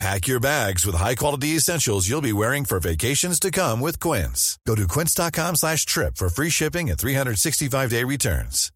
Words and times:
Pack 0.00 0.26
your 0.26 0.40
bags 0.40 0.84
with 0.84 0.96
high-quality 0.96 1.56
essentials 1.56 2.08
you'll 2.08 2.20
be 2.20 2.32
wearing 2.32 2.64
for 2.64 2.80
vacations 2.80 3.38
to 3.40 3.50
come 3.50 3.80
with 3.80 4.00
Quince. 4.00 4.58
Go 4.66 4.74
to 4.74 4.86
quince.com 4.88 5.56
slash 5.56 5.86
trip 5.86 6.16
for 6.16 6.28
free 6.28 6.50
shipping 6.50 6.90
and 6.90 6.98
365-day 6.98 8.04
returns. 8.04 8.70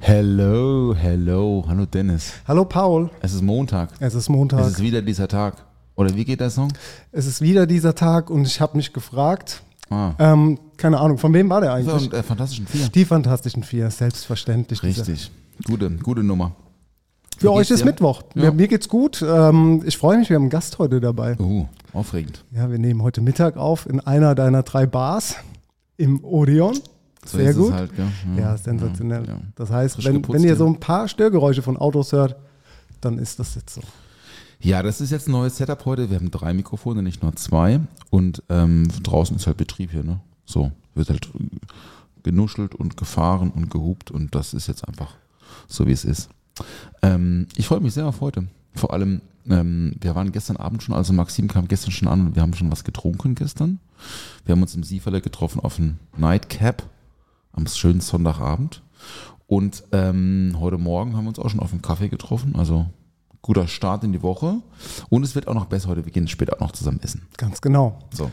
Hello, 0.00 0.94
hello, 0.94 1.62
hallo 1.68 1.84
Dennis. 1.84 2.32
Hallo 2.48 2.64
Paul, 2.64 3.10
Es 3.22 3.34
ist 3.34 3.42
Montag. 3.42 3.90
es 4.00 4.14
ist 4.14 4.30
Montag. 4.30 4.60
Es 4.60 4.68
ist 4.72 4.80
wieder 4.82 5.02
dieser 5.02 5.28
Tag. 5.28 5.56
Oder 5.94 6.14
wie 6.16 6.24
geht 6.24 6.40
der 6.40 6.48
Song? 6.50 6.72
Es 7.12 7.26
ist 7.26 7.42
wieder 7.42 7.66
dieser 7.66 7.94
Tag 7.94 8.30
und 8.30 8.46
ich 8.46 8.60
habe 8.62 8.76
mich 8.78 8.92
gefragt, 8.94 9.62
Ah, 9.90 10.14
ähm, 10.18 10.58
keine 10.78 10.98
Ahnung, 11.00 11.18
von 11.18 11.34
wem 11.34 11.50
war 11.50 11.60
der 11.60 11.74
eigentlich? 11.74 12.08
von 12.08 12.12
äh, 12.18 12.22
Fantastischen 12.22 12.66
Vier. 12.66 12.88
Die 12.88 13.04
Fantastischen 13.04 13.62
Vier, 13.62 13.90
selbstverständlich. 13.90 14.82
Richtig. 14.82 15.30
Gute, 15.66 15.90
gute 15.90 16.22
Nummer. 16.22 16.56
Für 17.40 17.46
Wie 17.46 17.52
euch 17.52 17.70
ist 17.70 17.80
dir? 17.80 17.86
Mittwoch. 17.86 18.22
Ja. 18.34 18.42
Mir, 18.42 18.52
mir 18.52 18.68
geht's 18.68 18.86
gut. 18.86 19.24
Ähm, 19.26 19.82
ich 19.86 19.96
freue 19.96 20.18
mich, 20.18 20.28
wir 20.28 20.36
haben 20.36 20.42
einen 20.42 20.50
Gast 20.50 20.78
heute 20.78 21.00
dabei. 21.00 21.36
Oh, 21.38 21.66
aufregend. 21.94 22.44
Ja, 22.50 22.70
wir 22.70 22.78
nehmen 22.78 23.02
heute 23.02 23.22
Mittag 23.22 23.56
auf 23.56 23.88
in 23.88 23.98
einer 23.98 24.34
deiner 24.34 24.62
drei 24.62 24.84
Bars 24.84 25.36
im 25.96 26.22
Odeon. 26.22 26.74
So 27.24 27.38
Sehr 27.38 27.50
ist 27.50 27.56
gut. 27.56 27.72
Halt, 27.72 27.96
gell? 27.96 28.08
Ja, 28.36 28.58
sensationell. 28.58 29.26
ja. 29.26 29.40
Das 29.54 29.70
heißt, 29.70 30.04
wenn, 30.04 30.16
geputzt 30.16 30.38
wenn 30.38 30.46
ihr 30.46 30.54
so 30.54 30.66
ein 30.66 30.80
paar 30.80 31.08
Störgeräusche 31.08 31.62
von 31.62 31.78
Autos 31.78 32.12
hört, 32.12 32.36
dann 33.00 33.16
ist 33.16 33.38
das 33.38 33.54
jetzt 33.54 33.72
so. 33.72 33.80
Ja, 34.58 34.82
das 34.82 35.00
ist 35.00 35.10
jetzt 35.10 35.26
ein 35.26 35.32
neues 35.32 35.56
Setup 35.56 35.82
heute. 35.86 36.10
Wir 36.10 36.18
haben 36.18 36.30
drei 36.30 36.52
Mikrofone, 36.52 37.02
nicht 37.02 37.22
nur 37.22 37.34
zwei. 37.36 37.80
Und 38.10 38.42
ähm, 38.50 38.86
draußen 39.02 39.34
ist 39.36 39.46
halt 39.46 39.56
Betrieb 39.56 39.92
hier, 39.92 40.04
ne? 40.04 40.20
So, 40.44 40.72
wird 40.94 41.08
halt 41.08 41.30
genuschelt 42.22 42.74
und 42.74 42.98
gefahren 42.98 43.50
und 43.50 43.70
gehupt 43.70 44.10
und 44.10 44.34
das 44.34 44.52
ist 44.52 44.66
jetzt 44.66 44.86
einfach 44.86 45.14
so, 45.68 45.86
wie 45.86 45.92
es 45.92 46.04
ist. 46.04 46.28
Ähm, 47.02 47.46
ich 47.56 47.66
freue 47.66 47.80
mich 47.80 47.94
sehr 47.94 48.06
auf 48.06 48.20
heute. 48.20 48.46
Vor 48.74 48.92
allem, 48.92 49.20
ähm, 49.48 49.94
wir 50.00 50.14
waren 50.14 50.32
gestern 50.32 50.56
Abend 50.56 50.82
schon, 50.82 50.94
also 50.94 51.12
Maxim 51.12 51.48
kam 51.48 51.68
gestern 51.68 51.90
schon 51.90 52.08
an 52.08 52.26
und 52.26 52.34
wir 52.36 52.42
haben 52.42 52.54
schon 52.54 52.70
was 52.70 52.84
getrunken 52.84 53.34
gestern. 53.34 53.80
Wir 54.44 54.52
haben 54.52 54.62
uns 54.62 54.74
im 54.74 54.82
Sieferle 54.82 55.20
getroffen 55.20 55.60
auf 55.60 55.78
ein 55.78 55.98
Nightcap 56.16 56.82
am 57.52 57.66
schönen 57.66 58.00
Sonntagabend. 58.00 58.82
Und 59.46 59.82
ähm, 59.92 60.56
heute 60.60 60.78
Morgen 60.78 61.16
haben 61.16 61.24
wir 61.24 61.30
uns 61.30 61.38
auch 61.38 61.50
schon 61.50 61.60
auf 61.60 61.72
einen 61.72 61.82
Kaffee 61.82 62.08
getroffen. 62.08 62.54
Also 62.56 62.86
guter 63.42 63.66
Start 63.66 64.04
in 64.04 64.12
die 64.12 64.22
Woche. 64.22 64.62
Und 65.08 65.24
es 65.24 65.34
wird 65.34 65.48
auch 65.48 65.54
noch 65.54 65.66
besser 65.66 65.88
heute. 65.88 66.04
Wir 66.04 66.12
gehen 66.12 66.28
später 66.28 66.54
auch 66.56 66.60
noch 66.60 66.72
zusammen 66.72 67.00
essen. 67.02 67.22
Ganz 67.36 67.60
genau. 67.60 67.98
So. 68.12 68.30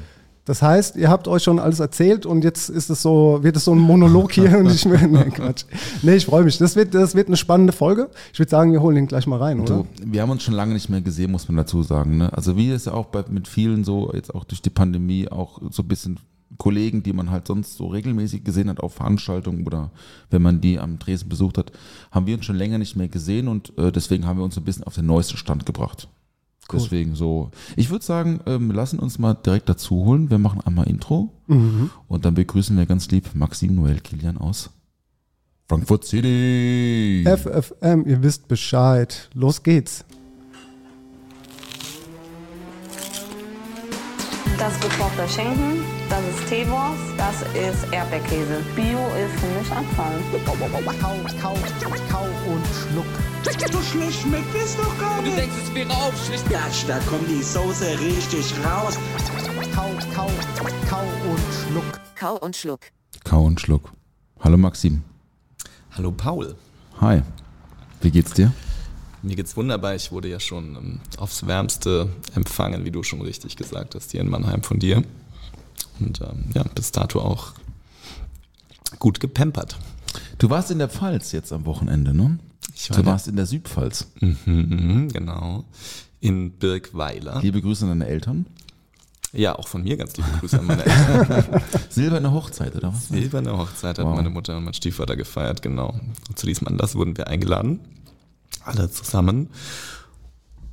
Das 0.48 0.62
heißt, 0.62 0.96
ihr 0.96 1.10
habt 1.10 1.28
euch 1.28 1.44
schon 1.44 1.60
alles 1.60 1.82
erzählt 1.82 2.26
und 2.26 2.46
jetzt 2.46 2.70
ist 2.70 2.90
es 2.90 3.02
so, 3.02 3.40
wird 3.42 3.58
es 3.58 3.66
so 3.66 3.74
ein 3.74 3.80
Monolog 3.80 4.32
hier 4.32 4.58
und 4.58 4.72
ich 4.72 4.86
mehr. 4.86 5.06
Nee, 5.06 5.26
Quatsch. 5.26 5.66
Nee, 6.04 6.16
ich 6.16 6.26
freue 6.26 6.46
mich. 6.46 6.58
Das 6.58 6.78
wird, 6.78 6.96
das 6.96 7.16
wird 7.16 7.28
eine 7.28 7.36
spannende 7.36 7.74
Folge. 7.74 8.10
Ich 8.32 8.40
würde 8.40 8.50
sagen, 8.50 8.72
wir 8.72 8.82
holen 8.82 8.96
ihn 8.96 9.08
gleich 9.08 9.28
mal 9.28 9.40
rein, 9.40 9.60
oder? 9.60 9.80
Du, 9.80 9.88
wir 10.06 10.22
haben 10.22 10.30
uns 10.30 10.44
schon 10.44 10.54
lange 10.54 10.74
nicht 10.74 10.88
mehr 10.88 11.02
gesehen, 11.02 11.34
muss 11.34 11.50
man 11.50 11.58
dazu 11.58 11.84
sagen. 11.84 12.16
Ne? 12.16 12.32
Also 12.32 12.56
wie 12.56 12.72
es 12.72 12.86
ja 12.86 12.94
auch 12.94 13.08
bei, 13.08 13.26
mit 13.30 13.50
vielen 13.50 13.84
so, 13.84 14.10
jetzt 14.14 14.34
auch 14.34 14.46
durch 14.46 14.62
die 14.62 14.70
Pandemie, 14.70 15.28
auch 15.28 15.62
so 15.70 15.84
ein 15.84 15.90
bisschen 15.90 16.18
Kollegen, 16.58 17.04
die 17.04 17.12
man 17.12 17.30
halt 17.30 17.46
sonst 17.46 17.76
so 17.76 17.88
regelmäßig 17.88 18.46
gesehen 18.46 18.70
hat 18.70 18.80
auf 18.80 18.94
Veranstaltungen 18.94 19.68
oder 19.68 19.92
wenn 20.30 20.42
man 20.42 20.62
die 20.62 20.80
am 20.80 20.98
Dresden 20.98 21.28
besucht 21.28 21.58
hat, 21.58 21.74
haben 22.10 22.26
wir 22.26 22.36
uns 22.36 22.46
schon 22.46 22.56
länger 22.56 22.78
nicht 22.78 22.96
mehr 22.96 23.10
gesehen 23.10 23.50
und 23.50 23.78
äh, 23.78 23.92
deswegen 23.92 24.26
haben 24.26 24.38
wir 24.38 24.46
uns 24.46 24.58
ein 24.58 24.64
bisschen 24.64 24.86
auf 24.86 24.96
den 24.96 25.08
neuesten 25.08 25.36
Stand 25.36 25.66
gebracht. 25.66 26.08
Cool. 26.72 26.80
Deswegen 26.80 27.16
so. 27.16 27.52
Ich 27.76 27.90
würde 27.90 28.04
sagen, 28.06 28.40
ähm, 28.46 28.72
lassen 28.72 29.00
uns 29.00 29.20
mal 29.20 29.34
direkt 29.34 29.70
dazu 29.70 30.06
holen. 30.06 30.30
Wir 30.30 30.38
machen 30.38 30.62
einmal 30.66 30.88
Intro 30.88 31.32
Mhm. 31.48 31.90
und 32.08 32.26
dann 32.26 32.34
begrüßen 32.34 32.78
wir 32.78 32.86
ganz 32.86 33.10
lieb 33.10 33.34
Maxim 33.34 33.76
Noel 33.76 34.00
Kilian 34.02 34.38
aus 34.38 34.70
Frankfurt 35.70 36.06
City. 36.06 37.24
FFM, 37.26 38.06
ihr 38.06 38.22
wisst 38.24 38.48
Bescheid. 38.48 39.30
Los 39.34 39.64
geht's. 39.64 40.06
Das 44.58 44.74
ist 44.74 44.82
gekochter 44.82 45.28
Schinken, 45.28 45.84
das 46.10 46.20
ist 46.22 46.48
Teewurst, 46.50 47.02
das 47.18 47.42
ist 47.54 47.92
Erdbeerkäse. 47.94 48.64
Bio 48.76 49.00
ist 49.16 49.40
für 49.40 49.60
mich 49.60 49.72
Abfall. 49.72 50.20
Kau, 50.46 50.54
kau, 51.00 51.54
kau 52.10 52.26
und 52.52 52.66
schluck. 52.66 53.06
So 53.72 53.82
schlecht 53.82 54.22
schmeckt 54.22 54.56
es 54.56 54.76
doch 54.78 54.98
gar 55.00 55.18
Du 55.18 55.24
nicht. 55.24 55.38
denkst, 55.38 55.56
es 55.64 55.74
wäre 55.76 55.90
aufschlicht. 55.94 56.50
Gatsch, 56.50 56.86
da 56.88 56.98
kommt 57.10 57.28
die 57.30 57.44
Soße 57.44 58.00
richtig 58.00 58.54
raus. 58.66 58.98
Kau, 59.76 59.90
kau, 60.16 60.30
kau 60.90 61.04
und 61.30 61.40
schluck. 61.62 62.00
Kau 62.16 62.36
und 62.38 62.56
Schluck. 62.56 62.82
Kau 63.24 63.44
und 63.44 63.62
Schluck. 63.62 63.92
Hallo 64.44 64.58
Maxim. 64.58 65.04
Hallo 65.96 66.12
Paul. 66.12 66.56
Hi. 67.00 67.22
Wie 68.02 68.10
geht's 68.10 68.32
dir? 68.34 68.52
Mir 69.24 69.36
geht's 69.36 69.58
wunderbar. 69.58 69.96
Ich 69.96 70.12
wurde 70.12 70.30
ja 70.30 70.40
schon 70.40 70.76
ähm, 70.76 71.00
aufs 71.18 71.46
Wärmste 71.48 72.10
empfangen, 72.36 72.86
wie 72.86 72.92
du 72.92 73.04
schon 73.04 73.22
richtig 73.22 73.56
gesagt 73.56 73.96
hast, 73.96 74.12
hier 74.12 74.22
in 74.22 74.30
Mannheim 74.30 74.64
von 74.64 74.80
dir. 74.80 75.04
Und 76.00 76.22
ähm, 76.22 76.46
ja, 76.54 76.64
bis 76.76 76.92
dato 76.92 77.20
auch 77.22 77.54
gut 79.00 79.20
gepampert. 79.20 79.78
Du 80.38 80.50
warst 80.50 80.72
in 80.72 80.78
der 80.80 80.90
Pfalz 80.90 81.32
jetzt 81.32 81.52
am 81.52 81.66
Wochenende, 81.66 82.14
ne? 82.14 82.40
Ich 82.76 82.90
war 82.92 82.98
Du 82.98 83.06
warst 83.06 83.28
in 83.28 83.36
der 83.36 83.46
Südpfalz. 83.48 84.08
Mhm, 84.20 85.10
genau. 85.12 85.66
In 86.20 86.52
Birkweiler. 86.52 87.42
Liebe 87.42 87.62
Grüße 87.62 87.86
an 87.86 87.90
deine 88.00 88.08
Eltern. 88.08 88.46
Ja, 89.34 89.56
auch 89.58 89.68
von 89.68 89.84
mir 89.84 89.98
ganz 89.98 90.16
liebe 90.16 90.30
Grüße 90.40 90.60
an 90.60 90.66
meine 90.68 90.86
Eltern. 90.86 91.62
Silberne 91.90 92.32
Hochzeit, 92.32 92.76
oder 92.76 92.94
was? 92.94 93.10
Silberne 93.10 93.58
Hochzeit 93.58 93.98
hat 94.00 94.06
Wow. 94.06 94.16
meine 94.16 94.30
Mutter 94.30 94.58
und 94.58 94.64
mein 94.64 94.74
Stiefvater 94.74 95.16
gefeiert, 95.16 95.62
genau. 95.62 96.00
Und 96.30 96.40
zu 96.40 96.46
diesem 96.46 96.68
Anlass 96.68 96.96
wurden 96.96 97.18
wir 97.18 97.28
eingeladen. 97.28 97.80
Alle 98.68 98.92
zusammen. 98.92 99.50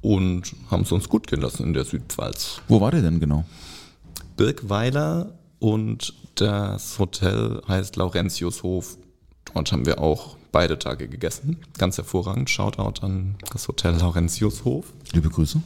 Und 0.01 0.55
haben 0.71 0.83
es 0.83 0.93
uns 0.93 1.09
gut 1.09 1.27
gehen 1.27 1.41
lassen 1.41 1.63
in 1.63 1.73
der 1.73 1.85
Südpfalz. 1.85 2.61
Wo 2.69 2.81
war 2.81 2.91
der 2.91 3.01
denn 3.01 3.21
genau? 3.21 3.45
Birkweiler 4.37 5.33
und 5.61 6.13
das 6.35 6.99
Hotel 6.99 7.63
heißt 7.67 7.97
Laurentiushof. 7.97 8.99
Dort 9.53 9.73
haben 9.73 9.87
wir 9.87 10.01
auch 10.01 10.37
beide 10.53 10.79
Tage 10.79 11.09
gegessen. 11.09 11.59
Ganz 11.79 11.97
hervorragend. 11.97 12.51
Shoutout 12.51 13.05
an 13.05 13.37
das 13.53 13.69
Hotel 13.69 13.95
Laurentiushof. 13.95 14.93
Liebe 15.13 15.29
Grüße. 15.29 15.63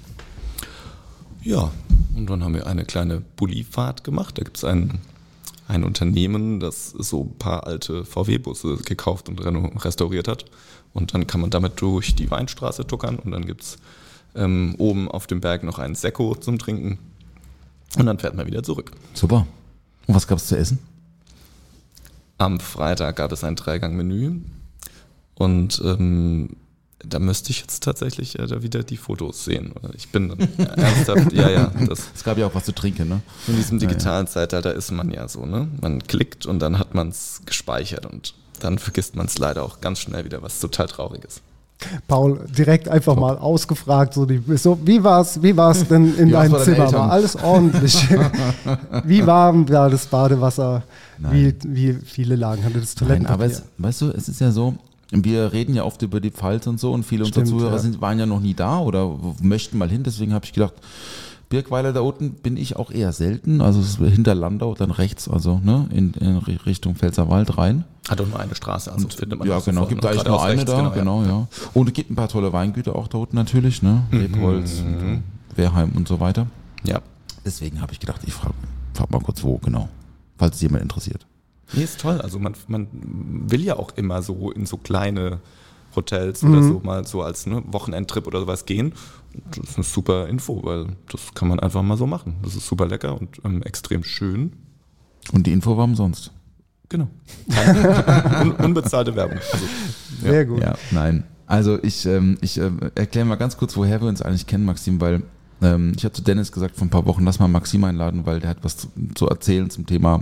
Ja, 1.43 1.72
und 2.15 2.28
dann 2.28 2.44
haben 2.44 2.55
wir 2.55 2.67
eine 2.67 2.84
kleine 2.84 3.21
Bullifahrt 3.21 4.05
gemacht. 4.05 4.38
Da 4.38 4.44
gibt 4.44 4.56
es 4.56 4.65
ein, 4.65 4.99
ein 5.67 5.84
Unternehmen, 5.84 6.61
das 6.61 6.91
so 6.91 7.22
ein 7.25 7.38
paar 7.38 7.67
alte 7.67 8.05
VW-Busse 8.05 8.77
gekauft 8.78 9.28
und 9.28 9.38
restauriert 9.84 10.28
hat. 10.28 10.44
Und 10.98 11.14
dann 11.14 11.28
kann 11.28 11.41
man 11.41 11.50
damit 11.50 11.81
durch 11.81 12.16
die 12.16 12.28
Weinstraße 12.28 12.84
tuckern 12.84 13.20
und 13.20 13.31
dann 13.31 13.47
gibt 13.47 13.62
es 13.62 13.76
ähm, 14.34 14.75
oben 14.78 15.09
auf 15.09 15.28
dem 15.28 15.41
Berg 15.41 15.62
noch 15.62 15.78
einen 15.78 15.94
Sekko 15.94 16.34
zum 16.34 16.59
Trinken. 16.59 16.98
Und 17.97 18.06
dann 18.06 18.19
fährt 18.19 18.34
man 18.34 18.47
wieder 18.47 18.64
zurück. 18.64 18.91
Super. 19.14 19.47
Und 20.08 20.14
was 20.16 20.26
gab's 20.26 20.48
zu 20.48 20.58
essen? 20.58 20.81
Am 22.37 22.58
Freitag 22.58 23.14
gab 23.14 23.31
es 23.31 23.44
ein 23.44 23.54
Dreigang-Menü 23.54 24.41
und 25.34 25.81
ähm, 25.84 26.56
da 26.98 27.20
müsste 27.20 27.50
ich 27.50 27.60
jetzt 27.60 27.84
tatsächlich 27.84 28.37
äh, 28.37 28.47
da 28.48 28.62
wieder 28.62 28.82
die 28.82 28.97
Fotos 28.97 29.44
sehen. 29.44 29.75
Ich 29.94 30.08
bin 30.08 30.31
ernsthaft, 30.58 31.32
ja, 31.32 31.48
ja, 31.48 31.72
das, 31.87 32.10
Es 32.12 32.25
gab 32.25 32.38
ja 32.38 32.47
auch 32.47 32.54
was 32.56 32.64
zu 32.64 32.72
trinken, 32.72 33.08
ne? 33.08 33.20
in 33.47 33.54
diesem 33.54 33.78
digitalen 33.78 34.26
Zeitalter 34.26 34.75
ist 34.75 34.91
man 34.91 35.12
ja 35.12 35.28
so, 35.28 35.47
ne? 35.47 35.69
Man 35.81 36.03
klickt 36.03 36.44
und 36.44 36.58
dann 36.58 36.81
hat 36.81 36.94
man 36.94 37.10
es 37.10 37.42
gespeichert 37.47 38.05
und 38.05 38.34
dann 38.58 38.78
vergisst 38.78 39.16
man 39.16 39.26
es 39.26 39.38
leider 39.38 39.62
auch 39.62 39.81
ganz 39.81 40.00
schnell 40.00 40.25
wieder, 40.25 40.43
was 40.43 40.60
total 40.60 40.87
traurig 40.87 41.25
ist. 41.25 41.43
Paul, 42.08 42.44
direkt 42.49 42.88
einfach 42.88 43.14
mal 43.14 43.38
ausgefragt, 43.38 44.14
so, 44.14 44.26
die, 44.26 44.43
so 44.56 44.78
wie 44.84 45.02
war's, 45.02 45.40
wie 45.43 45.56
war's 45.56 45.87
denn 45.87 46.16
in 46.16 46.31
deinem 46.31 46.58
Zimmer? 46.58 46.87
Eltern? 46.87 46.93
War 46.94 47.12
alles 47.12 47.37
ordentlich? 47.37 48.08
wie 49.05 49.25
warm 49.25 49.69
war 49.69 49.88
das 49.88 50.06
Badewasser? 50.06 50.82
Wie, 51.19 51.55
wie 51.64 51.93
viele 51.93 52.34
Lagen 52.34 52.64
hatte 52.64 52.81
das 52.81 52.96
Nein, 52.96 53.08
Toilettenpapier? 53.08 53.34
aber 53.34 53.46
es, 53.46 53.62
weißt 53.78 54.00
du, 54.02 54.10
es 54.10 54.28
ist 54.28 54.40
ja 54.40 54.50
so, 54.50 54.75
wir 55.11 55.52
reden 55.52 55.75
ja 55.75 55.84
oft 55.84 56.02
über 56.02 56.20
die 56.20 56.31
Pfalz 56.31 56.66
und 56.66 56.81
so 56.81 56.93
und 56.93 57.04
viele 57.04 57.25
unserer 57.25 57.46
Stimmt, 57.46 57.61
Zuhörer 57.61 57.76
ja. 57.76 57.78
sind, 57.78 58.00
waren 58.00 58.19
ja 58.19 58.26
noch 58.26 58.40
nie 58.40 58.54
da 58.54 58.81
oder 58.81 59.16
möchten 59.40 59.78
mal 59.78 59.88
hin. 59.88 60.02
Deswegen 60.02 60.34
habe 60.34 60.44
ich 60.44 60.52
gedacht, 60.52 60.75
Birkweiler 61.49 61.93
da 61.93 62.00
unten 62.00 62.33
bin 62.35 62.56
ich 62.56 62.77
auch 62.77 62.91
eher 62.91 63.12
selten. 63.12 63.61
Also 63.61 64.05
hinter 64.05 64.35
Landau, 64.35 64.75
dann 64.75 64.91
rechts, 64.91 65.29
also 65.29 65.61
ne, 65.65 65.89
in, 65.93 66.12
in 66.15 66.37
Richtung 66.39 66.95
Pfälzerwald 66.95 67.56
rein. 67.56 67.85
Hat 68.09 68.21
doch 68.21 68.29
nur 68.29 68.39
eine 68.39 68.55
Straße, 68.55 68.93
also 68.93 69.09
findet 69.09 69.39
man 69.39 69.49
Ja, 69.49 69.56
auch 69.56 69.65
genau, 69.65 69.87
gibt 69.87 70.05
eigentlich 70.05 70.25
nur 70.25 70.43
eine 70.43 70.59
rechts, 70.61 70.71
da, 70.71 70.89
genau, 70.91 71.23
ja. 71.23 71.47
Und 71.75 71.89
es 71.89 71.95
gibt 71.95 72.11
ein 72.11 72.17
paar 72.17 72.29
tolle 72.29 72.53
Weingüter 72.53 72.97
auch 72.97 73.09
da 73.09 73.19
unten 73.19 73.37
natürlich, 73.37 73.83
ne? 73.83 74.05
Rebholz, 74.12 74.81
und 74.81 75.00
so, 75.00 75.56
Wehrheim 75.56 75.93
und 75.95 76.06
so 76.06 76.21
weiter. 76.21 76.47
Ja. 76.85 77.00
Deswegen 77.45 77.81
habe 77.81 77.93
ich 77.93 78.00
gedacht, 78.00 78.21
ich 78.27 78.35
frage 78.35 78.55
frag 78.93 79.11
mal 79.11 79.21
kurz, 79.21 79.43
wo 79.43 79.56
genau, 79.59 79.89
falls 80.37 80.56
es 80.56 80.62
jemand 80.62 80.83
interessiert. 80.83 81.27
Nee, 81.73 81.85
ist 81.85 82.00
toll. 82.00 82.21
Also 82.21 82.39
man, 82.39 82.55
man 82.67 82.89
will 82.93 83.62
ja 83.62 83.77
auch 83.77 83.91
immer 83.97 84.23
so 84.23 84.50
in 84.50 84.67
so 84.67 84.77
kleine 84.77 85.39
Hotels 85.99 86.43
oder 86.43 86.62
so 86.62 86.81
mal 86.83 87.06
so 87.06 87.23
als 87.23 87.47
ne, 87.47 87.62
Wochenendtrip 87.67 88.27
oder 88.27 88.41
sowas 88.41 88.65
gehen. 88.65 88.93
Das 89.50 89.71
ist 89.71 89.77
eine 89.77 89.85
super 89.85 90.29
Info, 90.29 90.61
weil 90.65 90.87
das 91.11 91.35
kann 91.35 91.49
man 91.49 91.61
einfach 91.61 91.83
mal 91.83 91.97
so 91.97 92.06
machen. 92.06 92.37
Das 92.43 92.56
ist 92.56 92.67
super 92.67 92.87
lecker 92.87 93.21
und 93.21 93.41
ähm, 93.45 93.62
extrem 93.62 94.05
schön. 94.05 94.53
Und 95.33 95.47
die 95.47 95.53
Info 95.53 95.77
war 95.77 95.85
umsonst. 95.85 96.33
Genau. 96.89 97.09
Un 98.41 98.53
unbezahlte 98.53 99.15
Werbung. 99.15 99.39
Also, 99.53 99.65
ja. 100.23 100.31
Sehr 100.31 100.47
gut. 100.47 100.61
Ja, 100.61 100.75
nein. 100.91 101.25
Also 101.47 101.79
ich, 101.83 102.06
ähm, 102.06 102.39
ich 102.41 102.59
äh, 102.59 102.71
erkläre 102.95 103.27
mal 103.27 103.37
ganz 103.37 103.56
kurz, 103.56 103.77
woher 103.77 104.00
wir 104.00 104.09
uns 104.09 104.23
eigentlich 104.23 104.47
kennen, 104.47 104.65
Maxim, 104.65 105.00
weil 105.00 105.23
ähm, 105.62 105.93
ich 105.97 106.05
hatte 106.05 106.15
zu 106.15 106.23
Dennis 106.23 106.53
gesagt 106.53 106.77
vor 106.77 106.87
ein 106.87 106.91
paar 106.91 107.06
Wochen, 107.06 107.25
lass 107.25 107.39
mal 107.39 107.49
Maxim 107.49 107.85
einladen, 107.85 108.27
weil 108.27 108.41
der 108.41 108.50
hat 108.50 108.59
was 108.62 108.77
zu, 108.77 108.89
zu 109.15 109.29
erzählen 109.29 109.69
zum 109.71 109.87
Thema 109.87 110.21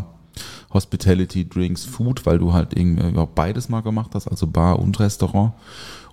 Hospitality, 0.77 1.49
Drinks, 1.49 1.85
Food, 1.85 2.27
weil 2.27 2.39
du 2.39 2.53
halt 2.53 2.77
irgendwie 2.77 3.09
überhaupt 3.09 3.35
beides 3.35 3.69
mal 3.69 3.81
gemacht 3.81 4.11
hast, 4.15 4.29
also 4.29 4.47
Bar 4.47 4.79
und 4.79 5.01
Restaurant. 5.01 5.53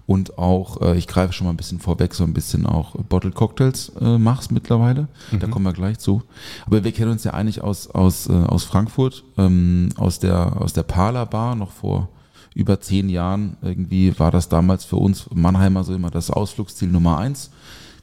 Und 0.06 0.38
auch, 0.38 0.82
äh, 0.82 0.98
ich 0.98 1.08
greife 1.08 1.32
schon 1.32 1.46
mal 1.46 1.54
ein 1.54 1.58
bisschen 1.58 1.80
vorweg, 1.80 2.14
so 2.14 2.26
ein 2.26 2.34
bisschen 2.34 2.66
auch 2.66 2.96
Bottled 3.08 3.36
Cocktails 3.36 3.92
äh, 4.02 4.18
machst 4.18 4.52
mittlerweile. 4.52 5.08
Da 5.40 5.48
kommen 5.48 5.66
wir 5.66 5.72
gleich 5.72 5.98
zu. 6.00 6.24
Aber 6.66 6.84
wir 6.84 6.92
kennen 6.92 7.12
uns 7.12 7.24
ja 7.24 7.34
eigentlich 7.34 7.62
aus, 7.62 7.88
aus, 7.90 8.28
äh, 8.28 8.34
aus 8.34 8.66
Frankfurt, 8.66 9.24
ähm, 9.38 9.90
aus 9.96 10.20
der, 10.20 10.62
aus 10.62 10.74
der 10.74 10.84
Parla 10.84 11.24
Bar 11.24 11.56
noch 11.56 11.72
vor 11.72 12.10
über 12.54 12.82
zehn 12.82 13.08
Jahren. 13.10 13.56
Irgendwie 13.62 14.18
war 14.20 14.32
das 14.32 14.50
damals 14.50 14.84
für 14.84 14.98
uns 14.98 15.30
Mannheimer 15.34 15.84
so 15.84 15.94
immer 15.94 16.10
das 16.10 16.30
Ausflugsziel 16.30 16.90
Nummer 16.90 17.18
eins. 17.18 17.50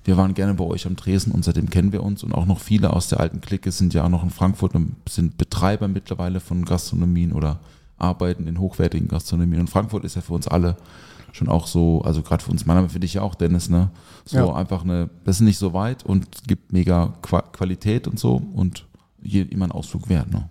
Wir 0.05 0.17
waren 0.17 0.35
gerne 0.35 0.55
bei 0.55 0.65
euch 0.65 0.87
am 0.87 0.97
Tresen 0.97 1.33
und 1.33 1.45
seitdem 1.45 1.69
kennen 1.69 1.93
wir 1.93 2.03
uns 2.03 2.23
und 2.23 2.33
auch 2.33 2.47
noch 2.47 2.61
viele 2.61 2.93
aus 2.93 3.09
der 3.09 3.21
alten 3.21 3.41
Clique 3.41 3.71
sind 3.71 3.93
ja 3.93 4.05
auch 4.05 4.09
noch 4.09 4.23
in 4.23 4.31
Frankfurt 4.31 4.75
und 4.75 4.97
sind 5.09 5.37
Betreiber 5.37 5.89
mittlerweile 5.89 6.41
von 6.41 6.65
Gastronomien 6.65 7.33
oder 7.33 7.61
arbeiten 7.99 8.47
in 8.47 8.59
hochwertigen 8.59 9.09
Gastronomien. 9.09 9.61
Und 9.61 9.71
Frankfurt 9.71 10.05
ist 10.05 10.17
ja 10.17 10.23
für 10.23 10.33
uns 10.33 10.49
alle 10.49 10.77
schon 11.33 11.49
auch 11.49 11.67
so, 11.67 12.03
also 12.03 12.23
gerade 12.23 12.43
für 12.43 12.51
uns 12.51 12.67
Mannheimer, 12.67 12.89
für 12.89 12.99
dich 12.99 13.15
ja 13.15 13.23
auch, 13.23 13.35
Dennis, 13.35 13.69
ne? 13.69 13.91
So 14.25 14.37
Ja. 14.39 14.55
einfach 14.55 14.83
eine, 14.85 15.11
das 15.25 15.37
ist 15.37 15.43
nicht 15.43 15.59
so 15.59 15.73
weit 15.75 16.05
und 16.05 16.27
gibt 16.49 16.73
mega 16.73 17.13
Qua 17.23 17.43
Qualität 17.43 18.09
und 18.09 18.19
so 18.19 18.43
und 18.55 18.87
je, 19.23 19.43
immer 19.43 19.67
ein 19.67 19.73
Ausflug 19.73 20.09
wert, 20.09 20.31
ne? 20.33 20.49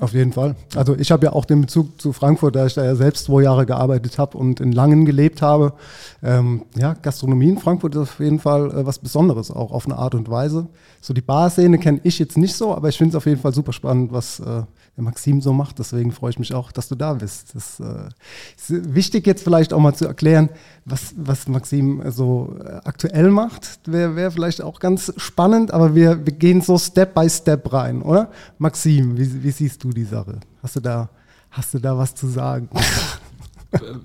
Auf 0.00 0.14
jeden 0.14 0.32
Fall. 0.32 0.56
Also 0.74 0.96
ich 0.96 1.12
habe 1.12 1.26
ja 1.26 1.32
auch 1.34 1.44
den 1.44 1.60
Bezug 1.60 2.00
zu 2.00 2.14
Frankfurt, 2.14 2.56
da 2.56 2.64
ich 2.64 2.72
da 2.72 2.82
ja 2.82 2.94
selbst 2.94 3.26
zwei 3.26 3.42
Jahre 3.42 3.66
gearbeitet 3.66 4.18
habe 4.18 4.38
und 4.38 4.58
in 4.58 4.72
Langen 4.72 5.04
gelebt 5.04 5.42
habe. 5.42 5.74
Ähm, 6.22 6.62
ja, 6.74 6.94
Gastronomie 6.94 7.50
in 7.50 7.58
Frankfurt 7.58 7.94
ist 7.94 8.00
auf 8.00 8.20
jeden 8.20 8.38
Fall 8.38 8.70
äh, 8.70 8.86
was 8.86 8.98
Besonderes, 8.98 9.50
auch 9.50 9.72
auf 9.72 9.84
eine 9.84 9.96
Art 9.96 10.14
und 10.14 10.30
Weise. 10.30 10.68
So 11.02 11.12
die 11.12 11.20
Barszene 11.20 11.78
kenne 11.78 12.00
ich 12.02 12.18
jetzt 12.18 12.38
nicht 12.38 12.54
so, 12.54 12.74
aber 12.74 12.88
ich 12.88 12.96
finde 12.96 13.10
es 13.10 13.16
auf 13.16 13.26
jeden 13.26 13.40
Fall 13.40 13.52
super 13.52 13.74
spannend, 13.74 14.10
was 14.10 14.40
äh, 14.40 14.62
der 14.96 15.04
Maxim 15.04 15.40
so 15.40 15.52
macht. 15.52 15.78
Deswegen 15.78 16.12
freue 16.12 16.30
ich 16.30 16.38
mich 16.38 16.54
auch, 16.54 16.72
dass 16.72 16.88
du 16.88 16.94
da 16.94 17.14
bist. 17.14 17.54
Das 17.54 17.80
äh, 17.80 18.08
ist 18.56 18.94
wichtig 18.94 19.26
jetzt 19.26 19.42
vielleicht 19.42 19.72
auch 19.72 19.80
mal 19.80 19.94
zu 19.94 20.06
erklären, 20.06 20.50
was, 20.84 21.14
was 21.16 21.48
Maxim 21.48 22.02
so 22.10 22.56
äh, 22.62 22.80
aktuell 22.84 23.30
macht. 23.30 23.80
Wäre 23.86 24.16
wär 24.16 24.30
vielleicht 24.30 24.62
auch 24.62 24.80
ganz 24.80 25.12
spannend, 25.16 25.72
aber 25.72 25.94
wir, 25.94 26.26
wir 26.26 26.32
gehen 26.32 26.60
so 26.60 26.78
Step 26.78 27.14
by 27.14 27.28
Step 27.28 27.72
rein, 27.72 28.02
oder? 28.02 28.30
Maxim, 28.58 29.16
wie, 29.16 29.42
wie 29.42 29.50
siehst 29.50 29.82
du 29.84 29.89
die 29.92 30.04
Sache? 30.04 30.40
Hast 30.62 30.76
du 30.76 30.80
da, 30.80 31.08
hast 31.50 31.74
du 31.74 31.78
da 31.78 31.96
was 31.96 32.14
zu 32.14 32.26
sagen? 32.28 32.68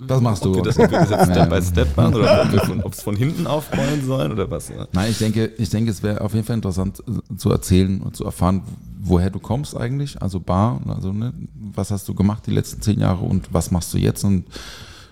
Was 0.02 0.22
machst 0.22 0.46
du? 0.46 0.50
Ob 0.50 0.58
wir 0.58 0.64
das, 0.64 0.78
ob 0.78 0.92
wir 0.92 1.00
das 1.00 1.10
jetzt 1.10 1.32
Step 1.32 1.50
by 1.50 1.62
Step 1.62 1.98
machen 1.98 2.16
oder 2.16 2.48
ob 2.84 2.94
es 2.94 3.02
von 3.02 3.16
hinten 3.16 3.48
aufrollen 3.48 4.06
sollen 4.06 4.32
oder 4.32 4.50
was? 4.50 4.72
Nein, 4.92 5.10
ich 5.10 5.18
denke, 5.18 5.52
ich 5.58 5.70
denke, 5.70 5.90
es 5.90 6.04
wäre 6.04 6.22
auf 6.22 6.34
jeden 6.36 6.46
Fall 6.46 6.58
interessant 6.58 7.02
äh, 7.08 7.36
zu 7.36 7.50
erzählen 7.50 8.00
und 8.02 8.16
zu 8.16 8.26
erfahren, 8.26 8.62
woher 9.02 9.30
du 9.32 9.40
kommst 9.40 9.76
eigentlich, 9.76 10.22
also 10.22 10.40
Bar, 10.40 10.82
also 10.88 11.12
ne, 11.12 11.34
was 11.74 11.90
hast 11.90 12.08
du 12.08 12.14
gemacht 12.14 12.46
die 12.46 12.52
letzten 12.52 12.82
zehn 12.82 13.00
Jahre 13.00 13.26
und 13.26 13.54
was 13.54 13.72
machst 13.72 13.92
du 13.94 13.98
jetzt 13.98 14.24
und 14.24 14.46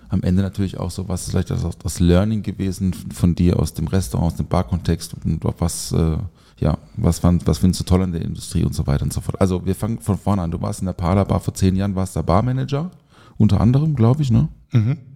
am 0.09 0.21
Ende 0.21 0.43
natürlich 0.43 0.79
auch 0.79 0.91
so, 0.91 1.09
was 1.09 1.23
ist 1.23 1.31
vielleicht 1.31 1.49
das, 1.49 1.65
das 1.79 1.99
Learning 1.99 2.43
gewesen 2.43 2.93
von 3.11 3.33
dir 3.33 3.59
aus 3.59 3.73
dem 3.73 3.87
Restaurant, 3.87 4.33
aus 4.33 4.37
dem 4.37 4.45
Barkontext 4.45 5.15
und 5.25 5.39
was, 5.57 5.91
äh, 5.91 6.17
ja, 6.59 6.77
was, 6.97 7.19
fand, 7.19 7.47
was 7.47 7.59
findest 7.59 7.81
du 7.81 7.83
toll 7.85 8.01
an 8.01 8.11
der 8.11 8.21
Industrie 8.21 8.63
und 8.63 8.73
so 8.73 8.85
weiter 8.87 9.03
und 9.03 9.13
so 9.13 9.21
fort. 9.21 9.39
Also 9.41 9.65
wir 9.65 9.75
fangen 9.75 9.99
von 9.99 10.17
vorne 10.17 10.41
an. 10.41 10.51
Du 10.51 10.61
warst 10.61 10.81
in 10.81 10.85
der 10.85 10.93
Parla 10.93 11.23
Bar 11.23 11.39
vor 11.39 11.53
zehn 11.53 11.75
Jahren, 11.75 11.95
warst 11.95 12.15
der 12.15 12.23
Barmanager, 12.23 12.91
unter 13.37 13.59
anderem, 13.59 13.95
glaube 13.95 14.21
ich, 14.21 14.31
ne? 14.31 14.49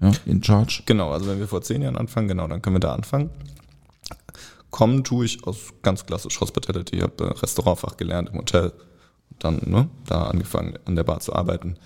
Ja, 0.02 0.12
in 0.26 0.44
Charge. 0.44 0.84
Genau, 0.86 1.12
also 1.12 1.28
wenn 1.28 1.40
wir 1.40 1.48
vor 1.48 1.62
zehn 1.62 1.82
Jahren 1.82 1.98
anfangen, 1.98 2.28
genau, 2.28 2.48
dann 2.48 2.62
können 2.62 2.76
wir 2.76 2.80
da 2.80 2.94
anfangen. 2.94 3.32
Kommen 4.70 5.04
tue 5.04 5.26
ich 5.26 5.46
aus 5.46 5.74
ganz 5.82 6.06
klassisch 6.06 6.40
Hospitality. 6.40 6.98
Ich 6.98 7.02
habe 7.02 7.24
äh, 7.24 7.28
Restaurantfach 7.40 7.98
gelernt 7.98 8.30
im 8.30 8.38
Hotel. 8.38 8.74
Dann 9.40 9.62
ne, 9.66 9.90
da 10.06 10.26
angefangen, 10.26 10.78
an 10.86 10.96
der 10.96 11.04
Bar 11.04 11.20
zu 11.20 11.34
arbeiten. 11.34 11.78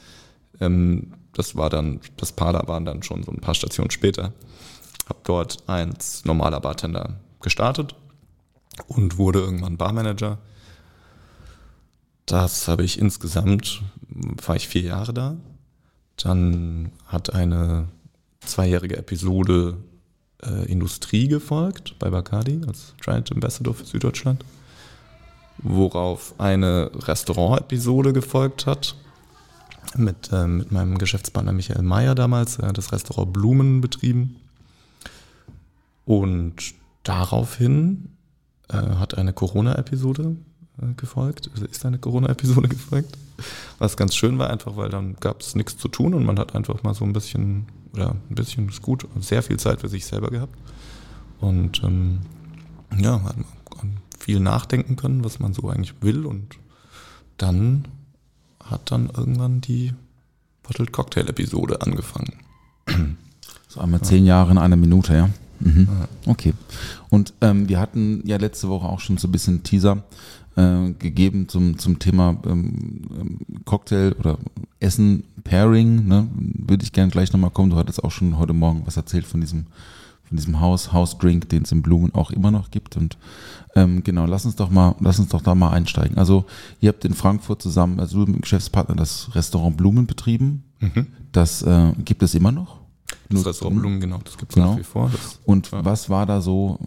Ähm, 0.59 1.13
das 1.33 1.55
war 1.55 1.69
dann, 1.69 2.01
das 2.17 2.33
Parler 2.33 2.67
waren 2.67 2.83
dann 2.83 3.03
schon 3.03 3.23
so 3.23 3.31
ein 3.31 3.39
paar 3.39 3.55
Stationen 3.55 3.91
später. 3.91 4.33
Habe 5.07 5.19
dort 5.23 5.63
als 5.67 6.25
normaler 6.25 6.59
Bartender 6.59 7.19
gestartet 7.41 7.95
und 8.87 9.17
wurde 9.17 9.39
irgendwann 9.39 9.77
Barmanager. 9.77 10.37
Das 12.25 12.67
habe 12.67 12.83
ich 12.83 12.99
insgesamt, 12.99 13.81
war 14.45 14.55
ich 14.55 14.67
vier 14.67 14.83
Jahre 14.83 15.13
da. 15.13 15.37
Dann 16.17 16.91
hat 17.05 17.33
eine 17.33 17.87
zweijährige 18.41 18.97
Episode 18.97 19.77
äh, 20.43 20.65
Industrie 20.71 21.27
gefolgt 21.27 21.97
bei 21.99 22.09
Bacardi 22.09 22.61
als 22.67 22.93
Giant 23.01 23.31
Ambassador 23.31 23.73
für 23.73 23.85
Süddeutschland, 23.85 24.43
worauf 25.57 26.33
eine 26.39 26.91
Restaurant-Episode 26.93 28.13
gefolgt 28.13 28.65
hat 28.65 28.95
mit, 29.95 30.31
äh, 30.31 30.47
mit 30.47 30.71
meinem 30.71 30.97
Geschäftspartner 30.97 31.53
Michael 31.53 31.83
Mayer 31.83 32.15
damals, 32.15 32.59
hat 32.59 32.77
das 32.77 32.91
Restaurant 32.91 33.33
Blumen 33.33 33.81
betrieben. 33.81 34.37
Und 36.05 36.55
daraufhin 37.03 38.10
äh, 38.71 38.95
hat 38.95 39.17
eine 39.17 39.33
Corona-Episode 39.33 40.35
äh, 40.81 40.93
gefolgt, 40.95 41.49
also 41.53 41.65
ist 41.65 41.85
eine 41.85 41.99
Corona-Episode 41.99 42.67
gefolgt, 42.69 43.17
was 43.79 43.97
ganz 43.97 44.15
schön 44.15 44.37
war, 44.37 44.49
einfach 44.49 44.77
weil 44.77 44.89
dann 44.89 45.15
gab 45.19 45.41
es 45.41 45.55
nichts 45.55 45.77
zu 45.77 45.87
tun 45.87 46.13
und 46.13 46.25
man 46.25 46.39
hat 46.39 46.55
einfach 46.55 46.83
mal 46.83 46.93
so 46.93 47.05
ein 47.05 47.13
bisschen, 47.13 47.67
oder 47.93 48.15
ein 48.29 48.35
bisschen 48.35 48.69
ist 48.69 48.81
gut, 48.81 49.07
sehr 49.19 49.43
viel 49.43 49.57
Zeit 49.57 49.81
für 49.81 49.89
sich 49.89 50.05
selber 50.05 50.29
gehabt. 50.29 50.57
Und 51.39 51.83
ähm, 51.83 52.19
ja, 52.99 53.23
hat 53.23 53.35
viel 54.19 54.39
nachdenken 54.39 54.95
können, 54.95 55.23
was 55.23 55.39
man 55.39 55.53
so 55.53 55.67
eigentlich 55.69 55.95
will 56.01 56.25
und 56.25 56.55
dann 57.37 57.87
hat 58.63 58.91
dann 58.91 59.09
irgendwann 59.09 59.61
die 59.61 59.93
Bottled 60.63 60.91
Cocktail 60.91 61.27
Episode 61.27 61.81
angefangen. 61.81 62.39
So 63.67 63.79
einmal 63.79 64.01
zehn 64.01 64.25
Jahre 64.25 64.51
in 64.51 64.57
einer 64.57 64.75
Minute, 64.75 65.15
ja. 65.15 65.29
Mhm. 65.63 65.87
Okay. 66.25 66.53
Und 67.09 67.33
ähm, 67.41 67.69
wir 67.69 67.79
hatten 67.79 68.21
ja 68.25 68.37
letzte 68.37 68.69
Woche 68.69 68.87
auch 68.87 68.99
schon 68.99 69.17
so 69.17 69.27
ein 69.27 69.31
bisschen 69.31 69.63
Teaser 69.63 70.03
äh, 70.55 70.91
gegeben 70.99 71.47
zum, 71.47 71.77
zum 71.77 71.99
Thema 71.99 72.37
ähm, 72.45 73.01
ähm, 73.19 73.39
Cocktail 73.65 74.13
oder 74.19 74.37
Essen, 74.79 75.23
Pairing. 75.43 76.07
Ne? 76.07 76.27
Würde 76.33 76.83
ich 76.83 76.91
gerne 76.91 77.11
gleich 77.11 77.31
nochmal 77.31 77.51
kommen. 77.51 77.69
Du 77.69 77.77
hattest 77.77 78.03
auch 78.03 78.11
schon 78.11 78.37
heute 78.37 78.53
Morgen 78.53 78.83
was 78.85 78.97
erzählt 78.97 79.25
von 79.25 79.41
diesem, 79.41 79.67
von 80.23 80.37
diesem 80.37 80.59
Haus, 80.59 80.91
Hausdrink, 80.91 81.49
den 81.49 81.63
es 81.63 81.71
in 81.71 81.81
Blumen 81.81 82.13
auch 82.13 82.31
immer 82.31 82.51
noch 82.51 82.71
gibt. 82.71 82.97
Und 82.97 83.17
ähm, 83.75 84.03
genau, 84.03 84.25
lass 84.25 84.45
uns 84.45 84.55
doch 84.55 84.69
mal, 84.69 84.95
lass 84.99 85.19
uns 85.19 85.29
doch 85.29 85.41
da 85.41 85.55
mal 85.55 85.71
einsteigen. 85.71 86.17
Also 86.17 86.45
ihr 86.81 86.89
habt 86.89 87.05
in 87.05 87.13
Frankfurt 87.13 87.61
zusammen, 87.61 87.99
also 87.99 88.17
du 88.19 88.25
mit 88.25 88.39
dem 88.39 88.41
Geschäftspartner, 88.41 88.95
das 88.95 89.33
Restaurant 89.35 89.77
Blumen 89.77 90.07
betrieben. 90.07 90.63
Das 91.31 91.61
äh, 91.61 91.93
gibt 92.03 92.23
es 92.23 92.35
immer 92.35 92.51
noch. 92.51 92.80
Das 93.29 93.45
Restaurant 93.45 94.01
genau, 94.01 94.19
das 94.23 94.37
gibt 94.37 94.51
es 94.51 94.55
Genau. 94.55 94.71
nach 94.71 94.79
wie 94.79 94.83
vor. 94.83 95.09
Das, 95.11 95.39
Und 95.45 95.71
ja. 95.71 95.83
was 95.85 96.09
war 96.09 96.25
da 96.25 96.41
so, 96.41 96.79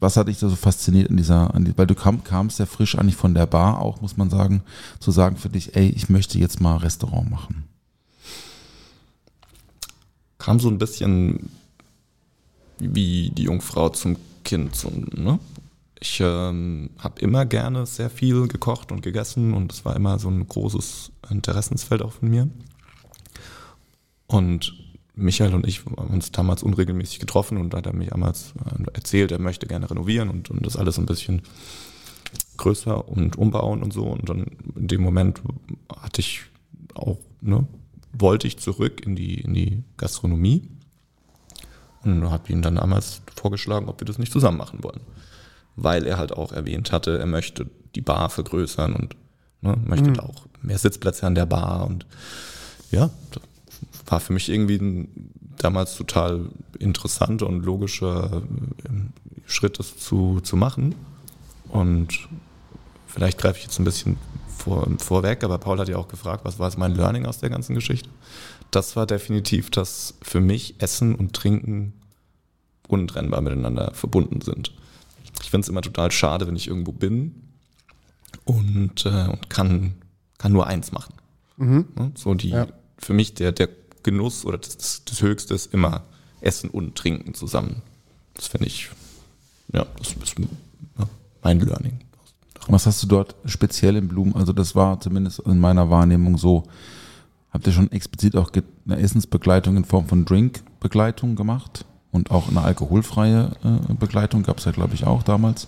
was 0.00 0.16
hat 0.16 0.28
dich 0.28 0.38
da 0.38 0.48
so 0.48 0.56
fasziniert 0.56 1.08
in 1.10 1.16
dieser, 1.16 1.54
an 1.54 1.64
die, 1.64 1.76
weil 1.78 1.86
du 1.86 1.94
kam, 1.94 2.24
kamst 2.24 2.58
ja 2.58 2.66
frisch 2.66 2.96
eigentlich 2.98 3.16
von 3.16 3.34
der 3.34 3.46
Bar 3.46 3.80
auch, 3.80 4.00
muss 4.00 4.16
man 4.16 4.30
sagen, 4.30 4.62
zu 5.00 5.10
sagen 5.10 5.36
für 5.36 5.48
dich, 5.48 5.76
ey, 5.76 5.88
ich 5.88 6.08
möchte 6.08 6.38
jetzt 6.38 6.60
mal 6.60 6.76
Restaurant 6.76 7.30
machen. 7.30 7.64
kam 10.38 10.60
so 10.60 10.68
ein 10.68 10.78
bisschen 10.78 11.48
wie 12.78 13.30
die 13.30 13.44
Jungfrau 13.44 13.88
zum 13.90 14.16
Kind. 14.42 14.74
So, 14.76 14.90
ne? 15.12 15.38
Ich 16.00 16.20
ähm, 16.20 16.90
habe 16.98 17.20
immer 17.20 17.46
gerne 17.46 17.86
sehr 17.86 18.10
viel 18.10 18.46
gekocht 18.48 18.92
und 18.92 19.00
gegessen 19.00 19.54
und 19.54 19.72
es 19.72 19.84
war 19.86 19.96
immer 19.96 20.18
so 20.18 20.28
ein 20.28 20.46
großes 20.46 21.12
Interessensfeld 21.30 22.02
auch 22.02 22.12
von 22.12 22.28
mir. 22.28 22.48
Und 24.26 24.74
Michael 25.16 25.54
und 25.54 25.66
ich 25.66 25.84
haben 25.84 26.12
uns 26.12 26.32
damals 26.32 26.62
unregelmäßig 26.62 27.20
getroffen 27.20 27.58
und 27.58 27.70
da 27.70 27.78
hat 27.78 27.86
er 27.86 27.94
mir 27.94 28.08
damals 28.08 28.52
äh, 28.64 28.82
erzählt, 28.92 29.30
er 29.32 29.38
möchte 29.38 29.66
gerne 29.66 29.88
renovieren 29.88 30.28
und, 30.28 30.50
und 30.50 30.66
das 30.66 30.76
alles 30.76 30.98
ein 30.98 31.06
bisschen 31.06 31.42
größer 32.56 33.08
und 33.08 33.36
umbauen 33.36 33.82
und 33.82 33.92
so. 33.92 34.06
Und 34.06 34.28
dann 34.28 34.46
in 34.76 34.88
dem 34.88 35.02
Moment 35.02 35.40
hatte 35.96 36.20
ich 36.20 36.42
auch, 36.94 37.18
ne, 37.40 37.66
wollte 38.12 38.46
ich 38.46 38.58
zurück 38.58 39.04
in 39.06 39.14
die, 39.14 39.40
in 39.40 39.54
die 39.54 39.82
Gastronomie 39.96 40.68
und 42.02 42.30
habe 42.30 42.52
ihm 42.52 42.62
dann 42.62 42.76
damals 42.76 43.22
vorgeschlagen, 43.36 43.88
ob 43.88 44.00
wir 44.00 44.06
das 44.06 44.18
nicht 44.18 44.32
zusammen 44.32 44.58
machen 44.58 44.82
wollen. 44.82 45.00
Weil 45.76 46.06
er 46.06 46.18
halt 46.18 46.32
auch 46.32 46.52
erwähnt 46.52 46.92
hatte, 46.92 47.18
er 47.18 47.26
möchte 47.26 47.68
die 47.94 48.00
Bar 48.00 48.30
vergrößern 48.30 48.94
und 48.94 49.16
ne, 49.60 49.76
möchte 49.84 50.12
da 50.12 50.22
auch 50.22 50.46
mehr 50.60 50.78
Sitzplätze 50.78 51.26
an 51.26 51.34
der 51.34 51.46
Bar 51.46 51.86
und 51.86 52.06
ja, 52.90 53.10
das 53.30 53.42
war 54.06 54.20
für 54.20 54.32
mich 54.32 54.48
irgendwie 54.48 54.76
ein, 54.76 55.30
damals 55.58 55.96
total 55.96 56.48
interessanter 56.78 57.46
und 57.46 57.64
logischer 57.64 58.42
ähm, 58.88 59.12
Schritt, 59.46 59.78
das 59.78 59.96
zu, 59.96 60.40
zu 60.42 60.56
machen. 60.56 60.94
Und 61.68 62.28
vielleicht 63.06 63.38
greife 63.38 63.58
ich 63.58 63.64
jetzt 63.64 63.78
ein 63.78 63.84
bisschen 63.84 64.16
vor, 64.56 64.88
vorweg, 64.98 65.44
aber 65.44 65.58
Paul 65.58 65.78
hat 65.78 65.88
ja 65.88 65.96
auch 65.96 66.08
gefragt, 66.08 66.44
was 66.44 66.58
war 66.58 66.68
jetzt 66.68 66.78
mein 66.78 66.94
Learning 66.94 67.26
aus 67.26 67.38
der 67.38 67.50
ganzen 67.50 67.74
Geschichte? 67.74 68.08
Das 68.70 68.96
war 68.96 69.06
definitiv, 69.06 69.70
dass 69.70 70.14
für 70.22 70.40
mich 70.40 70.74
Essen 70.78 71.14
und 71.14 71.32
Trinken 71.34 71.92
untrennbar 72.88 73.40
miteinander 73.40 73.92
verbunden 73.94 74.40
sind. 74.40 74.72
Ich 75.42 75.50
finde 75.50 75.64
es 75.64 75.68
immer 75.68 75.82
total 75.82 76.10
schade, 76.10 76.46
wenn 76.46 76.56
ich 76.56 76.68
irgendwo 76.68 76.92
bin 76.92 77.34
und, 78.44 79.06
äh, 79.06 79.28
und 79.28 79.48
kann, 79.50 79.94
kann 80.38 80.52
nur 80.52 80.66
eins 80.66 80.92
machen. 80.92 81.14
Mhm. 81.56 81.86
Ne? 81.96 82.12
So 82.14 82.34
die, 82.34 82.50
Ja. 82.50 82.66
für 82.98 83.14
mich 83.14 83.34
der, 83.34 83.52
der 83.52 83.68
Genuss 84.04 84.44
oder 84.44 84.58
das, 84.58 85.02
das 85.04 85.20
Höchste 85.20 85.54
ist 85.54 85.74
immer 85.74 86.04
Essen 86.40 86.70
und 86.70 86.94
Trinken 86.94 87.34
zusammen. 87.34 87.82
Das 88.34 88.46
finde 88.46 88.66
ich, 88.66 88.90
ja, 89.72 89.84
das 89.98 90.12
ist 90.12 90.36
mein 91.42 91.60
Learning. 91.60 91.98
Was 92.68 92.86
hast 92.86 93.02
du 93.02 93.06
dort 93.06 93.34
speziell 93.44 93.96
im 93.96 94.08
Blumen? 94.08 94.34
Also 94.34 94.52
das 94.52 94.74
war 94.74 95.00
zumindest 95.00 95.40
in 95.40 95.58
meiner 95.58 95.90
Wahrnehmung 95.90 96.38
so. 96.38 96.64
Habt 97.50 97.66
ihr 97.66 97.72
schon 97.72 97.92
explizit 97.92 98.36
auch 98.36 98.50
eine 98.86 98.98
Essensbegleitung 98.98 99.76
in 99.76 99.84
Form 99.84 100.06
von 100.06 100.24
Drinkbegleitung 100.24 101.36
gemacht? 101.36 101.84
Und 102.10 102.30
auch 102.30 102.48
eine 102.48 102.62
alkoholfreie 102.62 103.50
äh, 103.64 103.94
Begleitung 103.94 104.44
gab 104.44 104.58
es 104.58 104.64
ja, 104.64 104.72
glaube 104.72 104.94
ich, 104.94 105.04
auch 105.04 105.22
damals. 105.24 105.66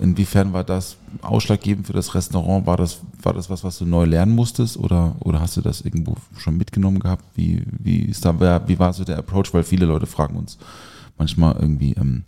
Inwiefern 0.00 0.52
war 0.52 0.64
das 0.64 0.96
ausschlaggebend 1.22 1.86
für 1.86 1.92
das 1.92 2.14
Restaurant? 2.14 2.66
War 2.66 2.76
das, 2.76 3.00
war 3.22 3.34
das 3.34 3.50
was, 3.50 3.64
was 3.64 3.78
du 3.78 3.84
neu 3.84 4.04
lernen 4.04 4.34
musstest? 4.34 4.76
Oder, 4.76 5.16
oder 5.20 5.40
hast 5.40 5.56
du 5.56 5.60
das 5.60 5.80
irgendwo 5.80 6.14
schon 6.36 6.56
mitgenommen 6.56 7.00
gehabt? 7.00 7.24
Wie, 7.34 7.62
wie, 7.78 8.02
ist 8.02 8.24
da, 8.24 8.68
wie 8.68 8.78
war 8.78 8.92
so 8.92 9.04
der 9.04 9.18
Approach? 9.18 9.52
Weil 9.52 9.64
viele 9.64 9.86
Leute 9.86 10.06
fragen 10.06 10.36
uns 10.36 10.58
manchmal 11.18 11.56
irgendwie, 11.60 11.94
ähm, 11.94 12.24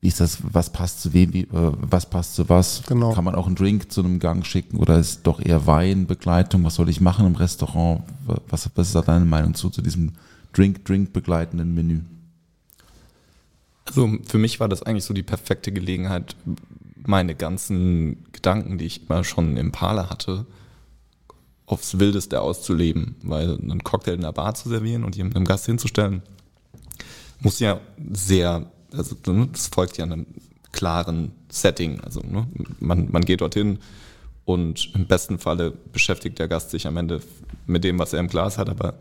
wie 0.00 0.08
ist 0.08 0.20
das, 0.20 0.38
was 0.42 0.70
passt 0.70 1.00
zu 1.00 1.14
wem, 1.14 1.32
wie, 1.32 1.42
äh, 1.42 1.72
was 1.80 2.08
passt 2.08 2.34
zu 2.34 2.48
was? 2.48 2.82
Genau. 2.86 3.12
Kann 3.12 3.24
man 3.24 3.34
auch 3.34 3.46
einen 3.46 3.56
Drink 3.56 3.90
zu 3.90 4.02
einem 4.02 4.18
Gang 4.18 4.44
schicken 4.44 4.76
oder 4.76 4.98
ist 4.98 5.26
doch 5.26 5.40
eher 5.40 5.66
Weinbegleitung? 5.66 6.62
Was 6.64 6.74
soll 6.74 6.90
ich 6.90 7.00
machen 7.00 7.26
im 7.26 7.36
Restaurant? 7.36 8.02
Was, 8.48 8.70
was 8.74 8.88
ist 8.88 8.94
da 8.94 9.02
deine 9.02 9.24
Meinung 9.24 9.54
zu, 9.54 9.70
zu 9.70 9.82
diesem 9.82 10.12
Drink, 10.52 10.84
Drink 10.84 11.12
begleitenden 11.12 11.74
Menü? 11.74 12.00
Also 13.86 14.18
für 14.26 14.38
mich 14.38 14.60
war 14.60 14.68
das 14.68 14.82
eigentlich 14.82 15.04
so 15.04 15.14
die 15.14 15.22
perfekte 15.22 15.72
Gelegenheit, 15.72 16.36
meine 17.04 17.34
ganzen 17.34 18.24
Gedanken, 18.32 18.78
die 18.78 18.86
ich 18.86 19.08
immer 19.08 19.24
schon 19.24 19.56
im 19.56 19.72
Parler 19.72 20.10
hatte, 20.10 20.46
aufs 21.66 21.98
Wildeste 21.98 22.40
auszuleben. 22.40 23.16
Weil 23.22 23.58
einen 23.58 23.84
Cocktail 23.84 24.14
in 24.14 24.22
der 24.22 24.32
Bar 24.32 24.54
zu 24.54 24.68
servieren 24.68 25.04
und 25.04 25.16
jemandem 25.16 25.44
Gast 25.44 25.66
hinzustellen, 25.66 26.22
muss 27.40 27.60
ja 27.60 27.80
sehr, 28.12 28.70
also 28.92 29.16
ne, 29.26 29.48
das 29.52 29.68
folgt 29.68 29.98
ja 29.98 30.04
einem 30.04 30.26
klaren 30.72 31.32
Setting. 31.48 32.00
Also 32.00 32.20
ne, 32.20 32.46
man, 32.80 33.10
man 33.10 33.24
geht 33.24 33.40
dorthin 33.40 33.78
und 34.44 34.94
im 34.94 35.06
besten 35.06 35.38
Falle 35.38 35.72
beschäftigt 35.92 36.38
der 36.38 36.48
Gast 36.48 36.70
sich 36.70 36.86
am 36.86 36.96
Ende 36.96 37.20
mit 37.66 37.84
dem, 37.84 37.98
was 37.98 38.12
er 38.12 38.20
im 38.20 38.28
Glas 38.28 38.58
hat, 38.58 38.68
aber 38.68 38.94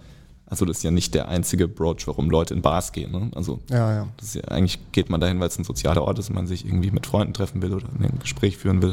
also 0.48 0.66
das 0.66 0.78
ist 0.78 0.84
ja 0.84 0.92
nicht 0.92 1.14
der 1.16 1.28
einzige 1.28 1.66
Approach, 1.66 2.06
warum 2.06 2.30
Leute 2.30 2.54
in 2.54 2.62
Bars 2.62 2.92
gehen. 2.92 3.12
Ne? 3.12 3.32
Also 3.36 3.60
Ja, 3.70 3.92
ja. 3.94 4.08
ja, 4.34 4.42
eigentlich 4.50 4.80
geht 4.92 5.10
man 5.10 5.20
dahin, 5.20 5.40
weil 5.40 5.48
es 5.48 5.58
ein 5.58 5.64
sozialer 5.64 6.04
Ort 6.04 6.20
ist 6.20 6.30
und 6.30 6.36
man 6.36 6.48
sich 6.48 6.66
irgendwie 6.66 6.92
mit 6.92 7.08
Freunden 7.08 7.34
treffen 7.34 7.62
will 7.62 7.74
oder 7.74 7.88
ein 8.00 8.20
Gespräch 8.20 8.58
führen 8.58 8.82
will. 8.82 8.92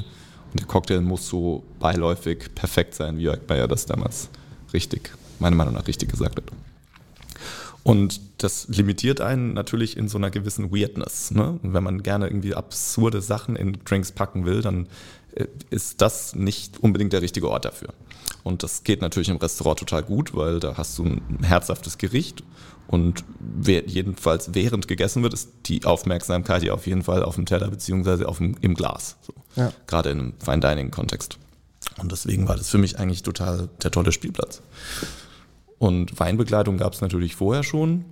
Und 0.52 0.60
der 0.60 0.66
Cocktail 0.66 1.00
muss 1.00 1.28
so 1.28 1.62
beiläufig 1.78 2.54
perfekt 2.54 2.94
sein, 2.94 3.18
wie 3.18 3.22
Jörg 3.22 3.40
Bayer 3.40 3.68
das 3.68 3.86
damals 3.86 4.28
richtig, 4.72 5.10
meiner 5.38 5.56
Meinung 5.56 5.74
nach 5.74 5.86
richtig 5.86 6.10
gesagt 6.10 6.36
hat. 6.36 6.44
Und 7.84 8.20
das 8.38 8.68
limitiert 8.68 9.20
einen 9.20 9.54
natürlich 9.54 9.96
in 9.96 10.08
so 10.08 10.16
einer 10.16 10.30
gewissen 10.30 10.72
Weirdness. 10.72 11.32
Ne? 11.32 11.58
Und 11.62 11.74
wenn 11.74 11.82
man 11.82 12.02
gerne 12.02 12.26
irgendwie 12.26 12.54
absurde 12.54 13.20
Sachen 13.20 13.56
in 13.56 13.78
Drinks 13.84 14.12
packen 14.12 14.44
will, 14.44 14.62
dann 14.62 14.86
äh, 15.34 15.46
ist 15.70 16.00
das 16.00 16.34
nicht 16.34 16.78
unbedingt 16.78 17.12
der 17.12 17.22
richtige 17.22 17.50
Ort 17.50 17.64
dafür. 17.64 17.88
Und 18.42 18.62
das 18.62 18.82
geht 18.82 19.02
natürlich 19.02 19.28
im 19.28 19.36
Restaurant 19.36 19.78
total 19.78 20.02
gut, 20.02 20.34
weil 20.34 20.60
da 20.60 20.76
hast 20.76 20.98
du 20.98 21.04
ein 21.04 21.38
herzhaftes 21.42 21.98
Gericht 21.98 22.42
und 22.86 23.24
wer, 23.38 23.86
jedenfalls 23.86 24.50
während 24.54 24.88
gegessen 24.88 25.22
wird, 25.22 25.32
ist 25.32 25.50
die 25.66 25.84
Aufmerksamkeit 25.84 26.62
ja 26.62 26.74
auf 26.74 26.86
jeden 26.86 27.02
Fall 27.02 27.22
auf 27.22 27.36
dem 27.36 27.46
Teller 27.46 27.68
beziehungsweise 27.68 28.28
auf 28.28 28.38
dem, 28.38 28.56
im 28.60 28.74
Glas. 28.74 29.16
So. 29.22 29.32
Ja. 29.56 29.72
Gerade 29.86 30.10
in 30.10 30.18
einem 30.18 30.32
Fine 30.38 30.60
Dining 30.60 30.90
Kontext. 30.90 31.38
Und 31.98 32.12
deswegen 32.12 32.48
war 32.48 32.56
das 32.56 32.68
für 32.68 32.78
mich 32.78 32.98
eigentlich 32.98 33.22
total 33.22 33.68
der 33.82 33.90
tolle 33.90 34.12
Spielplatz. 34.12 34.62
Und 35.78 36.18
Weinbegleitung 36.18 36.76
gab 36.76 36.92
es 36.92 37.00
natürlich 37.00 37.34
vorher 37.34 37.62
schon. 37.62 38.04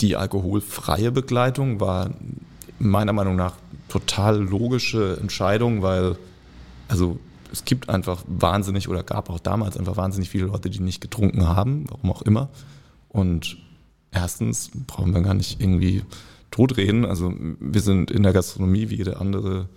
Die 0.00 0.16
alkoholfreie 0.16 1.12
Begleitung 1.12 1.80
war 1.80 2.10
meiner 2.78 3.12
Meinung 3.12 3.36
nach 3.36 3.54
total 3.88 4.40
logische 4.40 5.18
Entscheidung, 5.20 5.82
weil 5.82 6.16
also 6.88 7.18
es 7.52 7.64
gibt 7.64 7.88
einfach 7.88 8.24
wahnsinnig 8.26 8.88
oder 8.88 9.02
gab 9.02 9.28
auch 9.30 9.38
damals 9.38 9.76
einfach 9.76 9.96
wahnsinnig 9.96 10.30
viele 10.30 10.46
Leute, 10.46 10.70
die 10.70 10.80
nicht 10.80 11.00
getrunken 11.00 11.46
haben, 11.46 11.84
warum 11.88 12.10
auch 12.10 12.22
immer. 12.22 12.48
Und 13.08 13.58
erstens 14.10 14.70
brauchen 14.86 15.14
wir 15.14 15.20
gar 15.20 15.34
nicht 15.34 15.60
irgendwie 15.60 16.02
totreden. 16.50 17.04
Also 17.04 17.32
wir 17.60 17.80
sind 17.80 18.10
in 18.10 18.22
der 18.22 18.32
Gastronomie 18.32 18.88
wie 18.90 18.96
jede 18.96 19.18
andere 19.20 19.68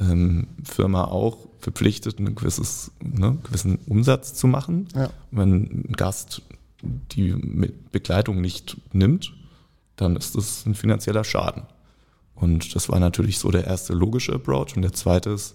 ähm, 0.00 0.46
Firma 0.64 1.04
auch 1.04 1.38
verpflichtet, 1.58 2.18
einen 2.18 2.34
gewisses, 2.34 2.90
ne, 3.02 3.38
gewissen 3.44 3.78
Umsatz 3.86 4.34
zu 4.34 4.46
machen. 4.46 4.88
Ja. 4.94 5.10
Wenn 5.30 5.88
ein 5.90 5.92
Gast 5.92 6.42
die 6.82 7.34
Begleitung 7.92 8.40
nicht 8.40 8.78
nimmt, 8.92 9.34
dann 9.96 10.16
ist 10.16 10.36
das 10.36 10.64
ein 10.64 10.74
finanzieller 10.74 11.24
Schaden. 11.24 11.64
Und 12.34 12.74
das 12.74 12.88
war 12.88 12.98
natürlich 12.98 13.38
so 13.38 13.50
der 13.50 13.66
erste 13.66 13.92
logische 13.92 14.32
Approach. 14.32 14.74
Und 14.74 14.82
der 14.82 14.94
zweite 14.94 15.30
ist, 15.30 15.54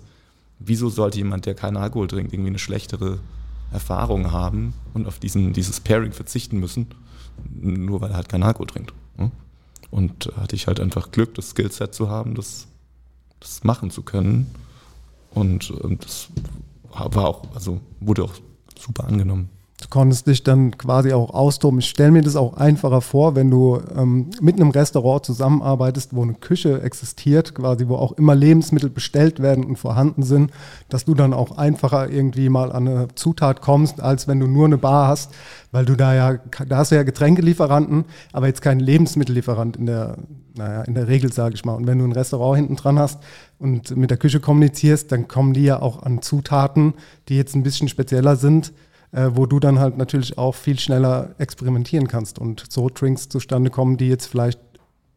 wieso 0.59 0.89
sollte 0.89 1.17
jemand, 1.17 1.45
der 1.45 1.55
keinen 1.55 1.77
Alkohol 1.77 2.07
trinkt, 2.07 2.33
irgendwie 2.33 2.49
eine 2.49 2.59
schlechtere 2.59 3.19
Erfahrung 3.71 4.31
haben 4.31 4.73
und 4.93 5.07
auf 5.07 5.19
diesen, 5.19 5.53
dieses 5.53 5.79
Pairing 5.79 6.11
verzichten 6.11 6.59
müssen, 6.59 6.87
nur 7.53 8.01
weil 8.01 8.11
er 8.11 8.17
halt 8.17 8.29
keinen 8.29 8.43
Alkohol 8.43 8.67
trinkt. 8.67 8.93
ne? 9.17 9.31
Und 9.91 10.31
hatte 10.37 10.55
ich 10.55 10.67
halt 10.67 10.79
einfach 10.79 11.11
Glück, 11.11 11.35
das 11.35 11.51
Skillset 11.51 11.93
zu 11.93 12.09
haben, 12.09 12.35
das, 12.35 12.67
das 13.39 13.63
machen 13.63 13.91
zu 13.91 14.01
können. 14.01 14.47
Und 15.31 15.73
das 15.99 16.29
war 16.91 17.27
auch, 17.27 17.43
also 17.53 17.81
wurde 17.99 18.23
auch 18.23 18.33
super 18.77 19.05
angenommen. 19.05 19.49
Du 19.81 19.89
konntest 19.89 20.25
dich 20.27 20.41
dann 20.41 20.77
quasi 20.77 21.11
auch 21.11 21.31
austoben. 21.31 21.79
Ich 21.79 21.89
stelle 21.89 22.11
mir 22.11 22.21
das 22.21 22.37
auch 22.37 22.53
einfacher 22.53 23.01
vor, 23.01 23.35
wenn 23.35 23.51
du 23.51 23.81
ähm, 23.97 24.29
mit 24.39 24.55
einem 24.55 24.69
Restaurant 24.69 25.25
zusammenarbeitest, 25.25 26.15
wo 26.15 26.23
eine 26.23 26.33
Küche 26.33 26.81
existiert, 26.81 27.53
quasi, 27.55 27.89
wo 27.89 27.97
auch 27.97 28.13
immer 28.13 28.35
Lebensmittel 28.35 28.89
bestellt 28.89 29.41
werden 29.41 29.65
und 29.65 29.75
vorhanden 29.75 30.23
sind, 30.23 30.51
dass 30.87 31.03
du 31.03 31.13
dann 31.13 31.33
auch 31.33 31.57
einfacher 31.57 32.09
irgendwie 32.09 32.47
mal 32.47 32.71
an 32.71 32.87
eine 32.87 33.07
Zutat 33.15 33.59
kommst, 33.59 33.99
als 33.99 34.29
wenn 34.29 34.39
du 34.39 34.47
nur 34.47 34.65
eine 34.65 34.77
Bar 34.77 35.09
hast, 35.09 35.33
weil 35.73 35.83
du 35.83 35.97
da 35.97 36.15
ja, 36.15 36.39
da 36.67 36.77
hast 36.77 36.91
du 36.91 36.95
ja 36.95 37.03
Getränkelieferanten, 37.03 38.05
aber 38.31 38.47
jetzt 38.47 38.61
keinen 38.61 38.79
Lebensmittellieferant 38.79 39.75
in 39.75 39.87
der, 39.87 40.19
naja, 40.55 40.83
in 40.83 40.93
der 40.93 41.09
Regel, 41.09 41.33
sage 41.33 41.53
ich 41.53 41.65
mal. 41.65 41.73
Und 41.73 41.85
wenn 41.85 41.99
du 41.99 42.05
ein 42.05 42.13
Restaurant 42.13 42.55
hinten 42.55 42.77
dran 42.77 42.97
hast 42.97 43.21
und 43.59 43.93
mit 43.97 44.09
der 44.09 44.17
Küche 44.17 44.39
kommunizierst, 44.39 45.11
dann 45.11 45.27
kommen 45.27 45.53
die 45.53 45.65
ja 45.65 45.81
auch 45.81 46.01
an 46.01 46.21
Zutaten, 46.21 46.93
die 47.27 47.35
jetzt 47.35 47.55
ein 47.55 47.63
bisschen 47.63 47.89
spezieller 47.89 48.37
sind, 48.37 48.71
äh, 49.15 49.31
wo 49.33 49.45
du 49.45 49.59
dann 49.59 49.79
halt 49.79 49.97
natürlich 49.97 50.37
auch 50.37 50.53
viel 50.55 50.77
schneller 50.77 51.33
experimentieren 51.37 52.07
kannst 52.07 52.37
und 52.37 52.65
so 52.69 52.89
Drinks 52.93 53.29
zustande 53.29 53.69
kommen, 53.69 53.95
die 53.97 54.09
jetzt 54.09 54.25
vielleicht, 54.27 54.59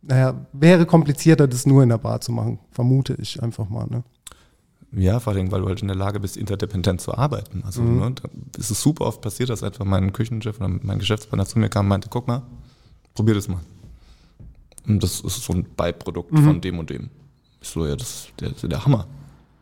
naja, 0.03 0.47
wäre 0.53 0.87
komplizierter, 0.87 1.49
das 1.49 1.67
nur 1.67 1.83
in 1.83 1.89
der 1.89 1.99
Bar 1.99 2.21
zu 2.21 2.31
machen, 2.33 2.59
vermute 2.71 3.15
ich 3.21 3.43
einfach 3.43 3.69
mal. 3.69 3.87
Ne? 3.89 4.05
Ja, 4.93 5.19
vor 5.21 5.33
allem, 5.33 5.51
weil 5.53 5.61
du 5.63 5.67
halt 5.69 5.83
in 5.83 5.89
der 5.89 5.97
Lage 5.97 6.21
bist, 6.21 6.37
interdependent 6.37 7.01
zu 7.01 7.13
arbeiten. 7.13 7.63
Also 7.67 7.83
Mhm. 7.83 7.99
ne, 7.99 8.15
ist 8.57 8.71
es 8.71 8.81
super 8.81 9.05
oft 9.07 9.21
passiert, 9.21 9.51
dass 9.51 9.63
einfach 9.63 9.85
mein 9.85 10.13
Küchenchef 10.13 10.59
oder 10.59 10.69
mein 10.69 10.99
Geschäftspartner 11.01 11.45
zu 11.47 11.59
mir 11.59 11.69
kam 11.69 11.87
und 11.87 11.89
meinte, 11.91 12.09
guck 12.09 12.27
mal, 12.29 12.43
probier 13.15 13.35
das 13.35 13.49
mal. 13.49 13.61
Und 14.87 15.03
das 15.03 15.21
ist 15.21 15.43
so 15.43 15.53
ein 15.53 15.67
Beiprodukt 15.77 16.33
Mhm. 16.33 16.45
von 16.45 16.61
dem 16.61 16.79
und 16.79 16.89
dem. 16.91 17.11
Ich 17.61 17.69
so, 17.69 17.85
ja, 17.85 17.97
das 17.97 18.09
ist 18.09 18.29
der, 18.41 18.51
das 18.51 18.63
ist 18.63 18.71
der 18.73 18.85
Hammer. 18.85 19.07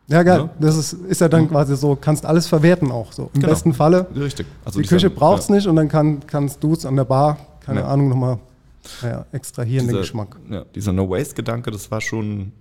Ja, 0.09 0.23
geil. 0.23 0.39
Ja. 0.39 0.51
Das 0.61 0.77
ist, 0.77 0.93
ist 0.93 1.21
ja 1.21 1.29
dann 1.29 1.49
quasi 1.49 1.77
so, 1.77 1.97
kannst 1.97 2.25
alles 2.27 2.47
verwerten 2.47 2.93
auch 2.93 3.13
so. 3.13 3.31
Im 3.35 3.41
Genau. 3.41 3.49
besten 3.53 3.75
Falle. 3.75 4.07
Richtig. 4.15 4.47
Also 4.65 4.81
die 4.81 4.87
Küche 4.87 5.11
braucht 5.11 5.41
es 5.43 5.49
ja, 5.49 5.55
nicht 5.57 5.67
und 5.67 5.75
dann 5.77 5.89
kann, 5.89 6.21
kannst 6.27 6.63
du 6.63 6.73
es 6.75 6.87
an 6.87 6.95
der 6.97 7.05
Bar, 7.05 7.39
keine 7.61 7.81
Ja. 7.81 7.89
Ahnung, 7.89 8.09
nochmal 8.11 8.39
naja, 9.03 9.27
extrahieren, 9.33 9.87
den 9.87 9.89
dieser, 9.89 10.01
Geschmack. 10.03 10.37
Ja, 10.49 10.65
dieser 10.75 10.93
No-Waste-Gedanke, 10.93 11.73
das 11.73 11.91
war 11.91 12.01
schon, 12.01 12.53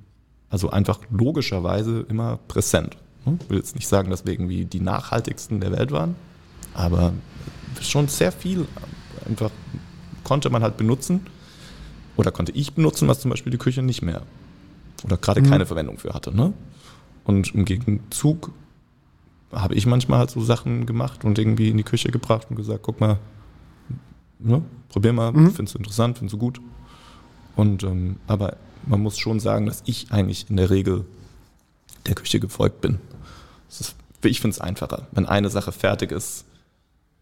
also 0.49 0.71
einfach 0.71 0.99
logischerweise 1.11 2.05
immer 2.09 2.39
präsent. 2.47 2.97
ne? 3.25 3.37
Ich 3.43 3.49
will 3.49 3.57
jetzt 3.57 3.75
nicht 3.75 3.87
sagen, 3.87 4.09
dass 4.09 4.25
wir 4.25 4.33
irgendwie 4.33 4.65
die 4.65 4.79
nachhaltigsten 4.79 5.59
der 5.59 5.71
Welt 5.71 5.91
waren, 5.91 6.15
aber 6.73 7.13
schon 7.81 8.07
sehr 8.07 8.31
viel 8.31 8.65
einfach 9.27 9.51
konnte 10.23 10.49
man 10.49 10.63
halt 10.63 10.77
benutzen 10.77 11.21
oder 12.17 12.31
konnte 12.31 12.51
ich 12.53 12.73
benutzen, 12.73 13.07
was 13.07 13.19
zum 13.19 13.29
Beispiel 13.29 13.51
die 13.51 13.57
Küche 13.59 13.83
nicht 13.83 14.01
mehr 14.01 14.23
oder 15.03 15.17
gerade 15.17 15.41
Mhm. 15.41 15.49
keine 15.51 15.65
Verwendung 15.67 15.99
für 15.99 16.13
hatte. 16.13 16.35
Ne? 16.35 16.53
Und 17.25 17.53
im 17.53 17.65
Gegenzug 17.65 18.51
habe 19.51 19.75
ich 19.75 19.85
manchmal 19.85 20.19
halt 20.19 20.29
so 20.31 20.41
Sachen 20.41 20.85
gemacht 20.85 21.23
und 21.23 21.37
irgendwie 21.37 21.69
in 21.69 21.77
die 21.77 21.83
Küche 21.83 22.09
gebracht 22.09 22.47
und 22.49 22.55
gesagt, 22.55 22.83
guck 22.83 23.01
mal, 23.01 23.19
ne, 24.39 24.61
probier 24.89 25.13
mal, 25.13 25.33
findest 25.33 25.75
du 25.75 25.79
interessant, 25.79 26.17
findest 26.17 26.33
du 26.33 26.37
gut. 26.37 26.61
Und 27.55 27.83
ähm, 27.83 28.17
aber 28.27 28.57
man 28.85 29.01
muss 29.01 29.17
schon 29.17 29.39
sagen, 29.39 29.65
dass 29.65 29.81
ich 29.85 30.11
eigentlich 30.11 30.49
in 30.49 30.57
der 30.57 30.69
Regel 30.69 31.05
der 32.05 32.15
Küche 32.15 32.39
gefolgt 32.39 32.81
bin. 32.81 32.99
Ist, 33.69 33.95
ich 34.23 34.41
finde 34.41 34.55
es 34.55 34.61
einfacher, 34.61 35.07
wenn 35.11 35.25
eine 35.25 35.49
Sache 35.49 35.71
fertig 35.71 36.11
ist, 36.11 36.45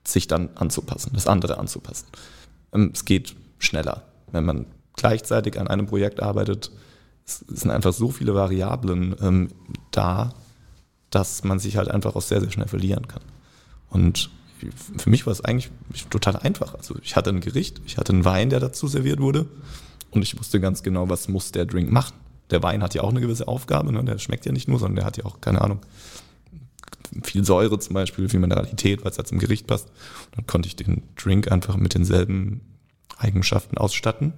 sich 0.06 0.28
dann 0.28 0.50
anzupassen, 0.56 1.12
das 1.14 1.28
andere 1.28 1.58
anzupassen. 1.58 2.08
Ähm, 2.74 2.92
es 2.94 3.06
geht 3.06 3.36
schneller. 3.60 4.04
Wenn 4.32 4.46
man 4.46 4.66
gleichzeitig 4.96 5.60
an 5.60 5.68
einem 5.68 5.86
Projekt 5.86 6.22
arbeitet, 6.22 6.72
es 7.26 7.40
sind 7.48 7.72
einfach 7.72 7.94
so 7.94 8.10
viele 8.12 8.36
Variablen 8.36 9.16
ähm, 9.22 9.50
da, 9.92 10.34
dass 11.10 11.44
man 11.44 11.60
sich 11.60 11.78
halt 11.78 11.90
einfach 11.90 12.16
auch 12.16 12.22
sehr, 12.22 12.42
sehr 12.42 12.52
schnell 12.52 12.68
verlieren 12.68 13.08
kann. 13.08 13.22
Und 13.90 14.30
für 14.98 15.10
mich 15.10 15.26
war 15.26 15.34
es 15.34 15.42
eigentlich 15.42 15.72
total 16.10 16.38
einfach. 16.38 16.74
Also 16.76 16.96
ich 17.02 17.16
hatte 17.16 17.30
ein 17.30 17.42
Gericht, 17.42 17.82
ich 17.86 17.98
hatte 17.98 18.14
einen 18.14 18.26
Wein, 18.26 18.50
der 18.50 18.60
dazu 18.60 18.88
serviert 18.88 19.20
wurde 19.20 19.46
und 20.12 20.22
ich 20.22 20.38
wusste 20.38 20.60
ganz 20.60 20.84
genau, 20.84 21.10
was 21.10 21.28
muss 21.28 21.52
der 21.52 21.66
Drink 21.66 21.92
machen. 21.92 22.16
Der 22.50 22.64
Wein 22.64 22.84
hat 22.84 22.94
ja 22.94 23.02
auch 23.02 23.10
eine 23.10 23.22
gewisse 23.22 23.48
Aufgabe, 23.48 23.92
ne? 23.92 24.04
der 24.04 24.20
schmeckt 24.20 24.46
ja 24.46 24.52
nicht 24.52 24.68
nur, 24.68 24.80
sondern 24.80 24.98
der 24.98 25.06
hat 25.06 25.18
ja 25.18 25.26
auch, 25.26 25.42
keine 25.42 25.62
Ahnung, 25.62 25.80
viel 27.24 27.46
Säure 27.46 27.80
zum 27.80 27.94
Beispiel, 27.94 28.30
viel 28.30 28.40
Mineralität, 28.40 29.04
weil 29.04 29.12
es 29.12 29.18
da 29.18 29.24
zum 29.24 29.40
Gericht 29.40 29.68
passt. 29.68 29.88
Und 29.88 30.38
dann 30.38 30.48
konnte 30.48 30.68
ich 30.68 30.76
den 30.76 31.04
Drink 31.16 31.52
einfach 31.52 31.78
mit 31.78 31.94
denselben 31.94 32.62
Eigenschaften 33.18 33.78
ausstatten. 33.78 34.34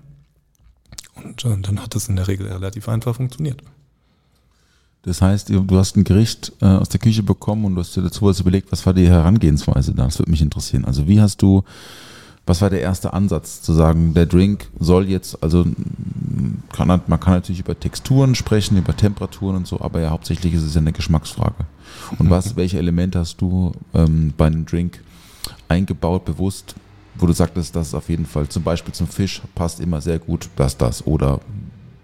Und 1.23 1.45
äh, 1.45 1.57
dann 1.61 1.81
hat 1.81 1.95
es 1.95 2.09
in 2.09 2.15
der 2.15 2.27
Regel 2.27 2.47
relativ 2.47 2.89
einfach 2.89 3.15
funktioniert. 3.15 3.61
Das 5.05 5.21
heißt, 5.21 5.49
du 5.49 5.77
hast 5.77 5.95
ein 5.95 6.03
Gericht 6.03 6.51
äh, 6.61 6.65
aus 6.65 6.89
der 6.89 6.99
Küche 6.99 7.21
bekommen 7.21 7.65
und 7.65 7.75
du 7.75 7.81
hast 7.81 7.95
dir 7.95 8.01
dazu 8.01 8.25
was 8.25 8.39
überlegt, 8.39 8.71
was 8.71 8.85
war 8.87 8.93
die 8.93 9.07
Herangehensweise 9.07 9.93
da? 9.93 10.05
Das 10.05 10.17
würde 10.17 10.31
mich 10.31 10.41
interessieren. 10.41 10.83
Also 10.83 11.07
wie 11.07 11.21
hast 11.21 11.43
du, 11.43 11.63
was 12.47 12.61
war 12.61 12.71
der 12.71 12.81
erste 12.81 13.13
Ansatz 13.13 13.61
zu 13.61 13.73
sagen, 13.73 14.15
der 14.15 14.25
Drink 14.25 14.67
soll 14.79 15.07
jetzt, 15.07 15.43
also 15.43 15.63
kann, 16.71 16.87
man 16.87 17.19
kann 17.19 17.33
natürlich 17.33 17.59
über 17.59 17.79
Texturen 17.79 18.33
sprechen, 18.33 18.77
über 18.77 18.97
Temperaturen 18.97 19.57
und 19.57 19.67
so, 19.67 19.79
aber 19.79 20.01
ja 20.01 20.09
hauptsächlich 20.09 20.55
ist 20.55 20.63
es 20.63 20.73
ja 20.73 20.81
eine 20.81 20.91
Geschmacksfrage. 20.91 21.65
Und 22.17 22.31
was, 22.31 22.55
welche 22.55 22.79
Elemente 22.79 23.19
hast 23.19 23.39
du 23.39 23.73
ähm, 23.93 24.33
bei 24.35 24.47
einem 24.47 24.65
Drink 24.65 25.01
eingebaut, 25.67 26.25
bewusst, 26.25 26.73
wo 27.17 27.25
du 27.25 27.33
sagtest, 27.33 27.75
das 27.75 27.87
ist 27.87 27.93
auf 27.93 28.09
jeden 28.09 28.25
Fall 28.25 28.47
zum 28.49 28.63
Beispiel 28.63 28.93
zum 28.93 29.07
Fisch 29.07 29.41
passt 29.53 29.79
immer 29.79 30.01
sehr 30.01 30.19
gut, 30.19 30.49
das, 30.55 30.77
das 30.77 31.05
oder 31.05 31.39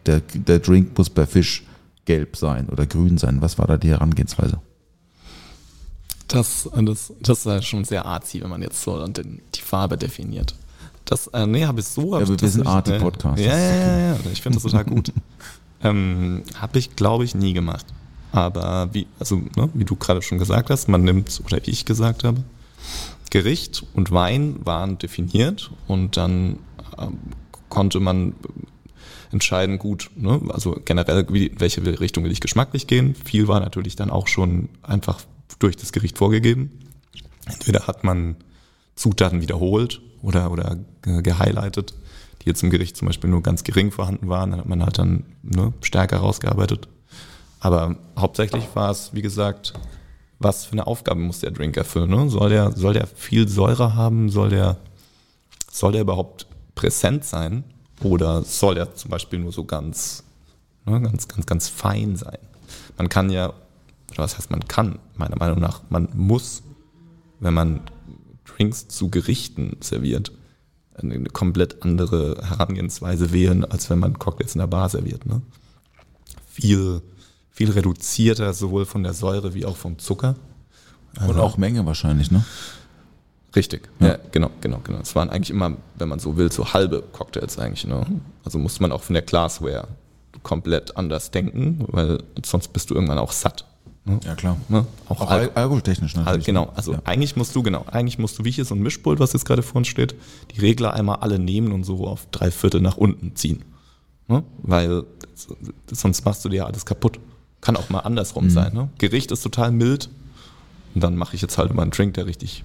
der, 0.05 0.21
der 0.21 0.59
Drink 0.59 0.97
muss 0.97 1.09
bei 1.09 1.25
Fisch 1.25 1.63
gelb 2.05 2.35
sein 2.35 2.67
oder 2.69 2.85
grün 2.85 3.17
sein. 3.17 3.41
Was 3.41 3.57
war 3.57 3.67
da 3.67 3.77
die 3.77 3.89
Herangehensweise? 3.89 4.59
Das, 6.27 6.69
das, 6.73 7.13
das 7.19 7.39
ist 7.39 7.45
ja 7.45 7.61
schon 7.61 7.83
sehr 7.83 8.05
arzi, 8.05 8.41
wenn 8.41 8.49
man 8.49 8.61
jetzt 8.61 8.81
so 8.81 9.05
den, 9.07 9.41
die 9.53 9.61
Farbe 9.61 9.97
definiert. 9.97 10.55
Das, 11.05 11.27
äh, 11.27 11.45
nee, 11.45 11.65
habe 11.65 11.81
ich 11.81 11.87
so. 11.87 12.15
hab 12.15 12.25
Ja, 12.25 12.33
ich 12.33 12.41
wir 12.41 12.49
sind 12.49 12.65
Arti-Podcast, 12.65 13.39
Ja, 13.39 13.51
das 13.51 13.59
ist 13.59 13.69
ja, 13.69 13.97
ja, 13.97 14.13
ja, 14.13 14.17
ich 14.31 14.41
finde 14.41 14.57
das 14.57 14.63
total 14.63 14.85
gut. 14.85 15.11
ähm, 15.83 16.43
habe 16.55 16.79
ich, 16.79 16.95
glaube 16.95 17.25
ich, 17.25 17.35
nie 17.35 17.53
gemacht. 17.53 17.85
Aber 18.31 18.89
wie, 18.93 19.07
also, 19.19 19.37
ne, 19.57 19.69
wie 19.73 19.83
du 19.83 19.95
gerade 19.97 20.21
schon 20.21 20.37
gesagt 20.37 20.69
hast, 20.69 20.87
man 20.87 21.03
nimmt, 21.03 21.41
oder 21.45 21.57
wie 21.65 21.71
ich 21.71 21.83
gesagt 21.83 22.23
habe, 22.23 22.41
Gericht 23.31 23.83
und 23.95 24.11
Wein 24.11 24.57
waren 24.63 24.99
definiert 24.99 25.71
und 25.87 26.15
dann 26.17 26.59
ähm, 26.99 27.17
konnte 27.69 27.99
man 27.99 28.35
entscheiden, 29.31 29.79
gut, 29.79 30.11
ne, 30.15 30.39
also 30.49 30.79
generell, 30.85 31.25
wie, 31.29 31.47
in 31.47 31.59
welche 31.59 31.99
Richtung 31.99 32.23
will 32.23 32.31
ich 32.31 32.41
geschmacklich 32.41 32.85
gehen. 32.85 33.15
Viel 33.15 33.47
war 33.47 33.59
natürlich 33.59 33.95
dann 33.95 34.11
auch 34.11 34.27
schon 34.27 34.69
einfach 34.83 35.21
durch 35.59 35.77
das 35.77 35.91
Gericht 35.93 36.17
vorgegeben. 36.17 36.79
Entweder 37.45 37.87
hat 37.87 38.03
man 38.03 38.35
Zutaten 38.95 39.41
wiederholt 39.41 40.01
oder, 40.21 40.51
oder 40.51 40.77
ge- 41.01 41.21
gehighlightet, 41.21 41.93
die 42.41 42.49
jetzt 42.49 42.61
im 42.61 42.69
Gericht 42.69 42.97
zum 42.97 43.07
Beispiel 43.07 43.29
nur 43.29 43.41
ganz 43.41 43.63
gering 43.63 43.91
vorhanden 43.91 44.27
waren. 44.27 44.51
Dann 44.51 44.59
hat 44.59 44.67
man 44.67 44.83
halt 44.83 44.99
dann 44.99 45.23
ne, 45.41 45.73
stärker 45.81 46.17
rausgearbeitet. 46.17 46.89
Aber 47.61 47.95
hauptsächlich 48.17 48.65
war 48.73 48.91
es, 48.91 49.13
wie 49.13 49.21
gesagt, 49.21 49.73
was 50.43 50.65
für 50.65 50.73
eine 50.73 50.87
Aufgabe 50.87 51.19
muss 51.19 51.39
der 51.39 51.51
Drink 51.51 51.77
erfüllen? 51.77 52.09
Ne? 52.09 52.29
Soll, 52.29 52.49
der, 52.49 52.71
soll 52.71 52.93
der 52.93 53.07
viel 53.07 53.47
Säure 53.47 53.95
haben? 53.95 54.29
Soll 54.29 54.49
der, 54.49 54.77
soll 55.71 55.93
der 55.93 56.01
überhaupt 56.01 56.47
präsent 56.75 57.25
sein? 57.25 57.63
Oder 58.03 58.43
soll 58.43 58.75
der 58.75 58.95
zum 58.95 59.11
Beispiel 59.11 59.39
nur 59.39 59.51
so 59.51 59.63
ganz, 59.63 60.23
ne, 60.85 60.99
ganz, 61.01 61.27
ganz, 61.27 61.45
ganz 61.45 61.67
fein 61.69 62.15
sein? 62.15 62.39
Man 62.97 63.09
kann 63.09 63.29
ja, 63.29 63.49
oder 64.11 64.19
was 64.19 64.37
heißt 64.37 64.49
man 64.49 64.67
kann, 64.67 64.99
meiner 65.15 65.37
Meinung 65.37 65.59
nach, 65.59 65.81
man 65.89 66.09
muss, 66.13 66.63
wenn 67.39 67.53
man 67.53 67.81
Drinks 68.45 68.87
zu 68.87 69.09
Gerichten 69.09 69.77
serviert, 69.81 70.31
eine, 70.95 71.23
komplett 71.25 71.83
andere 71.83 72.37
Herangehensweise 72.47 73.31
wählen, 73.31 73.65
als 73.65 73.89
wenn 73.89 73.99
man 73.99 74.19
Cocktails 74.19 74.55
in 74.55 74.59
der 74.59 74.67
Bar 74.67 74.89
serviert. 74.89 75.25
Ne? 75.25 75.41
Viel, 76.47 77.01
viel 77.51 77.71
reduzierter, 77.71 78.53
sowohl 78.53 78.85
von 78.85 79.03
der 79.03 79.13
Säure 79.13 79.53
wie 79.53 79.65
auch 79.65 79.77
vom 79.77 79.99
Zucker. 79.99 80.35
Und 81.27 81.37
auch 81.37 81.57
Menge 81.57 81.85
wahrscheinlich, 81.85 82.31
ne? 82.31 82.43
Richtig, 83.53 83.89
ja. 83.99 84.17
genau, 84.31 84.49
genau, 84.61 84.79
genau. 84.81 84.99
Es 84.99 85.13
waren 85.13 85.29
eigentlich 85.29 85.49
immer, 85.49 85.73
wenn 85.95 86.07
man 86.07 86.19
so 86.19 86.37
will, 86.37 86.49
so 86.51 86.73
halbe 86.73 87.03
Cocktails 87.11 87.59
eigentlich. 87.59 87.85
Ne? 87.85 88.05
Also 88.45 88.57
musste 88.57 88.81
man 88.81 88.93
auch 88.93 89.03
von 89.03 89.13
der 89.13 89.23
Glassware 89.23 89.89
komplett 90.41 90.95
anders 90.95 91.31
denken, 91.31 91.83
weil 91.87 92.23
sonst 92.45 92.69
bist 92.71 92.89
du 92.89 92.95
irgendwann 92.95 93.17
auch 93.17 93.33
satt. 93.33 93.65
Ne? 94.05 94.21
Ja, 94.23 94.35
klar. 94.35 94.55
Ne? 94.69 94.85
Auch 95.09 95.19
Al- 95.29 95.41
al 95.41 95.51
alkoholtechnisch 95.53 96.15
Al- 96.15 96.23
natürlich. 96.23 96.45
genau, 96.45 96.71
also 96.75 96.93
Ja. 96.93 97.01
eigentlich 97.03 97.35
musst 97.35 97.53
du, 97.53 97.61
genau, 97.61 97.85
eigentlich 97.91 98.17
musst 98.17 98.39
du, 98.39 98.45
wie 98.45 98.51
hier 98.51 98.63
so 98.63 98.73
ein 98.73 98.81
Mischpult, 98.81 99.19
was 99.19 99.33
jetzt 99.33 99.43
gerade 99.45 99.63
vor 99.63 99.75
uns 99.79 99.89
steht, 99.89 100.15
die 100.55 100.61
Regler 100.61 100.93
einmal 100.93 101.17
alle 101.17 101.37
nehmen 101.37 101.73
und 101.73 101.83
so 101.83 102.07
auf 102.07 102.27
drei 102.31 102.51
Viertel 102.51 102.79
nach 102.79 102.95
unten 102.95 103.35
ziehen. 103.35 103.65
Ne? 104.29 104.43
Weil 104.63 105.03
sonst 105.91 106.23
machst 106.23 106.45
du 106.45 106.49
dir 106.49 106.57
ja 106.57 106.65
alles 106.67 106.85
kaputt. 106.85 107.19
Kann 107.61 107.75
auch 107.77 107.89
mal 107.89 107.99
andersrum 107.99 108.45
Mhm. 108.45 108.49
sein. 108.49 108.73
Ne? 108.73 108.89
Gericht 108.97 109.31
ist 109.31 109.41
total 109.43 109.71
mild 109.71 110.09
und 110.95 111.01
dann 111.03 111.15
mache 111.15 111.35
ich 111.35 111.41
jetzt 111.41 111.57
halt 111.57 111.73
mal 111.73 111.83
einen 111.83 111.91
Drink, 111.91 112.15
der 112.15 112.25
richtig, 112.25 112.63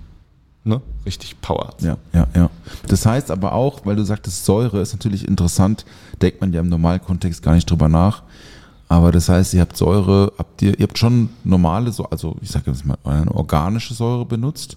ne, 0.65 0.81
richtig 1.05 1.41
Power 1.41 1.69
hat. 1.69 1.83
Ja, 1.83 1.97
ja, 2.13 2.27
ja. 2.35 2.51
Das 2.89 3.05
heißt 3.07 3.31
aber 3.31 3.53
auch, 3.53 3.85
weil 3.85 3.97
du 3.97 4.05
sagtest, 4.05 4.45
Säure 4.45 4.81
ist 4.81 4.93
natürlich 4.95 5.29
interessant, 5.29 5.85
denkt 6.23 6.41
man 6.41 6.53
ja 6.53 6.61
im 6.61 6.69
normalen 6.69 7.03
Kontext 7.03 7.43
gar 7.43 7.55
nicht 7.55 7.71
drüber 7.71 7.89
nach. 7.89 8.23
Aber 8.89 9.11
das 9.13 9.29
heißt, 9.29 9.53
ihr 9.55 9.61
habt 9.63 9.77
Säure, 9.77 10.33
habt 10.39 10.63
ihr, 10.63 10.79
ihr 10.79 10.85
habt 10.87 10.97
schon 10.99 11.29
normale, 11.45 11.93
also 12.11 12.37
ich 12.41 12.51
sage 12.51 12.71
jetzt 12.71 12.85
mal, 12.87 12.97
eine 13.05 13.33
organische 13.33 13.95
Säure 13.95 14.25
benutzt? 14.25 14.77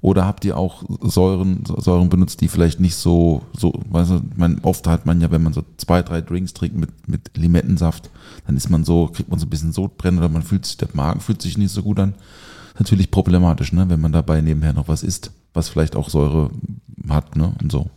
Oder 0.00 0.26
habt 0.26 0.44
ihr 0.44 0.56
auch 0.56 0.84
Säuren, 1.00 1.64
Säuren 1.64 2.08
benutzt, 2.08 2.40
die 2.40 2.48
vielleicht 2.48 2.80
nicht 2.80 2.96
so, 2.96 3.42
so, 3.56 3.72
weißt 3.90 4.10
du, 4.10 4.20
man, 4.36 4.60
oft 4.62 4.86
hat 4.86 5.06
man 5.06 5.20
ja, 5.20 5.30
wenn 5.30 5.42
man 5.42 5.52
so 5.52 5.64
zwei, 5.78 6.02
drei 6.02 6.20
Drinks 6.20 6.54
trinkt 6.54 6.76
mit, 6.76 7.08
mit 7.08 7.36
Limettensaft, 7.36 8.10
dann 8.46 8.56
ist 8.56 8.70
man 8.70 8.84
so, 8.84 9.08
kriegt 9.08 9.30
man 9.30 9.38
so 9.38 9.46
ein 9.46 9.50
bisschen 9.50 9.72
Sodbrennen 9.72 10.18
oder 10.18 10.28
man 10.28 10.42
fühlt 10.42 10.66
sich, 10.66 10.76
der 10.76 10.88
Magen 10.92 11.20
fühlt 11.20 11.42
sich 11.42 11.58
nicht 11.58 11.72
so 11.72 11.82
gut 11.82 11.98
an. 11.98 12.14
Natürlich 12.78 13.10
problematisch, 13.10 13.72
ne, 13.72 13.88
wenn 13.88 14.00
man 14.00 14.12
dabei 14.12 14.40
nebenher 14.42 14.74
noch 14.74 14.88
was 14.88 15.02
isst, 15.02 15.30
was 15.54 15.68
vielleicht 15.68 15.96
auch 15.96 16.10
Säure 16.10 16.50
hat, 17.08 17.34
ne, 17.36 17.52
und 17.62 17.72
so. 17.72 17.88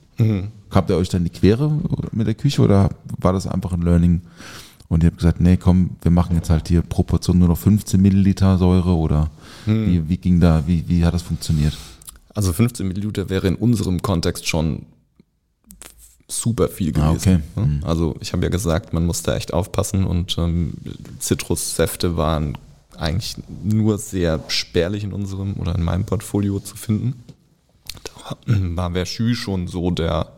Habt 0.72 0.90
ihr 0.90 0.98
euch 0.98 1.10
dann 1.10 1.24
die 1.24 1.32
Quere 1.32 1.72
mit 2.12 2.28
der 2.28 2.36
Küche 2.36 2.62
oder 2.62 2.90
war 3.18 3.34
das 3.34 3.48
einfach 3.48 3.74
ein 3.74 3.82
Learning? 3.82 4.22
Und 4.88 5.04
ihr 5.04 5.08
habt 5.08 5.18
gesagt, 5.18 5.40
nee, 5.40 5.58
komm, 5.58 5.92
wir 6.02 6.12
machen 6.12 6.36
jetzt 6.36 6.50
halt 6.50 6.68
hier 6.68 6.82
Proportion 6.82 7.40
nur 7.40 7.48
noch 7.48 7.58
15 7.58 8.02
Milliliter 8.02 8.58
Säure 8.58 8.96
oder 8.96 9.30
wie, 9.70 10.10
wie 10.10 10.18
ging 10.18 10.40
da, 10.40 10.64
wie, 10.68 10.88
wie 10.88 11.04
hat 11.06 11.14
das 11.14 11.22
funktioniert? 11.22 11.78
Also 12.34 12.54
15 12.54 12.88
Milliliter 12.88 13.30
wäre 13.30 13.48
in 13.48 13.56
unserem 13.56 14.02
Kontext 14.02 14.48
schon 14.48 14.86
super 16.28 16.70
viel 16.70 16.92
gewesen. 16.92 17.44
Ah, 17.58 17.62
okay. 17.62 17.68
ne? 17.68 17.80
Also 17.84 18.16
ich 18.20 18.34
habe 18.34 18.44
ja 18.44 18.50
gesagt, 18.50 18.94
man 18.94 19.06
muss 19.06 19.24
da 19.24 19.36
echt 19.36 19.54
aufpassen 19.54 20.06
und 20.06 20.38
ähm, 20.38 20.74
Zitrussäfte 21.20 22.18
waren 22.18 22.58
eigentlich 22.98 23.36
nur 23.64 23.98
sehr 23.98 24.44
spärlich 24.50 25.04
in 25.04 25.14
unserem 25.14 25.56
oder 25.56 25.76
in 25.76 25.84
meinem 25.84 26.06
Portfolio 26.06 26.60
zu 26.60 26.76
finden. 26.76 27.24
Da 28.04 28.38
war 28.76 28.92
Verschü 28.94 29.36
schon 29.36 29.68
so 29.68 29.92
der, 29.92 30.32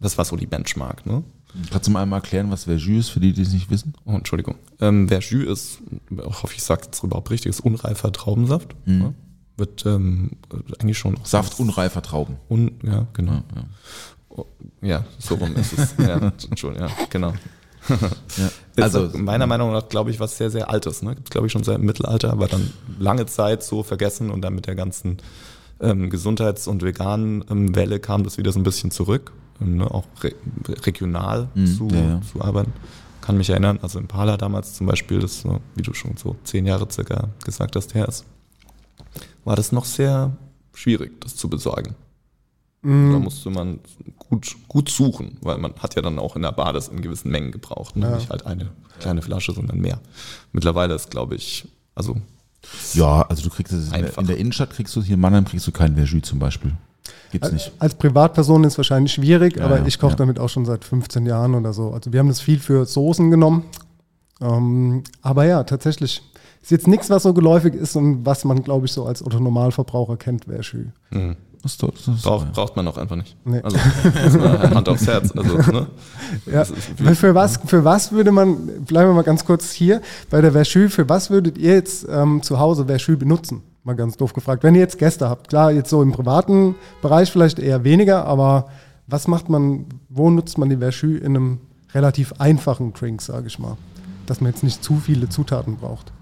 das 0.00 0.16
war 0.16 0.24
so 0.24 0.36
die 0.36 0.46
Benchmark, 0.46 1.04
ne? 1.04 1.22
Kannst 1.70 1.86
du 1.86 1.90
mal 1.90 2.02
einmal 2.02 2.18
erklären, 2.18 2.50
was 2.50 2.64
Verjus 2.64 3.06
ist, 3.06 3.08
für 3.10 3.20
die, 3.20 3.32
die 3.32 3.42
es 3.42 3.52
nicht 3.52 3.70
wissen? 3.70 3.94
Oh, 4.04 4.12
Entschuldigung. 4.12 4.56
Ähm, 4.80 5.08
Verjus 5.08 5.46
ist, 5.46 5.78
ich 6.10 6.42
hoffe, 6.42 6.54
ich 6.54 6.62
sage 6.62 6.82
es 6.90 7.02
überhaupt 7.02 7.30
richtig, 7.30 7.50
ist 7.50 7.60
unreifer 7.60 8.12
Traubensaft. 8.12 8.74
Ne? 8.84 9.14
Wird 9.56 9.86
ähm, 9.86 10.32
eigentlich 10.78 10.98
schon 10.98 11.16
auch 11.16 11.26
Saft 11.26 11.58
unreifer 11.58 12.02
Trauben. 12.02 12.36
Un, 12.50 12.72
ja, 12.82 13.06
genau. 13.14 13.42
Oh, 14.28 14.44
Ja, 14.82 15.04
so 15.18 15.36
rum 15.36 15.54
ist 15.56 15.72
es. 15.78 15.94
ja, 16.06 16.32
Entschuldigung, 16.50 16.88
ja, 16.88 16.94
genau. 17.10 17.32
Ja. 18.36 18.82
Also 18.82 19.10
meiner 19.14 19.46
Meinung 19.46 19.72
nach, 19.72 19.88
glaube 19.88 20.10
ich, 20.10 20.18
was 20.18 20.36
sehr, 20.36 20.50
sehr 20.50 20.68
Altes. 20.68 21.02
Ne? 21.02 21.14
Gibt 21.14 21.30
glaube 21.30 21.46
ich, 21.46 21.52
schon 21.52 21.62
seit 21.62 21.78
dem 21.78 21.86
Mittelalter, 21.86 22.32
aber 22.32 22.48
dann 22.48 22.72
lange 22.98 23.26
Zeit 23.26 23.62
so 23.62 23.84
vergessen 23.84 24.30
und 24.30 24.42
dann 24.42 24.54
mit 24.56 24.66
der 24.66 24.74
ganzen 24.74 25.18
ähm, 25.80 26.10
Gesundheits- 26.10 26.66
und 26.66 26.82
veganen 26.82 27.44
ähm, 27.48 27.74
Welle 27.76 28.00
kam 28.00 28.24
das 28.24 28.38
wieder 28.38 28.50
so 28.52 28.58
ein 28.58 28.64
bisschen 28.64 28.90
zurück, 28.90 29.32
ne? 29.60 29.90
auch 29.90 30.04
re 30.22 30.32
regional 30.84 31.48
zu, 31.54 31.84
Mhm, 31.84 31.90
ja, 31.94 32.00
ja. 32.02 32.20
zu 32.22 32.42
arbeiten. 32.42 32.72
Kann 33.20 33.36
mich 33.38 33.50
erinnern, 33.50 33.78
also 33.82 33.98
Impala 33.98 34.36
damals 34.36 34.74
zum 34.74 34.86
Beispiel, 34.86 35.18
das, 35.20 35.40
so, 35.40 35.60
wie 35.74 35.82
du 35.82 35.92
schon 35.94 36.16
so 36.16 36.36
zehn 36.44 36.64
Jahre 36.66 36.88
circa 36.90 37.28
gesagt 37.44 37.74
hast, 37.76 37.94
her 37.94 38.06
ist. 38.08 38.24
war 39.44 39.56
das 39.56 39.72
noch 39.72 39.84
sehr 39.84 40.36
schwierig, 40.72 41.20
das 41.20 41.34
zu 41.36 41.48
besorgen. 41.48 41.94
Mhm. 42.82 43.12
Da 43.12 43.18
musste 43.18 43.50
man 43.50 43.80
gut, 44.16 44.54
gut 44.68 44.88
suchen, 44.90 45.38
weil 45.40 45.58
man 45.58 45.74
hat 45.78 45.96
ja 45.96 46.02
dann 46.02 46.18
auch 46.20 46.36
in 46.36 46.42
der 46.42 46.52
Bar 46.52 46.72
das 46.72 46.88
in 46.88 47.00
gewissen 47.02 47.30
Mengen 47.32 47.50
gebraucht. 47.50 47.96
Ne? 47.96 48.06
Ja. 48.10 48.16
Nicht 48.16 48.30
halt 48.30 48.46
eine 48.46 48.70
kleine 49.00 49.22
Flasche, 49.22 49.52
sondern 49.52 49.80
mehr. 49.80 50.00
Mittlerweile 50.52 50.94
ist, 50.94 51.10
glaube 51.10 51.34
ich, 51.34 51.66
also 51.96 52.16
Ja, 52.94 53.22
also 53.22 53.42
du 53.42 53.50
kriegst 53.50 53.72
es 53.72 53.90
in 53.92 54.02
der, 54.02 54.18
in 54.18 54.28
Innenstadt 54.28 54.70
kriegst 54.70 54.94
du 54.94 55.02
hier 55.02 55.14
in 55.14 55.20
Mannheim 55.20 55.44
kriegst 55.44 55.66
du 55.66 55.72
kein 55.72 55.96
Verjus 55.96 56.22
zum 56.22 56.38
Beispiel. 56.38 56.72
Gibt's 57.32 57.52
nicht. 57.52 57.72
Als 57.78 57.94
Privatperson 57.94 58.64
ist 58.64 58.74
es 58.74 58.78
wahrscheinlich 58.78 59.12
schwierig, 59.12 59.56
Ja, 59.56 59.64
aber 59.64 59.78
ja, 59.80 59.86
ich 59.86 59.98
koche 59.98 60.12
ja. 60.12 60.16
damit 60.16 60.38
auch 60.38 60.48
schon 60.48 60.64
seit 60.64 60.84
15 60.84 61.26
Jahren 61.26 61.54
oder 61.54 61.72
so. 61.72 61.90
Also 61.90 62.12
wir 62.12 62.20
haben 62.20 62.28
das 62.28 62.40
viel 62.40 62.58
für 62.58 62.84
Soßen 62.86 63.30
genommen. 63.30 63.64
Ähm, 64.40 65.02
aber 65.22 65.44
ja, 65.46 65.64
tatsächlich 65.64 66.22
ist 66.62 66.70
jetzt 66.70 66.86
nichts, 66.88 67.08
was 67.10 67.22
so 67.22 67.32
geläufig 67.32 67.74
ist 67.74 67.96
und 67.96 68.26
was 68.26 68.44
man, 68.44 68.62
glaube 68.62 68.86
ich, 68.86 68.92
so 68.92 69.06
als 69.06 69.24
Otto 69.24 69.40
Normalverbraucher 69.40 70.16
kennt, 70.16 70.46
wäre 70.48 70.62
schön. 70.62 70.92
Das 71.62 71.72
ist 71.72 71.82
doch- 71.82 71.90
das 71.90 72.06
ist 72.08 72.22
braucht, 72.52 72.76
man 72.76 72.86
auch 72.86 72.96
einfach 72.98 73.16
nicht. 73.16 73.36
Nee. 73.44 73.60
Also 73.62 73.76
Hand 74.40 74.88
aufs 74.88 75.06
Herz. 75.06 75.32
Also, 75.36 75.56
ne? 75.72 75.86
Ja. 76.46 76.64
Das 76.64 77.18
für, 77.18 77.34
was, 77.34 77.58
für 77.64 77.84
was 77.84 78.12
würde 78.12 78.30
man, 78.30 78.84
bleiben 78.84 79.10
wir 79.10 79.14
mal 79.14 79.22
ganz 79.24 79.44
kurz 79.44 79.72
hier, 79.72 80.00
bei 80.30 80.40
der 80.40 80.52
Verschü, 80.52 80.88
für 80.88 81.08
was 81.08 81.30
würdet 81.30 81.56
ihr 81.58 81.72
jetzt 81.74 82.06
ähm, 82.08 82.42
zu 82.42 82.58
Hause 82.60 82.84
Verschü 82.86 83.16
benutzen? 83.16 83.62
Mal 83.86 83.94
ganz 83.94 84.16
doof 84.16 84.32
gefragt. 84.32 84.64
Wenn 84.64 84.74
ihr 84.74 84.80
jetzt 84.80 84.98
Gäste 84.98 85.28
habt, 85.28 85.46
klar, 85.48 85.70
jetzt 85.70 85.90
so 85.90 86.02
im 86.02 86.10
privaten 86.10 86.74
Bereich 87.02 87.30
vielleicht 87.30 87.60
eher 87.60 87.84
weniger, 87.84 88.24
aber 88.24 88.68
was 89.06 89.28
macht 89.28 89.48
man, 89.48 89.86
wo 90.08 90.28
nutzt 90.28 90.58
man 90.58 90.68
die 90.68 90.78
Verschü 90.78 91.18
in 91.18 91.36
einem 91.36 91.60
relativ 91.94 92.32
einfachen 92.40 92.94
Drink, 92.94 93.22
sage 93.22 93.46
ich 93.46 93.60
mal? 93.60 93.76
Dass 94.26 94.40
man 94.40 94.50
jetzt 94.50 94.64
nicht 94.64 94.82
zu 94.82 94.96
viele 94.96 95.28
Zutaten 95.28 95.76
braucht. 95.76 96.12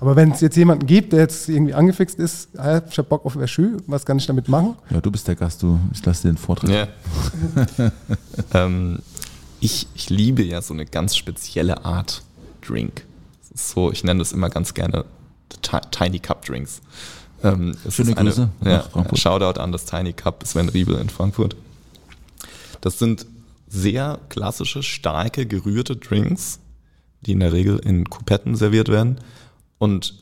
Aber 0.00 0.16
wenn 0.16 0.30
es 0.30 0.40
jetzt 0.40 0.56
jemanden 0.56 0.86
gibt, 0.86 1.12
der 1.12 1.20
jetzt 1.20 1.50
irgendwie 1.50 1.74
angefixt 1.74 2.18
ist, 2.18 2.58
ah, 2.58 2.80
ich 2.88 2.96
hab 2.96 3.10
Bock 3.10 3.26
auf 3.26 3.34
Verschü, 3.34 3.76
was 3.86 4.06
kann 4.06 4.16
ich 4.16 4.24
damit 4.24 4.48
machen? 4.48 4.76
Ja, 4.88 5.02
du 5.02 5.10
bist 5.10 5.28
der 5.28 5.36
Gast, 5.36 5.62
du, 5.62 5.78
ich 5.92 6.02
lasse 6.06 6.22
dir 6.22 6.32
den 6.32 6.38
Vortritt. 6.38 6.70
Ja. 6.70 6.88
ähm, 8.54 9.00
ich, 9.60 9.88
ich 9.94 10.08
liebe 10.08 10.42
ja 10.42 10.62
so 10.62 10.72
eine 10.72 10.86
ganz 10.86 11.16
spezielle 11.16 11.84
Art 11.84 12.22
Drink. 12.66 13.04
So, 13.54 13.92
ich 13.92 14.04
nenne 14.04 14.20
das 14.20 14.32
immer 14.32 14.48
ganz 14.48 14.72
gerne 14.72 15.04
Tiny 15.90 16.18
Cup 16.18 16.44
Drinks. 16.44 16.80
Ähm, 17.42 17.76
Schöne 17.88 18.16
eine, 18.16 18.30
Grüße 18.30 18.50
ja. 18.64 18.84
Shoutout 19.14 19.60
an 19.60 19.72
das 19.72 19.86
Tiny 19.86 20.12
Cup 20.12 20.46
Sven 20.46 20.68
Riebel 20.68 20.96
in 20.96 21.08
Frankfurt. 21.08 21.56
Das 22.80 22.98
sind 22.98 23.26
sehr 23.68 24.20
klassische, 24.28 24.82
starke, 24.82 25.46
gerührte 25.46 25.96
Drinks, 25.96 26.60
die 27.22 27.32
in 27.32 27.40
der 27.40 27.52
Regel 27.52 27.78
in 27.78 28.08
Coupetten 28.10 28.56
serviert 28.56 28.88
werden. 28.88 29.20
Und 29.78 30.14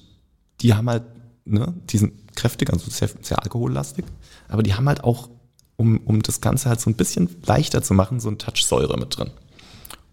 die 0.61 0.75
haben 0.75 0.88
halt, 0.88 1.05
ne, 1.45 1.73
die 1.91 1.99
sind 1.99 2.35
kräftig, 2.37 2.71
also 2.73 2.91
sehr, 2.91 3.09
sehr 3.23 3.43
alkohollastig, 3.43 4.05
aber 4.49 4.62
die 4.62 4.75
haben 4.75 4.87
halt 4.87 5.03
auch, 5.03 5.29
um, 5.77 5.99
um 6.05 6.23
das 6.23 6.41
Ganze 6.41 6.69
halt 6.69 6.81
so 6.81 6.91
ein 6.91 6.95
bisschen 6.95 7.29
leichter 7.45 7.83
zu 7.83 7.95
machen, 7.95 8.21
so 8.21 8.29
ein 8.29 8.38
Touch 8.38 8.64
Säure 8.64 8.99
mit 8.99 9.17
drin. 9.17 9.31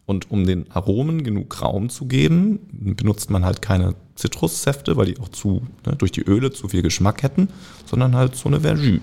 Und 0.06 0.30
um 0.32 0.46
den 0.46 0.72
Aromen 0.72 1.24
genug 1.24 1.62
Raum 1.62 1.90
zu 1.90 2.06
geben, 2.06 2.60
benutzt 2.72 3.30
man 3.30 3.44
halt 3.44 3.62
keine 3.62 3.96
Zitrussäfte, 4.16 4.96
weil 4.98 5.08
die 5.08 5.20
auch 5.20 5.30
zu, 5.30 5.68
ne, 5.86 5.96
durch 5.96 6.12
die 6.12 6.24
Öle 6.24 6.52
zu 6.52 6.70
viel 6.70 6.82
Geschmack 6.82 7.24
hätten, 7.24 7.50
sondern 7.86 8.16
halt 8.16 8.36
so 8.36 8.48
eine 8.50 8.62
Verjus, 8.62 9.02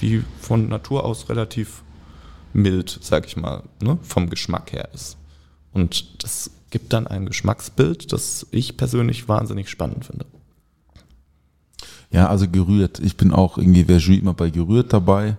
die 0.00 0.22
von 0.40 0.68
Natur 0.68 1.04
aus 1.04 1.28
relativ 1.28 1.82
mild, 2.52 2.98
sag 3.02 3.26
ich 3.26 3.36
mal, 3.36 3.62
ne, 3.82 3.98
vom 4.02 4.30
Geschmack 4.30 4.72
her 4.72 4.88
ist. 4.94 5.18
Und 5.72 6.24
das 6.24 6.50
gibt 6.70 6.92
dann 6.92 7.06
ein 7.06 7.26
Geschmacksbild, 7.26 8.12
das 8.12 8.46
ich 8.50 8.76
persönlich 8.76 9.28
wahnsinnig 9.28 9.68
spannend 9.68 10.06
finde. 10.06 10.26
Ja, 12.10 12.28
also 12.28 12.48
gerührt. 12.48 12.98
Ich 13.00 13.16
bin 13.16 13.32
auch 13.32 13.58
irgendwie 13.58 13.84
Verjus 13.84 14.20
immer 14.20 14.32
bei 14.32 14.48
gerührt 14.48 14.92
dabei, 14.92 15.36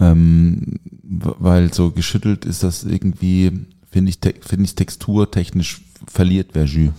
ähm, 0.00 0.80
weil 1.02 1.72
so 1.72 1.90
geschüttelt 1.92 2.44
ist 2.44 2.62
das 2.62 2.82
irgendwie, 2.84 3.66
finde 3.90 4.10
ich, 4.10 4.18
te 4.18 4.34
finde 4.40 4.64
ich 4.64 4.74
texturtechnisch 4.74 5.80
verliert 6.06 6.52
Verjus. 6.52 6.92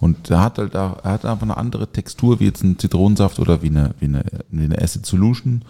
Und 0.00 0.30
er 0.30 0.40
hat 0.40 0.58
halt 0.58 0.76
auch, 0.76 1.04
er 1.04 1.12
hat 1.12 1.24
einfach 1.24 1.42
eine 1.42 1.56
andere 1.56 1.90
Textur 1.90 2.40
wie 2.40 2.44
jetzt 2.44 2.62
ein 2.62 2.78
Zitronensaft 2.78 3.38
oder 3.38 3.62
wie 3.62 3.68
eine, 3.68 3.94
wie 3.98 4.06
eine, 4.06 4.24
wie 4.50 4.64
eine 4.64 4.80
Acid 4.80 5.04
Solution, 5.04 5.64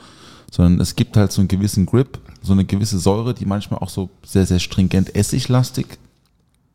sondern 0.50 0.80
es 0.80 0.96
gibt 0.96 1.16
halt 1.16 1.32
so 1.32 1.40
einen 1.40 1.48
gewissen 1.48 1.86
Grip, 1.86 2.18
so 2.42 2.52
eine 2.52 2.64
gewisse 2.64 2.98
Säure, 2.98 3.34
die 3.34 3.46
manchmal 3.46 3.80
auch 3.80 3.88
so 3.88 4.10
sehr, 4.24 4.46
sehr 4.46 4.58
stringent 4.58 5.14
essiglastig 5.14 5.98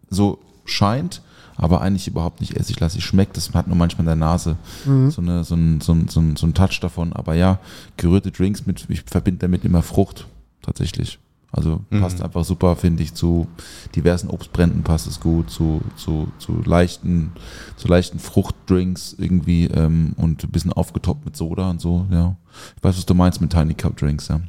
so 0.09 0.39
scheint, 0.65 1.21
aber 1.55 1.81
eigentlich 1.81 2.07
überhaupt 2.07 2.41
nicht 2.41 2.55
essiglastig 2.55 3.03
schmeckt. 3.03 3.37
Das 3.37 3.53
hat 3.53 3.67
nur 3.67 3.77
manchmal 3.77 4.01
in 4.01 4.07
der 4.07 4.15
Nase 4.15 4.57
so, 4.85 5.21
eine, 5.21 5.43
so, 5.43 5.55
ein, 5.55 5.81
so, 5.81 5.93
ein, 5.93 6.07
so, 6.07 6.19
ein, 6.19 6.35
so 6.35 6.47
ein 6.47 6.53
Touch 6.53 6.79
davon. 6.79 7.13
Aber 7.13 7.35
ja, 7.35 7.59
gerührte 7.97 8.31
Drinks 8.31 8.65
mit, 8.65 8.85
ich 8.89 9.03
verbinde 9.03 9.39
damit 9.39 9.63
immer 9.63 9.83
Frucht, 9.83 10.27
tatsächlich. 10.61 11.19
Also 11.55 11.81
passt 11.91 12.19
einfach 12.23 12.43
super, 12.43 12.75
finde 12.75 13.03
ich, 13.03 13.13
zu 13.13 13.47
diversen 13.95 14.27
Obstbränden 14.31 14.81
passt 14.81 15.05
es 15.05 15.19
gut, 15.19 15.51
zu, 15.51 15.81
zu, 15.95 16.27
zu 16.39 16.63
leichten, 16.63 17.31
zu 17.77 17.87
leichten 17.87 18.17
Fruchtdrinks 18.17 19.15
irgendwie 19.19 19.65
ähm, 19.67 20.13
und 20.17 20.43
ein 20.43 20.49
bisschen 20.49 20.73
aufgetoppt 20.73 21.25
mit 21.25 21.37
Soda 21.37 21.69
und 21.69 21.79
so, 21.79 22.07
ja. 22.09 22.35
Ich 22.75 22.83
weiß, 22.83 22.97
was 22.97 23.05
du 23.05 23.13
meinst 23.13 23.39
mit 23.39 23.51
Tiny 23.51 23.75
Cup 23.75 23.95
Drinks, 23.97 24.29
ja. 24.29 24.41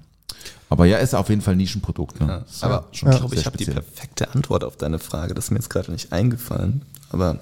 Aber 0.71 0.87
ja, 0.87 0.97
ist 0.97 1.15
auf 1.15 1.29
jeden 1.29 1.43
Fall 1.43 1.55
ein 1.55 1.59
Nischenprodukt. 1.59 2.21
Ne? 2.21 2.43
Ist 2.49 2.65
Aber 2.65 2.89
schon 2.93 3.11
ich 3.13 3.19
glaube, 3.19 3.35
ich 3.35 3.45
habe 3.45 3.59
die 3.59 3.67
perfekte 3.67 4.35
Antwort 4.35 4.65
auf 4.65 4.77
deine 4.77 4.99
Frage. 4.99 5.35
Das 5.35 5.45
ist 5.45 5.51
mir 5.51 5.59
jetzt 5.59 5.69
gerade 5.69 5.93
nicht 5.93 6.11
eingefallen. 6.11 6.83
Aber 7.11 7.39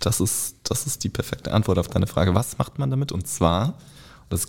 das 0.00 0.20
ist, 0.20 0.56
das 0.64 0.86
ist 0.86 1.02
die 1.02 1.08
perfekte 1.08 1.52
Antwort 1.52 1.78
auf 1.78 1.88
deine 1.88 2.06
Frage. 2.06 2.34
Was 2.34 2.58
macht 2.58 2.78
man 2.78 2.90
damit? 2.90 3.10
Und 3.10 3.26
zwar, 3.26 3.74
das 4.28 4.48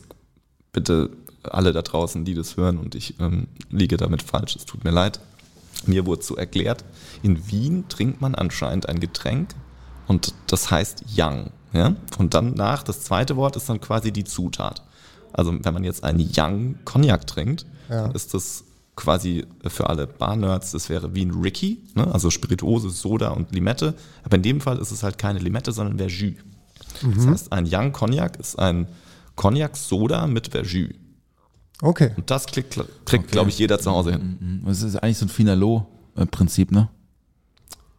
bitte 0.73 1.11
alle 1.51 1.73
da 1.73 1.81
draußen, 1.81 2.25
die 2.25 2.33
das 2.33 2.57
hören 2.57 2.77
und 2.77 2.95
ich 2.95 3.19
ähm, 3.19 3.47
liege 3.69 3.97
damit 3.97 4.21
falsch, 4.23 4.55
es 4.55 4.65
tut 4.65 4.83
mir 4.83 4.91
leid. 4.91 5.19
Mir 5.85 6.05
wurde 6.05 6.23
so 6.23 6.35
erklärt, 6.35 6.85
in 7.23 7.49
Wien 7.51 7.85
trinkt 7.89 8.21
man 8.21 8.35
anscheinend 8.35 8.87
ein 8.87 8.99
Getränk 8.99 9.53
und 10.07 10.33
das 10.47 10.71
heißt 10.71 11.03
Young. 11.17 11.49
Ja? 11.73 11.95
Und 12.17 12.33
dann 12.33 12.53
nach, 12.53 12.83
das 12.83 13.01
zweite 13.01 13.35
Wort 13.35 13.55
ist 13.55 13.67
dann 13.69 13.81
quasi 13.81 14.11
die 14.11 14.23
Zutat. 14.23 14.83
Also 15.33 15.53
wenn 15.61 15.73
man 15.73 15.83
jetzt 15.83 16.03
einen 16.03 16.29
Young 16.35 16.75
Cognac 16.85 17.25
trinkt, 17.27 17.65
Ja. 17.89 18.05
ist 18.11 18.33
das 18.33 18.63
quasi 18.95 19.45
für 19.67 19.89
alle 19.89 20.05
Bar-Nerds, 20.05 20.71
das 20.71 20.87
wäre 20.89 21.15
wie 21.15 21.25
ein 21.25 21.31
Ricky, 21.31 21.81
ne? 21.95 22.07
also 22.13 22.29
Spirituose, 22.29 22.91
Soda 22.91 23.29
und 23.29 23.51
Limette. 23.51 23.95
Aber 24.23 24.35
in 24.37 24.43
dem 24.43 24.61
Fall 24.61 24.77
ist 24.77 24.91
es 24.91 25.01
halt 25.01 25.17
keine 25.17 25.39
Limette, 25.39 25.71
sondern 25.71 25.97
Verjus. 25.97 26.35
Das 27.15 27.25
heißt, 27.27 27.51
ein 27.51 27.67
Young 27.69 27.91
Cognac 27.91 28.39
ist 28.39 28.59
ein 28.59 28.87
Cognac-Soda 29.35 30.27
mit 30.27 30.49
Verjus. 30.49 30.91
Okay. 31.83 32.11
Und 32.15 32.31
das 32.31 32.45
kriegt, 32.45 32.79
kriegt 33.05 33.31
glaube 33.31 33.49
ich, 33.49 33.59
jeder 33.59 33.77
zu 33.79 33.91
Hause 33.91 34.11
hin. 34.13 34.37
Mhm. 34.39 34.65
Das 34.65 34.81
ist 34.81 34.95
eigentlich 34.95 35.17
so 35.17 35.25
ein 35.25 35.29
Finalo-Prinzip, 35.29 36.71
ne? 36.71 36.87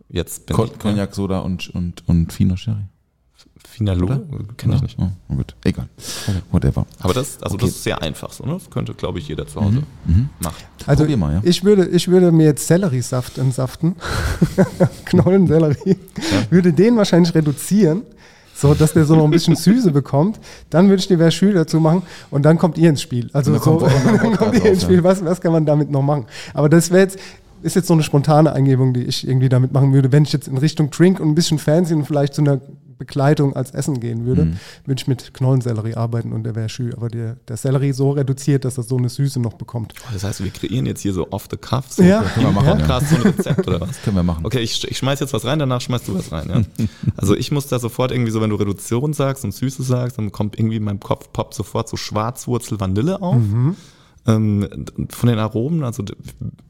Jetzt 0.08 0.46
bin 0.46 0.56
Con- 0.56 0.66
ich 0.72 0.78
Cognac, 0.78 1.14
Soda 1.14 1.40
und, 1.40 1.68
und, 1.74 2.06
und 2.08 2.32
Fino 2.32 2.56
Sherry. 2.56 2.84
Finalo, 3.66 4.06
kenne 4.56 4.76
ich 4.76 4.82
nicht. 4.82 4.98
Oh, 5.00 5.08
gut, 5.34 5.56
egal. 5.64 5.88
Whatever. 6.52 6.86
Aber 7.00 7.12
das, 7.14 7.42
also 7.42 7.56
Okay. 7.56 7.66
das 7.66 7.74
ist 7.76 7.82
sehr 7.82 8.00
einfach 8.00 8.32
so, 8.32 8.44
ne? 8.44 8.52
Das 8.54 8.70
könnte, 8.70 8.94
glaube 8.94 9.18
ich, 9.18 9.26
jeder 9.28 9.46
zu 9.46 9.60
Hause 9.60 9.82
machen. 10.40 10.54
Also 10.86 11.02
Probier 11.02 11.16
mal, 11.16 11.34
ja. 11.34 11.40
ich, 11.44 11.64
würde, 11.64 11.86
ich 11.88 12.06
würde 12.08 12.30
mir 12.30 12.44
jetzt 12.44 12.66
Selleriesaft 12.66 13.38
entsaften, 13.38 13.96
Knollensellerie, 15.06 15.96
würde 16.50 16.72
den 16.72 16.96
wahrscheinlich 16.96 17.34
reduzieren, 17.34 18.02
so 18.54 18.72
dass 18.72 18.92
der 18.92 19.04
so 19.04 19.16
noch 19.16 19.24
ein 19.24 19.30
bisschen 19.30 19.56
Süße 19.56 19.90
bekommt. 19.90 20.38
Dann 20.70 20.88
würde 20.88 21.00
ich 21.00 21.08
die 21.08 21.16
Verschü 21.16 21.52
dazu 21.52 21.80
machen 21.80 22.02
und 22.30 22.44
dann 22.44 22.56
kommt 22.58 22.78
ihr 22.78 22.88
ins 22.88 23.02
Spiel. 23.02 23.28
Also 23.32 23.52
dann 23.52 23.60
so, 23.60 23.78
kommt 23.78 23.92
dann 24.06 24.36
kommt 24.36 24.54
ihr 24.54 24.72
ins. 24.72 24.82
Spiel. 24.82 25.02
Was, 25.02 25.24
was 25.24 25.40
kann 25.40 25.52
man 25.52 25.66
damit 25.66 25.90
noch 25.90 26.02
machen? 26.02 26.26
Aber 26.54 26.68
das 26.68 26.90
wäre 26.90 27.02
jetzt 27.02 27.18
ist 27.62 27.76
jetzt 27.76 27.88
so 27.88 27.94
eine 27.94 28.02
spontane 28.02 28.52
Eingebung, 28.52 28.92
die 28.92 29.04
ich 29.04 29.26
irgendwie 29.26 29.48
damit 29.48 29.72
machen 29.72 29.94
würde. 29.94 30.12
Wenn 30.12 30.24
ich 30.24 30.32
jetzt 30.34 30.48
in 30.48 30.58
Richtung 30.58 30.90
Drink 30.90 31.18
und 31.18 31.30
ein 31.30 31.34
bisschen 31.34 31.58
fancy 31.58 31.94
und 31.94 32.04
vielleicht 32.04 32.34
zu 32.34 32.42
einer 32.42 32.60
Begleitung 32.98 33.54
als 33.56 33.70
Essen 33.72 34.00
gehen 34.00 34.24
würde, 34.26 34.44
Mhm. 34.46 34.56
würde 34.86 35.00
ich 35.00 35.06
mit 35.06 35.34
Knollensellerie 35.34 35.94
arbeiten 35.94 36.32
und 36.32 36.44
der 36.44 36.54
Verschü. 36.54 36.92
Aber 36.96 37.08
der, 37.08 37.36
der 37.48 37.56
Sellerie 37.56 37.92
so 37.92 38.10
reduziert, 38.12 38.64
dass 38.64 38.76
er 38.78 38.84
so 38.84 38.96
eine 38.96 39.08
Süße 39.08 39.40
noch 39.40 39.54
bekommt. 39.54 39.92
Oh, 40.04 40.08
Das 40.12 40.24
heißt, 40.24 40.42
wir 40.44 40.50
kreieren 40.50 40.86
jetzt 40.86 41.00
hier 41.02 41.12
so 41.12 41.30
off 41.30 41.46
the 41.50 41.56
cuff, 41.56 41.86
so 41.90 42.02
Ja, 42.02 42.22
können 42.22 42.46
wir 42.46 42.52
machen, 42.52 42.66
ja. 42.66 42.74
Podcast 42.76 43.10
so 43.10 43.16
ein 43.16 43.22
Rezept 43.22 43.66
oder 43.68 43.80
was? 43.80 44.00
Können 44.02 44.16
wir 44.16 44.22
machen. 44.22 44.44
Okay, 44.46 44.60
ich, 44.60 44.82
ich 44.88 44.98
schmeiß 44.98 45.20
jetzt 45.20 45.32
was 45.32 45.44
rein, 45.44 45.58
danach 45.58 45.80
schmeißt 45.80 46.08
du 46.08 46.14
was 46.14 46.30
rein. 46.32 46.48
Ja? 46.78 46.86
Also 47.16 47.34
ich 47.36 47.50
muss 47.52 47.66
da 47.68 47.78
sofort 47.78 48.10
irgendwie 48.12 48.30
so, 48.32 48.40
wenn 48.40 48.50
du 48.50 48.56
Reduktion 48.56 49.12
sagst 49.12 49.44
und 49.44 49.52
Süße 49.52 49.82
sagst, 49.82 50.18
dann 50.18 50.32
kommt 50.32 50.58
irgendwie 50.58 50.76
in 50.76 50.84
meinem 50.84 51.00
Kopf 51.00 51.32
poppt 51.32 51.54
sofort 51.54 51.88
so 51.88 51.96
Schwarzwurzel 51.96 52.80
Vanille 52.80 53.20
auf. 53.22 53.36
Ähm, 54.26 54.68
von 55.10 55.28
den 55.28 55.38
Aromen, 55.38 55.84
also 55.84 56.02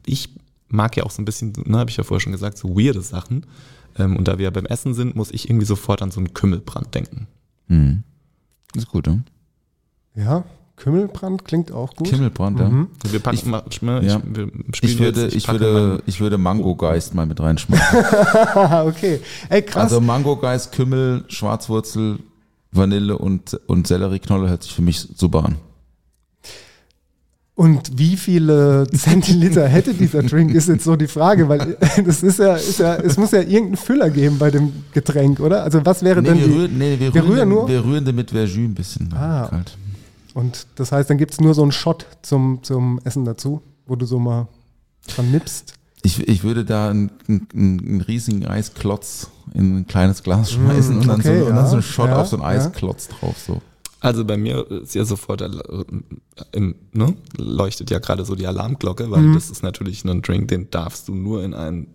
ich 0.05 0.29
mag 0.67 0.97
ja 0.97 1.03
auch 1.03 1.11
so 1.11 1.21
ein 1.21 1.25
bisschen, 1.25 1.53
ne, 1.65 1.77
habe 1.77 1.89
ich 1.89 1.97
ja 1.97 2.03
vorher 2.03 2.19
schon 2.19 2.31
gesagt, 2.33 2.57
so 2.57 2.69
weirde 2.75 3.01
Sachen. 3.01 3.45
Ähm, 3.97 4.15
und 4.17 4.27
da 4.27 4.37
wir 4.37 4.43
ja 4.45 4.49
beim 4.49 4.65
Essen 4.65 4.93
sind, 4.93 5.15
muss 5.15 5.31
ich 5.31 5.49
irgendwie 5.49 5.65
sofort 5.65 6.01
an 6.01 6.11
so 6.11 6.19
einen 6.19 6.33
Kümmelbrand 6.33 6.93
denken. 6.93 7.27
Mhm. 7.67 8.03
Ist 8.75 8.89
gut, 8.89 9.07
ne? 9.07 9.23
Ja, 10.15 10.43
Kümmelbrand 10.75 11.45
klingt 11.45 11.71
auch 11.71 11.93
gut. 11.95 12.07
Kimmelbrand, 12.09 12.59
ja. 12.59 12.69
Wir 13.09 13.19
packen 13.21 13.37
Ich- 13.37 13.45
mal, 13.45 13.63
schme- 13.69 14.01
ja. 14.03 14.21
ich, 14.73 14.83
Ich 14.83 14.99
würde, 14.99 15.23
jetzt, 15.23 15.35
ich 15.35 15.45
packe 15.47 15.59
würde, 15.61 16.03
ich 16.05 16.19
würde 16.19 16.37
Mango-Geist 16.37 17.13
mal 17.15 17.25
mit 17.25 17.39
reinschmeißen. 17.39 18.03
Okay. 18.85 19.21
Ey, 19.49 19.61
krass. 19.61 19.83
Also 19.83 20.01
Mango-Geist, 20.01 20.73
Kümmel, 20.73 21.23
Schwarzwurzel, 21.29 22.19
Vanille 22.71 23.17
und, 23.17 23.57
und 23.67 23.87
Sellerieknolle 23.87 24.49
hört 24.49 24.63
sich 24.63 24.73
für 24.73 24.81
mich 24.81 24.99
super 24.99 25.45
an. 25.45 25.55
Und 27.55 27.97
wie 27.97 28.17
viele 28.17 28.85
Zentiliter 28.93 29.65
hätte 29.67 29.93
dieser 29.93 30.21
Drink, 30.23 30.51
ist 30.53 30.67
jetzt 30.67 30.83
so 30.83 30.97
die 30.97 31.07
Frage, 31.07 31.47
weil 31.47 31.77
das 32.05 32.21
ist 32.21 32.39
ja, 32.39 32.55
ist 32.55 32.79
ja, 32.79 32.95
es 32.95 33.15
muss 33.17 33.31
ja 33.31 33.39
irgendeinen 33.39 33.77
Füller 33.77 34.09
geben 34.09 34.37
bei 34.37 34.51
dem 34.51 34.73
Getränk, 34.93 35.39
oder? 35.39 35.63
Also 35.63 35.85
was 35.85 36.03
wäre 36.03 36.21
Nee, 36.21 36.27
denn 36.29 36.37
wir 36.39 36.47
die, 36.47 36.53
rühren, 36.53 36.77
nee, 36.77 36.99
wir, 36.99 37.13
wir 37.13 37.23
rühren, 37.23 37.33
rühren 37.33 37.49
nur? 37.49 37.67
wir 37.69 37.83
rühren 37.85 38.03
den 38.05 38.15
mit 38.15 38.31
Verjus 38.31 38.57
ein 38.57 38.75
bisschen 38.75 39.13
Ah. 39.13 39.47
kalt. 39.49 39.77
Und 40.33 40.67
das 40.75 40.91
heißt, 40.91 41.09
dann 41.09 41.17
gibt 41.17 41.31
es 41.31 41.39
nur 41.39 41.53
so 41.53 41.61
einen 41.61 41.71
Shot 41.71 42.05
zum, 42.21 42.59
zum 42.61 42.99
Essen 43.05 43.23
dazu, 43.23 43.61
wo 43.87 43.95
du 43.95 44.05
so 44.05 44.19
mal 44.19 44.49
dran 45.07 45.31
nippst. 45.31 45.75
Ich, 46.03 46.27
ich 46.27 46.43
würde 46.43 46.65
da 46.65 46.89
einen, 46.89 47.09
einen, 47.29 47.47
einen 47.53 48.01
riesigen 48.01 48.45
Eisklotz 48.45 49.29
in 49.53 49.77
ein 49.77 49.87
kleines 49.87 50.23
Glas 50.23 50.51
schmeißen 50.51 50.99
und, 50.99 51.07
dann 51.07 51.19
Mm, 51.19 51.21
okay, 51.21 51.39
so, 51.39 51.45
und 51.45 51.55
dann 51.55 51.63
ja, 51.63 51.67
so 51.67 51.73
einen 51.75 51.83
Shot 51.83 52.07
ja, 52.09 52.17
auf 52.17 52.27
so 52.27 52.35
einen 52.35 52.43
ja. 52.43 52.49
Eisklotz 52.65 53.07
drauf. 53.07 53.35
So. 53.47 53.61
Also 54.05 54.25
bei 54.25 54.37
mir 54.37 54.69
ist 54.71 54.95
ja 54.95 55.03
sofort 55.05 55.41
äh, 55.41 55.49
im, 56.51 56.75
ne, 56.93 57.15
leuchtet 57.37 57.89
ja 57.91 57.99
gerade 57.99 58.25
so 58.25 58.35
die 58.35 58.47
Alarmglocke, 58.47 59.09
weil 59.11 59.33
das 59.33 59.49
ist 59.49 59.63
natürlich 59.63 60.03
ein 60.05 60.21
Drink, 60.21 60.47
den 60.49 60.69
darfst 60.71 61.07
du 61.07 61.15
nur 61.15 61.43
in 61.43 61.53
ein 61.53 61.87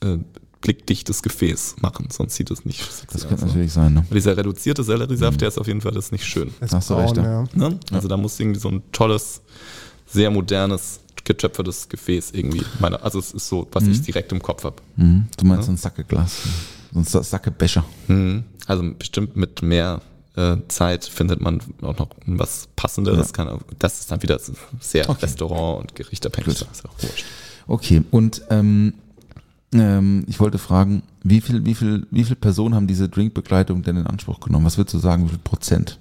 äh, 0.00 0.18
blickdichtes 0.60 1.22
Gefäß 1.22 1.76
machen, 1.80 2.08
sonst 2.10 2.34
sieht 2.36 2.50
es 2.50 2.64
nicht 2.64 2.80
sexy 2.80 3.06
Das 3.12 3.22
aus. 3.24 3.28
könnte 3.28 3.44
Ne? 3.44 3.48
natürlich 3.50 3.72
sein. 3.72 3.94
Ne? 3.94 4.06
Dieser 4.12 4.36
reduzierte 4.36 4.82
Selleriesaft, 4.82 5.40
der 5.40 5.48
ist 5.48 5.58
auf 5.58 5.66
jeden 5.66 5.80
Fall 5.80 5.92
das 5.92 6.06
ist 6.06 6.12
nicht 6.12 6.24
schön. 6.24 6.52
Das 6.60 6.72
Hast 6.72 6.90
du 6.90 6.94
recht, 6.94 7.16
ja. 7.16 7.44
Ne? 7.54 7.78
Also 7.92 8.08
da 8.08 8.16
muss 8.16 8.38
irgendwie 8.40 8.58
so 8.60 8.68
ein 8.68 8.82
tolles, 8.92 9.42
sehr 10.06 10.30
modernes, 10.30 11.00
getöpfertes 11.24 11.88
Gefäß 11.88 12.30
irgendwie. 12.32 12.62
Meine, 12.78 13.02
also 13.02 13.18
es 13.18 13.32
ist 13.32 13.48
so, 13.48 13.66
was 13.72 13.84
ich 13.86 14.00
direkt 14.02 14.30
im 14.32 14.40
Kopf 14.40 14.64
habe. 14.64 14.76
Mhm. 14.96 15.26
Du 15.36 15.44
meinst 15.46 15.66
so 15.66 15.72
ein 15.72 15.76
Sackeglas, 15.76 16.42
so 16.92 16.98
ein 17.00 17.04
Sa- 17.04 17.22
Sackebecher. 17.22 17.84
Mhm. 18.08 18.44
Also 18.66 18.84
bestimmt 18.98 19.36
mit 19.36 19.62
mehr 19.62 20.00
Zeit 20.68 21.04
findet 21.04 21.40
man 21.40 21.60
auch 21.82 21.98
noch 21.98 22.08
was 22.26 22.68
Passenderes. 22.76 23.32
Kann, 23.32 23.48
auch- 23.48 23.62
das 23.78 24.00
ist 24.00 24.10
dann 24.10 24.22
wieder 24.22 24.38
sehr 24.80 25.08
Restaurant- 25.22 25.80
und 25.80 25.94
auch 26.90 27.02
wurscht. 27.02 27.24
Okay, 27.66 28.02
und 28.10 28.42
ähm, 28.50 28.94
ähm, 29.72 30.24
ich 30.28 30.38
wollte 30.38 30.58
fragen, 30.58 31.02
wie 31.22 31.40
viel, 31.40 31.64
wie 31.64 31.74
viel, 31.74 32.06
wie 32.10 32.24
viel 32.24 32.36
Personen 32.36 32.74
haben 32.74 32.86
diese 32.86 33.08
Drinkbegleitung 33.08 33.82
denn 33.82 33.96
in 33.96 34.06
Anspruch 34.06 34.40
genommen? 34.40 34.66
Was 34.66 34.76
würdest 34.78 34.94
du 34.94 34.98
sagen, 34.98 35.24
wie 35.24 35.30
viel 35.30 35.38
Prozent? 35.38 35.98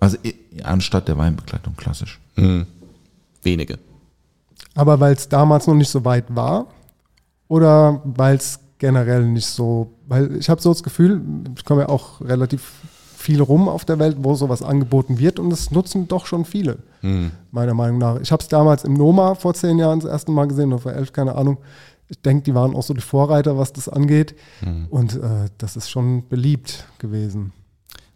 Also 0.00 0.18
anstatt 0.62 1.08
der 1.08 1.16
Weinbegleitung, 1.18 1.76
klassisch. 1.76 2.20
Mhm. 2.36 2.66
Wenige. 3.42 3.78
Aber 4.74 4.98
weil 5.00 5.14
es 5.14 5.28
damals 5.28 5.66
noch 5.66 5.74
nicht 5.74 5.88
so 5.90 6.04
weit 6.04 6.34
war 6.34 6.66
oder 7.48 8.00
weil 8.04 8.36
es 8.36 8.58
generell 8.78 9.24
nicht 9.24 9.46
so, 9.46 9.94
weil 10.06 10.36
ich 10.36 10.48
habe 10.48 10.60
so 10.60 10.70
das 10.70 10.82
Gefühl, 10.82 11.20
ich 11.56 11.64
komme 11.64 11.82
ja 11.82 11.88
auch 11.88 12.20
relativ 12.20 12.72
viel 13.16 13.40
rum 13.40 13.68
auf 13.68 13.84
der 13.84 13.98
Welt, 13.98 14.18
wo 14.20 14.34
sowas 14.34 14.62
angeboten 14.62 15.18
wird 15.18 15.38
und 15.38 15.50
es 15.52 15.70
nutzen 15.70 16.08
doch 16.08 16.26
schon 16.26 16.44
viele, 16.44 16.78
meiner 17.50 17.72
Meinung 17.72 17.98
nach. 17.98 18.20
Ich 18.20 18.30
habe 18.30 18.42
es 18.42 18.48
damals 18.48 18.84
im 18.84 18.94
Noma 18.94 19.34
vor 19.34 19.54
zehn 19.54 19.78
Jahren 19.78 20.00
das 20.00 20.10
erste 20.10 20.30
Mal 20.30 20.46
gesehen 20.46 20.72
oder 20.72 20.82
vor 20.82 20.92
elf, 20.92 21.12
keine 21.12 21.34
Ahnung. 21.34 21.58
Ich 22.08 22.20
denke, 22.20 22.42
die 22.42 22.54
waren 22.54 22.76
auch 22.76 22.82
so 22.82 22.92
die 22.92 23.00
Vorreiter, 23.00 23.56
was 23.56 23.72
das 23.72 23.88
angeht 23.88 24.34
und 24.90 25.16
äh, 25.16 25.48
das 25.56 25.76
ist 25.76 25.88
schon 25.90 26.28
beliebt 26.28 26.86
gewesen. 26.98 27.52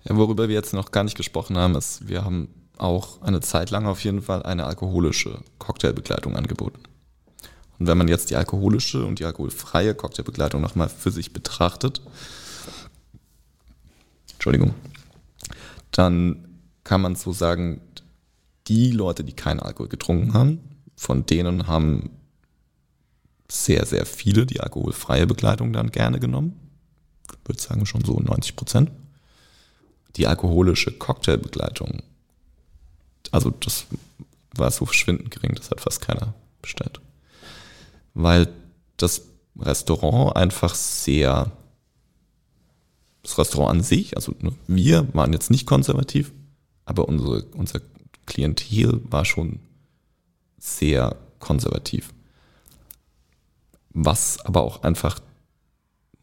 Ja, 0.05 0.16
worüber 0.16 0.49
wir 0.49 0.55
jetzt 0.55 0.75
noch 0.75 0.90
gar 0.90 1.05
nicht 1.05 1.16
gesprochen 1.16 1.57
haben, 1.57 1.75
ist, 1.75 2.07
wir 2.07 2.25
haben 2.25 2.49
auch 2.77 3.23
eine 3.23 3.40
Zeit 3.40 3.71
lang 3.71 3.87
auf 3.87 4.05
jeden 4.05 4.23
Fall 4.23 4.42
eine 4.42 4.64
alkoholische 4.64 5.38
Cocktailbegleitung 5.59 6.37
angeboten. 6.37 6.81
Und 7.79 7.87
wenn 7.87 7.99
man 7.99 8.09
jetzt 8.09 8.31
die 8.31 8.37
alkoholische 8.37 9.05
und 9.05 9.19
die 9.19 9.25
alkoholfreie 9.25 9.95
Cocktailbegleitung 9.95 10.61
nochmal 10.61 10.88
für 10.88 11.11
sich 11.11 11.33
betrachtet, 11.33 12.03
Entschuldigung, 14.33 14.75
dann 15.93 16.49
kann 16.85 17.01
man 17.01 17.14
so 17.14 17.33
sagen, 17.33 17.81
die 18.67 18.91
Leute, 18.91 19.25
die 19.25 19.33
keinen 19.33 19.61
Alkohol 19.61 19.88
getrunken 19.88 20.35
haben, 20.35 20.61
von 20.97 21.27
denen 21.27 21.67
haben 21.67 22.11
sehr, 23.51 23.87
sehr 23.87 24.05
viele 24.05 24.47
die 24.47 24.61
alkoholfreie 24.61 25.27
Begleitung 25.27 25.73
dann 25.73 25.91
gerne 25.91 26.21
genommen. 26.21 26.59
Ich 27.31 27.49
würde 27.49 27.61
sagen 27.61 27.87
schon 27.87 28.05
so 28.05 28.19
90 28.19 28.57
Prozent 28.57 28.91
die 30.17 30.27
alkoholische 30.27 30.93
Cocktailbegleitung, 30.93 32.03
also 33.31 33.51
das 33.51 33.87
war 34.55 34.71
so 34.71 34.85
verschwindend 34.87 35.31
gering, 35.31 35.55
das 35.55 35.71
hat 35.71 35.81
fast 35.81 36.01
keiner 36.01 36.35
bestellt. 36.61 37.01
Weil 38.23 38.49
das 38.97 39.23
Restaurant 39.59 40.37
einfach 40.37 40.75
sehr, 40.75 41.51
das 43.23 43.39
Restaurant 43.39 43.71
an 43.71 43.83
sich, 43.83 44.17
also 44.17 44.35
wir 44.67 45.09
waren 45.15 45.33
jetzt 45.33 45.51
nicht 45.51 45.67
konservativ, 45.67 46.33
aber 46.85 47.09
unsere, 47.09 47.45
unser 47.55 47.81
Klientel 48.27 49.01
war 49.11 49.25
schon 49.25 49.61
sehr 50.59 51.17
konservativ. 51.39 52.13
Was 53.91 54.45
aber 54.45 54.63
auch 54.63 54.83
einfach 54.83 55.21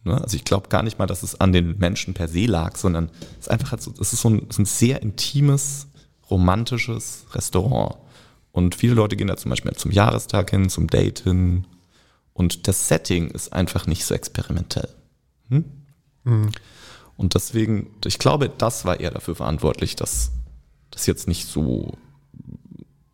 Ne? 0.06 0.22
Also 0.22 0.38
ich 0.38 0.46
glaube 0.46 0.70
gar 0.70 0.84
nicht 0.84 0.98
mal, 0.98 1.08
dass 1.08 1.24
es 1.24 1.42
an 1.42 1.52
den 1.52 1.78
Menschen 1.78 2.14
per 2.14 2.28
se 2.30 2.46
lag, 2.46 2.78
sondern 2.78 3.10
es 3.34 3.48
ist 3.48 3.52
einfach 3.52 3.72
halt 3.72 3.82
so, 3.82 3.94
es 4.00 4.14
ist 4.14 4.22
so 4.22 4.30
ein, 4.30 4.48
ist 4.48 4.60
ein 4.60 4.66
sehr 4.66 5.02
intimes, 5.02 5.88
romantisches 6.30 7.26
Restaurant. 7.34 7.98
Und 8.52 8.76
viele 8.76 8.94
Leute 8.94 9.18
gehen 9.18 9.28
da 9.28 9.36
zum 9.36 9.50
Beispiel 9.50 9.74
zum 9.74 9.92
Jahrestag 9.92 10.52
hin, 10.52 10.70
zum 10.70 10.88
Date 10.88 11.20
hin. 11.20 11.66
Und 12.36 12.68
das 12.68 12.90
Setting 12.90 13.30
ist 13.30 13.54
einfach 13.54 13.88
nicht 13.88 14.06
so 14.06 14.14
experimentell. 14.14 14.90
Hm? 15.50 15.64
Und 17.16 17.34
deswegen, 17.34 17.88
ich 18.04 18.20
glaube, 18.20 18.50
das 18.50 18.84
war 18.84 19.00
eher 19.00 19.12
dafür 19.12 19.36
verantwortlich, 19.36 19.96
dass 19.96 20.32
das 20.92 21.06
jetzt 21.06 21.30
nicht 21.30 21.48
so 21.48 21.94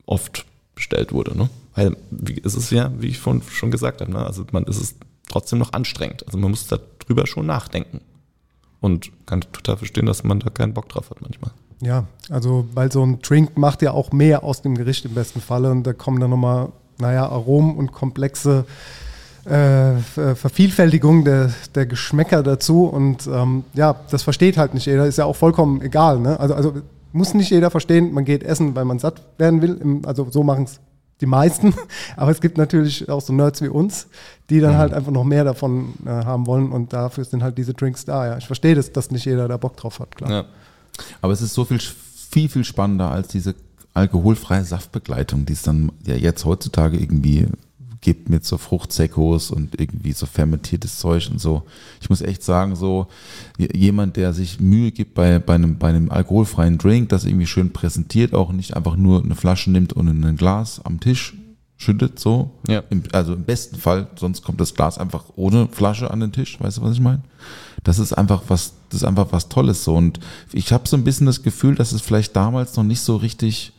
oft 0.07 0.45
bestellt 0.73 1.13
wurde. 1.13 1.37
Ne? 1.37 1.49
Weil 1.75 1.95
wie, 2.09 2.41
es 2.43 2.55
ist 2.55 2.71
ja, 2.71 2.91
wie 2.99 3.09
ich 3.09 3.19
vorhin 3.19 3.43
schon 3.43 3.69
gesagt 3.69 4.01
habe, 4.01 4.11
ne? 4.11 4.25
also 4.25 4.43
man 4.53 4.63
ist 4.63 4.81
es 4.81 4.95
trotzdem 5.29 5.59
noch 5.59 5.73
anstrengend. 5.73 6.25
Also 6.25 6.39
man 6.39 6.49
muss 6.49 6.65
darüber 6.65 7.27
schon 7.27 7.45
nachdenken. 7.45 8.01
Und 8.79 9.11
kann 9.27 9.41
total 9.41 9.77
verstehen, 9.77 10.07
dass 10.07 10.23
man 10.23 10.39
da 10.39 10.49
keinen 10.49 10.73
Bock 10.73 10.89
drauf 10.89 11.11
hat 11.11 11.21
manchmal. 11.21 11.51
Ja, 11.79 12.07
also 12.31 12.67
weil 12.73 12.91
so 12.91 13.05
ein 13.05 13.21
Drink 13.21 13.55
macht 13.55 13.83
ja 13.83 13.91
auch 13.91 14.11
mehr 14.11 14.43
aus 14.43 14.63
dem 14.63 14.75
Gericht 14.75 15.05
im 15.05 15.13
besten 15.13 15.41
Falle 15.41 15.69
und 15.69 15.83
da 15.83 15.93
kommen 15.93 16.19
dann 16.19 16.31
nochmal, 16.31 16.71
naja, 16.97 17.29
Aromen 17.29 17.75
und 17.77 17.91
komplexe 17.91 18.65
äh, 18.67 19.01
Ver- 19.43 20.35
Vervielfältigung 20.35 21.25
der, 21.25 21.51
der 21.75 21.85
Geschmäcker 21.85 22.43
dazu 22.43 22.85
und 22.85 23.27
ähm, 23.27 23.63
ja, 23.73 23.95
das 24.11 24.23
versteht 24.23 24.57
halt 24.57 24.73
nicht 24.73 24.85
jeder, 24.85 25.05
ist 25.05 25.17
ja 25.17 25.25
auch 25.25 25.35
vollkommen 25.35 25.81
egal. 25.81 26.19
Ne? 26.19 26.39
Also, 26.39 26.53
also 26.53 26.73
muss 27.11 27.33
nicht 27.33 27.49
jeder 27.49 27.71
verstehen, 27.71 28.13
man 28.13 28.23
geht 28.25 28.43
essen, 28.43 28.75
weil 28.75 28.85
man 28.85 28.99
satt 28.99 29.21
werden 29.37 29.61
will, 29.61 30.01
also 30.05 30.27
so 30.29 30.43
machen 30.43 30.65
es 30.65 30.79
die 31.21 31.25
meisten, 31.25 31.73
aber 32.15 32.31
es 32.31 32.41
gibt 32.41 32.57
natürlich 32.57 33.09
auch 33.09 33.21
so 33.21 33.33
Nerds 33.33 33.61
wie 33.61 33.67
uns, 33.67 34.07
die 34.49 34.59
dann 34.59 34.77
halt 34.77 34.93
einfach 34.93 35.11
noch 35.11 35.23
mehr 35.23 35.43
davon 35.43 35.93
äh, 36.05 36.09
haben 36.09 36.47
wollen 36.47 36.71
und 36.71 36.93
dafür 36.93 37.25
sind 37.25 37.43
halt 37.43 37.57
diese 37.57 37.73
Drinks 37.73 38.05
da. 38.05 38.27
Ja, 38.27 38.37
ich 38.37 38.45
verstehe 38.47 38.75
das, 38.75 38.91
dass 38.91 39.11
nicht 39.11 39.25
jeder 39.25 39.47
da 39.47 39.57
Bock 39.57 39.77
drauf 39.77 39.99
hat, 39.99 40.15
klar. 40.15 40.31
Ja. 40.31 40.45
Aber 41.21 41.33
es 41.33 41.41
ist 41.41 41.53
so 41.53 41.65
viel, 41.65 41.79
viel, 41.79 42.49
viel 42.49 42.63
spannender 42.63 43.11
als 43.11 43.27
diese 43.29 43.55
alkoholfreie 43.93 44.63
Saftbegleitung, 44.63 45.45
die 45.45 45.53
es 45.53 45.61
dann 45.63 45.91
ja 46.05 46.15
jetzt 46.15 46.45
heutzutage 46.45 46.97
irgendwie 46.97 47.47
gibt 48.01 48.29
mit 48.29 48.43
so 48.43 48.57
Fruchtsekos 48.57 49.51
und 49.51 49.79
irgendwie 49.79 50.11
so 50.11 50.25
fermentiertes 50.25 50.97
Zeug 50.97 51.29
und 51.31 51.39
so. 51.39 51.63
Ich 52.01 52.09
muss 52.09 52.21
echt 52.21 52.43
sagen, 52.43 52.75
so 52.75 53.07
jemand, 53.57 54.17
der 54.17 54.33
sich 54.33 54.59
Mühe 54.59 54.91
gibt 54.91 55.13
bei, 55.13 55.37
bei, 55.39 55.55
einem, 55.55 55.77
bei 55.77 55.89
einem 55.89 56.11
alkoholfreien 56.11 56.79
Drink, 56.79 57.09
das 57.09 57.25
irgendwie 57.25 57.45
schön 57.45 57.71
präsentiert, 57.71 58.33
auch 58.33 58.51
nicht 58.51 58.75
einfach 58.75 58.97
nur 58.97 59.23
eine 59.23 59.35
Flasche 59.35 59.71
nimmt 59.71 59.93
und 59.93 60.07
in 60.07 60.23
ein 60.25 60.35
Glas 60.35 60.81
am 60.83 60.99
Tisch 60.99 61.35
schüttet, 61.81 62.19
so. 62.19 62.51
Ja. 62.67 62.83
Im, 62.89 63.03
also 63.11 63.33
im 63.33 63.43
besten 63.43 63.77
Fall, 63.77 64.07
sonst 64.15 64.43
kommt 64.43 64.61
das 64.61 64.73
Glas 64.75 64.97
einfach 64.97 65.25
ohne 65.35 65.67
Flasche 65.67 66.11
an 66.11 66.19
den 66.19 66.31
Tisch, 66.31 66.59
weißt 66.59 66.77
du, 66.77 66.81
was 66.83 66.93
ich 66.93 67.01
meine? 67.01 67.21
Das 67.83 67.97
ist 67.97 68.13
einfach 68.13 68.43
was, 68.47 68.73
das 68.89 69.01
ist 69.01 69.07
einfach 69.07 69.27
was 69.31 69.49
Tolles 69.49 69.83
so. 69.83 69.95
Und 69.95 70.19
ich 70.53 70.71
habe 70.71 70.87
so 70.87 70.95
ein 70.95 71.03
bisschen 71.03 71.25
das 71.25 71.41
Gefühl, 71.41 71.75
dass 71.75 71.91
es 71.91 72.01
vielleicht 72.01 72.35
damals 72.35 72.75
noch 72.75 72.83
nicht 72.83 73.01
so 73.01 73.15
richtig, 73.15 73.73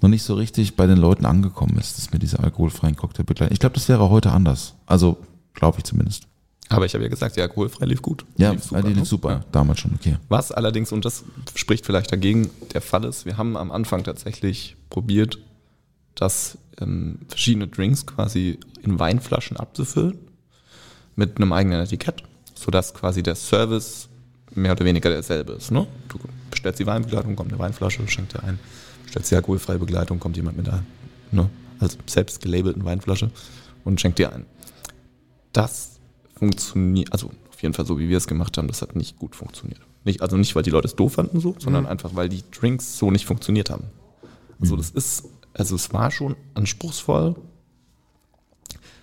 noch 0.00 0.08
nicht 0.08 0.22
so 0.22 0.34
richtig 0.34 0.76
bei 0.76 0.86
den 0.86 0.98
Leuten 0.98 1.26
angekommen 1.26 1.78
ist, 1.78 1.98
dass 1.98 2.12
mit 2.12 2.22
dieser 2.22 2.42
alkoholfreien 2.42 2.96
Cocktailbegleitung. 2.96 3.52
Ich 3.52 3.60
glaube, 3.60 3.74
das 3.74 3.88
wäre 3.88 4.10
heute 4.10 4.32
anders. 4.32 4.74
Also, 4.86 5.18
glaube 5.54 5.78
ich 5.78 5.84
zumindest. 5.84 6.24
Aber 6.70 6.86
ich 6.86 6.94
habe 6.94 7.02
ja 7.02 7.10
gesagt, 7.10 7.36
die 7.36 7.42
alkoholfrei 7.42 7.84
lief 7.86 8.00
gut. 8.00 8.24
Ja, 8.36 8.52
lief 8.52 8.68
die 8.68 8.76
lief 8.76 8.96
ne? 8.98 9.04
super. 9.04 9.30
Ja. 9.30 9.44
Damals 9.50 9.80
schon, 9.80 9.92
okay. 9.94 10.18
Was 10.28 10.52
allerdings, 10.52 10.92
und 10.92 11.04
das 11.04 11.24
spricht 11.56 11.84
vielleicht 11.84 12.12
dagegen, 12.12 12.48
der 12.72 12.80
Fall 12.80 13.04
ist, 13.04 13.26
wir 13.26 13.36
haben 13.36 13.56
am 13.56 13.72
Anfang 13.72 14.04
tatsächlich 14.04 14.76
probiert, 14.88 15.38
das 16.14 16.58
ähm, 16.80 17.18
verschiedene 17.28 17.66
Drinks 17.66 18.06
quasi 18.06 18.58
in 18.82 18.98
Weinflaschen 19.00 19.56
abzufüllen 19.56 20.18
mit 21.16 21.36
einem 21.36 21.52
eigenen 21.52 21.80
Etikett, 21.80 22.22
sodass 22.54 22.94
quasi 22.94 23.22
der 23.22 23.34
Service 23.34 24.08
mehr 24.54 24.72
oder 24.72 24.84
weniger 24.84 25.10
derselbe 25.10 25.54
ist. 25.54 25.72
Ne? 25.72 25.86
Du 26.08 26.18
bestellst 26.50 26.78
die 26.78 26.86
Weinbegleitung, 26.86 27.34
kommt 27.34 27.52
eine 27.52 27.58
Weinflasche, 27.58 28.06
schenkt 28.06 28.34
dir 28.34 28.44
ein. 28.44 28.60
Bestellst 29.10 29.32
die 29.32 29.34
alkoholfreie 29.34 29.78
Begleitung, 29.80 30.20
kommt 30.20 30.36
jemand 30.36 30.56
mit 30.56 30.68
einer 30.68 30.84
ne, 31.32 31.50
also 31.80 31.98
selbst 32.06 32.40
gelabelten 32.40 32.84
Weinflasche 32.84 33.32
und 33.84 34.00
schenkt 34.00 34.20
dir 34.20 34.32
ein. 34.32 34.46
Das 35.52 35.98
funktioniert, 36.36 37.12
also 37.12 37.32
auf 37.50 37.60
jeden 37.60 37.74
Fall 37.74 37.86
so, 37.86 37.98
wie 37.98 38.08
wir 38.08 38.16
es 38.16 38.28
gemacht 38.28 38.56
haben, 38.56 38.68
das 38.68 38.82
hat 38.82 38.94
nicht 38.94 39.18
gut 39.18 39.34
funktioniert. 39.34 39.80
Nicht, 40.04 40.22
also 40.22 40.36
nicht, 40.36 40.54
weil 40.54 40.62
die 40.62 40.70
Leute 40.70 40.86
es 40.86 40.94
doof 40.94 41.14
fanden 41.14 41.40
so, 41.40 41.56
sondern 41.58 41.86
einfach, 41.86 42.14
weil 42.14 42.28
die 42.28 42.44
Drinks 42.52 42.98
so 42.98 43.10
nicht 43.10 43.26
funktioniert 43.26 43.68
haben. 43.68 43.82
Also 44.60 44.76
das 44.76 44.90
ist, 44.90 45.24
also 45.54 45.74
es 45.74 45.92
war 45.92 46.12
schon 46.12 46.36
anspruchsvoll, 46.54 47.34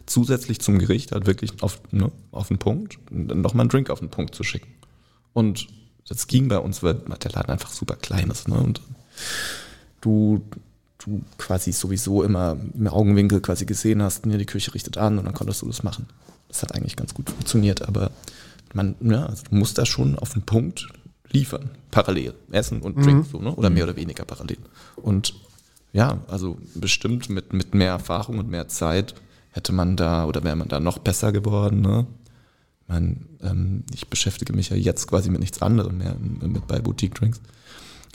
zusätzlich 0.05 0.61
zum 0.61 0.79
Gericht 0.79 1.11
halt 1.11 1.25
wirklich 1.25 1.61
auf, 1.61 1.81
ne, 1.91 2.13
auf 2.31 2.47
den 2.47 2.59
Punkt, 2.59 2.97
nochmal 3.11 3.63
einen 3.63 3.69
Drink 3.69 3.89
auf 3.89 3.99
den 3.99 4.09
Punkt 4.09 4.35
zu 4.35 4.45
schicken. 4.45 4.69
Und 5.33 5.67
das 6.07 6.27
ging 6.27 6.47
bei 6.47 6.59
uns, 6.59 6.81
weil 6.81 6.93
der 6.93 7.31
Laden 7.31 7.51
einfach 7.51 7.71
super 7.71 7.97
klein 7.97 8.29
ist. 8.29 8.47
Ne? 8.47 8.55
Und 8.55 8.81
du, 10.01 10.41
du 10.99 11.21
quasi 11.37 11.71
sowieso 11.71 12.23
immer 12.23 12.57
im 12.73 12.87
Augenwinkel 12.87 13.41
quasi 13.41 13.65
gesehen 13.65 14.01
hast, 14.01 14.25
ne, 14.25 14.37
die 14.37 14.45
Küche 14.45 14.73
richtet 14.73 14.97
an 14.97 15.17
und 15.17 15.25
dann 15.25 15.33
konntest 15.33 15.61
du 15.61 15.67
das 15.67 15.83
machen. 15.83 16.07
Das 16.47 16.63
hat 16.63 16.75
eigentlich 16.75 16.95
ganz 16.95 17.13
gut 17.13 17.29
funktioniert, 17.29 17.87
aber 17.87 18.11
man, 18.73 18.95
ja, 19.01 19.25
also 19.25 19.43
du 19.49 19.55
musst 19.55 19.77
da 19.77 19.85
schon 19.85 20.17
auf 20.17 20.33
den 20.33 20.43
Punkt 20.43 20.87
liefern, 21.31 21.69
parallel. 21.91 22.33
Essen 22.51 22.81
und 22.81 23.03
Drink, 23.03 23.25
so, 23.31 23.39
ne? 23.39 23.53
oder 23.53 23.69
mehr 23.69 23.83
oder 23.83 23.95
weniger 23.95 24.23
parallel. 24.25 24.57
Und 24.95 25.33
ja, 25.93 26.19
also 26.27 26.57
bestimmt 26.75 27.29
mit, 27.29 27.53
mit 27.53 27.73
mehr 27.73 27.91
Erfahrung 27.91 28.39
und 28.39 28.49
mehr 28.49 28.67
Zeit 28.67 29.15
hätte 29.51 29.73
man 29.73 29.95
da 29.95 30.25
oder 30.25 30.43
wäre 30.43 30.55
man 30.55 30.67
da 30.67 30.79
noch 30.79 30.99
besser 30.99 31.31
geworden. 31.31 31.81
Ne? 31.81 32.05
Ich, 32.81 32.87
mein, 32.87 33.25
ähm, 33.41 33.83
ich 33.93 34.07
beschäftige 34.07 34.53
mich 34.53 34.69
ja 34.69 34.77
jetzt 34.77 35.07
quasi 35.07 35.29
mit 35.29 35.39
nichts 35.39 35.61
anderem 35.61 35.97
mehr 35.97 36.15
mit 36.19 36.67
bei 36.67 36.79
Boutique 36.79 37.15
Drinks. 37.15 37.41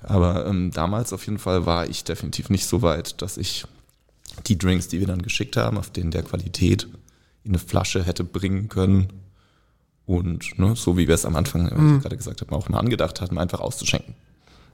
Aber 0.02 0.46
ähm, 0.46 0.70
damals 0.72 1.12
auf 1.12 1.26
jeden 1.26 1.38
Fall 1.38 1.66
war 1.66 1.88
ich 1.88 2.04
definitiv 2.04 2.50
nicht 2.50 2.66
so 2.66 2.82
weit, 2.82 3.22
dass 3.22 3.36
ich 3.36 3.64
die 4.46 4.58
Drinks, 4.58 4.88
die 4.88 5.00
wir 5.00 5.06
dann 5.06 5.22
geschickt 5.22 5.56
haben, 5.56 5.78
auf 5.78 5.90
denen 5.90 6.10
der 6.10 6.22
Qualität 6.22 6.88
in 7.44 7.52
eine 7.52 7.58
Flasche 7.58 8.02
hätte 8.04 8.24
bringen 8.24 8.68
können. 8.68 9.08
Und 10.06 10.58
ne, 10.58 10.74
so 10.74 10.96
wie 10.96 11.06
wir 11.06 11.14
es 11.14 11.24
am 11.24 11.36
Anfang, 11.36 11.66
wie 11.66 11.96
ich 11.96 12.02
gerade 12.02 12.16
gesagt 12.16 12.40
habe, 12.40 12.54
auch 12.54 12.68
mal 12.68 12.78
angedacht 12.78 13.20
hatten, 13.20 13.38
einfach 13.38 13.60
auszuschenken. 13.60 14.14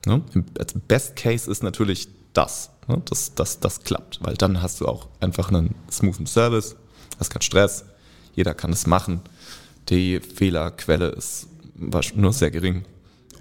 Ne? 0.07 0.23
Also 0.59 0.81
Best 0.87 1.17
Case 1.17 1.51
ist 1.51 1.63
natürlich 1.63 2.09
das, 2.33 2.71
ne? 2.87 3.03
dass 3.05 3.35
das, 3.35 3.61
das 3.61 3.83
klappt, 3.83 4.21
weil 4.23 4.35
dann 4.35 4.63
hast 4.63 4.81
du 4.81 4.87
auch 4.87 5.09
einfach 5.21 5.51
einen 5.51 5.75
smoothen 5.91 6.27
Service, 6.27 6.77
hast 7.19 7.31
keinen 7.31 7.43
Stress, 7.43 7.85
jeder 8.35 8.55
kann 8.55 8.73
es 8.73 8.87
machen. 8.87 9.21
Die 9.89 10.21
Fehlerquelle 10.21 11.09
ist 11.09 11.49
nur 12.15 12.33
sehr 12.33 12.51
gering 12.51 12.85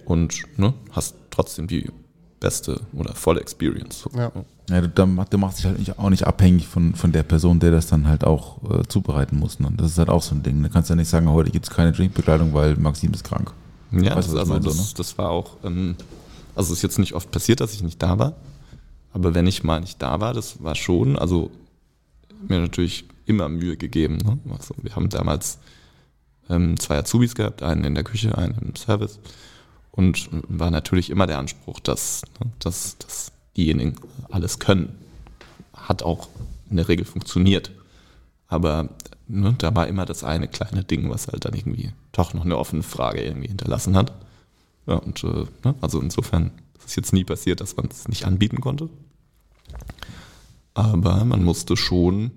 und 0.06 0.44
ne, 0.58 0.74
hast 0.92 1.16
trotzdem 1.38 1.68
die 1.68 1.90
beste 2.40 2.82
oder 2.94 3.14
volle 3.16 3.42
Experience. 3.42 4.02
So, 4.02 4.10
Ja. 4.18 4.32
Ja, 4.70 4.82
du, 4.82 4.90
du 4.90 5.38
machst 5.38 5.60
dich 5.60 5.66
halt 5.66 5.80
nicht, 5.80 5.98
auch 5.98 6.10
nicht 6.10 6.28
abhängig 6.28 6.68
von, 6.68 6.94
von 6.94 7.14
der 7.14 7.24
Person, 7.24 7.62
der 7.62 7.72
das 7.72 7.88
dann 7.88 8.06
halt 8.06 8.26
auch 8.26 8.58
äh, 8.70 8.84
zubereiten 8.86 9.40
muss. 9.40 9.62
Ne? 9.62 9.72
Das 9.78 9.92
ist 9.92 9.98
halt 9.98 10.10
auch 10.10 10.22
so 10.22 10.36
ein 10.36 10.44
Ding. 10.44 10.62
Du 10.62 10.70
kannst 10.70 10.90
ja 10.90 10.96
nicht 10.98 11.08
sagen, 11.08 11.30
heute 11.30 11.52
gibt 11.52 11.70
es 11.70 11.74
keine 11.74 11.94
Drinkbekleidung, 11.94 12.54
weil 12.54 12.76
Maxim 12.76 13.14
ist 13.14 13.24
krank. 13.24 13.54
Ja, 13.92 14.18
Weißt 14.18 14.28
du, 14.28 14.34
das, 14.34 14.42
also 14.42 14.54
meine, 14.54 14.64
so, 14.64 14.70
das, 14.70 14.78
ne? 14.78 14.94
das 14.98 15.18
war 15.18 15.30
auch, 15.30 15.56
ähm, 15.64 15.96
also 16.54 16.74
es 16.74 16.80
ist 16.80 16.84
jetzt 16.84 17.00
nicht 17.00 17.14
oft 17.14 17.32
passiert, 17.32 17.62
dass 17.62 17.74
ich 17.74 17.82
nicht 17.82 18.04
da 18.04 18.20
war, 18.20 18.36
aber 19.14 19.34
wenn 19.34 19.48
ich 19.48 19.64
mal 19.64 19.80
nicht 19.80 20.02
da 20.02 20.20
war, 20.20 20.34
das 20.34 20.62
war 20.62 20.76
schon, 20.76 21.18
also 21.18 21.50
mir 22.46 22.60
natürlich 22.60 23.06
immer 23.26 23.48
Mühe 23.48 23.78
gegeben. 23.78 24.18
Ne? 24.18 24.38
Also 24.52 24.76
wir 24.82 24.94
haben 24.98 25.08
damals 25.08 25.60
ähm, 26.50 26.78
zwei 26.78 26.98
Azubis 26.98 27.36
gehabt, 27.36 27.64
einen 27.64 27.86
in 27.86 27.96
der 27.96 28.04
Küche, 28.04 28.38
einen 28.38 28.58
im 28.60 28.76
Service 28.76 29.20
und 29.98 30.30
war 30.32 30.70
natürlich 30.72 31.10
immer 31.10 31.26
der 31.26 31.40
Anspruch, 31.40 31.80
dass, 31.80 32.22
ne, 32.40 32.52
dass, 32.60 32.98
dass 33.00 33.32
diejenigen 33.58 33.96
alles 34.30 34.60
können. 34.60 34.96
Hat 35.74 36.04
auch 36.04 36.30
in 36.70 36.78
der 36.78 36.88
Regel 36.88 37.04
funktioniert. 37.04 37.72
Aber 38.48 38.90
ne, 39.28 39.56
da 39.58 39.76
war 39.76 39.88
immer 39.88 40.06
das 40.06 40.24
eine 40.24 40.48
kleine 40.48 40.84
Ding, 40.84 41.10
was 41.10 41.28
halt 41.28 41.46
dann 41.46 41.56
irgendwie 41.56 41.92
doch 42.12 42.36
noch 42.36 42.46
eine 42.46 42.58
offene 42.58 42.84
Frage 42.84 43.22
irgendwie 43.24 43.48
hinterlassen 43.48 43.98
hat. 43.98 44.14
Ja, 44.86 44.96
und 44.98 45.24
äh, 45.24 45.46
ne, 45.66 45.76
also 45.82 46.00
insofern 46.00 46.52
ist 46.78 46.90
es 46.90 46.96
jetzt 46.96 47.12
nie 47.12 47.24
passiert, 47.24 47.60
dass 47.60 47.76
man 47.76 47.88
es 47.88 48.08
nicht 48.08 48.26
anbieten 48.26 48.62
konnte. 48.62 48.90
Aber 50.76 51.26
man 51.26 51.44
musste 51.44 51.76
schon 51.76 52.30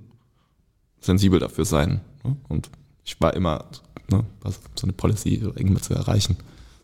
sensibel 0.99 1.39
dafür 1.39 1.67
sein. 1.67 2.01
Ne? 2.25 2.37
Und 2.49 2.71
ich 3.05 3.21
war 3.21 3.35
immer, 3.35 3.67
ne, 4.11 4.25
was, 4.41 4.61
so 4.75 4.87
eine 4.87 4.95
Policy 4.95 5.35
irgendwie 5.35 5.83
zu 5.83 5.93
erreichen. 5.93 6.39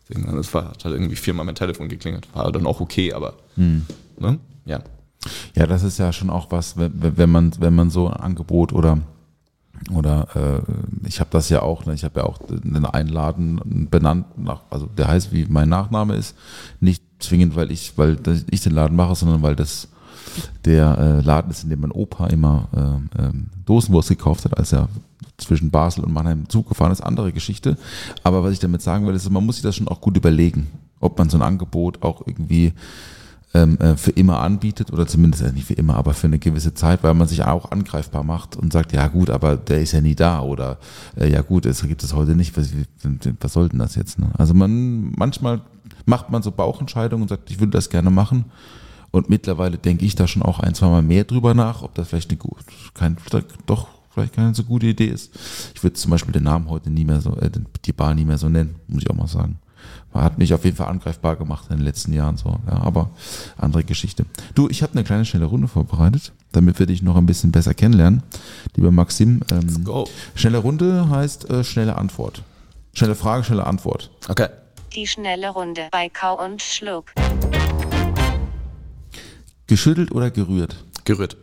Deswegen, 0.09 0.37
es 0.37 0.53
war, 0.53 0.69
hat 0.69 0.85
halt 0.85 0.95
irgendwie 0.95 1.15
viermal 1.15 1.45
mein 1.45 1.55
Telefon 1.55 1.89
geklingelt. 1.89 2.27
War 2.33 2.51
dann 2.51 2.65
auch 2.65 2.79
okay, 2.79 3.13
aber 3.13 3.33
ne, 4.17 4.39
ja. 4.65 4.81
Ja, 5.55 5.67
das 5.67 5.83
ist 5.83 5.97
ja 5.97 6.13
schon 6.13 6.29
auch 6.29 6.51
was, 6.51 6.77
wenn, 6.77 7.17
wenn 7.17 7.29
man, 7.29 7.51
wenn 7.59 7.75
man 7.75 7.89
so 7.89 8.07
ein 8.07 8.13
Angebot 8.13 8.71
oder 8.73 8.99
oder 9.93 10.27
äh, 10.35 11.07
ich 11.07 11.19
habe 11.19 11.29
das 11.31 11.49
ja 11.49 11.61
auch, 11.61 11.85
ne, 11.85 11.93
ich 11.93 12.03
habe 12.03 12.19
ja 12.19 12.25
auch 12.25 12.39
einen 12.49 12.85
Einladen 12.85 13.87
benannt, 13.91 14.25
nach, 14.37 14.61
also 14.71 14.87
der 14.87 15.07
heißt, 15.07 15.31
wie 15.31 15.45
mein 15.47 15.69
Nachname 15.69 16.15
ist, 16.15 16.35
nicht 16.79 17.03
zwingend, 17.19 17.55
weil 17.55 17.71
ich, 17.71 17.97
weil 17.97 18.15
das, 18.15 18.45
ich 18.49 18.61
den 18.61 18.73
Laden 18.73 18.97
mache, 18.97 19.15
sondern 19.15 19.43
weil 19.43 19.55
das 19.55 19.87
der 20.65 20.97
äh, 20.97 21.21
Laden 21.21 21.51
ist, 21.51 21.63
in 21.63 21.69
dem 21.69 21.81
mein 21.81 21.91
Opa 21.91 22.27
immer 22.27 22.67
äh, 23.17 23.29
Dosenwurst 23.65 24.09
gekauft 24.09 24.45
hat, 24.45 24.57
als 24.57 24.73
er 24.73 24.89
zwischen 25.37 25.69
Basel 25.69 26.03
und 26.03 26.13
Mannheim 26.13 26.49
Zug 26.49 26.69
gefahren 26.69 26.91
ist, 26.91 27.01
andere 27.01 27.31
Geschichte. 27.31 27.77
Aber 28.23 28.43
was 28.43 28.53
ich 28.53 28.59
damit 28.59 28.81
sagen 28.81 29.05
will, 29.05 29.15
ist, 29.15 29.29
man 29.29 29.45
muss 29.45 29.55
sich 29.55 29.63
das 29.63 29.75
schon 29.75 29.87
auch 29.87 30.01
gut 30.01 30.17
überlegen, 30.17 30.67
ob 30.99 31.17
man 31.17 31.29
so 31.29 31.37
ein 31.37 31.43
Angebot 31.43 32.01
auch 32.01 32.25
irgendwie 32.25 32.73
ähm, 33.53 33.77
äh, 33.79 33.95
für 33.95 34.11
immer 34.11 34.39
anbietet 34.39 34.91
oder 34.91 35.07
zumindest 35.07 35.43
äh, 35.43 35.51
nicht 35.51 35.65
für 35.65 35.73
immer, 35.73 35.95
aber 35.95 36.13
für 36.13 36.27
eine 36.27 36.39
gewisse 36.39 36.73
Zeit, 36.73 37.03
weil 37.03 37.13
man 37.13 37.27
sich 37.27 37.43
auch 37.43 37.71
angreifbar 37.71 38.23
macht 38.23 38.55
und 38.55 38.73
sagt, 38.73 38.93
ja 38.93 39.07
gut, 39.07 39.29
aber 39.29 39.55
der 39.55 39.81
ist 39.81 39.93
ja 39.93 40.01
nie 40.01 40.15
da 40.15 40.41
oder 40.41 40.77
äh, 41.15 41.29
ja 41.31 41.41
gut, 41.41 41.65
es 41.65 41.81
gibt 41.81 42.03
es 42.03 42.13
heute 42.13 42.35
nicht, 42.35 42.57
was, 42.57 42.71
was 43.39 43.53
soll 43.53 43.69
denn 43.69 43.79
das 43.79 43.95
jetzt? 43.95 44.19
Ne? 44.19 44.29
Also 44.37 44.53
man 44.53 45.11
manchmal 45.11 45.61
macht 46.05 46.29
man 46.29 46.41
so 46.41 46.51
Bauchentscheidungen 46.51 47.23
und 47.23 47.29
sagt, 47.29 47.49
ich 47.49 47.59
würde 47.59 47.71
das 47.71 47.89
gerne 47.89 48.09
machen 48.09 48.45
und 49.11 49.29
mittlerweile 49.29 49.77
denke 49.77 50.05
ich 50.05 50.15
da 50.15 50.27
schon 50.27 50.41
auch 50.41 50.59
ein, 50.59 50.73
zwei 50.73 50.87
Mal 50.87 51.01
mehr 51.01 51.23
drüber 51.23 51.53
nach, 51.53 51.83
ob 51.83 51.95
das 51.95 52.09
vielleicht 52.09 52.29
eine 52.29 52.37
gut, 52.37 52.59
kein, 52.93 53.17
doch 53.65 53.87
vielleicht 54.17 54.33
keine 54.33 54.55
so 54.55 54.63
gute 54.63 54.87
Idee 54.87 55.07
ist. 55.07 55.31
Ich 55.75 55.83
würde 55.83 55.93
zum 55.93 56.09
Beispiel 56.11 56.33
den 56.33 56.43
Namen 56.43 56.69
heute 56.69 56.89
nie 56.89 57.05
mehr 57.05 57.21
so, 57.21 57.35
äh, 57.37 57.51
die 57.85 57.93
Bar 57.93 58.15
nie 58.15 58.25
mehr 58.25 58.37
so 58.37 58.49
nennen, 58.49 58.75
muss 58.87 59.03
ich 59.03 59.09
auch 59.09 59.15
mal 59.15 59.27
sagen. 59.27 59.59
Hat 60.11 60.39
mich 60.39 60.53
auf 60.53 60.65
jeden 60.65 60.75
Fall 60.75 60.87
angreifbar 60.87 61.35
gemacht 61.35 61.65
in 61.69 61.77
den 61.77 61.85
letzten 61.85 62.11
Jahren 62.11 62.37
so, 62.37 62.57
ja, 62.67 62.81
aber 62.81 63.11
andere 63.57 63.83
Geschichte. 63.83 64.25
Du, 64.55 64.67
ich 64.69 64.81
habe 64.81 64.93
eine 64.93 65.03
kleine 65.03 65.25
schnelle 65.25 65.45
Runde 65.45 65.67
vorbereitet, 65.67 66.33
damit 66.51 66.79
wir 66.79 66.87
dich 66.87 67.03
noch 67.03 67.15
ein 67.15 67.27
bisschen 67.27 67.51
besser 67.51 67.75
kennenlernen, 67.75 68.23
lieber 68.75 68.91
Maxim. 68.91 69.41
Ähm, 69.51 69.83
go. 69.83 70.07
Schnelle 70.33 70.57
Runde 70.57 71.09
heißt 71.09 71.49
äh, 71.51 71.63
schnelle 71.63 71.97
Antwort. 71.97 72.41
Schnelle 72.93 73.13
Frage, 73.13 73.43
schnelle 73.43 73.67
Antwort. 73.67 74.09
Okay. 74.27 74.47
Die 74.95 75.05
schnelle 75.05 75.49
Runde 75.49 75.89
bei 75.91 76.09
Kau 76.09 76.43
und 76.43 76.63
Schluck. 76.63 77.11
Geschüttelt 79.67 80.11
oder 80.11 80.31
gerührt? 80.31 80.83
Gerührt. 81.05 81.37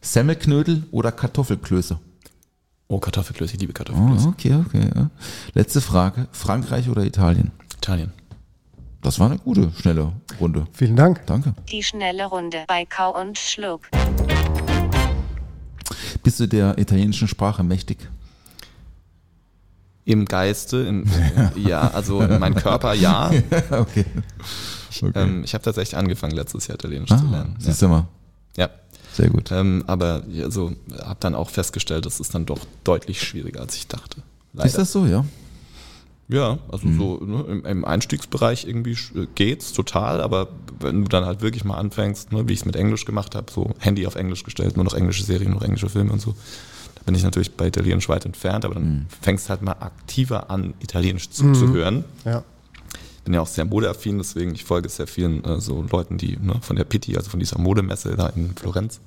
Semmelknödel 0.00 0.84
oder 0.90 1.12
Kartoffelklöße? 1.12 1.98
Oh, 2.88 2.98
Kartoffelklöße, 2.98 3.54
ich 3.54 3.60
liebe 3.60 3.72
Oh, 3.72 3.74
Kartoffelklöße. 3.74 4.28
okay, 4.28 4.54
okay. 4.66 4.90
Ja. 4.94 5.10
Letzte 5.54 5.80
Frage. 5.80 6.26
Frankreich 6.32 6.88
oder 6.88 7.04
Italien? 7.04 7.50
Italien. 7.76 8.12
Das 9.02 9.20
war 9.20 9.30
eine 9.30 9.38
gute, 9.38 9.70
schnelle 9.78 10.12
Runde. 10.40 10.66
Vielen 10.72 10.96
Dank. 10.96 11.24
Danke. 11.26 11.54
Die 11.70 11.82
schnelle 11.82 12.26
Runde 12.26 12.64
bei 12.66 12.84
Kau 12.84 13.20
und 13.20 13.38
Schluck. 13.38 13.82
Bist 16.22 16.40
du 16.40 16.46
der 16.48 16.78
italienischen 16.78 17.28
Sprache 17.28 17.62
mächtig? 17.62 18.08
Im 20.04 20.24
Geiste, 20.24 20.78
in, 20.78 21.04
ja, 21.54 21.88
also 21.90 22.22
in 22.22 22.38
mein 22.40 22.54
Körper, 22.54 22.94
ja. 22.94 23.30
okay. 23.70 24.06
Ähm, 25.14 25.44
ich 25.44 25.52
habe 25.52 25.62
tatsächlich 25.62 25.96
angefangen, 25.98 26.34
letztes 26.34 26.66
Jahr 26.66 26.76
Italienisch 26.76 27.10
zu 27.10 27.14
Ah, 27.16 27.30
lernen. 27.30 27.56
siehst 27.58 27.82
du 27.82 27.88
mal. 27.88 28.06
Ja. 28.56 28.70
Sehr 29.18 29.30
gut. 29.30 29.50
Ähm, 29.52 29.82
aber 29.88 30.22
also, 30.42 30.72
habe 31.02 31.16
dann 31.20 31.34
auch 31.34 31.50
festgestellt, 31.50 32.06
das 32.06 32.20
ist 32.20 32.34
dann 32.34 32.46
doch 32.46 32.60
deutlich 32.84 33.20
schwieriger, 33.20 33.60
als 33.60 33.74
ich 33.74 33.86
dachte. 33.88 34.22
Leider. 34.52 34.66
Ist 34.68 34.78
das 34.78 34.92
so, 34.92 35.04
ja? 35.06 35.24
Ja, 36.28 36.58
also 36.70 36.86
Mhm. 36.86 36.98
so 36.98 37.24
ne, 37.24 37.44
im, 37.48 37.64
im 37.64 37.84
Einstiegsbereich 37.84 38.66
irgendwie 38.66 38.92
äh, 38.92 39.26
geht's 39.34 39.72
total, 39.72 40.20
aber 40.20 40.48
wenn 40.78 41.02
du 41.02 41.08
dann 41.08 41.24
halt 41.24 41.40
wirklich 41.40 41.64
mal 41.64 41.76
anfängst, 41.78 42.30
ne, 42.32 42.46
wie 42.48 42.52
ich 42.52 42.60
es 42.60 42.64
mit 42.66 42.76
Englisch 42.76 43.04
gemacht 43.06 43.34
habe, 43.34 43.50
so 43.50 43.72
Handy 43.80 44.06
auf 44.06 44.14
Englisch 44.14 44.44
gestellt, 44.44 44.76
nur 44.76 44.84
noch 44.84 44.94
englische 44.94 45.24
Serien, 45.24 45.50
nur 45.50 45.60
noch 45.60 45.66
englische 45.66 45.88
Filme 45.88 46.12
und 46.12 46.20
so, 46.20 46.34
da 46.94 47.02
bin 47.06 47.14
ich 47.14 47.22
natürlich 47.24 47.52
bei 47.56 47.66
Italienisch 47.66 48.08
weit 48.10 48.24
entfernt, 48.26 48.64
aber 48.66 48.74
dann 48.74 48.84
Mhm. 48.88 49.06
fängst 49.22 49.48
halt 49.50 49.62
mal 49.62 49.72
aktiver 49.80 50.50
an, 50.50 50.74
Italienisch 50.80 51.30
zuzuhören. 51.30 52.04
Ja. 52.24 52.44
Bin 53.28 53.34
ja 53.34 53.42
auch 53.42 53.46
sehr 53.46 53.66
modeaffin, 53.66 54.16
deswegen 54.16 54.54
ich 54.54 54.64
folge 54.64 54.88
sehr 54.88 55.06
vielen 55.06 55.44
äh, 55.44 55.60
so 55.60 55.82
Leuten, 55.82 56.16
die 56.16 56.38
ne, 56.38 56.62
von 56.62 56.76
der 56.76 56.84
Pitti, 56.84 57.14
also 57.14 57.28
von 57.28 57.38
dieser 57.38 57.58
Modemesse 57.58 58.16
da 58.16 58.28
in 58.28 58.56
Florenz. 58.56 59.00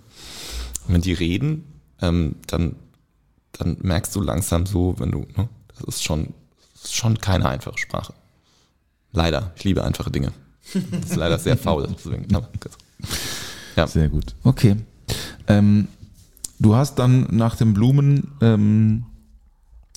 Und 0.85 0.93
wenn 0.93 1.01
die 1.01 1.13
reden, 1.13 1.63
ähm, 2.03 2.35
dann, 2.45 2.75
dann 3.53 3.77
merkst 3.81 4.15
du 4.15 4.21
langsam 4.21 4.67
so, 4.67 4.93
wenn 4.99 5.09
du, 5.09 5.25
ne, 5.35 5.49
das 5.69 5.95
ist 5.95 6.03
schon, 6.03 6.35
ist 6.83 6.93
schon 6.93 7.17
keine 7.17 7.49
einfache 7.49 7.79
Sprache. 7.79 8.13
Leider, 9.11 9.53
ich 9.55 9.63
liebe 9.63 9.83
einfache 9.83 10.11
Dinge. 10.11 10.33
Das 10.71 11.09
ist 11.09 11.15
leider 11.15 11.39
sehr 11.39 11.57
faul. 11.57 11.89
Deswegen, 11.91 12.27
ne, 12.27 12.47
ja. 13.75 13.87
Sehr 13.87 14.07
gut. 14.07 14.35
Okay. 14.43 14.75
Ähm, 15.47 15.87
du 16.59 16.75
hast 16.75 16.99
dann 16.99 17.25
nach 17.31 17.55
den 17.55 17.73
Blumen 17.73 18.33
ähm, 18.39 19.03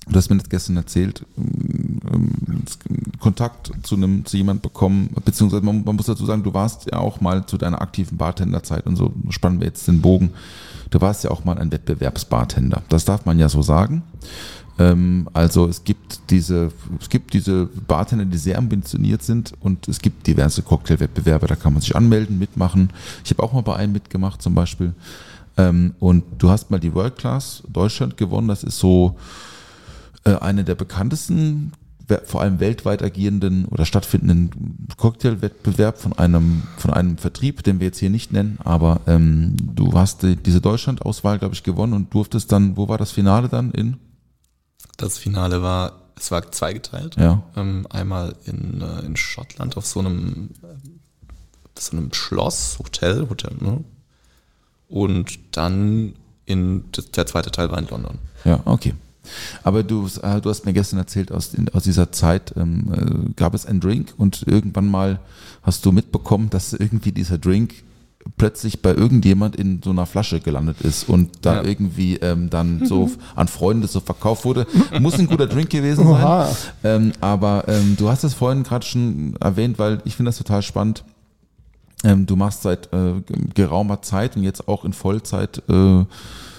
Du 0.09 0.17
hast 0.17 0.29
mir 0.29 0.37
das 0.37 0.49
gestern 0.49 0.77
erzählt, 0.77 1.25
ähm, 1.37 2.31
Kontakt 3.21 3.73
zu 3.83 3.95
einem, 3.97 4.25
zu 4.27 4.37
jemand 4.37 4.61
bekommen, 4.61 5.11
beziehungsweise 5.25 5.65
man, 5.65 5.83
man 5.85 5.97
muss 5.97 6.07
dazu 6.07 6.27
sagen, 6.27 6.43
du 6.43 6.53
warst 6.53 6.91
ja 6.91 6.99
auch 6.99 7.21
mal 7.21 7.47
zu 7.47 7.57
deiner 7.57 7.81
aktiven 7.81 8.19
Bartenderzeit 8.19 8.87
und 8.87 8.97
so 8.97 9.13
spannen 9.31 9.61
wir 9.61 9.67
jetzt 9.67 9.89
den 9.89 10.03
Bogen. 10.03 10.31
Du 10.91 11.01
warst 11.01 11.25
ja 11.25 11.31
auch 11.31 11.45
mal 11.45 11.59
ein 11.59 11.73
Wettbewerbsbartender. 11.73 12.83
Das 12.89 13.05
darf 13.05 13.25
man 13.25 13.39
ja 13.39 13.49
so 13.49 13.63
sagen. 13.63 14.03
Ähm, 14.79 15.29
also 15.33 15.67
es 15.69 15.85
gibt 15.85 16.31
diese, 16.31 16.71
es 17.01 17.09
gibt 17.09 17.33
diese 17.33 17.67
Bartender, 17.67 18.25
die 18.25 18.39
sehr 18.39 18.59
ambitioniert 18.59 19.23
sind 19.23 19.55
und 19.61 19.89
es 19.89 20.01
gibt 20.01 20.27
diverse 20.27 20.63
Cocktailwettbewerbe, 20.63 21.47
da 21.47 21.57
kann 21.57 21.73
man 21.73 21.83
sich 21.83 21.97
anmelden, 21.97 22.39
mitmachen. 22.39 22.91
Ich 23.25 23.31
habe 23.31 23.43
auch 23.43 23.53
mal 23.53 23.63
bei 23.63 23.77
einem 23.77 23.93
mitgemacht 23.93 24.43
zum 24.43 24.55
Beispiel. 24.55 24.93
Ähm, 25.57 25.95
und 26.01 26.25
du 26.39 26.51
hast 26.51 26.71
mal 26.71 26.81
die 26.81 26.95
World 26.95 27.17
Class 27.17 27.63
Deutschland 27.73 28.17
gewonnen. 28.17 28.49
Das 28.49 28.65
ist 28.65 28.79
so 28.79 29.17
eine 30.25 30.65
der 30.65 30.75
bekanntesten, 30.75 31.73
vor 32.25 32.43
allem 32.43 32.61
weltweit 32.61 33.03
agierenden 33.03 33.65
oder 33.67 33.87
stattfindenden 33.87 34.89
Cocktailwettbewerb 34.97 35.99
von 35.99 36.13
einem, 36.13 36.63
von 36.77 36.93
einem 36.93 37.17
Vertrieb, 37.19 37.63
den 37.63 37.81
wir 37.81 37.87
jetzt 37.89 37.99
hier 37.99 38.11
nicht 38.11 38.33
nennen, 38.33 38.59
aber 38.63 39.01
ähm, 39.07 39.57
du 39.59 39.93
hast 39.95 40.23
die, 40.23 40.37
diese 40.37 40.61
Deutschland-Auswahl, 40.61 41.39
glaube 41.39 41.55
ich, 41.55 41.63
gewonnen 41.63 41.95
und 41.95 42.13
durftest 42.13 42.53
dann, 42.53 42.77
wo 42.77 42.89
war 42.89 42.99
das 42.99 43.11
Finale 43.11 43.49
dann 43.49 43.71
in? 43.71 43.97
Das 44.97 45.19
Finale 45.19 45.63
war, 45.63 45.93
es 46.17 46.31
war 46.31 46.51
zweigeteilt. 46.53 47.17
Ja. 47.17 47.43
Ähm, 47.57 47.87
einmal 47.91 48.35
in, 48.45 48.81
äh, 48.81 49.01
in 49.07 49.17
Schottland 49.17 49.77
auf 49.77 49.87
so 49.87 50.01
einem, 50.01 50.51
ähm, 50.63 51.01
so 51.79 51.97
einem 51.97 52.13
Schloss, 52.13 52.79
Hotel, 52.79 53.29
Hotel, 53.29 53.57
ne? 53.61 53.83
Und 54.89 55.39
dann 55.57 56.15
in, 56.45 56.85
der 57.17 57.27
zweite 57.27 57.51
Teil 57.51 57.71
war 57.71 57.79
in 57.79 57.89
London. 57.89 58.19
Ja, 58.45 58.61
okay. 58.67 58.95
Aber 59.63 59.83
du, 59.83 60.09
äh, 60.23 60.41
du 60.41 60.51
hast 60.51 60.65
mir 60.67 60.73
gestern 60.73 60.99
erzählt, 60.99 61.33
aus, 61.33 61.55
in, 61.55 61.69
aus 61.71 61.85
dieser 61.85 62.13
Zeit 62.13 62.55
ähm, 62.57 62.93
äh, 62.93 63.33
gab 63.37 63.55
es 63.55 63.67
einen 63.67 63.81
Drink 63.81 64.15
und 64.17 64.45
irgendwann 64.47 64.89
mal 64.91 65.21
hast 65.63 65.85
du 65.87 65.93
mitbekommen, 65.93 66.51
dass 66.51 66.73
irgendwie 66.73 67.13
dieser 67.13 67.39
Drink 67.39 67.75
plötzlich 68.39 68.81
bei 68.81 68.95
irgendjemand 68.95 69.55
in 69.57 69.83
so 69.85 69.91
einer 69.91 70.07
Flasche 70.07 70.41
gelandet 70.41 70.81
ist 70.81 71.09
und 71.11 71.31
da 71.43 71.57
Ja. 71.57 71.65
irgendwie 71.65 72.17
ähm, 72.17 72.49
dann 72.49 72.87
so 72.87 73.11
an 73.37 73.49
Freunde 73.49 73.87
so 73.87 74.01
verkauft 74.01 74.45
wurde. 74.47 74.67
Muss 74.99 75.19
ein 75.19 75.27
guter 75.27 75.47
Drink 75.47 75.69
gewesen 75.71 76.07
sein. 76.07 76.15
Ähm, 76.83 77.13
aber 77.21 77.65
ähm, 77.69 77.97
du 77.99 78.09
hast 78.09 78.25
es 78.25 78.33
vorhin 78.33 78.63
gerade 78.63 78.87
schon 78.87 79.37
erwähnt, 79.41 79.79
weil 79.79 80.01
ich 80.07 80.17
finde 80.17 80.31
das 80.31 80.39
total 80.39 80.63
spannend. 80.63 81.05
Ähm, 82.03 82.25
du 82.27 82.37
machst 82.37 82.63
seit 82.63 82.91
äh, 82.93 83.15
geraumer 83.55 84.01
Zeit 84.03 84.37
und 84.37 84.43
jetzt 84.43 84.69
auch 84.69 84.85
in 84.87 84.93
Vollzeit 84.95 85.63
äh, 85.69 86.05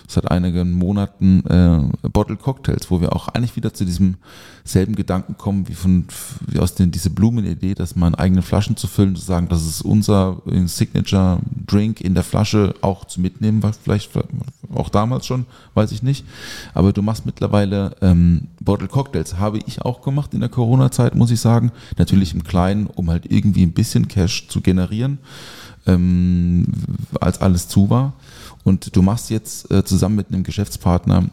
seit 0.08 0.30
einigen 0.30 0.72
Monaten 0.72 1.45
äh, 1.47 2.10
Bottle 2.10 2.38
Cocktails, 2.38 2.91
wo 2.91 3.01
wir 3.01 3.16
auch 3.16 3.28
eigentlich 3.30 3.56
wieder 3.56 3.74
zu 3.74 3.86
diesem 3.86 4.16
selben 4.64 4.95
Gedanken 4.95 5.38
kommen, 5.38 5.68
wie 5.68 5.74
von 5.74 6.06
wie 6.47 6.60
aus 6.60 6.76
den, 6.76 6.91
diese 6.91 7.10
Blumenidee, 7.10 7.76
dass 7.76 7.95
man 7.95 8.16
eigene 8.16 8.41
Flaschen 8.41 8.78
zu 8.78 8.88
füllen, 8.88 9.16
zu 9.16 9.24
sagen, 9.24 9.47
das 9.47 9.66
ist 9.66 9.82
unser 9.82 10.41
äh, 10.47 10.66
Signature 10.68 11.39
Drink 11.68 12.01
in 12.01 12.14
der 12.14 12.24
Flasche 12.24 12.74
auch 12.82 13.06
zu 13.06 13.22
mitnehmen, 13.22 13.64
was 13.64 13.78
vielleicht 13.78 14.12
auch 14.74 14.89
damals 14.89 15.26
schon, 15.26 15.45
weiß 15.74 15.91
ich 15.91 16.03
nicht. 16.03 16.26
Aber 16.74 16.93
du 16.93 17.01
machst 17.01 17.26
mittlerweile 17.26 17.95
ähm, 18.01 18.47
Bottle 18.60 18.88
Cocktails, 18.88 19.38
habe 19.38 19.60
ich 19.66 19.82
auch 19.84 20.01
gemacht 20.01 20.34
in 20.34 20.39
der 20.39 20.49
Corona-Zeit, 20.49 21.16
muss 21.16 21.32
ich 21.32 21.39
sagen. 21.39 21.72
Natürlich 21.97 22.34
im 22.34 22.43
Kleinen, 22.43 22.88
um 22.88 23.10
halt 23.10 23.32
irgendwie 23.32 23.64
ein 23.64 23.74
bisschen 23.74 24.08
Cash 24.08 24.47
zu 24.47 24.62
generieren, 24.62 25.20
ähm, 25.86 26.66
als 27.20 27.41
alles 27.41 27.68
zu 27.68 27.89
war. 27.89 28.14
Und 28.66 28.95
du 28.95 29.01
machst 29.01 29.30
jetzt 29.30 29.72
äh, 29.72 29.86
zusammen 29.86 30.16
mit 30.16 30.28
einem 30.30 30.43
Geschäftspartner, 30.43 31.30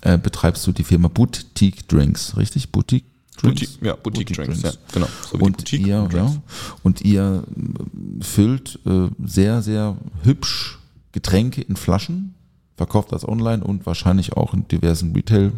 äh, 0.00 0.16
betreibst 0.16 0.66
du 0.66 0.72
die 0.72 0.84
Firma 0.84 1.08
Boutique 1.08 1.86
Drinks, 1.88 2.36
richtig? 2.36 2.70
Boutique 2.70 3.04
Drinks? 3.36 3.60
Boutique, 3.60 3.82
ja, 3.84 3.96
Boutique, 3.96 4.32
Drinks, 4.32 4.62
ja, 4.62 4.72
genau. 4.92 5.08
So 5.30 5.38
und, 5.38 5.58
Boutique 5.58 5.86
ihr, 5.86 6.08
Drinks. 6.08 6.34
ja, 6.34 6.42
und 6.84 7.00
ihr 7.02 7.42
äh, 7.44 8.24
füllt 8.24 8.78
äh, 8.86 9.08
sehr, 9.24 9.60
sehr 9.60 9.96
hübsch 10.22 10.78
Getränke 11.12 11.60
in 11.62 11.76
Flaschen, 11.76 12.34
verkauft 12.76 13.12
das 13.12 13.26
online 13.26 13.62
und 13.62 13.84
wahrscheinlich 13.84 14.34
auch 14.34 14.54
in 14.54 14.66
diversen 14.68 15.12
Retail- 15.12 15.52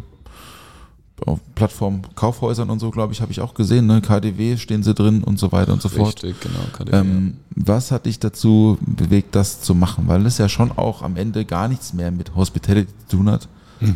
auf 1.25 1.39
Plattformen, 1.55 2.01
Kaufhäusern 2.15 2.69
und 2.69 2.79
so, 2.79 2.91
glaube 2.91 3.13
ich, 3.13 3.21
habe 3.21 3.31
ich 3.31 3.41
auch 3.41 3.53
gesehen. 3.53 3.85
Ne? 3.87 4.01
KDW 4.01 4.57
stehen 4.57 4.83
sie 4.83 4.93
drin 4.93 5.23
und 5.23 5.39
so 5.39 5.51
weiter 5.51 5.73
und 5.73 5.81
so 5.81 5.89
fort. 5.89 6.23
Richtig, 6.23 6.39
genau. 6.39 6.59
KDW, 6.73 6.95
Ähm, 6.97 7.37
was 7.55 7.91
hat 7.91 8.05
dich 8.05 8.19
dazu 8.19 8.77
bewegt, 8.81 9.35
das 9.35 9.61
zu 9.61 9.75
machen? 9.75 10.07
Weil 10.07 10.25
es 10.25 10.37
ja 10.37 10.49
schon 10.49 10.71
auch 10.71 11.01
am 11.01 11.15
Ende 11.17 11.45
gar 11.45 11.67
nichts 11.67 11.93
mehr 11.93 12.11
mit 12.11 12.35
Hospitality 12.35 12.91
zu 13.07 13.17
tun 13.17 13.29
hat, 13.29 13.47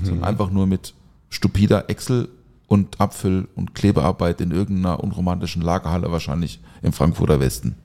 sondern 0.03 0.23
einfach 0.23 0.49
nur 0.51 0.67
mit 0.67 0.93
stupider 1.29 1.89
Excel 1.89 2.29
und 2.67 2.99
Abfüll- 2.99 3.47
und 3.55 3.75
Klebearbeit 3.75 4.41
in 4.41 4.51
irgendeiner 4.51 5.03
unromantischen 5.03 5.61
Lagerhalle 5.61 6.11
wahrscheinlich 6.11 6.59
im 6.81 6.93
Frankfurter 6.93 7.39
Westen. 7.39 7.75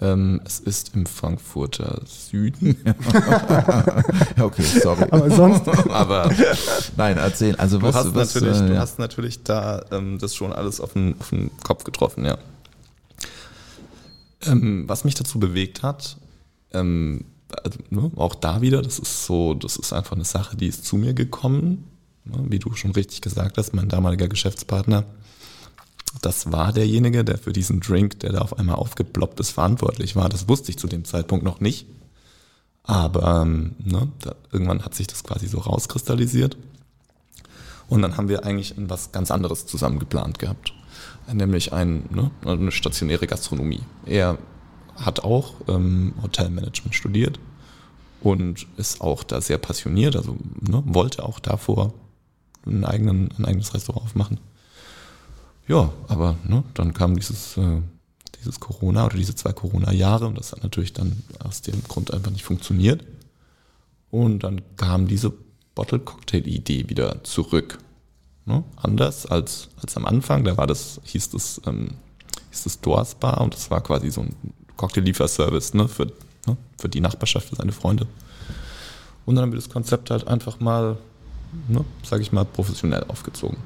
Ähm, 0.00 0.40
es 0.44 0.60
ist 0.60 0.94
im 0.94 1.06
Frankfurter 1.06 2.00
Süden, 2.06 2.76
Ja, 2.84 4.44
okay, 4.44 4.62
sorry. 4.62 5.06
Aber 5.10 5.28
sonst, 5.28 5.68
aber 5.90 6.30
Nein, 6.96 7.16
erzähl. 7.16 7.56
Also 7.56 7.78
du 7.78 7.86
was, 7.86 7.96
hast, 7.96 8.14
was, 8.14 8.34
natürlich, 8.34 8.60
äh, 8.60 8.68
du 8.68 8.78
hast 8.78 8.98
natürlich 9.00 9.42
da 9.42 9.84
ähm, 9.90 10.18
das 10.18 10.36
schon 10.36 10.52
alles 10.52 10.80
auf 10.80 10.92
den, 10.92 11.16
auf 11.18 11.30
den 11.30 11.50
Kopf 11.64 11.82
getroffen, 11.82 12.24
ja. 12.24 12.38
Ähm, 14.46 14.84
was 14.86 15.02
mich 15.02 15.16
dazu 15.16 15.40
bewegt 15.40 15.82
hat, 15.82 16.16
ähm, 16.72 17.24
also, 17.64 17.78
ne, 17.90 18.10
auch 18.16 18.36
da 18.36 18.60
wieder, 18.60 18.82
das 18.82 19.00
ist 19.00 19.24
so, 19.24 19.54
das 19.54 19.76
ist 19.76 19.92
einfach 19.92 20.12
eine 20.12 20.24
Sache, 20.24 20.56
die 20.56 20.68
ist 20.68 20.84
zu 20.84 20.96
mir 20.96 21.14
gekommen, 21.14 21.84
ne, 22.24 22.44
wie 22.48 22.60
du 22.60 22.72
schon 22.74 22.92
richtig 22.92 23.20
gesagt 23.20 23.58
hast, 23.58 23.74
mein 23.74 23.88
damaliger 23.88 24.28
Geschäftspartner, 24.28 25.04
das 26.22 26.52
war 26.52 26.72
derjenige, 26.72 27.24
der 27.24 27.38
für 27.38 27.52
diesen 27.52 27.80
Drink, 27.80 28.20
der 28.20 28.32
da 28.32 28.38
auf 28.40 28.58
einmal 28.58 28.76
aufgeploppt 28.76 29.40
ist, 29.40 29.50
verantwortlich 29.50 30.16
war. 30.16 30.28
Das 30.28 30.48
wusste 30.48 30.70
ich 30.70 30.78
zu 30.78 30.86
dem 30.86 31.04
Zeitpunkt 31.04 31.44
noch 31.44 31.60
nicht. 31.60 31.86
Aber 32.82 33.42
ähm, 33.42 33.76
ne, 33.78 34.10
da, 34.20 34.34
irgendwann 34.50 34.84
hat 34.84 34.94
sich 34.94 35.06
das 35.06 35.22
quasi 35.22 35.46
so 35.46 35.58
rauskristallisiert. 35.58 36.56
Und 37.88 38.02
dann 38.02 38.16
haben 38.16 38.28
wir 38.28 38.44
eigentlich 38.44 38.74
was 38.76 39.12
ganz 39.12 39.30
anderes 39.30 39.66
zusammen 39.66 39.98
geplant 39.98 40.38
gehabt. 40.38 40.72
Nämlich 41.30 41.72
ein, 41.72 42.04
ne, 42.10 42.30
eine 42.44 42.72
stationäre 42.72 43.26
Gastronomie. 43.26 43.82
Er 44.06 44.38
hat 44.96 45.20
auch 45.20 45.54
ähm, 45.68 46.14
Hotelmanagement 46.22 46.94
studiert 46.94 47.38
und 48.20 48.66
ist 48.76 49.00
auch 49.00 49.22
da 49.22 49.40
sehr 49.40 49.58
passioniert, 49.58 50.16
also 50.16 50.36
ne, 50.60 50.82
wollte 50.86 51.22
auch 51.22 51.38
davor 51.38 51.92
einen 52.66 52.84
eigenen, 52.84 53.30
ein 53.38 53.44
eigenes 53.44 53.74
Restaurant 53.74 54.06
aufmachen. 54.06 54.40
Ja, 55.68 55.92
aber 56.08 56.36
ne, 56.44 56.64
dann 56.74 56.94
kam 56.94 57.14
dieses, 57.14 57.56
äh, 57.58 57.82
dieses 58.40 58.58
Corona 58.58 59.04
oder 59.04 59.16
diese 59.16 59.34
zwei 59.34 59.52
Corona-Jahre 59.52 60.26
und 60.26 60.38
das 60.38 60.52
hat 60.52 60.62
natürlich 60.62 60.94
dann 60.94 61.22
aus 61.40 61.60
dem 61.60 61.82
Grund 61.84 62.12
einfach 62.12 62.30
nicht 62.30 62.44
funktioniert. 62.44 63.04
Und 64.10 64.42
dann 64.42 64.62
kam 64.76 65.06
diese 65.06 65.32
Bottle-Cocktail-Idee 65.74 66.88
wieder 66.88 67.22
zurück. 67.24 67.78
Ne? 68.46 68.64
Anders 68.76 69.26
als, 69.26 69.68
als 69.80 69.96
am 69.98 70.06
Anfang, 70.06 70.44
da 70.44 70.56
war 70.56 70.66
das, 70.66 71.00
hieß 71.04 71.30
das, 71.30 71.60
ähm, 71.66 71.90
hieß 72.50 72.64
das 72.64 72.80
Doors 72.80 73.14
Bar 73.14 73.42
und 73.42 73.52
das 73.52 73.70
war 73.70 73.82
quasi 73.82 74.10
so 74.10 74.22
ein 74.22 74.34
Cocktail-Lieferservice 74.78 75.74
ne? 75.74 75.86
Für, 75.86 76.06
ne? 76.46 76.56
für 76.78 76.88
die 76.88 77.00
Nachbarschaft, 77.00 77.50
für 77.50 77.56
seine 77.56 77.72
Freunde. 77.72 78.06
Und 79.26 79.34
dann 79.34 79.42
haben 79.42 79.52
wir 79.52 79.58
das 79.58 79.68
Konzept 79.68 80.10
halt 80.10 80.26
einfach 80.26 80.58
mal, 80.58 80.96
ne, 81.68 81.84
sage 82.02 82.22
ich 82.22 82.32
mal, 82.32 82.46
professionell 82.46 83.04
aufgezogen. 83.08 83.58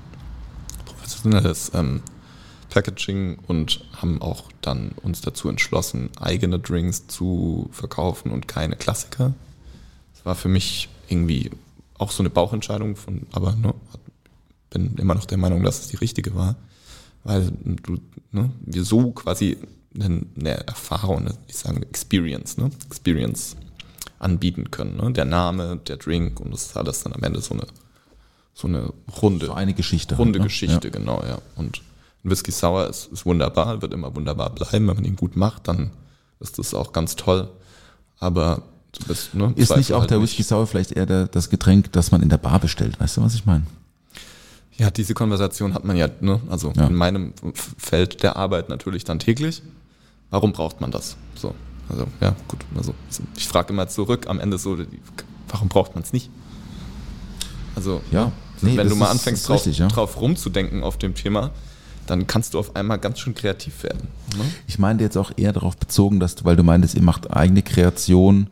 Professionelles 1.13 1.71
ähm, 1.75 2.03
Packaging 2.71 3.39
und 3.47 3.85
haben 3.93 4.23
auch 4.23 4.45
dann 4.63 4.93
uns 5.03 5.21
dazu 5.21 5.49
entschlossen, 5.49 6.11
eigene 6.19 6.59
Drinks 6.59 7.07
zu 7.07 7.69
verkaufen 7.71 8.31
und 8.31 8.49
keine 8.49 8.77
Klassiker. 8.77 9.35
Das 10.15 10.25
war 10.25 10.35
für 10.35 10.49
mich 10.49 10.89
irgendwie 11.09 11.51
auch 11.99 12.11
so 12.11 12.23
eine 12.23 12.31
Bauchentscheidung 12.31 12.97
von, 12.97 13.27
aber 13.33 13.55
ne, 13.55 13.75
bin 14.71 14.97
immer 14.97 15.15
noch 15.15 15.27
der 15.27 15.39
Meinung, 15.39 15.63
dass 15.63 15.81
es 15.81 15.89
die 15.89 15.97
richtige 15.97 16.35
war, 16.35 16.57
weil 17.25 17.53
du, 17.63 17.99
ne, 18.31 18.51
wir 18.65 18.85
so 18.85 19.11
quasi 19.13 19.59
eine, 19.95 20.67
Erfahrung, 20.67 21.27
ich 21.49 21.57
sage 21.57 21.83
Experience, 21.83 22.57
ne, 22.57 22.71
Experience 22.87 23.57
anbieten 24.19 24.71
können. 24.71 24.97
Ne? 24.97 25.13
Der 25.13 25.27
Name, 25.27 25.79
der 25.87 25.99
Drink 25.99 26.41
und 26.41 26.53
das 26.55 26.75
hat 26.75 26.87
das 26.87 27.03
dann 27.03 27.13
am 27.13 27.23
Ende 27.23 27.41
so 27.43 27.55
eine 27.55 27.67
so 28.55 28.69
eine 28.69 28.93
runde, 29.21 29.47
So 29.47 29.53
eine 29.55 29.75
Geschichte. 29.75 30.17
runde 30.17 30.39
halt, 30.39 30.43
ne? 30.45 30.49
Geschichte, 30.49 30.91
genau, 30.91 31.23
ja. 31.27 31.39
Und 31.57 31.81
ein 32.25 32.31
Whisky 32.31 32.53
Sour 32.53 32.89
ist, 32.89 33.07
ist 33.13 33.27
wunderbar, 33.27 33.83
wird 33.83 33.93
immer 33.93 34.15
wunderbar 34.15 34.51
bleiben. 34.51 34.87
Wenn 34.89 34.97
man 34.97 35.05
ihn 35.05 35.17
gut 35.17 35.37
macht, 35.37 35.69
dann 35.69 35.91
ist 36.41 36.59
das 36.59 36.75
auch 36.75 36.93
ganz 36.93 37.17
toll. 37.17 37.49
Aber 38.21 38.63
du 38.93 39.07
bist, 39.07 39.35
ne, 39.35 39.53
Ist 39.57 39.77
nicht 39.77 39.93
auch 39.95 40.01
halt 40.01 40.11
der 40.11 40.21
Whisky 40.23 40.43
Sour 40.43 40.67
vielleicht 40.67 40.93
eher 40.93 41.07
der, 41.07 41.27
das 41.27 41.51
Getränk, 41.51 41.91
das 41.93 42.11
man 42.13 42.23
in 42.23 42.29
der 42.29 42.39
Bar 42.39 42.59
bestellt? 42.61 43.01
Weißt 43.01 43.17
du, 43.17 43.23
was 43.23 43.35
ich 43.35 43.47
meine? 43.47 43.65
Ja, 44.77 44.91
diese 44.91 45.15
Konversation 45.15 45.75
hat 45.75 45.85
man 45.85 45.97
ja, 45.97 46.09
ne, 46.21 46.41
also 46.49 46.73
Ja. 46.77 46.87
in 46.87 46.95
meinem 46.95 47.33
Feld 47.77 48.23
der 48.23 48.37
Arbeit 48.37 48.69
natürlich 48.69 49.05
dann 49.05 49.19
täglich. 49.19 49.63
Warum 50.31 50.53
braucht 50.53 50.81
man 50.81 50.91
das? 50.91 51.17
So, 51.35 51.55
also 51.89 52.07
ja, 52.21 52.35
gut. 52.49 52.61
Also 52.77 52.95
ich 53.37 53.47
frage 53.49 53.73
immer 53.73 53.89
zurück 53.89 54.29
am 54.29 54.39
Ende 54.41 54.57
so, 54.59 54.79
warum 55.49 55.69
braucht 55.69 55.95
man 55.95 56.03
es 56.05 56.13
nicht? 56.13 56.31
Also 57.75 58.01
Ja, 58.11 58.33
Nee, 58.63 58.77
wenn 58.77 58.89
du 58.89 58.97
mal 58.97 59.07
ist- 59.07 59.11
anfängst 59.13 59.43
ist 59.43 59.49
drauf, 59.49 59.57
richtig, 59.67 59.79
ja. 59.79 59.89
drauf 59.89 60.21
rumzudenken 60.21 60.83
auf 60.83 60.97
dem 60.99 61.15
Thema, 61.15 61.51
dann 62.07 62.27
kannst 62.27 62.55
du 62.55 62.59
auf 62.59 62.75
einmal 62.75 62.99
ganz 62.99 63.21
schön 63.21 63.35
kreativ 63.35 63.83
werden. 63.85 64.09
Ne? 64.37 64.45
Ich 64.67 64.79
meinte 64.79 65.05
jetzt 65.05 65.17
auch 65.17 65.31
eher 65.37 65.53
darauf 65.53 65.77
bezogen, 65.77 66.19
dass 66.21 66.35
du, 66.35 66.45
weil 66.45 66.57
du 66.57 66.63
meintest, 66.65 66.95
ihr 66.97 67.03
macht 67.03 67.33
eigene 67.33 67.63
Kreation 67.63 68.49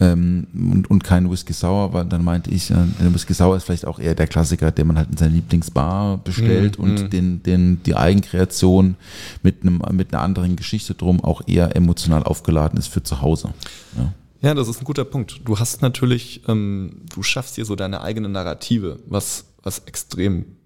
ähm, 0.00 0.46
und, 0.54 0.90
und 0.90 1.04
kein 1.04 1.30
Whisky 1.30 1.52
Sour, 1.54 1.92
weil 1.94 2.04
dann 2.06 2.22
meinte 2.24 2.50
ich, 2.50 2.70
äh, 2.70 2.74
ein 2.74 3.14
Whisky 3.14 3.32
Sour 3.34 3.56
ist 3.56 3.64
vielleicht 3.64 3.86
auch 3.86 3.98
eher 3.98 4.14
der 4.14 4.26
Klassiker, 4.26 4.70
den 4.70 4.86
man 4.86 4.98
halt 4.98 5.08
in 5.10 5.16
seiner 5.16 5.32
Lieblingsbar 5.32 6.18
bestellt 6.18 6.78
Mhm, 6.78 6.84
und 6.84 7.12
den, 7.12 7.42
den, 7.42 7.82
die 7.84 7.94
Eigenkreation 7.96 8.96
mit, 9.42 9.62
einem, 9.62 9.82
mit 9.92 10.12
einer 10.12 10.22
anderen 10.22 10.56
Geschichte 10.56 10.94
drum 10.94 11.22
auch 11.24 11.42
eher 11.46 11.74
emotional 11.76 12.22
aufgeladen 12.22 12.78
ist 12.78 12.88
für 12.88 13.02
zu 13.02 13.20
Hause. 13.22 13.52
Ja. 13.96 14.12
Ja, 14.42 14.54
das 14.54 14.68
ist 14.68 14.80
ein 14.80 14.84
guter 14.84 15.04
Punkt. 15.04 15.42
Du 15.44 15.58
hast 15.58 15.82
natürlich, 15.82 16.40
ähm, 16.48 17.02
du 17.14 17.22
schaffst 17.22 17.56
hier 17.56 17.66
so 17.66 17.76
deine 17.76 18.00
eigene 18.00 18.26
Narrative, 18.30 18.98
was, 19.06 19.44
was 19.62 19.80
extrem, 19.80 20.56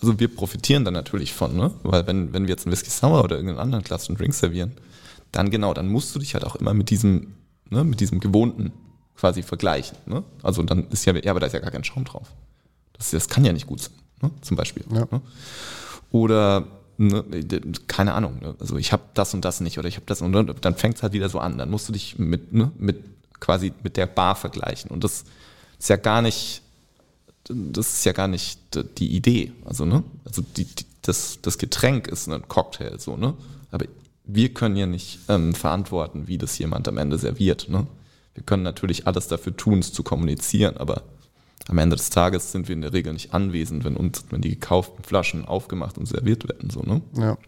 also 0.00 0.18
wir 0.18 0.34
profitieren 0.34 0.84
da 0.84 0.90
natürlich 0.90 1.32
von, 1.32 1.56
ne? 1.56 1.72
Weil 1.82 2.06
wenn, 2.06 2.32
wenn 2.32 2.44
wir 2.44 2.50
jetzt 2.50 2.66
einen 2.66 2.72
Whisky 2.72 2.90
Sour 2.90 3.24
oder 3.24 3.36
irgendeinen 3.36 3.60
anderen 3.60 3.84
klassischen 3.84 4.16
Drink 4.16 4.34
servieren, 4.34 4.72
dann 5.32 5.50
genau, 5.50 5.74
dann 5.74 5.88
musst 5.88 6.14
du 6.14 6.18
dich 6.18 6.34
halt 6.34 6.44
auch 6.44 6.56
immer 6.56 6.74
mit 6.74 6.90
diesem, 6.90 7.34
ne, 7.70 7.84
mit 7.84 8.00
diesem 8.00 8.20
Gewohnten 8.20 8.72
quasi 9.16 9.42
vergleichen. 9.42 9.96
Ne? 10.06 10.22
Also 10.42 10.62
dann 10.62 10.88
ist 10.90 11.04
ja, 11.04 11.14
ja, 11.14 11.30
aber 11.30 11.40
da 11.40 11.46
ist 11.46 11.52
ja 11.52 11.60
gar 11.60 11.70
kein 11.70 11.84
Schaum 11.84 12.04
drauf. 12.04 12.32
Das, 12.92 13.10
das 13.10 13.28
kann 13.28 13.44
ja 13.44 13.52
nicht 13.52 13.66
gut 13.66 13.80
sein, 13.80 13.94
ne? 14.22 14.30
zum 14.42 14.56
Beispiel. 14.56 14.84
Ja. 14.92 15.06
Ne? 15.10 15.20
Oder 16.10 16.66
ne, 16.98 17.24
keine 17.86 18.14
Ahnung, 18.14 18.38
ne? 18.40 18.54
also 18.58 18.76
ich 18.76 18.92
habe 18.92 19.02
das 19.14 19.34
und 19.34 19.44
das 19.44 19.60
nicht 19.60 19.78
oder 19.78 19.88
ich 19.88 19.96
habe 19.96 20.06
das 20.06 20.22
und 20.22 20.34
und 20.34 20.64
dann 20.64 20.76
fängt 20.76 20.96
es 20.96 21.02
halt 21.02 21.12
wieder 21.12 21.28
so 21.28 21.38
an. 21.38 21.58
Dann 21.58 21.70
musst 21.70 21.88
du 21.88 21.92
dich 21.92 22.18
mit, 22.18 22.52
ne, 22.52 22.70
mit 22.78 23.02
quasi 23.40 23.72
mit 23.82 23.96
der 23.96 24.06
Bar 24.06 24.36
vergleichen. 24.36 24.90
Und 24.90 25.04
das 25.04 25.24
ist 25.78 25.88
ja 25.88 25.96
gar 25.96 26.22
nicht, 26.22 26.62
das 27.48 27.94
ist 27.94 28.04
ja 28.04 28.12
gar 28.12 28.28
nicht 28.28 28.58
die 28.98 29.14
Idee. 29.14 29.52
Also, 29.64 29.84
ne? 29.84 30.02
Also 30.24 30.42
die, 30.42 30.64
die, 30.64 30.84
das, 31.02 31.38
das 31.42 31.58
Getränk 31.58 32.08
ist 32.08 32.28
ein 32.28 32.48
Cocktail, 32.48 32.98
so, 32.98 33.16
ne? 33.16 33.34
Aber 33.70 33.86
wir 34.24 34.52
können 34.52 34.76
ja 34.76 34.86
nicht 34.86 35.20
ähm, 35.28 35.54
verantworten, 35.54 36.26
wie 36.26 36.38
das 36.38 36.58
jemand 36.58 36.88
am 36.88 36.98
Ende 36.98 37.18
serviert. 37.18 37.68
Ne? 37.68 37.86
Wir 38.34 38.42
können 38.42 38.64
natürlich 38.64 39.06
alles 39.06 39.28
dafür 39.28 39.56
tun, 39.56 39.78
es 39.78 39.92
zu 39.92 40.02
kommunizieren, 40.02 40.76
aber 40.76 41.02
am 41.68 41.78
Ende 41.78 41.96
des 41.96 42.10
Tages 42.10 42.52
sind 42.52 42.68
wir 42.68 42.74
in 42.74 42.82
der 42.82 42.92
Regel 42.92 43.12
nicht 43.12 43.34
anwesend, 43.34 43.84
wenn 43.84 43.96
uns, 43.96 44.24
wenn 44.30 44.40
die 44.40 44.50
gekauften 44.50 45.04
Flaschen 45.04 45.44
aufgemacht 45.44 45.98
und 45.98 46.06
serviert 46.06 46.48
werden. 46.48 46.70
So, 46.70 46.82
ne? 46.82 47.02
Ja. 47.16 47.38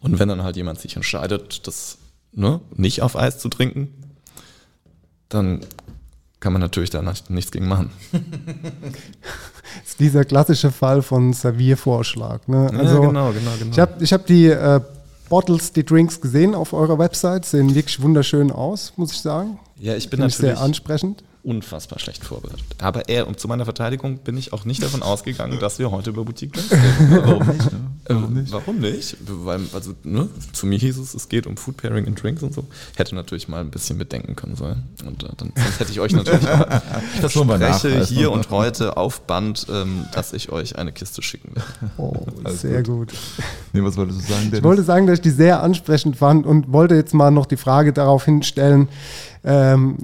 Und 0.00 0.18
wenn 0.18 0.28
dann 0.28 0.44
halt 0.44 0.56
jemand 0.56 0.80
sich 0.80 0.96
entscheidet, 0.96 1.66
das 1.66 1.98
ne, 2.32 2.60
nicht 2.74 3.02
auf 3.02 3.16
Eis 3.16 3.38
zu 3.38 3.48
trinken, 3.48 3.88
dann 5.28 5.60
kann 6.40 6.52
man 6.52 6.60
natürlich 6.60 6.90
da 6.90 7.02
nicht- 7.02 7.30
nichts 7.30 7.50
gegen 7.50 7.66
machen. 7.68 7.90
Das 8.12 8.20
ist 9.88 10.00
dieser 10.00 10.24
klassische 10.24 10.70
Fall 10.70 11.02
von 11.02 11.32
Serviervorschlag. 11.32 12.48
Ne? 12.48 12.70
Also, 12.76 13.00
genau, 13.00 13.32
genau, 13.32 13.52
genau. 13.58 13.72
Ich 13.72 13.78
habe 13.78 14.04
ich 14.04 14.12
hab 14.12 14.26
die 14.26 14.46
äh, 14.46 14.80
Bottles, 15.28 15.72
die 15.72 15.84
Drinks 15.84 16.20
gesehen 16.20 16.54
auf 16.54 16.72
eurer 16.72 16.98
Website, 16.98 17.44
sehen 17.46 17.74
wirklich 17.74 18.00
wunderschön 18.00 18.52
aus, 18.52 18.92
muss 18.96 19.12
ich 19.12 19.20
sagen. 19.20 19.58
ja, 19.80 19.96
ich 19.96 20.08
bin 20.10 20.18
Finde 20.18 20.28
ich 20.28 20.36
sehr 20.36 20.50
natürlich 20.50 20.64
ansprechend. 20.64 21.24
unfassbar 21.42 21.98
schlecht 21.98 22.22
vorbereitet. 22.24 22.64
Aber 22.78 23.08
eher, 23.08 23.26
und 23.26 23.40
zu 23.40 23.48
meiner 23.48 23.64
Verteidigung 23.64 24.18
bin 24.18 24.36
ich 24.36 24.52
auch 24.52 24.64
nicht 24.64 24.82
davon 24.82 25.02
ausgegangen, 25.04 25.58
dass 25.58 25.78
wir 25.78 25.90
heute 25.90 26.10
über 26.10 26.24
Boutique 26.24 26.52
Drinks 26.52 26.70
reden. 26.72 27.22
Warum 27.24 27.46
nicht? 27.48 27.70
Warum 28.08 28.34
nicht? 28.34 28.52
Warum 28.52 28.78
nicht? 28.78 29.16
Weil, 29.26 29.60
also, 29.72 29.94
ne, 30.04 30.28
zu 30.52 30.66
mir 30.66 30.78
hieß 30.78 30.98
es, 30.98 31.14
es 31.14 31.28
geht 31.28 31.46
um 31.46 31.56
Food 31.56 31.76
Pairing 31.76 32.06
and 32.06 32.22
Drinks 32.22 32.42
und 32.42 32.54
so. 32.54 32.64
Hätte 32.96 33.14
natürlich 33.14 33.48
mal 33.48 33.60
ein 33.60 33.70
bisschen 33.70 33.98
mitdenken 33.98 34.36
können 34.36 34.56
sollen. 34.56 34.84
Und 35.04 35.24
äh, 35.24 35.28
dann 35.36 35.52
sonst 35.56 35.80
hätte 35.80 35.92
ich 35.92 36.00
euch 36.00 36.12
natürlich 36.12 36.48
aber 36.48 36.82
ich 37.14 37.20
Das 37.20 37.32
verspreche 37.32 37.98
also. 37.98 38.14
hier 38.14 38.30
und 38.32 38.50
heute 38.50 38.96
auf 38.96 39.22
Band, 39.22 39.66
ähm, 39.70 40.04
dass 40.12 40.32
ich 40.32 40.50
euch 40.52 40.76
eine 40.76 40.92
Kiste 40.92 41.22
schicken 41.22 41.54
werde. 41.54 41.92
Oh, 41.96 42.14
sehr 42.50 42.82
gut. 42.82 43.12
Nee, 43.72 43.82
was 43.82 43.96
wolltest 43.96 44.20
du 44.20 44.32
sagen, 44.32 44.50
Ich 44.52 44.62
wollte 44.62 44.82
sagen, 44.82 45.06
dass 45.06 45.14
ich 45.18 45.22
die 45.22 45.30
sehr 45.30 45.62
ansprechend 45.62 46.16
fand 46.16 46.46
und 46.46 46.72
wollte 46.72 46.94
jetzt 46.94 47.14
mal 47.14 47.30
noch 47.30 47.46
die 47.46 47.56
Frage 47.56 47.92
darauf 47.92 48.24
hinstellen, 48.24 48.88
ähm, 49.44 49.96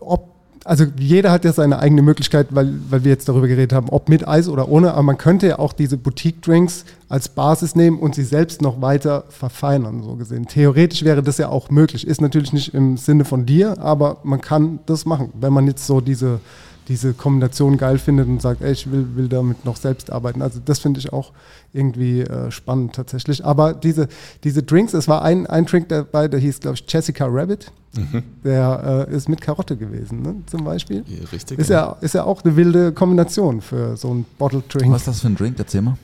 ob, 0.00 0.34
also 0.68 0.84
jeder 0.98 1.32
hat 1.32 1.46
ja 1.46 1.52
seine 1.52 1.78
eigene 1.78 2.02
Möglichkeit, 2.02 2.48
weil, 2.50 2.74
weil 2.90 3.02
wir 3.02 3.10
jetzt 3.10 3.28
darüber 3.28 3.48
geredet 3.48 3.72
haben, 3.72 3.88
ob 3.88 4.10
mit 4.10 4.28
Eis 4.28 4.48
oder 4.48 4.68
ohne, 4.68 4.92
aber 4.92 5.02
man 5.02 5.16
könnte 5.16 5.46
ja 5.46 5.58
auch 5.58 5.72
diese 5.72 5.96
Boutique-Drinks 5.96 6.84
als 7.08 7.30
Basis 7.30 7.74
nehmen 7.74 7.98
und 7.98 8.14
sie 8.14 8.22
selbst 8.22 8.60
noch 8.60 8.82
weiter 8.82 9.24
verfeinern, 9.30 10.02
so 10.02 10.16
gesehen. 10.16 10.46
Theoretisch 10.46 11.04
wäre 11.04 11.22
das 11.22 11.38
ja 11.38 11.48
auch 11.48 11.70
möglich. 11.70 12.06
Ist 12.06 12.20
natürlich 12.20 12.52
nicht 12.52 12.74
im 12.74 12.98
Sinne 12.98 13.24
von 13.24 13.46
dir, 13.46 13.80
aber 13.80 14.18
man 14.24 14.42
kann 14.42 14.80
das 14.84 15.06
machen, 15.06 15.32
wenn 15.40 15.54
man 15.54 15.66
jetzt 15.66 15.86
so 15.86 16.02
diese, 16.02 16.40
diese 16.88 17.12
Kombination 17.12 17.76
geil 17.76 17.98
findet 17.98 18.28
und 18.28 18.40
sagt, 18.40 18.62
ey, 18.62 18.72
ich 18.72 18.90
will, 18.90 19.06
will 19.14 19.28
damit 19.28 19.64
noch 19.64 19.76
selbst 19.76 20.10
arbeiten. 20.10 20.42
Also 20.42 20.60
das 20.64 20.78
finde 20.78 21.00
ich 21.00 21.12
auch 21.12 21.32
irgendwie 21.72 22.22
äh, 22.22 22.50
spannend 22.50 22.94
tatsächlich. 22.94 23.44
Aber 23.44 23.74
diese, 23.74 24.08
diese 24.42 24.62
Drinks, 24.62 24.94
es 24.94 25.06
war 25.06 25.22
ein, 25.22 25.46
ein 25.46 25.66
Drink 25.66 25.88
dabei, 25.90 26.28
der 26.28 26.40
hieß, 26.40 26.60
glaube 26.60 26.76
ich, 26.76 26.90
Jessica 26.90 27.26
Rabbit. 27.28 27.70
Der 28.44 29.06
äh, 29.08 29.14
ist 29.14 29.28
mit 29.28 29.40
Karotte 29.40 29.76
gewesen, 29.76 30.22
ne, 30.22 30.36
zum 30.46 30.62
Beispiel. 30.62 31.04
Ja, 31.06 31.26
richtig. 31.32 31.58
Ist 31.58 31.70
ja, 31.70 31.96
ist 32.00 32.14
ja 32.14 32.24
auch 32.24 32.44
eine 32.44 32.54
wilde 32.54 32.92
Kombination 32.92 33.60
für 33.60 33.96
so 33.96 34.14
ein 34.14 34.24
Bottle 34.38 34.62
Drink. 34.68 34.92
Was 34.92 35.02
ist 35.02 35.08
das 35.08 35.20
für 35.20 35.28
ein 35.28 35.36
Drink? 35.36 35.58
Erzähl 35.58 35.82
mal. 35.82 35.96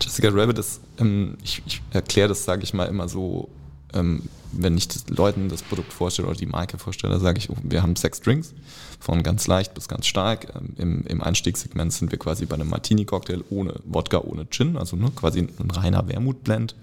Jessica 0.00 0.28
Rabbit 0.32 0.58
ist, 0.58 0.80
ähm, 0.98 1.36
ich, 1.42 1.62
ich 1.66 1.82
erkläre 1.90 2.28
das, 2.28 2.44
sage 2.44 2.62
ich 2.62 2.72
mal, 2.72 2.86
immer 2.86 3.08
so, 3.08 3.48
ähm, 3.94 4.22
wenn 4.52 4.76
ich 4.76 4.88
das 4.88 5.08
Leuten 5.08 5.48
das 5.48 5.62
Produkt 5.62 5.92
vorstelle 5.92 6.28
oder 6.28 6.36
die 6.36 6.46
Marke 6.46 6.78
vorstelle, 6.78 7.18
sage 7.20 7.38
ich, 7.38 7.50
oh, 7.50 7.56
wir 7.62 7.82
haben 7.82 7.96
sechs 7.96 8.20
Drinks, 8.20 8.54
von 9.02 9.24
ganz 9.24 9.48
leicht 9.48 9.74
bis 9.74 9.88
ganz 9.88 10.06
stark. 10.06 10.54
Ähm, 10.54 10.74
im, 10.78 11.06
Im 11.06 11.22
Einstiegssegment 11.22 11.92
sind 11.92 12.12
wir 12.12 12.18
quasi 12.18 12.46
bei 12.46 12.54
einem 12.54 12.68
Martini-Cocktail 12.68 13.42
ohne 13.50 13.74
Wodka, 13.84 14.18
ohne 14.18 14.48
Gin, 14.48 14.76
also 14.76 14.96
ne, 14.96 15.10
quasi 15.14 15.40
ein 15.40 15.70
reiner 15.70 16.06
Wermutblend. 16.06 16.76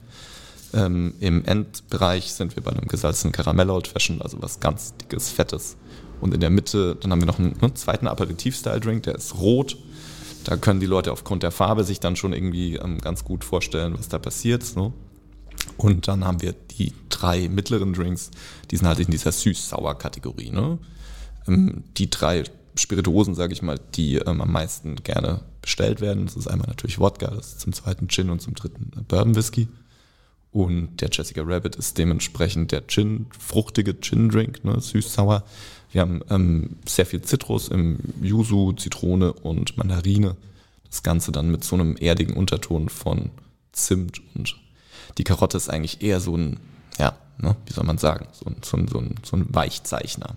Ähm, 0.74 1.14
Im 1.22 1.46
Endbereich 1.46 2.34
sind 2.34 2.56
wir 2.58 2.64
bei 2.64 2.72
einem 2.72 2.88
gesalzenen 2.88 3.32
Karamell 3.32 3.70
Old 3.70 3.88
Fashioned, 3.88 4.22
also 4.22 4.42
was 4.42 4.60
ganz 4.60 4.94
dickes, 4.98 5.30
fettes. 5.30 5.78
Und 6.20 6.34
in 6.34 6.42
der 6.42 6.50
Mitte, 6.50 6.98
dann 7.00 7.12
haben 7.12 7.22
wir 7.22 7.26
noch 7.26 7.40
einen 7.40 7.56
ne, 7.62 7.74
zweiten 7.74 8.08
Aperitif-Style-Drink, 8.08 9.04
der 9.04 9.16
ist 9.16 9.36
rot. 9.36 9.78
Da 10.44 10.58
können 10.58 10.82
die 10.82 10.86
Leute 10.88 11.14
aufgrund 11.14 11.44
der 11.44 11.52
Farbe 11.52 11.86
sich 11.86 12.02
dann 12.02 12.18
schon 12.18 12.34
irgendwie 12.34 12.76
ähm, 12.76 13.00
ganz 13.00 13.24
gut 13.24 13.46
vorstellen, 13.46 13.96
was 13.98 14.10
da 14.10 14.20
passiert. 14.20 14.64
So. 14.64 14.92
Und 15.78 16.10
dann 16.10 16.26
haben 16.26 16.42
wir 16.42 16.54
die 16.78 16.94
drei 17.08 17.48
mittleren 17.48 17.94
Drinks, 17.94 18.30
die 18.72 18.76
sind 18.76 18.88
halt 18.88 19.00
in 19.00 19.10
dieser 19.10 19.32
süß-sauer-Kategorie. 19.32 20.52
Ne? 20.52 20.80
Ähm, 21.50 21.84
die 21.98 22.10
drei 22.10 22.44
Spirituosen, 22.76 23.36
sage 23.36 23.54
ich 23.54 23.62
mal, 23.62 23.80
die 23.96 24.16
ähm, 24.16 24.42
am 24.42 24.52
meisten 24.52 24.96
gerne 24.98 25.42
bestellt 25.62 26.02
werden. 26.02 26.26
Das 26.26 26.36
ist 26.36 26.48
einmal 26.48 26.68
natürlich 26.68 27.00
Wodka, 27.00 27.28
das 27.28 27.48
ist 27.48 27.62
zum 27.62 27.74
zweiten 27.74 28.08
Gin 28.08 28.30
und 28.30 28.42
zum 28.42 28.56
dritten 28.56 28.92
äh, 28.98 29.02
Bourbon 29.08 29.36
Whisky. 29.36 29.68
Und 30.52 31.00
der 31.02 31.10
Jessica 31.12 31.44
Rabbit 31.46 31.76
ist 31.76 31.98
dementsprechend 31.98 32.72
der 32.72 32.88
Gin, 32.88 33.28
fruchtige 33.38 34.00
Gin-Drink, 34.00 34.64
ne, 34.64 34.80
süß-sauer. 34.80 35.44
Wir 35.92 36.02
haben 36.02 36.22
ähm, 36.30 36.78
sehr 36.88 37.06
viel 37.06 37.22
Zitrus 37.22 37.68
im 37.68 38.00
Yuzu, 38.22 38.74
Zitrone 38.74 39.34
und 39.34 39.78
Mandarine. 39.78 40.36
Das 40.90 41.04
Ganze 41.04 41.32
dann 41.32 41.52
mit 41.52 41.64
so 41.64 41.76
einem 41.76 41.98
erdigen 41.98 42.34
Unterton 42.34 42.90
von 42.90 43.30
Zimt 43.74 44.22
und 44.34 44.56
die 45.20 45.24
Karotte 45.24 45.58
ist 45.58 45.70
eigentlich 45.70 46.02
eher 46.02 46.20
so 46.20 46.36
ein, 46.36 46.60
ja, 46.98 47.16
ne, 47.38 47.56
wie 47.66 47.74
soll 47.74 47.86
man 47.86 47.98
sagen, 48.00 48.28
so 48.32 48.46
ein, 48.46 48.56
so 48.64 48.78
ein, 48.78 48.88
so 48.88 49.00
ein, 49.00 49.16
so 49.24 49.38
ein 49.38 49.54
Weichzeichner. 49.54 50.36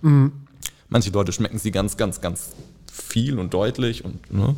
Manche 0.93 1.09
Leute 1.09 1.33
schmecken 1.33 1.59
sie 1.59 1.71
ganz, 1.71 1.97
ganz, 1.97 2.21
ganz 2.21 2.51
viel 2.93 3.39
und 3.39 3.55
deutlich 3.55 4.05
und 4.05 4.31
ne, 4.31 4.55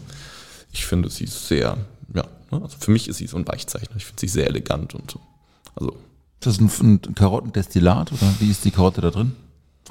ich 0.73 0.85
finde 0.85 1.09
sie 1.09 1.27
sehr, 1.27 1.79
ja, 2.13 2.25
ne, 2.51 2.61
also 2.61 2.77
für 2.81 2.91
mich 2.91 3.07
ist 3.07 3.19
sie 3.19 3.29
so 3.29 3.37
ein 3.37 3.47
Weichzeichner. 3.47 3.95
Ich 3.97 4.05
finde 4.05 4.21
sie 4.21 4.27
sehr 4.27 4.49
elegant 4.49 4.97
und 4.97 5.13
so. 5.13 5.21
Also 5.77 5.93
Ist 6.41 6.47
das 6.47 6.59
ein, 6.59 6.99
ein 7.07 7.15
Karottendestillat 7.15 8.11
oder 8.11 8.35
wie 8.41 8.51
ist 8.51 8.65
die 8.65 8.73
Karotte 8.73 9.01
da 9.01 9.13
drin? 9.13 9.37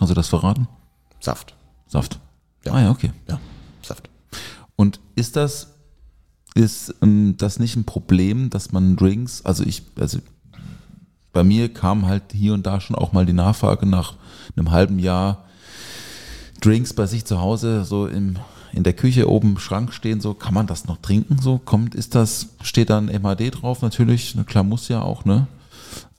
Hast 0.02 0.10
du 0.10 0.14
das 0.14 0.28
verraten? 0.28 0.68
Saft. 1.22 1.56
Saft. 1.88 2.20
Ja. 2.66 2.74
Ah 2.74 2.82
ja, 2.82 2.92
okay. 2.92 3.12
Ja, 3.30 3.40
Saft. 3.82 4.10
Und 4.76 5.00
ist 5.16 5.38
das, 5.38 5.76
ist 6.56 6.94
ähm, 7.02 7.36
das 7.38 7.58
nicht 7.58 7.78
ein 7.78 7.86
Problem, 7.86 8.50
dass 8.50 8.74
man 8.74 8.98
Drinks, 8.98 9.46
also 9.46 9.64
ich, 9.64 9.84
also 9.98 10.20
bei 11.32 11.46
mir 11.46 11.74
kam 11.74 12.06
halt 12.06 12.34
hier 12.34 12.54
und 12.54 12.68
da 12.68 12.82
schon 12.82 12.98
auch 12.98 13.14
mal 13.14 13.26
die 13.26 13.32
Nachfrage 13.32 13.86
nach 13.86 14.16
einem 14.58 14.72
halben 14.72 15.00
Jahr 15.00 15.46
Drinks 16.64 16.94
bei 16.94 17.06
sich 17.06 17.26
zu 17.26 17.42
Hause, 17.42 17.84
so 17.84 18.08
im, 18.08 18.38
in 18.72 18.84
der 18.84 18.94
Küche 18.94 19.30
oben 19.30 19.52
im 19.52 19.60
Schrank 19.60 19.94
stehen, 19.94 20.22
so, 20.22 20.34
kann 20.34 20.54
man 20.54 20.68
das 20.68 20.86
noch 20.86 20.98
trinken? 20.98 21.40
So, 21.42 21.60
kommt, 21.64 21.94
ist 21.94 22.16
das, 22.16 22.48
steht 22.62 22.90
da 22.90 22.98
ein 22.98 23.12
MAD 23.22 23.62
drauf 23.62 23.82
natürlich, 23.82 24.34
na 24.36 24.44
klar 24.44 24.64
muss 24.64 24.88
ja 24.88 25.02
auch, 25.02 25.26
ne? 25.26 25.48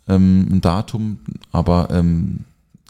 Ähm, 0.07 0.47
ein 0.51 0.61
Datum, 0.61 1.21
aber 1.51 1.89
ähm, 1.91 2.41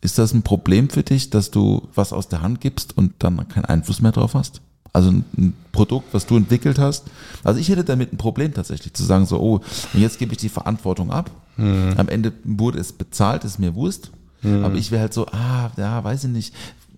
ist 0.00 0.18
das 0.18 0.34
ein 0.34 0.42
Problem 0.42 0.90
für 0.90 1.05
dich, 1.05 1.30
dass 1.30 1.50
du 1.52 1.86
was 1.94 2.12
aus 2.12 2.28
der 2.28 2.42
Hand 2.42 2.61
gibst 2.61 2.96
und 2.96 3.12
dann 3.20 3.48
keinen 3.48 3.66
Einfluss 3.66 4.02
mehr 4.02 4.12
drauf 4.12 4.34
hast? 4.34 4.61
Also 4.92 5.11
ein, 5.11 5.24
ein 5.38 5.55
Produkt, 5.70 6.12
was 6.12 6.26
du 6.26 6.36
entwickelt 6.36 6.78
hast. 6.78 7.05
Also 7.44 7.61
ich 7.61 7.68
hätte 7.68 7.84
damit 7.84 8.12
ein 8.12 8.16
Problem 8.16 8.52
tatsächlich, 8.52 8.94
zu 8.94 9.05
sagen 9.05 9.26
so, 9.26 9.40
oh, 9.40 9.61
und 9.92 10.00
jetzt 10.00 10.18
gebe 10.18 10.32
ich 10.32 10.38
die 10.38 10.48
Verantwortung 10.48 11.11
ab. 11.11 11.30
Am 11.57 12.09
Ende 12.09 12.32
wurde 12.42 12.80
es 12.80 12.92
bezahlt, 12.92 13.44
ist 13.44 13.61
mir 13.61 13.76
Wurst. 13.76 14.11
Aber 14.42 14.74
ich 14.74 14.90
wäre 14.90 15.02
halt 15.02 15.14
so, 15.14 15.26
ah, 15.28 15.70
ja, 15.76 16.02
weiß 16.05 16.24
ich 16.24 16.30
nicht. 16.30 16.55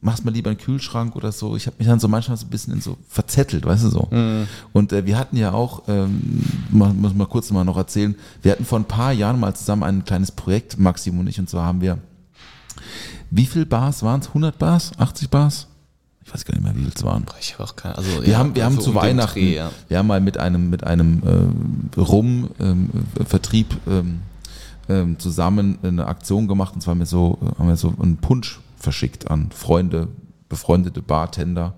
Mach's 0.07 0.23
mal 0.23 0.31
lieber 0.31 0.51
in 0.51 0.57
den 0.57 0.65
Kühlschrank 0.65 1.17
oder 1.17 1.33
so. 1.33 1.57
Ich 1.57 1.67
habe 1.67 1.77
mich 1.79 1.89
dann 1.89 1.99
so 1.99 2.07
manchmal 2.07 2.37
so 2.37 2.47
ein 2.47 2.51
bisschen 2.51 2.73
in 2.73 2.81
so 2.81 2.97
verzettelt, 3.09 3.67
weißt 3.67 3.85
du 3.85 3.89
so. 3.91 4.09
Und 4.73 4.93
äh, 4.93 5.05
wir 5.05 5.19
hatten 5.19 5.37
ja 5.37 5.53
auch, 5.53 5.83
ähm, 5.89 6.45
muss 6.71 7.13
mal 7.13 7.27
kurz 7.27 7.51
mal 7.51 7.65
noch 7.65 7.77
erzählen, 7.77 8.15
wir 8.41 8.53
hatten 8.53 8.65
vor 8.65 8.79
ein 8.79 8.85
paar 8.85 9.13
Jahren 9.13 9.41
mal 9.41 9.55
zusammen 9.55 9.83
ein 9.83 10.05
kleines 10.05 10.31
Projekt, 10.31 10.79
Maxim 10.79 11.19
und 11.19 11.27
ich, 11.27 11.41
und 11.41 11.51
zwar 11.51 11.65
haben 11.67 11.81
wir, 11.81 11.99
wie 13.31 13.47
viel 13.47 13.67
Bars 13.67 14.05
waren 14.05 14.21
es? 14.21 14.29
100 14.29 14.57
Bars? 14.57 14.93
80 14.97 15.29
Bars? 15.29 15.67
Ich 16.25 16.33
weiß 16.33 16.45
gar 16.45 16.55
nicht 16.55 16.63
mehr, 16.63 16.77
wie 16.77 16.83
viel 16.83 16.93
es 16.95 17.03
waren. 17.03 17.27
Ich 17.41 17.55
habe 17.55 17.65
auch 17.65 17.75
keine, 17.75 17.99
also 17.99 18.23
Wir 18.23 18.29
ja, 18.29 18.39
haben, 18.39 18.55
wir 18.55 18.65
haben 18.65 18.77
so 18.77 18.83
zu 18.83 18.91
um 18.91 18.97
Weihnachten, 18.97 19.41
Dreh, 19.41 19.57
ja. 19.57 19.73
wir 19.89 19.99
haben 19.99 20.07
mal 20.07 20.21
mit 20.21 20.39
einem, 20.39 20.71
mit 20.71 20.85
einem 20.85 21.23
äh, 21.97 22.01
Rum-Vertrieb 22.01 23.77
ähm, 23.89 24.21
ähm, 24.89 25.19
zusammen 25.19 25.79
eine 25.83 26.07
Aktion 26.07 26.47
gemacht 26.47 26.75
und 26.75 26.81
zwar 26.81 26.93
haben 26.93 27.01
wir 27.01 27.07
so, 27.07 27.39
äh, 27.43 27.59
haben 27.59 27.67
wir 27.67 27.77
so 27.77 27.93
einen 28.01 28.19
Punsch 28.19 28.61
verschickt 28.87 29.29
an 29.31 29.51
Freunde, 29.51 30.07
befreundete 30.49 31.03
Bartender 31.03 31.75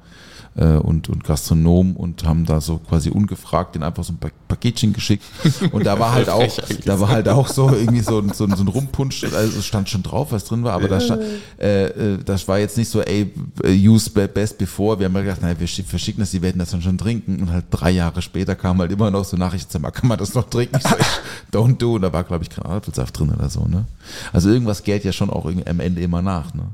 äh, 0.56 0.76
und, 0.76 1.08
und 1.08 1.24
Gastronomen 1.24 1.96
und 1.96 2.24
haben 2.24 2.44
da 2.44 2.60
so 2.60 2.76
quasi 2.78 3.08
ungefragt 3.08 3.74
den 3.74 3.82
einfach 3.82 4.04
so 4.04 4.12
ein 4.12 4.18
Pa- 4.18 4.28
Paketchen 4.46 4.92
geschickt 4.92 5.24
und 5.72 5.86
da 5.86 5.98
war 5.98 6.12
halt 6.12 6.28
auch, 6.38 6.42
da 6.84 7.00
war 7.00 7.08
halt 7.08 7.28
auch 7.30 7.48
so 7.48 7.70
irgendwie 7.70 8.00
so, 8.02 8.18
ein- 8.18 8.32
so, 8.34 8.44
ein- 8.44 8.54
so 8.56 8.62
ein 8.64 8.68
Rumpunsch, 8.68 9.24
also 9.24 9.58
es 9.58 9.64
stand 9.64 9.88
schon 9.88 10.02
drauf, 10.02 10.32
was 10.32 10.44
drin 10.44 10.64
war, 10.64 10.74
aber 10.74 10.88
da 10.88 11.00
stand, 11.00 11.22
äh, 11.58 11.86
äh, 11.86 12.18
das 12.22 12.46
war 12.46 12.58
jetzt 12.58 12.76
nicht 12.76 12.90
so, 12.90 13.00
ey, 13.00 13.32
äh, 13.64 13.88
use 13.88 14.10
be- 14.10 14.28
best 14.28 14.58
before. 14.58 14.98
Wir 14.98 15.06
haben 15.06 15.14
ja 15.14 15.22
gedacht, 15.22 15.40
naja, 15.40 15.58
wir 15.58 15.66
schick- 15.66 15.86
verschicken 15.86 16.20
das, 16.20 16.30
die 16.32 16.42
werden 16.42 16.58
das 16.58 16.70
dann 16.72 16.82
schon 16.82 16.98
trinken. 16.98 17.40
Und 17.40 17.50
halt 17.52 17.64
drei 17.70 17.90
Jahre 17.92 18.20
später 18.20 18.54
kam 18.54 18.78
halt 18.80 18.92
immer 18.92 19.10
noch 19.10 19.24
so 19.24 19.36
Nachrichten, 19.38 19.70
sag 19.72 19.80
mal, 19.80 19.90
kann 19.92 20.08
man 20.08 20.18
das 20.18 20.34
noch 20.34 20.48
trinken? 20.50 20.76
Ich 20.76 20.82
so, 20.82 20.94
ey, 20.96 21.04
don't 21.52 21.78
do. 21.78 21.94
Und 21.94 22.02
da 22.02 22.12
war, 22.12 22.24
glaube 22.24 22.44
ich, 22.44 22.50
Granatapfelsaft 22.50 23.18
drin 23.18 23.30
oder 23.30 23.48
so, 23.48 23.64
ne? 23.66 23.86
Also 24.32 24.50
irgendwas 24.50 24.82
geht 24.82 25.04
ja 25.04 25.12
schon 25.12 25.30
auch 25.30 25.46
irgendwie 25.46 25.66
am 25.68 25.80
Ende 25.80 26.02
immer 26.02 26.20
nach, 26.20 26.52
ne? 26.54 26.64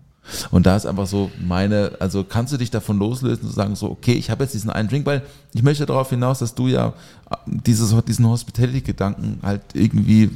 Und 0.50 0.66
da 0.66 0.76
ist 0.76 0.86
einfach 0.86 1.06
so 1.06 1.30
meine, 1.38 1.92
also 2.00 2.24
kannst 2.24 2.52
du 2.52 2.56
dich 2.56 2.70
davon 2.70 2.98
loslösen 2.98 3.46
und 3.46 3.54
sagen 3.54 3.76
so, 3.76 3.90
okay, 3.90 4.14
ich 4.14 4.30
habe 4.30 4.44
jetzt 4.44 4.54
diesen 4.54 4.70
einen 4.70 4.88
Drink, 4.88 5.06
weil 5.06 5.22
ich 5.52 5.62
möchte 5.62 5.86
darauf 5.86 6.10
hinaus, 6.10 6.38
dass 6.38 6.54
du 6.54 6.68
ja 6.68 6.88
äh, 7.30 7.36
dieses, 7.46 7.94
diesen 8.04 8.26
Hospitality-Gedanken 8.28 9.40
halt 9.42 9.62
irgendwie 9.74 10.30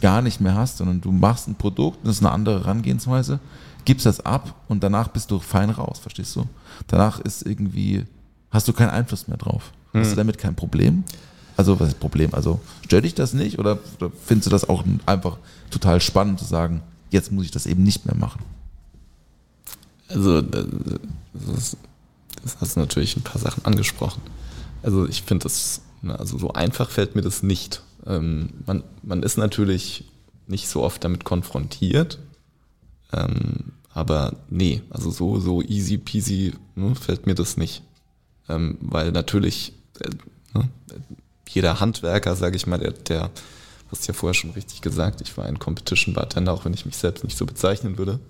gar 0.00 0.22
nicht 0.22 0.40
mehr 0.40 0.54
hast, 0.54 0.78
sondern 0.78 1.00
du 1.00 1.12
machst 1.12 1.48
ein 1.48 1.54
Produkt, 1.54 1.98
das 2.04 2.16
ist 2.16 2.22
eine 2.22 2.32
andere 2.32 2.60
Herangehensweise, 2.60 3.40
gibst 3.84 4.06
das 4.06 4.24
ab 4.24 4.54
und 4.68 4.82
danach 4.82 5.08
bist 5.08 5.30
du 5.30 5.38
fein 5.38 5.70
raus, 5.70 5.98
verstehst 5.98 6.36
du? 6.36 6.44
Danach 6.86 7.20
ist 7.20 7.46
irgendwie, 7.46 8.04
hast 8.50 8.68
du 8.68 8.72
keinen 8.72 8.90
Einfluss 8.90 9.28
mehr 9.28 9.38
drauf. 9.38 9.72
Hast 9.94 10.12
du 10.12 10.16
damit 10.16 10.38
kein 10.38 10.54
Problem? 10.54 11.04
Also, 11.56 11.80
was 11.80 11.88
ist 11.88 12.00
Problem? 12.00 12.34
Also, 12.34 12.60
stört 12.84 13.04
dich 13.04 13.14
das 13.14 13.32
nicht 13.32 13.58
oder 13.58 13.78
findest 14.24 14.46
du 14.46 14.50
das 14.50 14.68
auch 14.68 14.84
einfach 15.06 15.38
total 15.70 16.00
spannend 16.00 16.38
zu 16.38 16.44
sagen, 16.44 16.82
jetzt 17.10 17.32
muss 17.32 17.46
ich 17.46 17.50
das 17.50 17.66
eben 17.66 17.82
nicht 17.82 18.06
mehr 18.06 18.14
machen? 18.14 18.42
Also, 20.08 20.40
das, 20.42 20.64
ist, 21.56 21.76
das 22.42 22.60
hast 22.60 22.76
du 22.76 22.80
natürlich 22.80 23.16
ein 23.16 23.22
paar 23.22 23.40
Sachen 23.40 23.64
angesprochen. 23.64 24.22
Also, 24.82 25.06
ich 25.06 25.22
finde 25.22 25.44
das, 25.44 25.82
ne, 26.02 26.18
also 26.18 26.38
so 26.38 26.52
einfach 26.52 26.90
fällt 26.90 27.14
mir 27.14 27.22
das 27.22 27.42
nicht. 27.42 27.82
Ähm, 28.06 28.50
man, 28.66 28.84
man 29.02 29.22
ist 29.22 29.38
natürlich 29.38 30.04
nicht 30.46 30.68
so 30.68 30.82
oft 30.82 31.04
damit 31.04 31.24
konfrontiert, 31.24 32.18
ähm, 33.12 33.72
aber 33.90 34.36
nee, 34.48 34.82
also 34.90 35.10
so, 35.10 35.40
so 35.40 35.62
easy 35.62 35.98
peasy 35.98 36.54
ne, 36.74 36.94
fällt 36.94 37.26
mir 37.26 37.34
das 37.34 37.56
nicht. 37.56 37.82
Ähm, 38.48 38.78
weil 38.80 39.12
natürlich 39.12 39.72
äh, 40.00 40.08
ne, 40.54 40.68
jeder 41.48 41.80
Handwerker, 41.80 42.36
sage 42.36 42.56
ich 42.56 42.66
mal, 42.66 42.78
der, 42.78 42.92
der, 42.92 43.30
hast 43.90 44.06
ja 44.06 44.14
vorher 44.14 44.34
schon 44.34 44.50
richtig 44.50 44.82
gesagt, 44.82 45.20
ich 45.20 45.36
war 45.36 45.46
ein 45.46 45.58
Competition 45.58 46.14
Bartender, 46.14 46.52
auch 46.52 46.64
wenn 46.64 46.74
ich 46.74 46.84
mich 46.84 46.96
selbst 46.96 47.24
nicht 47.24 47.38
so 47.38 47.46
bezeichnen 47.46 47.96
würde, 47.98 48.20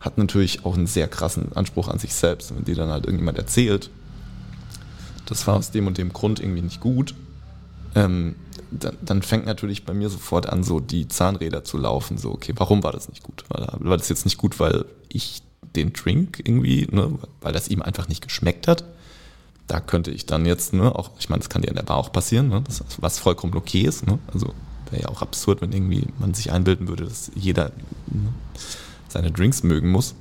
hat 0.00 0.18
natürlich 0.18 0.64
auch 0.64 0.76
einen 0.76 0.86
sehr 0.86 1.08
krassen 1.08 1.52
Anspruch 1.54 1.88
an 1.88 1.98
sich 1.98 2.14
selbst. 2.14 2.54
Wenn 2.54 2.64
dir 2.64 2.74
dann 2.74 2.90
halt 2.90 3.04
irgendjemand 3.04 3.38
erzählt, 3.38 3.90
das 5.26 5.46
war 5.46 5.56
aus 5.56 5.70
dem 5.70 5.86
und 5.86 5.98
dem 5.98 6.12
Grund 6.12 6.40
irgendwie 6.40 6.62
nicht 6.62 6.80
gut, 6.80 7.14
ähm, 7.94 8.34
dann, 8.70 8.96
dann 9.02 9.22
fängt 9.22 9.46
natürlich 9.46 9.84
bei 9.84 9.92
mir 9.92 10.08
sofort 10.08 10.48
an, 10.48 10.62
so 10.64 10.80
die 10.80 11.08
Zahnräder 11.08 11.64
zu 11.64 11.76
laufen. 11.76 12.18
So, 12.18 12.32
okay, 12.32 12.54
warum 12.56 12.82
war 12.82 12.92
das 12.92 13.08
nicht 13.08 13.22
gut? 13.22 13.44
War, 13.48 13.76
war 13.78 13.96
das 13.96 14.08
jetzt 14.08 14.24
nicht 14.24 14.38
gut, 14.38 14.58
weil 14.58 14.84
ich 15.08 15.42
den 15.76 15.92
Drink 15.92 16.40
irgendwie, 16.44 16.88
ne, 16.90 17.18
weil 17.40 17.52
das 17.52 17.68
ihm 17.68 17.82
einfach 17.82 18.08
nicht 18.08 18.22
geschmeckt 18.22 18.68
hat? 18.68 18.84
Da 19.66 19.80
könnte 19.80 20.10
ich 20.10 20.26
dann 20.26 20.46
jetzt, 20.46 20.72
ne, 20.72 20.94
auch, 20.94 21.10
ich 21.18 21.28
meine, 21.28 21.40
das 21.40 21.48
kann 21.48 21.62
dir 21.62 21.68
in 21.68 21.76
der 21.76 21.82
Bar 21.82 21.98
auch 21.98 22.12
passieren, 22.12 22.48
ne, 22.48 22.62
das, 22.62 22.82
was 22.98 23.18
vollkommen 23.18 23.54
okay 23.54 23.82
ist, 23.82 24.06
ne? 24.06 24.18
Also 24.32 24.54
wäre 24.90 25.02
ja 25.02 25.08
auch 25.08 25.22
absurd, 25.22 25.60
wenn 25.62 25.72
irgendwie 25.72 26.06
man 26.18 26.34
sich 26.34 26.50
einbilden 26.50 26.88
würde, 26.88 27.04
dass 27.04 27.30
jeder 27.34 27.70
ne, 28.06 28.32
seine 29.10 29.30
Drinks 29.30 29.62
mögen 29.62 29.90
muss. 29.90 30.14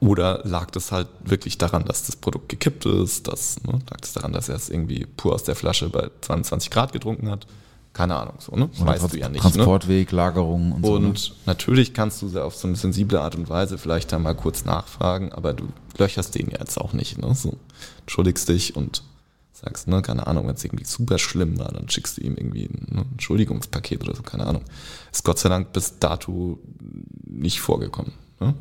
Oder 0.00 0.40
lag 0.44 0.70
das 0.70 0.92
halt 0.92 1.08
wirklich 1.24 1.56
daran, 1.56 1.84
dass 1.84 2.04
das 2.04 2.16
Produkt 2.16 2.48
gekippt 2.48 2.84
ist? 2.84 3.26
Das, 3.26 3.62
ne, 3.62 3.72
lag 3.90 4.00
das 4.00 4.12
daran, 4.12 4.32
dass 4.32 4.48
er 4.48 4.56
es 4.56 4.68
irgendwie 4.68 5.06
pur 5.16 5.32
aus 5.34 5.44
der 5.44 5.54
Flasche 5.56 5.88
bei 5.88 6.10
22 6.20 6.70
Grad 6.70 6.92
getrunken 6.92 7.30
hat? 7.30 7.46
Keine 7.94 8.16
Ahnung, 8.16 8.34
so, 8.40 8.56
ne? 8.56 8.68
Oder 8.80 8.86
weißt 8.86 9.00
Trans- 9.00 9.12
du 9.12 9.18
ja 9.18 9.28
nicht. 9.28 9.44
Ne? 9.44 9.50
Transportweg, 9.52 10.10
Lagerung 10.10 10.72
und, 10.72 10.84
so. 10.84 10.98
Ne? 10.98 11.08
Und 11.08 11.34
natürlich 11.46 11.94
kannst 11.94 12.20
du 12.22 12.40
auf 12.42 12.56
so 12.56 12.66
eine 12.66 12.76
sensible 12.76 13.20
Art 13.20 13.36
und 13.36 13.48
Weise 13.48 13.78
vielleicht 13.78 14.10
da 14.12 14.18
mal 14.18 14.34
kurz 14.34 14.64
nachfragen, 14.64 15.32
aber 15.32 15.54
du 15.54 15.68
löcherst 15.96 16.34
den 16.34 16.50
ja 16.50 16.58
jetzt 16.58 16.76
auch 16.76 16.92
nicht. 16.92 17.18
Ne? 17.18 17.34
So, 17.34 17.56
entschuldigst 18.00 18.48
dich 18.48 18.74
und 18.74 19.04
sagst, 19.64 19.88
ne, 19.88 20.02
keine 20.02 20.26
Ahnung, 20.26 20.46
wenn 20.46 20.54
es 20.54 20.64
irgendwie 20.64 20.84
super 20.84 21.18
schlimm 21.18 21.58
war, 21.58 21.72
dann 21.72 21.88
schickst 21.88 22.18
du 22.18 22.22
ihm 22.22 22.36
irgendwie 22.36 22.66
ein 22.66 22.86
ne, 22.90 23.04
Entschuldigungspaket 23.12 24.02
oder 24.02 24.14
so, 24.14 24.22
keine 24.22 24.46
Ahnung. 24.46 24.62
Ist 25.12 25.24
Gott 25.24 25.38
sei 25.38 25.48
Dank 25.48 25.72
bis 25.72 25.98
dato 25.98 26.58
nicht 27.24 27.60
vorgekommen. 27.60 28.12
Ne? 28.40 28.54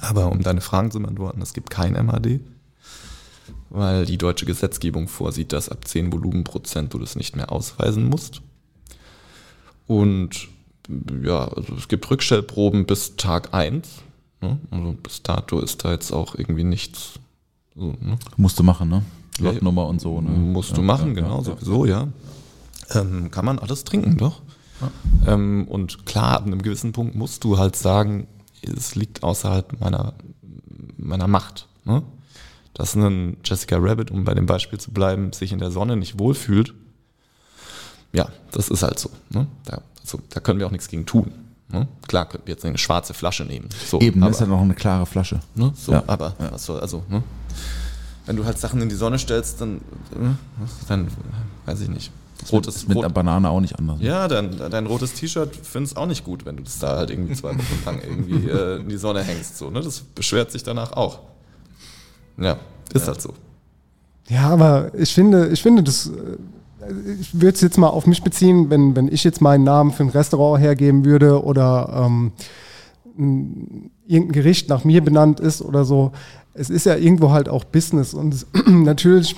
Aber 0.00 0.30
um 0.30 0.42
deine 0.42 0.60
Fragen 0.60 0.90
zu 0.90 1.00
beantworten, 1.00 1.42
es 1.42 1.54
gibt 1.54 1.70
kein 1.70 1.92
MAD, 2.06 2.40
weil 3.70 4.06
die 4.06 4.18
deutsche 4.18 4.46
Gesetzgebung 4.46 5.08
vorsieht, 5.08 5.52
dass 5.52 5.68
ab 5.68 5.86
10 5.86 6.12
Volumenprozent 6.12 6.94
du 6.94 6.98
das 6.98 7.16
nicht 7.16 7.36
mehr 7.36 7.52
ausweisen 7.52 8.04
musst. 8.08 8.42
Und 9.86 10.48
ja, 11.22 11.48
also 11.48 11.74
es 11.74 11.88
gibt 11.88 12.08
Rückstellproben 12.10 12.86
bis 12.86 13.16
Tag 13.16 13.52
1. 13.52 13.88
Ne? 14.40 14.58
Also 14.70 14.92
bis 14.92 15.22
dato 15.22 15.60
ist 15.60 15.84
da 15.84 15.92
jetzt 15.92 16.12
auch 16.12 16.34
irgendwie 16.34 16.64
nichts. 16.64 17.14
So, 17.74 17.96
ne? 18.00 18.18
Musst 18.36 18.58
du 18.58 18.62
machen, 18.62 18.88
ne? 18.88 19.02
Lotnummer 19.40 19.86
und 19.86 20.00
so, 20.00 20.20
ne? 20.20 20.30
Musst 20.30 20.72
du 20.76 20.80
Ja, 20.80 20.86
machen, 20.86 21.08
ja, 21.08 21.22
genau, 21.22 21.38
ja, 21.38 21.44
sowieso, 21.44 21.84
ja. 21.86 22.08
Ähm, 22.94 23.30
kann 23.30 23.44
man 23.44 23.58
alles 23.58 23.84
trinken, 23.84 24.16
doch. 24.16 24.40
Ähm, 25.26 25.66
und 25.68 26.06
klar, 26.06 26.34
ab 26.36 26.46
einem 26.46 26.62
gewissen 26.62 26.92
Punkt 26.92 27.14
musst 27.16 27.42
du 27.44 27.58
halt 27.58 27.74
sagen, 27.76 28.28
es 28.62 28.94
liegt 28.94 29.22
außerhalb 29.22 29.80
meiner, 29.80 30.14
meiner 30.96 31.26
Macht. 31.26 31.66
Ne? 31.84 32.02
Dass 32.74 32.94
ein 32.94 33.36
Jessica 33.44 33.76
Rabbit, 33.78 34.10
um 34.10 34.24
bei 34.24 34.34
dem 34.34 34.46
Beispiel 34.46 34.78
zu 34.78 34.92
bleiben, 34.92 35.32
sich 35.32 35.52
in 35.52 35.58
der 35.58 35.70
Sonne 35.72 35.96
nicht 35.96 36.18
wohlfühlt, 36.18 36.74
ja, 38.12 38.28
das 38.52 38.68
ist 38.68 38.82
halt 38.82 38.98
so. 38.98 39.10
Ne? 39.30 39.46
Da, 39.64 39.82
also, 40.00 40.20
da 40.30 40.40
können 40.40 40.58
wir 40.60 40.66
auch 40.66 40.70
nichts 40.70 40.88
gegen 40.88 41.04
tun. 41.04 41.30
Ne? 41.70 41.86
Klar, 42.06 42.26
könnten 42.26 42.46
wir 42.46 42.54
jetzt 42.54 42.64
eine 42.64 42.78
schwarze 42.78 43.12
Flasche 43.14 43.44
nehmen. 43.44 43.68
So, 43.86 44.00
Eben, 44.00 44.22
aber, 44.22 44.30
ist 44.30 44.40
ja 44.40 44.46
noch 44.46 44.60
eine 44.62 44.74
klare 44.74 45.04
Flasche. 45.06 45.40
Ne? 45.54 45.72
So, 45.74 45.92
Ja. 45.92 46.04
aber 46.06 46.34
was 46.38 46.64
soll, 46.64 46.80
also, 46.80 47.02
ne? 47.10 47.22
Wenn 48.28 48.36
du 48.36 48.44
halt 48.44 48.58
Sachen 48.58 48.82
in 48.82 48.90
die 48.90 48.94
Sonne 48.94 49.18
stellst, 49.18 49.60
dann, 49.60 49.76
äh, 50.12 50.28
dann 50.86 51.08
weiß 51.64 51.80
ich 51.80 51.88
nicht. 51.88 52.12
Rotes, 52.52 52.86
Mit 52.86 52.96
rot, 52.96 53.04
einer 53.04 53.12
Banane 53.12 53.50
auch 53.50 53.60
nicht 53.60 53.76
anders. 53.78 53.96
ja, 54.00 54.28
dein, 54.28 54.56
dein 54.70 54.86
rotes 54.86 55.14
T-Shirt 55.14 55.50
findest 55.60 55.96
auch 55.96 56.06
nicht 56.06 56.24
gut, 56.24 56.44
wenn 56.46 56.56
du 56.56 56.62
das 56.62 56.78
da 56.78 56.98
halt 56.98 57.10
irgendwie 57.10 57.34
zwei 57.34 57.50
Wochen 57.50 57.82
lang 57.84 58.00
irgendwie 58.00 58.48
äh, 58.48 58.80
in 58.80 58.88
die 58.88 58.98
Sonne 58.98 59.22
hängst. 59.22 59.56
So, 59.56 59.70
ne? 59.70 59.80
Das 59.80 60.00
beschwert 60.00 60.52
sich 60.52 60.62
danach 60.62 60.92
auch. 60.92 61.20
Ja, 62.36 62.58
ist 62.92 63.08
halt 63.08 63.20
so. 63.20 63.32
Ja, 64.28 64.50
aber 64.50 64.92
ich 64.94 65.12
finde, 65.12 65.48
ich 65.48 65.62
finde 65.62 65.82
das, 65.82 66.06
äh, 66.06 66.92
ich 67.20 67.32
würde 67.32 67.54
es 67.54 67.62
jetzt 67.62 67.78
mal 67.78 67.88
auf 67.88 68.06
mich 68.06 68.22
beziehen, 68.22 68.68
wenn, 68.70 68.94
wenn 68.94 69.08
ich 69.08 69.24
jetzt 69.24 69.40
meinen 69.40 69.64
Namen 69.64 69.90
für 69.90 70.04
ein 70.04 70.10
Restaurant 70.10 70.62
hergeben 70.62 71.04
würde 71.04 71.42
oder 71.42 72.04
ähm, 72.06 72.32
irgendein 74.06 74.32
Gericht 74.32 74.68
nach 74.68 74.84
mir 74.84 75.02
benannt 75.02 75.40
ist 75.40 75.62
oder 75.62 75.84
so. 75.84 76.12
Es 76.58 76.70
ist 76.70 76.86
ja 76.86 76.96
irgendwo 76.96 77.30
halt 77.30 77.48
auch 77.48 77.64
Business 77.64 78.14
und 78.14 78.34
es, 78.34 78.46
natürlich 78.66 79.36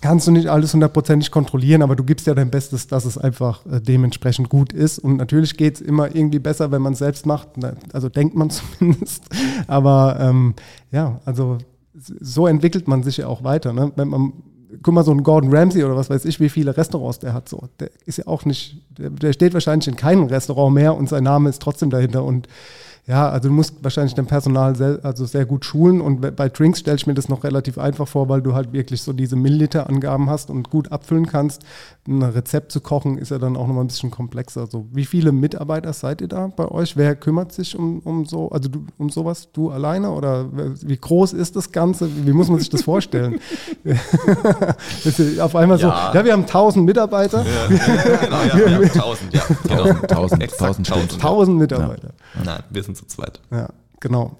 kannst 0.00 0.26
du 0.26 0.30
nicht 0.30 0.48
alles 0.48 0.72
hundertprozentig 0.72 1.30
kontrollieren, 1.30 1.82
aber 1.82 1.96
du 1.96 2.04
gibst 2.04 2.26
ja 2.26 2.34
dein 2.34 2.50
Bestes, 2.50 2.86
dass 2.86 3.04
es 3.04 3.16
einfach 3.18 3.64
äh, 3.66 3.80
dementsprechend 3.80 4.48
gut 4.48 4.72
ist. 4.72 4.98
Und 4.98 5.16
natürlich 5.16 5.56
geht 5.56 5.76
es 5.76 5.80
immer 5.80 6.14
irgendwie 6.14 6.38
besser, 6.38 6.70
wenn 6.70 6.82
man 6.82 6.92
es 6.92 6.98
selbst 6.98 7.26
macht. 7.26 7.48
Also 7.92 8.08
denkt 8.08 8.36
man 8.36 8.50
zumindest. 8.78 9.24
Aber 9.66 10.18
ähm, 10.20 10.54
ja, 10.92 11.20
also 11.24 11.58
so 11.94 12.46
entwickelt 12.46 12.88
man 12.88 13.02
sich 13.02 13.16
ja 13.16 13.26
auch 13.26 13.42
weiter. 13.42 13.72
Ne? 13.72 13.90
Wenn 13.96 14.08
man, 14.08 14.32
guck 14.82 14.94
mal, 14.94 15.04
so 15.04 15.12
ein 15.12 15.22
Gordon 15.22 15.54
Ramsay 15.54 15.82
oder 15.82 15.96
was 15.96 16.10
weiß 16.10 16.24
ich, 16.26 16.40
wie 16.40 16.50
viele 16.50 16.76
Restaurants 16.76 17.18
der 17.18 17.32
hat. 17.32 17.48
So, 17.48 17.68
der 17.80 17.90
ist 18.04 18.18
ja 18.18 18.26
auch 18.26 18.44
nicht, 18.44 18.82
der, 18.98 19.10
der 19.10 19.32
steht 19.32 19.54
wahrscheinlich 19.54 19.88
in 19.88 19.96
keinem 19.96 20.24
Restaurant 20.24 20.74
mehr 20.74 20.94
und 20.94 21.08
sein 21.08 21.24
Name 21.24 21.48
ist 21.48 21.62
trotzdem 21.62 21.90
dahinter. 21.90 22.22
Und 22.22 22.48
Ja, 23.08 23.28
also 23.28 23.48
du 23.48 23.54
musst 23.54 23.74
wahrscheinlich 23.84 24.14
dein 24.16 24.26
Personal 24.26 24.74
sehr, 24.74 24.98
also 25.04 25.26
sehr 25.26 25.46
gut 25.46 25.64
schulen 25.64 26.00
und 26.00 26.34
bei- 26.34 26.48
Drinks 26.48 26.80
stelle 26.80 26.96
ich 26.96 27.06
mir 27.06 27.14
das 27.14 27.28
noch 27.28 27.44
relativ 27.44 27.78
einfach 27.78 28.08
vor, 28.08 28.28
weil 28.28 28.42
du 28.42 28.52
halt 28.52 28.72
wirklich 28.72 29.00
so 29.00 29.12
diese 29.12 29.36
Milliliter-Angaben 29.36 30.28
hast 30.28 30.50
und 30.50 30.70
gut 30.70 30.90
abfüllen 30.90 31.26
kannst. 31.26 31.62
Ein 32.08 32.22
Rezept 32.22 32.72
zu 32.72 32.80
kochen 32.80 33.16
ist 33.16 33.30
ja 33.30 33.38
dann 33.38 33.56
auch 33.56 33.68
nochmal 33.68 33.84
ein 33.84 33.86
bisschen 33.86 34.10
komplexer. 34.10 34.62
Also 34.62 34.86
wie 34.92 35.04
viele 35.04 35.30
Mitarbeiter 35.30 35.92
seid 35.92 36.20
ihr 36.20 36.26
da 36.26 36.48
bei 36.48 36.66
euch? 36.68 36.96
Wer 36.96 37.14
kümmert 37.14 37.52
sich 37.52 37.78
um, 37.78 38.00
um 38.00 38.24
so, 38.24 38.48
also 38.50 38.68
du, 38.68 38.86
um 38.98 39.08
sowas? 39.08 39.50
Du 39.52 39.70
alleine 39.70 40.10
oder 40.10 40.46
wie 40.52 40.96
groß 40.96 41.32
ist 41.32 41.54
das 41.54 41.70
Ganze? 41.70 42.08
Wie 42.26 42.32
muss 42.32 42.48
man 42.48 42.58
sich 42.58 42.70
das 42.70 42.82
vorstellen? 42.82 43.38
Auf 45.40 45.54
einmal 45.54 45.78
Ja. 45.78 46.10
so, 46.12 46.18
ja, 46.18 46.24
wir 46.24 46.32
haben 46.32 46.42
1000 46.42 46.84
Mitarbeiter, 46.84 47.44
Ja, 47.44 47.66
genau, 47.68 48.42
ja, 48.42 48.56
wir 48.56 48.74
haben 48.74 48.84
1000, 48.84 49.32
ja, 49.34 49.42
genau. 49.62 49.84
1000, 50.08 50.42
Exakt 50.42 50.62
1000 50.62 50.86
steht. 50.88 50.96
1000. 50.96 51.24
1000 51.24 51.58
Mitarbeiter. 51.58 52.08
Nein, 52.44 52.62
wir 52.70 52.82
sind 52.82 52.96
zu 52.96 53.06
zweit. 53.06 53.40
Ja, 53.50 53.70
genau. 54.00 54.36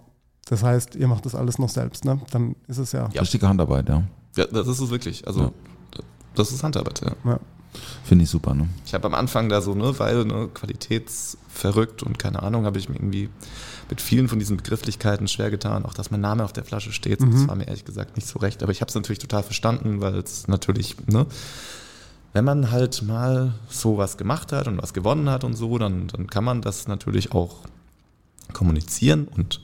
Das 0.47 0.63
heißt, 0.63 0.95
ihr 0.95 1.09
macht 1.09 1.27
das 1.27 1.35
alles 1.35 1.59
noch 1.59 1.69
selbst, 1.69 2.05
ne? 2.05 2.21
Dann 2.31 2.55
ist 2.69 2.79
es 2.79 2.93
ja. 2.93 3.09
Ja. 3.13 3.23
Richtige 3.23 3.49
Handarbeit, 3.49 3.89
ja. 3.89 4.05
Ja, 4.37 4.47
das 4.47 4.69
ist 4.69 4.81
es 4.81 4.91
wirklich. 4.91 5.27
Also, 5.27 5.53
das 6.35 6.53
ist 6.53 6.63
Handarbeit, 6.63 7.01
ja. 7.01 7.13
ja. 7.25 7.41
Finde 8.05 8.25
ich 8.25 8.31
super, 8.31 8.55
ne? 8.55 8.69
Ich 8.87 8.95
habe 8.95 9.07
am 9.07 9.15
Anfang 9.15 9.49
da 9.49 9.61
so, 9.61 9.75
ne, 9.75 9.99
weil 9.99 10.25
ne, 10.25 10.49
qualitätsverrückt 10.53 12.03
und 12.03 12.19
keine 12.19 12.43
Ahnung, 12.43 12.65
habe 12.65 12.79
ich 12.79 12.89
mir 12.89 12.97
irgendwie 12.97 13.29
mit 13.91 14.01
vielen 14.01 14.29
von 14.29 14.39
diesen 14.39 14.57
Begrifflichkeiten 14.57 15.29
schwer 15.29 15.51
getan. 15.51 15.85
Auch 15.85 15.95
dass 15.95 16.11
mein 16.11 16.21
Name 16.21 16.45
auf 16.45 16.53
der 16.53 16.65
Flasche 16.65 16.93
steht, 16.93 17.21
das 17.21 17.49
war 17.49 17.55
mir 17.57 17.67
ehrlich 17.67 17.85
gesagt 17.85 18.17
nicht 18.17 18.29
so 18.29 18.39
recht. 18.39 18.63
Aber 18.63 18.73
ich 18.73 18.81
habe 18.81 18.89
es 18.89 18.95
natürlich 18.95 19.19
total 19.19 19.43
verstanden, 19.43 20.01
weil 20.01 20.15
es 20.15 20.49
natürlich, 20.49 20.97
ne, 21.07 21.27
wenn 22.33 22.45
man 22.45 22.71
halt 22.71 23.03
mal 23.03 23.55
sowas 23.69 24.17
gemacht 24.17 24.53
hat 24.53 24.69
und 24.69 24.81
was 24.81 24.93
gewonnen 24.93 25.29
hat 25.31 25.45
und 25.45 25.55
so, 25.55 25.79
dann, 25.79 26.09
dann 26.09 26.27
kann 26.29 26.45
man 26.45 26.63
das 26.63 26.89
natürlich 26.89 27.33
auch 27.33 27.65
kommunizieren 28.53 29.29
und 29.29 29.61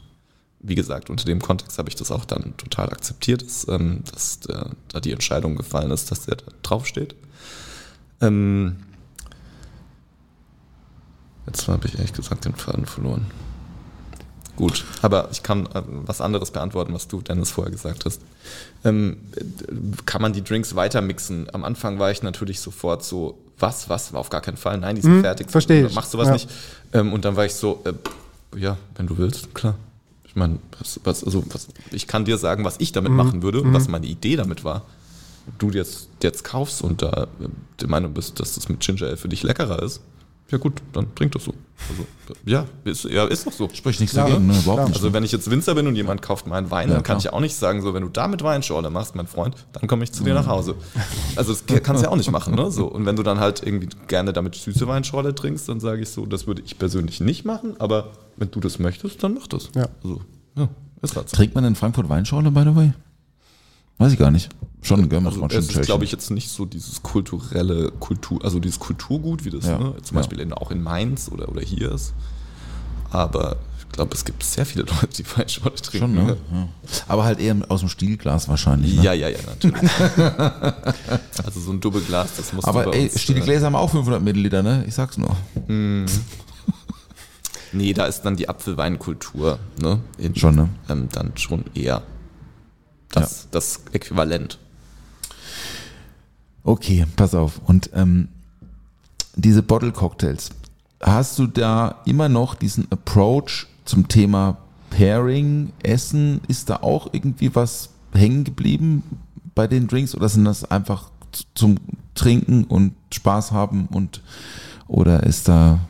wie 0.65 0.77
gesagt, 0.77 1.11
unter 1.11 1.25
dem 1.25 1.43
Kontext 1.43 1.79
habe 1.79 1.89
ich 1.89 1.97
das 1.97 2.13
auch 2.13 2.25
dann 2.25 2.57
total 2.57 2.89
akzeptiert, 2.91 3.43
dass, 3.43 3.67
ähm, 3.69 4.05
dass 4.13 4.39
der, 4.41 4.71
da 4.89 5.01
die 5.01 5.11
Entscheidung 5.11 5.57
gefallen 5.57 5.91
ist, 5.91 6.11
dass 6.11 6.25
der 6.27 6.37
da 6.37 6.45
draufsteht. 6.63 7.17
Ähm, 8.21 8.77
jetzt 11.47 11.67
habe 11.67 11.89
ich 11.89 11.95
ehrlich 11.97 12.13
gesagt 12.13 12.45
den 12.45 12.55
Faden 12.55 12.87
verloren. 12.87 13.27
Gut, 14.55 14.85
aber 15.01 15.29
ich 15.33 15.43
kann 15.43 15.67
äh, 15.67 15.83
was 15.87 16.21
anderes 16.21 16.53
beantworten, 16.53 16.95
was 16.95 17.09
du, 17.09 17.23
Dennis, 17.23 17.51
vorher 17.51 17.73
gesagt 17.73 18.05
hast. 18.05 18.21
Ähm, 18.85 19.17
äh, 19.35 19.43
kann 20.07 20.23
man 20.23 20.33
die 20.33 20.45
Drinks 20.45 20.77
weiter 20.77 21.01
mixen? 21.01 21.53
Am 21.53 21.65
Anfang 21.65 21.99
war 21.99 22.13
ich 22.13 22.23
natürlich 22.23 22.61
sofort 22.61 23.03
so, 23.03 23.39
was, 23.59 23.89
was, 23.89 24.15
auf 24.15 24.31
gar 24.31 24.43
keinen 24.43 24.59
Fall, 24.59 24.79
nein, 24.79 24.95
die 24.95 25.03
sind 25.03 25.15
Hm, 25.15 25.21
fertig. 25.23 25.51
verstehe 25.51 25.87
ich, 25.87 25.95
Machst 25.95 26.15
du 26.15 26.19
was 26.19 26.29
ja. 26.29 26.33
nicht? 26.35 26.51
Ähm, 26.93 27.13
und 27.13 27.25
dann 27.25 27.35
war 27.35 27.47
ich 27.47 27.55
so, 27.55 27.83
äh, 27.85 27.95
ja, 28.57 28.77
wenn 28.97 29.07
du 29.07 29.19
willst, 29.19 29.55
klar. 29.55 29.75
Ich 30.25 30.37
meine, 30.37 30.59
was, 30.79 30.99
was, 31.05 31.25
also, 31.25 31.45
was, 31.53 31.69
ich 31.91 32.07
kann 32.07 32.25
dir 32.25 32.39
sagen, 32.39 32.65
was 32.65 32.77
ich 32.79 32.93
damit 32.93 33.11
Mhm. 33.13 33.17
machen 33.19 33.43
würde 33.43 33.61
und 33.61 33.73
was 33.75 33.89
meine 33.89 34.07
Idee 34.07 34.37
damit 34.37 34.65
war. 34.65 34.83
Du 35.59 35.71
jetzt, 35.71 36.09
jetzt 36.23 36.45
kaufst 36.45 36.83
und 36.83 37.03
da 37.03 37.25
äh, 37.41 37.49
der 37.81 37.89
Meinung 37.89 38.15
bist, 38.15 38.39
dass 38.41 38.55
das 38.55 38.69
mit 38.69 38.81
Ginger 38.81 39.07
Ale 39.09 39.17
für 39.17 39.29
dich 39.29 39.43
leckerer 39.43 39.83
ist, 39.83 40.01
ja 40.51 40.59
gut, 40.59 40.75
dann 40.93 41.15
trink 41.15 41.33
das 41.33 41.45
so. 41.45 41.55
Also, 41.89 42.05
ja, 42.45 42.67
ist, 42.85 43.05
ja, 43.05 43.25
ist 43.25 43.47
doch 43.47 43.53
so. 43.53 43.69
Spricht 43.73 44.01
nichts 44.01 44.15
Ja, 44.15 44.25
dagegen, 44.27 44.47
ne? 44.47 44.53
Überhaupt 44.53 44.65
klar. 44.77 44.87
nicht. 44.89 44.97
Also 44.97 45.13
wenn 45.15 45.25
ich 45.25 45.33
jetzt 45.33 45.51
Winzer 45.51 45.75
bin 45.75 45.87
und 45.87 45.97
jemand 45.97 46.21
kauft 46.23 46.47
meinen 46.47 46.71
Wein, 46.71 46.89
Ja, 46.89 46.95
dann 46.95 47.03
kann 47.03 47.15
klar. 47.15 47.19
ich 47.19 47.25
ja 47.25 47.33
auch 47.33 47.41
nicht 47.41 47.57
sagen, 47.57 47.81
so 47.81 47.93
wenn 47.95 48.03
du 48.03 48.11
da 48.11 48.29
mit 48.29 48.43
Weinschorle 48.45 48.91
machst, 48.91 49.15
mein 49.17 49.27
Freund, 49.27 49.57
dann 49.73 49.87
komme 49.89 50.05
ich 50.05 50.13
zu 50.13 50.23
dir 50.25 50.35
nach 50.35 50.47
Hause. 50.47 50.75
Also 51.37 51.55
das 51.55 51.65
kannst 51.83 52.03
du 52.03 52.07
ja 52.07 52.13
auch 52.13 52.17
nicht 52.17 52.31
machen, 52.31 52.55
ne? 52.55 52.71
So 52.71 52.87
und 52.87 53.07
wenn 53.07 53.17
du 53.17 53.23
dann 53.23 53.41
halt 53.41 53.63
irgendwie 53.65 53.89
gerne 54.09 54.33
damit 54.35 54.55
süße 54.55 54.87
Weinschorle 54.87 55.35
trinkst, 55.35 55.69
dann 55.71 55.81
sage 55.81 56.03
ich 56.03 56.11
so, 56.11 56.27
das 56.27 56.47
würde 56.47 56.63
ich 56.65 56.79
persönlich 56.79 57.21
nicht 57.21 57.45
machen, 57.47 57.75
aber 57.81 58.11
wenn 58.43 58.51
du 58.51 58.59
das 58.59 58.81
möchtest, 58.81 59.23
dann 59.23 59.35
mach 59.35 59.47
das. 59.47 59.71
Ja. 59.75 59.87
Also, 60.03 60.21
ja, 60.57 60.69
ist 61.01 61.15
so. 61.15 61.23
Trinkt 61.23 61.55
man 61.55 61.65
in 61.65 61.77
Frankfurt 61.77 62.09
Weinschorle, 62.09 62.51
by 62.51 62.63
the 62.63 62.75
way? 62.75 62.93
Weiß 63.99 64.13
ich 64.13 64.19
gar 64.19 64.33
nicht. 64.33 64.49
Schon, 64.83 65.09
gell? 65.09 65.21
Macht 65.21 65.35
Also 65.35 65.41
man 65.43 65.51
schon 65.51 65.61
es 65.61 65.69
ist, 65.69 65.83
glaube 65.83 66.05
ich, 66.05 66.11
jetzt 66.11 66.33
nicht 66.33 66.49
so 66.49 66.65
dieses 66.65 67.05
kulturelle 67.05 67.93
Kultur, 67.93 68.45
also 68.45 68.59
dieses 68.59 68.81
Kulturgut, 68.81 69.45
wie 69.45 69.51
das 69.51 69.67
Ja, 69.67 69.79
ne, 69.79 69.95
zum 70.03 70.17
ja. 70.17 70.21
Beispiel 70.21 70.41
in, 70.41 70.53
auch 70.53 70.73
in 70.73 70.83
Mainz 70.83 71.31
oder, 71.31 71.49
oder 71.49 71.61
hier 71.61 71.93
ist. 71.93 72.15
Aber 73.11 73.59
ich 73.79 73.89
glaube, 73.93 74.13
es 74.13 74.25
gibt 74.25 74.43
sehr 74.43 74.67
viele 74.67 74.83
Leute, 75.03 75.07
die 75.17 75.25
Weinschorle 75.37 75.77
trinken. 75.77 76.17
Schon, 76.17 76.27
ne? 76.27 76.37
Ja. 76.51 76.69
Aber 77.07 77.23
halt 77.23 77.39
eher 77.39 77.57
aus 77.69 77.79
dem 77.79 77.91
Stielglas 77.91 78.49
wahrscheinlich. 78.49 78.97
Ne? 78.97 79.05
Ja, 79.05 79.13
ja, 79.13 79.29
ja, 79.29 79.39
natürlich. 79.47 79.89
also 81.45 81.61
so 81.61 81.71
ein 81.71 81.81
Doppelglas, 81.81 82.37
das 82.39 82.53
muss 82.53 82.65
Aber 82.65 82.93
ey, 82.93 83.07
äh, 83.07 83.17
Stielgläser 83.17 83.67
haben 83.67 83.77
auch 83.77 83.91
500 83.91 84.21
Milliliter, 84.21 84.65
ne? 84.65 84.85
Ich 84.89 84.95
sag's 84.95 85.17
nur. 85.17 85.37
Nee, 87.73 87.93
da 87.95 88.07
ist 88.07 88.23
dann 88.23 88.37
die 88.37 88.49
Apfelweinkultur, 88.49 89.59
ne? 89.81 90.01
In, 90.19 90.37
Schon, 90.37 90.57
ne? 90.57 90.69
Ähm, 90.89 91.09
dann 91.13 91.37
schon 91.37 91.65
eher 91.75 92.03
das, 93.11 93.49
das 93.51 93.81
Äquivalent. 93.93 94.59
Okay, 96.65 97.07
pass 97.17 97.35
auf. 97.35 97.61
Und 97.67 97.91
ähm, 97.95 98.29
diese 99.35 99.63
Bottle 99.63 99.93
Cocktails, 99.93 100.51
hast 101.01 101.39
du 101.39 101.47
da 101.47 102.03
immer 102.05 102.29
noch 102.29 102.55
diesen 102.55 102.91
Approach 102.91 103.67
zum 103.85 104.09
Thema 104.09 104.59
Pairing, 104.91 105.73
Essen? 105.83 106.41
Ist 106.49 106.71
da 106.71 106.77
auch 106.77 107.09
irgendwie 107.13 107.55
was 107.55 107.91
hängen 108.13 108.45
geblieben 108.45 109.03
bei 109.55 109.67
den 109.67 109.89
Drinks 109.89 110.15
oder 110.15 110.29
sind 110.29 110.45
das 110.45 110.71
einfach 110.71 111.11
zum 111.55 111.77
Trinken 112.15 112.65
und 112.65 112.95
Spaß 113.13 113.53
haben 113.53 113.87
und 113.87 114.23
oder 114.87 115.23
ist 115.23 115.49
da, 115.49 115.81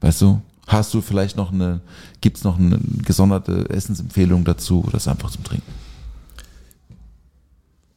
weißt 0.00 0.22
du, 0.22 0.42
hast 0.72 0.94
du 0.94 1.00
vielleicht 1.00 1.36
noch 1.36 1.52
eine, 1.52 1.80
gibt's 2.20 2.44
noch 2.44 2.58
eine 2.58 2.78
gesonderte 3.04 3.68
Essensempfehlung 3.70 4.44
dazu 4.44 4.84
oder 4.84 4.96
ist 4.96 5.08
einfach 5.08 5.30
zum 5.30 5.44
Trinken? 5.44 5.72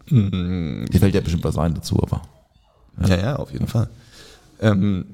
Die 0.09 0.99
fällt 0.99 1.15
ja 1.15 1.21
bestimmt 1.21 1.43
was 1.43 1.57
ein 1.57 1.73
dazu, 1.73 2.01
aber. 2.01 2.21
Ja, 3.07 3.17
ja, 3.17 3.35
auf 3.37 3.51
jeden 3.51 3.67
Fall. 3.67 3.89
Ähm, 4.59 5.05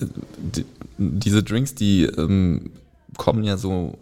die, 0.00 0.64
diese 0.98 1.42
Drinks, 1.42 1.74
die 1.74 2.04
ähm, 2.04 2.70
kommen 3.16 3.44
ja 3.44 3.56
so 3.56 3.98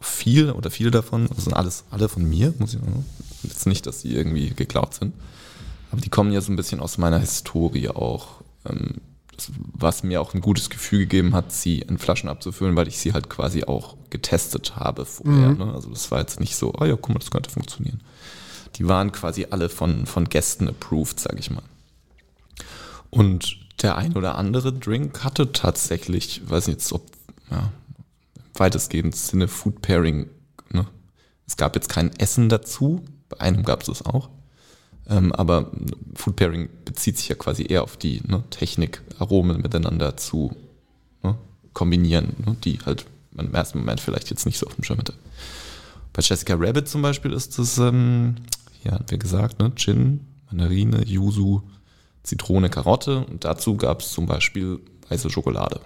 viel 0.00 0.50
oder 0.50 0.70
viele 0.70 0.90
davon, 0.90 1.28
das 1.28 1.44
sind 1.44 1.54
alles 1.54 1.84
alle 1.90 2.08
von 2.08 2.28
mir, 2.28 2.54
muss 2.58 2.74
ich 2.74 2.80
sagen. 2.80 3.04
Jetzt 3.42 3.66
nicht, 3.66 3.86
dass 3.86 4.00
sie 4.00 4.14
irgendwie 4.14 4.50
geklaut 4.50 4.94
sind, 4.94 5.14
aber 5.90 6.00
die 6.00 6.10
kommen 6.10 6.32
ja 6.32 6.40
so 6.40 6.52
ein 6.52 6.56
bisschen 6.56 6.80
aus 6.80 6.98
meiner 6.98 7.18
Historie 7.18 7.88
auch. 7.88 8.42
Ähm, 8.66 9.00
was 9.54 10.02
mir 10.02 10.20
auch 10.20 10.34
ein 10.34 10.40
gutes 10.40 10.70
Gefühl 10.70 11.00
gegeben 11.00 11.34
hat, 11.34 11.52
sie 11.52 11.80
in 11.80 11.98
Flaschen 11.98 12.28
abzufüllen, 12.28 12.76
weil 12.76 12.88
ich 12.88 12.98
sie 12.98 13.12
halt 13.12 13.30
quasi 13.30 13.64
auch 13.64 13.96
getestet 14.10 14.76
habe 14.76 15.06
vorher. 15.06 15.52
Ne? 15.52 15.72
Also 15.72 15.90
das 15.90 16.10
war 16.10 16.20
jetzt 16.20 16.40
nicht 16.40 16.56
so, 16.56 16.72
oh 16.78 16.84
ja, 16.84 16.96
guck 16.96 17.10
mal, 17.10 17.18
das 17.18 17.30
könnte 17.30 17.50
funktionieren. 17.50 18.00
Die 18.76 18.88
waren 18.88 19.12
quasi 19.12 19.46
alle 19.50 19.68
von, 19.68 20.06
von 20.06 20.28
Gästen 20.28 20.68
approved, 20.68 21.18
sag 21.18 21.38
ich 21.38 21.50
mal. 21.50 21.62
Und 23.10 23.58
der 23.82 23.96
ein 23.96 24.16
oder 24.16 24.36
andere 24.36 24.72
Drink 24.72 25.24
hatte 25.24 25.52
tatsächlich, 25.52 26.42
weiß 26.48 26.66
nicht 26.66 26.78
jetzt, 26.78 26.92
ob, 26.92 27.06
ja, 27.50 27.72
weitestgehend 28.54 29.16
Sinne 29.16 29.48
Food 29.48 29.82
Pairing. 29.82 30.28
Ne? 30.70 30.86
Es 31.46 31.56
gab 31.56 31.74
jetzt 31.74 31.88
kein 31.88 32.14
Essen 32.18 32.48
dazu, 32.48 33.04
bei 33.28 33.40
einem 33.40 33.64
gab 33.64 33.80
es 33.80 33.86
das 33.86 34.04
auch. 34.04 34.28
Ähm, 35.08 35.32
aber 35.32 35.70
Food 36.14 36.36
Pairing 36.36 36.68
bezieht 36.84 37.18
sich 37.18 37.28
ja 37.28 37.34
quasi 37.34 37.66
eher 37.68 37.82
auf 37.82 37.96
die 37.96 38.20
ne, 38.26 38.44
Technik, 38.50 39.02
Aromen 39.18 39.60
miteinander 39.60 40.16
zu 40.16 40.54
ne, 41.22 41.36
kombinieren, 41.72 42.36
ne, 42.44 42.56
die 42.64 42.78
halt 42.84 43.06
man 43.32 43.46
im 43.46 43.54
ersten 43.54 43.78
Moment 43.78 44.00
vielleicht 44.00 44.30
jetzt 44.30 44.46
nicht 44.46 44.58
so 44.58 44.66
auf 44.66 44.74
dem 44.74 44.84
Schirm 44.84 44.98
hatte. 44.98 45.14
Bei 46.12 46.22
Jessica 46.22 46.54
Rabbit 46.58 46.88
zum 46.88 47.02
Beispiel 47.02 47.32
ist 47.32 47.58
es, 47.58 47.78
ähm, 47.78 48.36
ja, 48.84 48.92
hatten 48.92 49.10
wir 49.10 49.18
gesagt, 49.18 49.58
ne, 49.60 49.72
Gin, 49.74 50.26
Mandarine, 50.48 51.04
Yuzu, 51.06 51.62
Zitrone, 52.22 52.68
Karotte 52.70 53.24
und 53.24 53.44
dazu 53.44 53.76
gab 53.76 54.00
es 54.00 54.10
zum 54.10 54.26
Beispiel 54.26 54.80
weiße 55.08 55.30
Schokolade. 55.30 55.80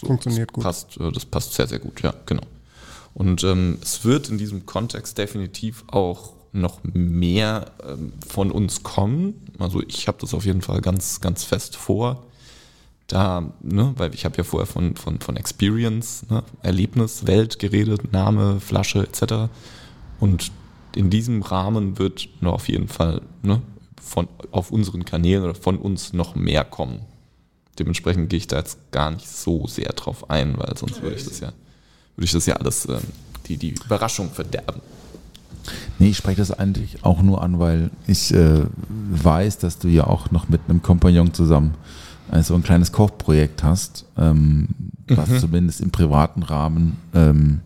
So, 0.00 0.06
Funktioniert 0.06 0.50
das 0.50 0.54
gut. 0.54 0.64
Passt, 0.64 0.96
äh, 0.98 1.12
das 1.12 1.24
passt 1.24 1.54
sehr, 1.54 1.66
sehr 1.66 1.78
gut, 1.78 2.02
ja, 2.02 2.14
genau. 2.26 2.42
Und 3.14 3.44
ähm, 3.44 3.78
es 3.82 4.04
wird 4.04 4.30
in 4.30 4.38
diesem 4.38 4.64
Kontext 4.64 5.18
definitiv 5.18 5.84
auch 5.88 6.32
noch 6.52 6.80
mehr 6.84 7.72
ähm, 7.86 8.12
von 8.26 8.50
uns 8.50 8.82
kommen. 8.82 9.34
Also 9.58 9.82
ich 9.82 10.08
habe 10.08 10.18
das 10.20 10.34
auf 10.34 10.44
jeden 10.44 10.62
Fall 10.62 10.80
ganz, 10.80 11.20
ganz 11.20 11.44
fest 11.44 11.76
vor. 11.76 12.24
Da, 13.08 13.52
ne, 13.60 13.92
weil 13.96 14.14
ich 14.14 14.24
habe 14.24 14.36
ja 14.38 14.44
vorher 14.44 14.66
von, 14.66 14.96
von, 14.96 15.20
von 15.20 15.36
Experience, 15.36 16.24
ne, 16.30 16.42
Erlebnis, 16.62 17.26
Welt 17.26 17.58
geredet, 17.58 18.12
Name, 18.12 18.60
Flasche 18.60 19.00
etc. 19.00 19.52
Und 20.20 20.52
in 20.94 21.10
diesem 21.10 21.42
Rahmen 21.42 21.98
wird 21.98 22.28
noch 22.40 22.54
auf 22.54 22.68
jeden 22.68 22.88
Fall 22.88 23.22
ne, 23.42 23.60
von, 24.00 24.28
auf 24.50 24.70
unseren 24.70 25.04
Kanälen 25.04 25.44
oder 25.44 25.54
von 25.54 25.78
uns 25.78 26.12
noch 26.12 26.34
mehr 26.34 26.64
kommen. 26.64 27.00
Dementsprechend 27.78 28.28
gehe 28.28 28.38
ich 28.38 28.46
da 28.46 28.58
jetzt 28.58 28.78
gar 28.92 29.10
nicht 29.10 29.28
so 29.28 29.66
sehr 29.66 29.92
drauf 29.92 30.30
ein, 30.30 30.58
weil 30.58 30.76
sonst 30.76 31.02
würde 31.02 31.16
ich 31.16 31.24
das 31.24 31.40
ja, 31.40 31.52
würde 32.16 32.24
ich 32.24 32.32
das 32.32 32.46
ja 32.46 32.56
alles 32.56 32.86
ähm, 32.86 33.00
die, 33.46 33.56
die 33.56 33.70
Überraschung 33.70 34.30
verderben. 34.30 34.80
Nee, 35.98 36.08
ich 36.10 36.16
spreche 36.16 36.38
das 36.38 36.50
eigentlich 36.50 37.04
auch 37.04 37.22
nur 37.22 37.42
an, 37.42 37.58
weil 37.58 37.90
ich 38.06 38.32
äh, 38.34 38.62
weiß, 38.88 39.58
dass 39.58 39.78
du 39.78 39.88
ja 39.88 40.04
auch 40.06 40.30
noch 40.30 40.48
mit 40.48 40.60
einem 40.68 40.82
Kompagnon 40.82 41.32
zusammen 41.34 41.74
äh, 42.30 42.42
so 42.42 42.54
ein 42.54 42.62
kleines 42.62 42.92
Kochprojekt 42.92 43.62
hast. 43.62 44.06
Ähm, 44.16 44.68
was 45.08 45.40
zumindest 45.40 45.80
im 45.80 45.90
privaten 45.90 46.42
Rahmen 46.42 46.96
ähm, 47.14 47.60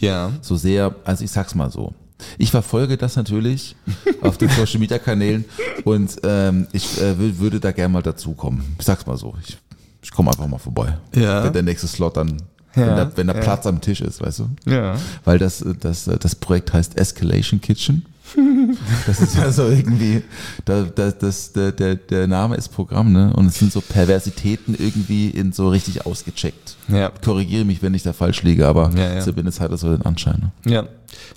Ja. 0.00 0.30
so 0.40 0.56
sehr, 0.56 0.94
also 1.04 1.24
ich 1.24 1.30
sag's 1.30 1.54
mal 1.54 1.70
so. 1.70 1.92
Ich 2.38 2.50
verfolge 2.50 2.96
das 2.96 3.16
natürlich 3.16 3.76
auf 4.22 4.38
den 4.38 4.48
Social 4.56 4.80
Media 4.80 4.98
Kanälen 4.98 5.44
und 5.84 6.16
ähm, 6.22 6.66
ich 6.72 6.98
äh, 7.00 7.12
wür- 7.12 7.38
würde 7.38 7.60
da 7.60 7.72
gerne 7.72 7.92
mal 7.92 8.02
dazukommen. 8.02 8.62
Ich 8.78 8.86
sag's 8.86 9.04
mal 9.06 9.18
so. 9.18 9.34
Ich, 9.46 9.58
ich 10.02 10.10
komme 10.10 10.30
einfach 10.30 10.46
mal 10.48 10.56
vorbei. 10.58 10.96
Ja. 11.14 11.44
Wenn 11.44 11.52
der 11.52 11.62
nächste 11.62 11.86
Slot 11.86 12.16
dann, 12.16 12.40
Ja, 12.76 12.86
wenn, 12.86 12.96
der, 12.96 13.16
wenn 13.16 13.26
der 13.26 13.36
ja. 13.36 13.42
Platz 13.42 13.66
am 13.66 13.80
Tisch 13.80 14.00
ist, 14.00 14.20
weißt 14.20 14.40
du? 14.40 14.48
Ja. 14.70 14.96
Weil 15.24 15.38
das, 15.38 15.62
äh, 15.62 15.74
das, 15.78 16.06
äh, 16.06 16.18
das 16.18 16.34
Projekt 16.34 16.72
heißt 16.72 16.96
Escalation 16.98 17.60
Kitchen. 17.60 18.04
Das 19.06 19.20
ist 19.20 19.36
ja 19.36 19.52
so 19.52 19.68
irgendwie, 19.68 20.22
da, 20.64 20.82
da, 20.82 21.10
das, 21.12 21.52
der, 21.52 21.70
der, 21.72 21.94
der 21.94 22.26
Name 22.26 22.56
ist 22.56 22.68
Programm, 22.68 23.12
ne? 23.12 23.32
Und 23.34 23.46
es 23.46 23.54
sind 23.54 23.72
so 23.72 23.80
Perversitäten 23.80 24.74
irgendwie 24.74 25.30
in 25.30 25.52
so 25.52 25.68
richtig 25.68 26.06
ausgecheckt. 26.06 26.76
Ja. 26.88 27.10
Korrigiere 27.24 27.64
mich, 27.64 27.82
wenn 27.82 27.94
ich 27.94 28.02
da 28.02 28.12
falsch 28.12 28.42
liege, 28.42 28.66
aber 28.66 28.90
Ja, 28.96 29.20
zumindest 29.20 29.60
hat 29.60 29.70
das 29.70 29.80
so 29.80 29.90
den 29.96 30.04
Anschein. 30.04 30.50
Ne? 30.64 30.72
Ja. 30.72 30.84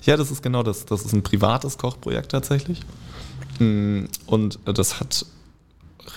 Ja, 0.04 0.16
das 0.16 0.30
ist 0.30 0.42
genau 0.42 0.62
das. 0.62 0.84
Das 0.84 1.02
ist 1.02 1.12
ein 1.12 1.22
privates 1.22 1.78
Kochprojekt 1.78 2.32
tatsächlich. 2.32 2.80
Mm, 3.60 4.04
Und 4.26 4.58
äh, 4.66 4.72
das 4.74 4.98
hat 5.00 5.24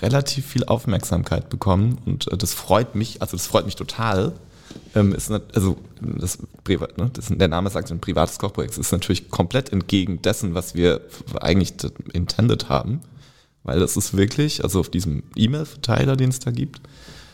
relativ 0.02 0.46
viel 0.46 0.64
Aufmerksamkeit 0.64 1.48
bekommen 1.50 1.98
und 2.04 2.28
das 2.36 2.52
freut 2.52 2.94
mich, 2.94 3.22
also 3.22 3.36
das 3.36 3.46
freut 3.46 3.64
mich 3.64 3.76
total. 3.76 4.32
Ähm, 4.94 5.12
ist 5.14 5.30
also 5.30 5.76
das, 6.00 6.38
ne, 6.38 7.10
das, 7.12 7.28
der 7.28 7.48
Name 7.48 7.70
sagt 7.70 7.90
ein 7.90 8.00
privates 8.00 8.38
Kochprojekt. 8.38 8.78
Ist 8.78 8.92
natürlich 8.92 9.30
komplett 9.30 9.72
entgegen 9.72 10.22
dessen, 10.22 10.54
was 10.54 10.74
wir 10.74 11.00
eigentlich 11.40 11.74
intended 12.12 12.68
haben, 12.68 13.00
weil 13.62 13.80
das 13.80 13.96
ist 13.96 14.16
wirklich, 14.16 14.62
also 14.62 14.80
auf 14.80 14.88
diesem 14.88 15.24
E-Mail-Verteiler, 15.36 16.16
den 16.16 16.30
es 16.30 16.38
da 16.38 16.50
gibt, 16.50 16.80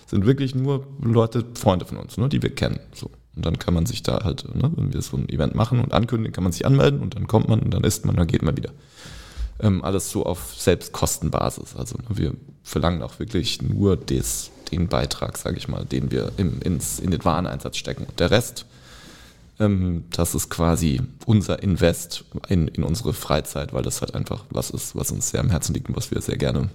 sind 0.06 0.26
wirklich 0.26 0.54
nur 0.54 0.86
Leute, 1.00 1.44
Freunde 1.54 1.84
von 1.84 1.98
uns, 1.98 2.16
ne, 2.16 2.28
die 2.28 2.42
wir 2.42 2.54
kennen. 2.54 2.80
So. 2.94 3.10
Und 3.36 3.46
dann 3.46 3.58
kann 3.58 3.74
man 3.74 3.86
sich 3.86 4.02
da 4.02 4.24
halt, 4.24 4.44
ne, 4.54 4.70
wenn 4.74 4.92
wir 4.92 5.02
so 5.02 5.16
ein 5.16 5.28
Event 5.28 5.54
machen 5.54 5.80
und 5.80 5.92
ankündigen, 5.92 6.32
kann 6.32 6.44
man 6.44 6.52
sich 6.52 6.66
anmelden 6.66 7.00
und 7.00 7.14
dann 7.14 7.26
kommt 7.26 7.48
man 7.48 7.60
und 7.60 7.72
dann 7.72 7.84
isst 7.84 8.04
man 8.04 8.16
dann 8.16 8.26
geht 8.26 8.42
man 8.42 8.56
wieder. 8.56 8.70
Ähm, 9.60 9.84
alles 9.84 10.10
so 10.10 10.24
auf 10.24 10.54
Selbstkostenbasis. 10.56 11.76
Also 11.76 11.96
ne, 11.96 12.04
wir 12.10 12.34
verlangen 12.62 13.02
auch 13.02 13.18
wirklich 13.18 13.62
nur 13.62 13.96
des, 13.96 14.50
den 14.70 14.88
Beitrag, 14.88 15.38
sage 15.38 15.56
ich 15.56 15.68
mal, 15.68 15.84
den 15.84 16.10
wir 16.10 16.32
im, 16.36 16.60
ins, 16.62 16.98
in 16.98 17.10
den 17.10 17.24
Wareneinsatz 17.24 17.76
stecken. 17.76 18.04
Und 18.04 18.20
der 18.20 18.30
Rest, 18.30 18.66
ähm, 19.58 20.04
das 20.10 20.34
ist 20.34 20.50
quasi 20.50 21.00
unser 21.26 21.62
Invest 21.62 22.24
in, 22.48 22.68
in 22.68 22.84
unsere 22.84 23.12
Freizeit, 23.12 23.72
weil 23.72 23.82
das 23.82 24.00
halt 24.00 24.14
einfach 24.14 24.44
was 24.50 24.70
ist, 24.70 24.96
was 24.96 25.10
uns 25.10 25.30
sehr 25.30 25.40
am 25.40 25.50
Herzen 25.50 25.74
liegt 25.74 25.88
und 25.88 25.96
was 25.96 26.10
wir 26.10 26.20
sehr 26.20 26.36
gerne 26.36 26.70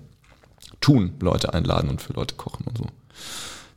tun, 0.81 1.13
Leute 1.19 1.53
einladen 1.53 1.89
und 1.89 2.01
für 2.01 2.13
Leute 2.13 2.35
kochen 2.35 2.65
und 2.67 2.77
so. 2.77 2.85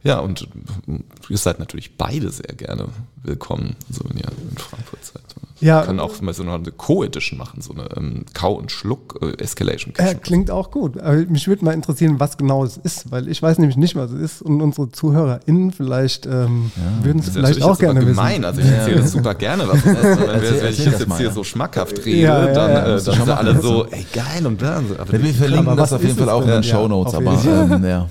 Ja, 0.04 0.20
und 0.20 0.42
äh, 0.86 0.92
ihr 1.28 1.38
seid 1.38 1.58
natürlich 1.58 1.96
beide 1.96 2.30
sehr 2.30 2.54
gerne 2.56 2.86
willkommen, 3.22 3.74
also 3.88 4.02
wenn 4.08 4.16
ihr 4.18 4.28
in 4.50 4.56
Frankfurt 4.56 5.04
seid. 5.04 5.22
Ja. 5.60 5.80
Wir 5.80 5.86
können 5.86 5.98
auch 5.98 6.20
mal 6.20 6.32
so 6.32 6.44
eine 6.44 6.70
Co-Edition 6.70 7.36
machen, 7.36 7.60
so 7.62 7.72
eine 7.72 7.88
ähm, 7.96 8.24
Kau- 8.32 8.54
und 8.54 8.70
Schluck-Escalation. 8.70 9.92
Ja, 9.98 10.14
klingt 10.14 10.52
auch 10.52 10.70
gut. 10.70 11.00
Aber 11.00 11.16
mich 11.16 11.48
würde 11.48 11.64
mal 11.64 11.74
interessieren, 11.74 12.20
was 12.20 12.36
genau 12.36 12.62
es 12.64 12.76
ist, 12.76 13.10
weil 13.10 13.26
ich 13.28 13.42
weiß 13.42 13.58
nämlich 13.58 13.76
nicht, 13.76 13.96
was 13.96 14.12
es 14.12 14.20
ist 14.20 14.42
und 14.42 14.60
unsere 14.62 14.88
ZuhörerInnen 14.92 15.72
vielleicht 15.72 16.26
ähm, 16.26 16.70
würden 17.02 17.18
es 17.18 17.30
vielleicht 17.30 17.60
auch 17.62 17.76
gerne 17.76 18.04
gemein. 18.04 18.42
wissen. 18.42 18.44
Also 18.44 18.60
ich 18.60 18.68
erzähle 18.68 18.96
das 19.00 19.10
super 19.10 19.34
gerne, 19.34 19.66
was 19.66 19.78
es 19.78 19.84
ist. 19.84 19.94
Wenn, 19.94 20.02
Erzähl- 20.30 20.62
wenn 20.62 20.70
ich 20.72 20.84
das 20.84 20.86
jetzt 21.00 21.08
mal, 21.08 21.18
hier 21.18 21.26
ja. 21.26 21.32
so 21.32 21.42
schmackhaft 21.42 22.04
rede, 22.04 22.18
Ja, 22.20 22.46
ja, 22.46 22.52
dann, 22.54 22.70
ja, 22.70 22.78
äh, 22.84 22.88
dann 22.90 23.00
sind 23.00 23.28
alle 23.30 23.60
so, 23.60 23.86
ey 23.86 24.06
geil 24.14 24.46
und 24.46 24.58
bla. 24.58 24.76
Aber 24.76 25.12
Wir 25.12 25.34
verlinken 25.34 25.66
Aber 25.66 25.76
das 25.76 25.90
was 25.90 25.94
auf 25.94 26.04
jeden 26.04 26.16
Fall 26.18 26.30
auch 26.30 26.42
in 26.42 26.46
den 26.48 26.62
Ja, 26.62 26.78
Show 26.78 26.86
Notes, 26.86 27.14
auf 27.14 27.26
aber 27.26 27.42
ähm, 27.74 27.84
ja. 27.84 28.08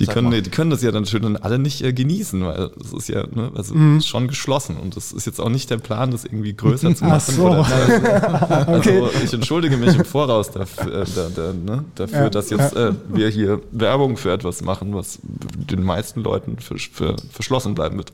Die, 0.00 0.06
können, 0.06 0.30
mal. 0.30 0.42
die 0.42 0.50
können 0.50 0.70
das 0.70 0.82
ja 0.82 0.90
dann 0.92 1.06
schön 1.06 1.22
dann 1.22 1.36
alle 1.36 1.58
nicht 1.58 1.82
äh, 1.82 1.92
genießen, 1.92 2.44
weil 2.44 2.70
es 2.80 2.92
ist 2.92 3.08
ja 3.08 3.26
ne, 3.30 3.50
also 3.54 3.74
ist 3.74 4.06
schon 4.08 4.28
geschlossen 4.28 4.76
und 4.76 4.96
das 4.96 5.12
ist 5.12 5.26
jetzt 5.26 5.40
auch 5.40 5.48
nicht 5.48 5.70
der 5.70 5.78
Plan, 5.78 6.10
das 6.10 6.24
irgendwie 6.24 6.54
größer 6.54 6.94
zu 6.94 7.04
Ach 7.04 7.08
machen. 7.08 7.34
so. 7.34 7.46
Oder, 7.46 7.66
also 8.68 8.90
Okay. 8.90 9.02
ich 9.24 9.32
entschuldige 9.32 9.76
mich 9.76 9.94
im 9.94 10.04
Voraus 10.04 10.50
dafür, 10.50 11.02
äh, 11.02 11.04
da, 11.14 11.28
da, 11.34 11.52
ne, 11.52 11.84
dafür 11.94 12.18
Ja, 12.24 12.30
dass 12.30 12.50
jetzt 12.50 12.74
äh, 12.76 12.92
wir 13.08 13.28
hier 13.28 13.60
Werbung 13.72 14.16
für 14.16 14.32
etwas 14.32 14.62
machen, 14.62 14.94
was 14.94 15.18
den 15.22 15.82
meisten 15.82 16.20
Leuten 16.22 16.58
für, 16.58 16.78
für 16.78 17.16
verschlossen 17.32 17.74
bleiben 17.74 17.96
wird. 17.96 18.12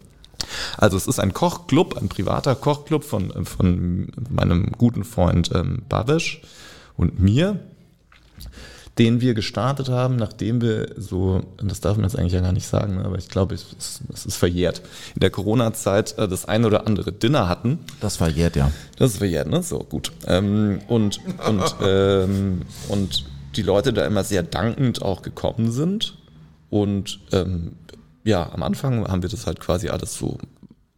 Also 0.76 0.96
es 0.96 1.06
ist 1.06 1.20
ein 1.20 1.34
Kochclub, 1.34 1.96
ein 1.96 2.08
privater 2.08 2.54
Kochclub 2.54 3.04
von, 3.04 3.30
äh, 3.30 3.44
von 3.44 4.08
meinem 4.30 4.72
guten 4.78 5.04
Freund 5.04 5.50
ähm, 5.54 5.82
Babisch 5.88 6.40
und 6.96 7.20
mir, 7.20 7.60
den 8.98 9.20
wir 9.20 9.34
gestartet 9.34 9.88
haben, 9.88 10.16
nachdem 10.16 10.60
wir 10.60 10.94
so, 10.96 11.42
und 11.60 11.70
das 11.70 11.80
darf 11.80 11.96
man 11.96 12.04
jetzt 12.04 12.18
eigentlich 12.18 12.32
ja 12.32 12.40
gar 12.40 12.52
nicht 12.52 12.66
sagen, 12.66 12.96
ne, 12.96 13.04
aber 13.04 13.18
ich 13.18 13.28
glaube, 13.28 13.54
es 13.54 13.72
ist, 13.78 14.00
es 14.12 14.26
ist 14.26 14.36
verjährt, 14.36 14.82
in 15.14 15.20
der 15.20 15.30
Corona-Zeit 15.30 16.18
äh, 16.18 16.28
das 16.28 16.44
ein 16.44 16.64
oder 16.64 16.86
andere 16.86 17.12
Dinner 17.12 17.48
hatten. 17.48 17.78
Das 18.00 18.16
verjährt 18.16 18.56
ja. 18.56 18.70
Das 18.96 19.12
ist 19.12 19.18
verjährt, 19.18 19.48
ne? 19.48 19.62
So, 19.62 19.78
gut. 19.78 20.12
Ähm, 20.26 20.80
und, 20.88 21.20
und, 21.46 21.76
ähm, 21.82 22.62
und 22.88 23.24
die 23.56 23.62
Leute 23.62 23.92
da 23.92 24.04
immer 24.04 24.24
sehr 24.24 24.42
dankend 24.42 25.02
auch 25.02 25.22
gekommen 25.22 25.70
sind. 25.70 26.18
Und 26.68 27.20
ähm, 27.32 27.72
ja, 28.24 28.52
am 28.52 28.62
Anfang 28.62 29.08
haben 29.08 29.22
wir 29.22 29.30
das 29.30 29.46
halt 29.46 29.60
quasi 29.60 29.88
alles 29.88 30.14
so, 30.14 30.38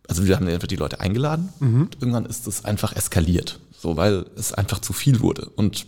also 0.08 0.26
wir 0.26 0.36
haben 0.36 0.48
einfach 0.48 0.68
die 0.68 0.76
Leute 0.76 1.00
eingeladen 1.00 1.50
und 1.60 1.94
irgendwann 2.00 2.26
ist 2.26 2.46
es 2.46 2.64
einfach 2.64 2.94
eskaliert. 2.94 3.60
So, 3.78 3.96
weil 3.96 4.26
es 4.36 4.52
einfach 4.52 4.80
zu 4.80 4.92
viel 4.92 5.20
wurde. 5.20 5.48
Und 5.56 5.86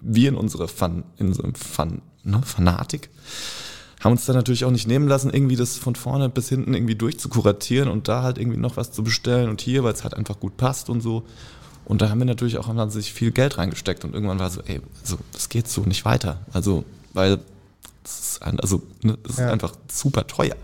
wir 0.00 0.28
in 0.28 0.34
unserer 0.36 0.68
Fan, 0.68 1.04
in 1.18 1.28
unserem 1.28 1.54
Fan, 1.54 2.02
ne, 2.22 2.40
Fanatik 2.44 3.10
haben 4.04 4.12
uns 4.12 4.26
dann 4.26 4.36
natürlich 4.36 4.64
auch 4.64 4.70
nicht 4.70 4.86
nehmen 4.86 5.08
lassen, 5.08 5.30
irgendwie 5.32 5.56
das 5.56 5.76
von 5.78 5.94
vorne 5.96 6.28
bis 6.28 6.48
hinten 6.50 6.74
irgendwie 6.74 6.94
durchzukuratieren 6.94 7.88
und 7.88 8.08
da 8.08 8.22
halt 8.22 8.38
irgendwie 8.38 8.58
noch 8.58 8.76
was 8.76 8.92
zu 8.92 9.02
bestellen 9.02 9.48
und 9.48 9.60
hier, 9.60 9.82
weil 9.84 9.94
es 9.94 10.04
halt 10.04 10.14
einfach 10.14 10.38
gut 10.38 10.56
passt 10.58 10.90
und 10.90 11.00
so. 11.00 11.24
Und 11.86 12.02
da 12.02 12.10
haben 12.10 12.18
wir 12.18 12.26
natürlich 12.26 12.58
auch 12.58 12.68
haben 12.68 12.90
sich 12.90 13.12
viel 13.12 13.30
Geld 13.30 13.58
reingesteckt 13.58 14.04
und 14.04 14.12
irgendwann 14.12 14.38
war 14.38 14.50
so, 14.50 14.60
ey, 14.66 14.80
also 15.02 15.18
das 15.32 15.48
geht 15.48 15.66
so 15.68 15.80
nicht 15.82 16.04
weiter. 16.04 16.40
Also, 16.52 16.84
weil 17.14 17.38
das 18.02 18.20
ist, 18.20 18.42
ein, 18.42 18.60
also, 18.60 18.82
ne, 19.02 19.16
das 19.22 19.32
ist 19.32 19.38
Ja. 19.38 19.50
einfach 19.50 19.72
super 19.90 20.26
teuer, 20.26 20.56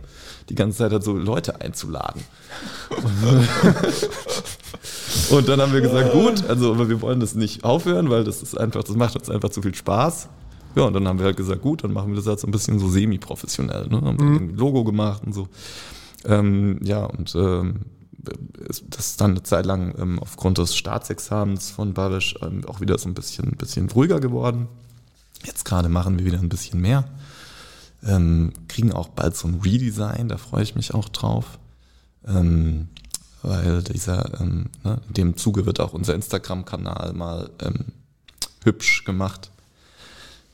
die 0.48 0.54
ganze 0.54 0.78
Zeit 0.78 0.92
halt 0.92 1.02
so 1.02 1.16
Leute 1.16 1.60
einzuladen. 1.60 2.22
Und 5.30 5.48
dann 5.48 5.60
haben 5.60 5.72
wir 5.72 5.80
gesagt, 5.80 6.12
gut, 6.12 6.44
also 6.48 6.72
aber 6.72 6.88
wir 6.88 7.00
wollen 7.00 7.20
das 7.20 7.34
nicht 7.34 7.64
aufhören, 7.64 8.10
weil 8.10 8.24
das 8.24 8.42
ist 8.42 8.58
einfach, 8.58 8.84
das 8.84 8.96
macht 8.96 9.16
uns 9.16 9.30
einfach 9.30 9.50
zu 9.50 9.62
viel 9.62 9.74
Spaß. 9.74 10.28
Ja, 10.74 10.84
und 10.84 10.94
dann 10.94 11.06
haben 11.06 11.18
wir 11.18 11.26
halt 11.26 11.36
gesagt, 11.36 11.62
gut, 11.62 11.84
dann 11.84 11.92
machen 11.92 12.08
wir 12.08 12.16
das 12.16 12.26
halt 12.26 12.40
so 12.40 12.46
ein 12.46 12.50
bisschen 12.50 12.78
so 12.78 12.88
semi-professionell. 12.88 13.88
Ne? 13.88 14.00
Haben 14.00 14.18
irgendwie 14.18 14.44
ein 14.44 14.56
Logo 14.56 14.84
gemacht 14.84 15.22
und 15.24 15.34
so. 15.34 15.48
Ähm, 16.24 16.78
ja, 16.82 17.04
und 17.04 17.34
ähm, 17.34 17.80
das 18.68 19.06
ist 19.06 19.20
dann 19.20 19.32
eine 19.32 19.42
Zeit 19.42 19.66
lang 19.66 19.94
ähm, 19.98 20.18
aufgrund 20.18 20.58
des 20.58 20.76
Staatsexamens 20.76 21.70
von 21.70 21.92
Babisch 21.92 22.36
ähm, 22.42 22.64
auch 22.66 22.80
wieder 22.80 22.96
so 22.98 23.08
ein 23.08 23.14
bisschen, 23.14 23.52
bisschen 23.52 23.90
ruhiger 23.90 24.20
geworden. 24.20 24.68
Jetzt 25.44 25.64
gerade 25.64 25.88
machen 25.88 26.18
wir 26.18 26.24
wieder 26.24 26.38
ein 26.38 26.48
bisschen 26.48 26.80
mehr. 26.80 27.04
Ähm, 28.04 28.52
kriegen 28.68 28.92
auch 28.92 29.08
bald 29.08 29.36
so 29.36 29.48
ein 29.48 29.60
Redesign, 29.64 30.28
da 30.28 30.36
freue 30.36 30.62
ich 30.62 30.74
mich 30.74 30.94
auch 30.94 31.08
drauf. 31.08 31.58
Ähm, 32.26 32.88
weil 33.42 33.82
dieser, 33.82 34.40
ähm, 34.40 34.66
ne, 34.84 35.00
in 35.08 35.14
dem 35.14 35.36
Zuge 35.36 35.66
wird 35.66 35.80
auch 35.80 35.92
unser 35.92 36.14
Instagram-Kanal 36.14 37.12
mal 37.12 37.50
ähm, 37.60 37.86
hübsch 38.64 39.04
gemacht. 39.04 39.50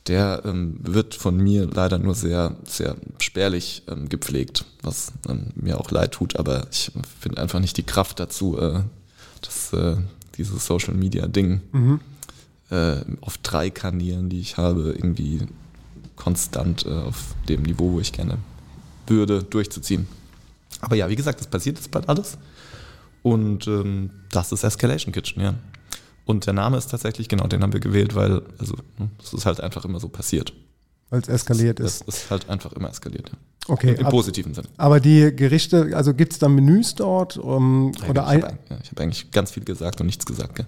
Der 0.07 0.41
ähm, 0.45 0.79
wird 0.81 1.13
von 1.13 1.37
mir 1.37 1.67
leider 1.67 1.99
nur 1.99 2.15
sehr, 2.15 2.55
sehr 2.65 2.95
spärlich 3.19 3.83
ähm, 3.87 4.09
gepflegt, 4.09 4.65
was 4.81 5.11
ähm, 5.27 5.47
mir 5.55 5.79
auch 5.79 5.91
leid 5.91 6.13
tut, 6.13 6.35
aber 6.37 6.67
ich 6.71 6.91
finde 7.19 7.41
einfach 7.41 7.59
nicht 7.59 7.77
die 7.77 7.83
Kraft 7.83 8.19
dazu, 8.19 8.57
äh, 8.57 8.81
das, 9.41 9.73
äh, 9.73 9.97
dieses 10.37 10.65
Social 10.65 10.95
Media 10.95 11.27
Ding 11.27 11.61
äh, 12.71 12.97
auf 13.21 13.37
drei 13.39 13.69
Kanälen, 13.69 14.29
die 14.29 14.39
ich 14.39 14.57
habe, 14.57 14.93
irgendwie 14.95 15.47
konstant 16.15 16.85
äh, 16.85 16.89
auf 16.89 17.35
dem 17.47 17.63
Niveau, 17.63 17.93
wo 17.93 17.99
ich 17.99 18.11
gerne 18.11 18.37
würde, 19.07 19.43
durchzuziehen. 19.43 20.07
Aber 20.81 20.95
ja, 20.95 21.09
wie 21.09 21.15
gesagt, 21.15 21.39
das 21.39 21.47
passiert 21.47 21.77
jetzt 21.77 21.91
bald 21.91 22.07
alles. 22.07 22.37
Und 23.23 23.67
ähm, 23.67 24.09
das 24.31 24.51
ist 24.51 24.63
Escalation 24.63 25.13
Kitchen, 25.13 25.41
ja. 25.41 25.53
Und 26.25 26.45
der 26.45 26.53
Name 26.53 26.77
ist 26.77 26.91
tatsächlich, 26.91 27.27
genau, 27.27 27.47
den 27.47 27.63
haben 27.63 27.73
wir 27.73 27.79
gewählt, 27.79 28.13
weil, 28.15 28.41
also, 28.59 28.75
ne, 28.97 29.09
es 29.23 29.33
ist 29.33 29.45
halt 29.45 29.59
einfach 29.61 29.83
immer 29.85 29.99
so 29.99 30.09
passiert. 30.09 30.53
Weil 31.09 31.21
es 31.21 31.27
eskaliert 31.27 31.79
Es 31.79 32.01
ist. 32.01 32.07
ist 32.07 32.31
halt 32.31 32.47
einfach 32.49 32.71
immer 32.73 32.89
eskaliert, 32.89 33.29
ja. 33.29 33.37
Okay, 33.67 33.95
Im 33.97 34.05
ab- 34.05 34.11
positiven 34.11 34.53
Sinne. 34.53 34.67
Aber 34.77 34.99
die 34.99 35.35
Gerichte, 35.35 35.91
also 35.95 36.13
gibt 36.13 36.33
es 36.33 36.39
da 36.39 36.47
Menüs 36.49 36.95
dort? 36.95 37.37
Um, 37.37 37.91
oder 38.07 38.21
ich 38.23 38.43
habe 38.43 38.47
ein, 38.47 38.59
ja, 38.69 38.77
ich 38.83 38.89
hab 38.91 38.99
eigentlich 38.99 39.31
ganz 39.31 39.51
viel 39.51 39.63
gesagt 39.63 39.99
und 40.01 40.05
nichts 40.07 40.25
gesagt, 40.25 40.55
gell? 40.55 40.65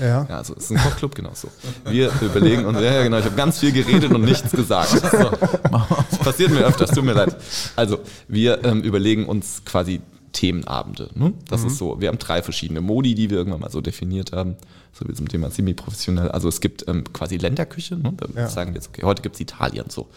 ja. 0.00 0.26
Ja, 0.28 0.36
also 0.38 0.54
es 0.54 0.64
ist 0.64 0.72
ein 0.72 0.78
Kochclub, 0.78 1.14
genau 1.14 1.30
so. 1.34 1.48
Wir 1.88 2.10
überlegen 2.20 2.64
uns, 2.66 2.78
ja, 2.78 2.92
ja 2.94 3.02
genau, 3.04 3.18
ich 3.18 3.24
habe 3.24 3.36
ganz 3.36 3.58
viel 3.58 3.72
geredet 3.72 4.12
und 4.12 4.22
nichts 4.22 4.50
gesagt. 4.50 4.90
So. 4.90 5.30
Das 6.10 6.18
passiert 6.18 6.50
mir 6.52 6.60
öfters, 6.66 6.90
tut 6.90 7.04
mir 7.04 7.12
leid. 7.12 7.36
Also, 7.76 8.00
wir 8.28 8.64
ähm, 8.64 8.80
überlegen 8.82 9.26
uns 9.26 9.62
quasi 9.64 10.00
Themenabende. 10.36 11.08
Ne? 11.14 11.32
Das 11.48 11.64
ist 11.64 11.78
so, 11.78 11.98
wir 11.98 12.08
haben 12.08 12.18
drei 12.18 12.42
verschiedene 12.42 12.82
Modi, 12.82 13.14
die 13.14 13.30
wir 13.30 13.38
irgendwann 13.38 13.62
mal 13.62 13.70
so 13.70 13.80
definiert 13.80 14.32
haben, 14.32 14.56
so 14.92 15.08
wie 15.08 15.14
zum 15.14 15.28
Thema 15.28 15.50
semi-professionell. 15.50 16.30
Also 16.30 16.46
es 16.48 16.60
gibt 16.60 16.86
ähm, 16.88 17.04
quasi 17.14 17.38
Länderküche, 17.38 17.96
ne? 17.96 18.12
da 18.14 18.26
Ja. 18.38 18.48
sagen 18.48 18.72
wir 18.72 18.74
jetzt, 18.74 18.88
okay, 18.88 19.02
heute 19.04 19.22
gibt 19.22 19.36
es 19.36 19.40
Italien 19.40 19.86
so. 19.88 20.08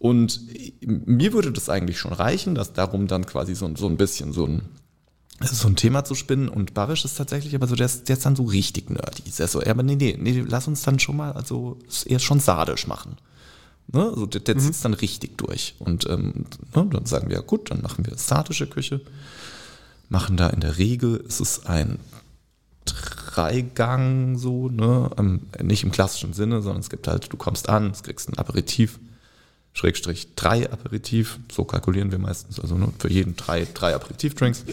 Und 0.00 0.40
mir 0.80 1.32
würde 1.32 1.52
das 1.52 1.68
eigentlich 1.68 1.98
schon 1.98 2.12
reichen, 2.12 2.56
dass 2.56 2.72
darum 2.72 3.06
dann 3.06 3.24
quasi 3.24 3.54
so, 3.54 3.70
so 3.76 3.86
ein 3.86 3.96
bisschen 3.96 4.32
so 4.32 4.46
ein, 4.46 4.62
so 5.40 5.68
ein 5.68 5.76
Thema 5.76 6.04
zu 6.04 6.16
spinnen. 6.16 6.48
Und 6.48 6.74
Barisch 6.74 7.04
ist 7.04 7.16
tatsächlich 7.16 7.54
aber 7.54 7.68
so, 7.68 7.76
der 7.76 7.86
ist, 7.86 8.08
der 8.08 8.16
ist 8.16 8.26
dann 8.26 8.34
so 8.34 8.42
richtig 8.42 8.90
nerdy. 8.90 9.22
Der 9.38 9.44
ist 9.44 9.52
so, 9.52 9.62
ja, 9.62 9.70
aber 9.70 9.84
nee, 9.84 9.94
nee, 9.94 10.18
nee, 10.18 10.44
lass 10.44 10.66
uns 10.66 10.82
dann 10.82 10.98
schon 10.98 11.16
mal, 11.16 11.32
also 11.32 11.78
eher 12.04 12.18
schon 12.18 12.40
sadisch 12.40 12.88
machen. 12.88 13.16
Ne? 13.92 14.04
Also 14.04 14.26
der, 14.26 14.40
der 14.40 14.58
zieht 14.58 14.72
es 14.72 14.80
dann 14.80 14.94
richtig 14.94 15.36
durch. 15.38 15.74
Und 15.78 16.08
ähm, 16.08 16.46
ne, 16.74 16.86
dann 16.90 17.06
sagen 17.06 17.28
wir, 17.28 17.36
ja 17.36 17.42
gut, 17.42 17.70
dann 17.70 17.82
machen 17.82 18.06
wir 18.06 18.16
statische 18.16 18.66
Küche. 18.66 19.00
Machen 20.08 20.36
da 20.36 20.48
in 20.48 20.60
der 20.60 20.78
Regel, 20.78 21.16
ist 21.16 21.40
es 21.40 21.66
ein 21.66 21.98
Dreigang 22.84 24.38
so, 24.38 24.68
ne? 24.68 25.10
Ähm, 25.18 25.42
nicht 25.62 25.84
im 25.84 25.92
klassischen 25.92 26.32
Sinne, 26.32 26.62
sondern 26.62 26.80
es 26.80 26.90
gibt 26.90 27.06
halt, 27.06 27.32
du 27.32 27.36
kommst 27.36 27.68
an, 27.68 27.90
es 27.90 28.02
kriegst 28.02 28.28
ein 28.28 28.38
Aperitif, 28.38 28.98
Schrägstrich 29.72 30.34
drei 30.34 30.70
Aperitif, 30.70 31.38
so 31.50 31.64
kalkulieren 31.64 32.10
wir 32.10 32.18
meistens, 32.18 32.58
also 32.58 32.74
nur 32.74 32.92
für 32.98 33.08
jeden 33.08 33.36
drei, 33.36 33.68
drei 33.72 33.94
Aperitif-Drinks. 33.94 34.64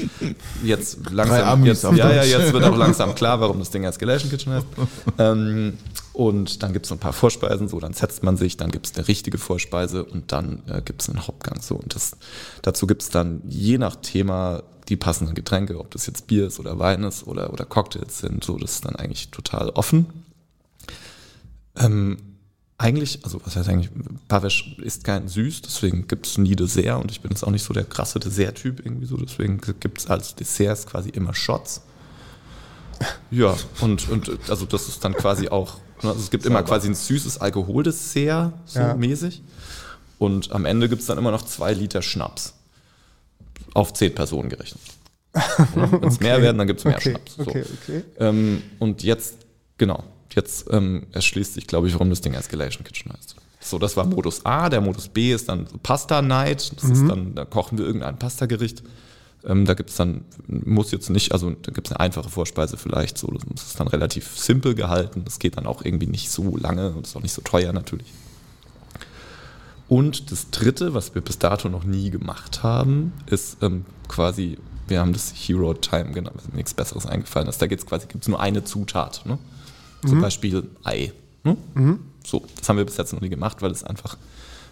Jetzt 0.64 1.12
langsam, 1.12 1.66
jetzt, 1.66 1.84
ja, 1.84 1.96
ja, 1.96 2.24
jetzt 2.24 2.52
wird 2.52 2.64
auch 2.64 2.76
langsam 2.76 3.14
klar, 3.14 3.40
warum 3.40 3.60
das 3.60 3.70
Ding 3.70 3.84
Escalation 3.84 4.32
Kitchen 4.32 4.54
heißt. 4.54 4.66
ähm, 5.20 5.78
und 6.18 6.64
dann 6.64 6.74
gibt 6.74 6.88
es 6.88 6.92
ein 6.92 6.98
paar 6.98 7.14
Vorspeisen, 7.14 7.68
so, 7.68 7.80
dann 7.80 7.94
setzt 7.94 8.24
man 8.24 8.38
sich, 8.38 8.58
dann 8.58 8.72
gibt 8.72 8.88
es 8.88 8.96
eine 8.96 9.08
richtige 9.08 9.38
Vorspeise 9.38 10.04
und 10.04 10.32
dann 10.32 10.64
äh, 10.68 10.82
gibt 10.82 11.04
es 11.04 11.10
einen 11.10 11.28
Hauptgang, 11.28 11.62
so. 11.62 11.76
Und 11.76 11.94
das, 11.94 12.18
dazu 12.64 12.88
gibt 12.88 13.04
es 13.04 13.12
dann 13.12 13.44
je 13.48 13.78
nach 13.78 13.98
Thema 13.98 14.64
die 14.90 14.96
passenden 14.96 15.36
Getränke, 15.36 15.80
ob 15.80 15.92
das 15.92 16.08
jetzt 16.08 16.26
Bier 16.26 16.48
ist 16.48 16.60
oder 16.60 16.80
Wein 16.80 17.04
ist 17.04 17.28
oder, 17.28 17.54
oder 17.54 17.66
Cocktails 17.66 18.18
sind, 18.18 18.44
so, 18.44 18.58
das 18.58 18.72
ist 18.72 18.86
dann 18.86 18.96
eigentlich 18.96 19.30
total 19.30 19.70
offen. 19.70 20.08
Ähm, 21.76 22.18
eigentlich, 22.80 23.24
also 23.24 23.40
was 23.46 23.56
heißt 23.56 23.70
eigentlich, 23.70 23.92
Pavesch 24.28 24.76
ist 24.80 25.04
kein 25.04 25.28
süß, 25.28 25.62
deswegen 25.62 26.08
gibt 26.08 26.26
es 26.26 26.40
nie 26.40 26.56
Dessert 26.56 27.00
und 27.00 27.12
ich 27.12 27.22
bin 27.22 27.30
jetzt 27.30 27.44
auch 27.44 27.52
nicht 27.52 27.64
so 27.64 27.76
der 27.76 27.86
krasse 27.86 28.20
Dessert-Typ 28.20 28.84
irgendwie 28.84 29.06
so, 29.06 29.18
deswegen 29.18 29.62
gibt 29.80 30.00
es 30.00 30.08
als 30.08 30.34
Desserts 30.34 30.88
quasi 30.88 31.10
immer 31.10 31.36
Shots. 31.36 31.84
Ja, 33.30 33.56
und, 33.82 34.10
und 34.10 34.32
also 34.50 34.66
das 34.66 34.88
ist 34.88 35.06
dann 35.06 35.14
quasi 35.14 35.50
auch, 35.50 35.78
also 36.04 36.20
es 36.20 36.30
gibt 36.30 36.46
immer 36.46 36.64
quasi 36.64 36.88
ein 36.88 36.96
süßes 36.96 37.40
Alkoholdessert, 37.40 38.54
so 38.66 38.80
Ja. 38.80 38.94
mäßig. 38.96 39.42
Und 40.20 40.52
am 40.52 40.66
Ende 40.66 40.90
gibt 40.90 41.02
es 41.02 41.08
dann 41.08 41.18
immer 41.18 41.32
noch 41.32 41.44
zwei 41.44 41.74
Liter 41.74 42.02
Schnaps. 42.02 42.54
Auf 43.74 43.94
zehn 43.94 44.14
Personen 44.16 44.50
gerechnet. 44.50 44.82
Wenn 45.76 46.04
es 46.10 46.20
mehr 46.20 46.42
werden, 46.42 46.58
dann 46.58 46.68
gibt 46.68 46.80
es 46.80 46.86
mehr 46.86 46.96
Okay, 46.96 47.12
Schnaps. 47.12 47.36
So. 47.36 47.42
okay, 47.44 47.64
okay. 47.84 48.04
Ähm, 48.20 48.64
und 48.80 49.04
jetzt, 49.04 49.36
genau, 49.78 50.04
jetzt 50.34 50.66
ähm, 50.72 51.06
erschließt 51.12 51.54
sich, 51.54 51.68
glaube 51.68 51.88
ich, 51.88 51.94
warum 51.94 52.10
das 52.10 52.22
Ding 52.22 52.34
Escalation 52.34 52.84
Kitchen 52.84 53.12
heißt. 53.14 53.36
So, 53.60 53.78
das 53.78 53.98
war 53.98 54.06
Modus 54.06 54.46
A. 54.46 54.70
Der 54.70 54.82
Modus 54.82 55.08
B 55.10 55.34
ist 55.34 55.50
dann 55.50 55.68
Pasta 55.84 56.22
Night. 56.22 56.72
Das 56.76 56.90
ist 56.90 57.08
dann, 57.08 57.36
da 57.36 57.44
kochen 57.46 57.78
wir 57.78 57.86
irgendein 57.86 58.18
Pastagericht. 58.18 58.82
Ähm, 59.46 59.66
da 59.66 59.74
gibt 59.74 59.90
es 59.90 59.96
dann, 59.96 60.26
muss 60.48 60.92
jetzt 60.92 61.10
nicht, 61.10 61.32
also 61.32 61.52
da 61.52 61.72
gibt 61.72 61.88
es 61.88 61.94
eine 61.94 62.00
einfache 62.00 62.30
Vorspeise 62.30 62.78
vielleicht. 62.78 63.18
So, 63.18 63.28
das 63.28 63.68
ist 63.68 63.80
dann 63.80 63.88
relativ 63.88 64.38
simpel 64.38 64.76
gehalten. 64.76 65.24
Das 65.26 65.40
geht 65.40 65.58
dann 65.58 65.68
auch 65.68 65.84
irgendwie 65.84 66.08
nicht 66.08 66.30
so 66.30 66.58
lange 66.58 66.92
und 66.92 67.08
ist 67.08 67.16
auch 67.16 67.22
nicht 67.22 67.34
so 67.34 67.42
teuer 67.42 67.74
natürlich. 67.74 68.12
Und 69.88 70.32
das 70.32 70.50
dritte, 70.50 70.94
was 70.94 71.16
wir 71.16 71.22
bis 71.22 71.40
dato 71.40 71.70
noch 71.70 71.86
nie 71.86 72.10
gemacht 72.10 72.62
haben, 72.62 73.14
ist 73.28 73.58
ähm, 73.62 73.86
quasi, 74.10 74.58
wir 74.88 75.00
haben 75.00 75.14
das 75.14 75.32
Hero 75.34 75.74
Time 75.74 76.12
genannt, 76.12 76.36
weil 76.38 76.50
mir 76.50 76.58
nichts 76.58 76.74
Besseres 76.74 77.06
eingefallen 77.06 77.48
ist. 77.48 77.62
Da 77.62 77.68
geht's 77.68 77.86
quasi, 77.86 78.08
gibt 78.08 78.24
es 78.24 78.28
nur 78.28 78.42
eine 78.42 78.64
Zutat. 78.66 79.22
Ne? 79.26 79.38
Zum 80.06 80.20
Beispiel 80.22 80.70
Ei. 80.84 81.14
Ne? 81.44 81.56
So, 82.26 82.46
das 82.58 82.68
haben 82.68 82.78
wir 82.78 82.86
bis 82.86 82.98
jetzt 82.98 83.14
noch 83.14 83.22
nie 83.22 83.30
gemacht, 83.30 83.62
weil 83.62 83.72
es 83.72 83.86
einfach, 83.86 84.18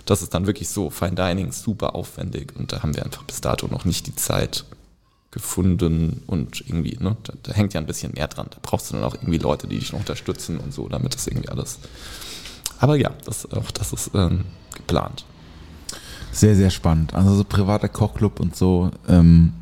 das 0.06 0.22
ist 0.22 0.34
dann 0.34 0.48
wirklich 0.48 0.70
so 0.70 0.90
Fine 0.90 1.16
Dining, 1.16 1.52
super 1.52 1.96
aufwendig 1.96 2.54
und 2.56 2.72
da 2.72 2.84
haben 2.84 2.96
wir 2.96 3.04
einfach 3.04 3.24
bis 3.24 3.42
dato 3.42 3.68
noch 3.68 3.86
nicht 3.86 4.08
die 4.08 4.16
Zeit 4.16 4.66
gefunden 5.32 6.22
und 6.28 6.62
irgendwie, 6.66 6.98
ne, 7.00 7.18
da, 7.24 7.34
da 7.44 7.52
hängt 7.52 7.74
ja 7.74 7.82
ein 7.82 7.86
bisschen 7.86 8.14
mehr 8.14 8.28
dran. 8.28 8.48
Da 8.50 8.58
brauchst 8.62 8.90
du 8.90 8.96
dann 8.96 9.04
auch 9.04 9.16
irgendwie 9.16 9.38
Leute, 9.38 9.68
die 9.68 9.78
dich 9.80 9.92
noch 9.92 10.00
unterstützen 10.00 10.60
und 10.60 10.74
so, 10.74 10.88
damit 10.88 11.14
das 11.14 11.28
irgendwie 11.28 11.50
alles. 11.50 11.80
Aber 12.80 12.96
ja, 12.96 13.12
das, 13.26 13.52
auch 13.52 13.72
das 13.72 13.92
ist 13.92 14.12
ähm, 14.14 14.46
geplant. 14.74 15.26
Sehr, 16.32 16.56
sehr 16.56 16.70
spannend. 16.70 17.14
Also 17.14 17.36
so 17.36 17.44
privater 17.44 17.90
Kochclub 17.90 18.40
und 18.40 18.56
so. 18.56 18.92
Ähm, 19.10 19.54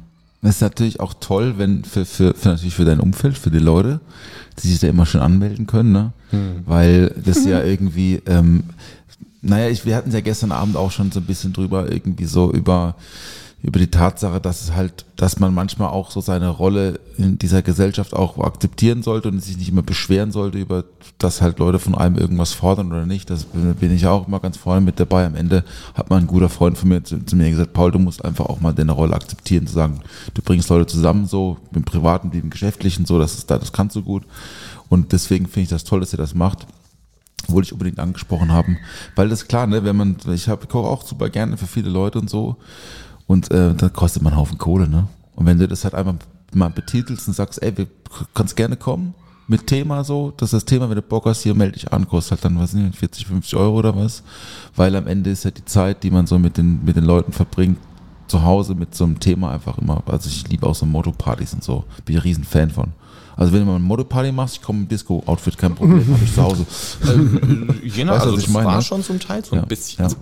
das 0.44 0.56
ist 0.56 0.62
natürlich 0.62 1.00
auch 1.00 1.14
toll, 1.20 1.56
wenn 1.58 1.84
für, 1.84 2.06
für, 2.06 2.34
für 2.34 2.50
natürlich 2.50 2.76
für 2.76 2.86
dein 2.86 3.00
Umfeld, 3.00 3.38
für 3.38 3.50
die 3.50 3.60
Leute, 3.60 4.00
die 4.62 4.68
sich 4.68 4.80
da 4.80 4.88
immer 4.88 5.06
schon 5.06 5.22
anmelden 5.22 5.68
können, 5.68 5.92
ne? 5.92 6.12
Weil 6.66 7.16
das 7.24 7.46
ja 7.46 7.64
irgendwie, 7.64 8.22
ähm, 8.26 8.66
naja, 9.44 9.68
ich, 9.68 9.86
wir 9.86 9.96
hatten 9.96 10.12
ja 10.12 10.22
gestern 10.22 10.52
Abend 10.52 10.78
auch 10.78 10.92
schon 10.92 11.12
so 11.12 11.20
ein 11.20 11.26
bisschen 11.26 11.52
drüber, 11.52 11.92
irgendwie 11.92 12.26
so 12.26 12.52
über, 12.52 12.96
über 13.62 13.78
die 13.78 13.92
Tatsache, 13.92 14.40
dass 14.40 14.62
es 14.62 14.74
halt, 14.74 15.06
dass 15.18 15.38
man 15.38 15.54
manchmal 15.54 15.90
auch 15.90 16.12
so 16.12 16.22
seine 16.22 16.48
Rolle 16.48 17.02
in 17.18 17.38
dieser 17.40 17.62
Gesellschaft 17.62 18.14
auch 18.14 18.40
akzeptieren 18.40 19.04
sollte 19.04 19.28
und 19.28 19.42
sich 19.42 19.58
nicht 19.58 19.68
immer 19.68 19.82
beschweren 19.82 20.32
sollte 20.32 20.60
über, 20.60 20.86
dass 21.18 21.42
halt 21.42 21.60
Leute 21.60 21.78
von 21.78 21.94
einem 21.94 22.18
irgendwas 22.18 22.54
fordern 22.54 22.88
oder 22.88 23.06
nicht. 23.06 23.30
Das 23.30 23.46
bin 23.80 23.94
ich 23.94 24.08
auch 24.08 24.30
immer 24.30 24.40
ganz 24.40 24.56
vorne 24.56 24.80
mit 24.80 24.98
dabei. 24.98 25.26
Am 25.26 25.36
Ende 25.36 25.66
hat 25.94 26.10
mal 26.10 26.22
ein 26.22 26.28
guter 26.28 26.50
Freund 26.50 26.78
von 26.78 26.88
mir 26.88 27.04
zu, 27.04 27.20
zu 27.26 27.36
mir 27.36 27.50
gesagt, 27.50 27.74
Paul, 27.74 27.92
du 27.92 28.00
musst 28.00 28.24
einfach 28.24 28.46
auch 28.46 28.62
mal 28.62 28.74
deine 28.74 28.94
Rolle 28.94 29.14
akzeptieren, 29.14 29.68
zu 29.68 29.74
sagen, 29.74 30.00
du 30.34 30.42
bringst 30.42 30.70
Leute 30.70 30.88
zusammen, 30.88 31.28
so 31.28 31.58
im 31.76 31.84
Privaten 31.84 32.32
wie 32.32 32.40
im 32.40 32.50
Geschäftlichen, 32.50 33.06
so, 33.06 33.20
das 33.20 33.34
ist 33.34 33.52
da, 33.52 33.60
das 33.60 33.74
kannst 33.74 33.98
du 33.98 34.04
gut. 34.04 34.24
Und 34.88 35.12
deswegen 35.12 35.48
finde 35.48 35.64
ich 35.64 35.70
das 35.70 35.84
toll, 35.84 36.00
dass 36.00 36.14
ihr 36.14 36.18
das 36.18 36.34
macht 36.34 36.66
wollte 37.48 37.68
ich 37.68 37.74
unbedingt 37.74 38.00
angesprochen 38.00 38.52
haben, 38.52 38.78
weil 39.16 39.30
das 39.30 39.44
ist 39.44 39.48
klar, 39.48 39.68
ne, 39.68 39.84
wenn 39.84 39.96
man, 39.96 40.18
ich 40.32 40.48
habe 40.48 40.68
koche 40.68 40.88
auch 40.88 41.06
super 41.06 41.30
gerne 41.30 41.58
für 41.58 41.68
viele 41.68 41.90
Leute 41.90 42.20
und 42.20 42.30
so 42.30 42.58
und 43.28 43.52
äh, 43.52 43.74
da 43.74 43.90
kostet 43.90 44.22
man 44.22 44.34
einen 44.34 44.42
Haufen 44.42 44.58
Kohle, 44.58 44.88
ne? 44.88 45.08
Und 45.36 45.46
wenn 45.46 45.58
du 45.58 45.68
das 45.68 45.84
halt 45.84 45.96
einfach 45.96 46.16
mal 46.54 46.70
betitelst 46.70 47.28
und 47.28 47.34
sagst, 47.34 47.62
ey, 47.64 47.76
wir 47.76 47.88
kannst 48.34 48.56
gerne 48.56 48.78
kommen 48.78 49.16
mit 49.48 49.68
Thema 49.68 50.04
so, 50.04 50.34
das 50.38 50.54
ist 50.54 50.54
das 50.54 50.66
Thema, 50.66 50.90
wenn 50.90 50.96
du 50.96 51.02
Bock 51.02 51.26
hast, 51.26 51.44
hier 51.44 51.54
melde 51.54 51.74
dich 51.74 51.92
an, 51.92 52.08
kostet 52.08 52.32
halt 52.32 52.46
dann, 52.46 52.60
was 52.60 52.74
nicht, 52.74 52.96
40, 52.96 53.26
50 53.26 53.56
Euro 53.56 53.80
oder 53.80 53.96
was, 53.96 54.24
weil 54.76 54.96
am 54.96 55.08
Ende 55.08 55.32
ist 55.32 55.46
halt 55.46 55.58
die 55.58 55.66
Zeit, 55.66 56.04
die 56.04 56.12
man 56.12 56.28
so 56.28 56.40
mit 56.40 56.58
den, 56.58 56.84
mit 56.86 56.96
den 56.96 57.04
Leuten 57.04 57.34
verbringt, 57.34 57.78
zu 58.28 58.44
Hause 58.44 58.74
mit 58.74 58.96
so 58.96 59.04
einem 59.04 59.20
Thema 59.20 59.52
einfach 59.52 59.78
immer, 59.78 60.02
also 60.06 60.30
ich 60.30 60.48
liebe 60.48 60.66
auch 60.66 60.76
so 60.76 60.86
Motto-Partys 60.86 61.54
und 61.54 61.64
so, 61.64 61.84
bin 62.06 62.16
ich 62.16 62.22
ein 62.22 62.24
riesen 62.24 62.44
Fan 62.46 62.70
von. 62.70 62.94
Also 63.36 63.52
wenn 63.54 63.60
du 63.62 63.66
mal 63.66 63.76
eine 63.76 63.84
Motto-Party 63.84 64.32
machst, 64.32 64.56
ich 64.58 64.62
komme 64.62 64.80
im 64.80 64.88
Disco-Outfit, 64.88 65.58
kein 65.58 65.76
Problem, 65.76 66.06
habe 66.14 66.24
ich 66.24 66.34
zu 66.34 66.42
Hause. 66.44 66.66
Je 67.84 67.90
Weißt 67.90 67.98
du, 67.98 68.12
also 68.12 68.32
was 68.34 68.40
ich 68.40 68.46
das 68.46 68.54
meine, 68.54 68.66
war 68.68 68.76
ne? 68.78 68.82
schon 68.82 69.04
zum 69.04 69.20
Teil 69.20 69.44
so 69.44 69.56
Ja, 69.56 69.64
ein 69.64 69.68
bisschen. 69.68 70.00
ja. 70.00 70.06
Also 70.06 70.18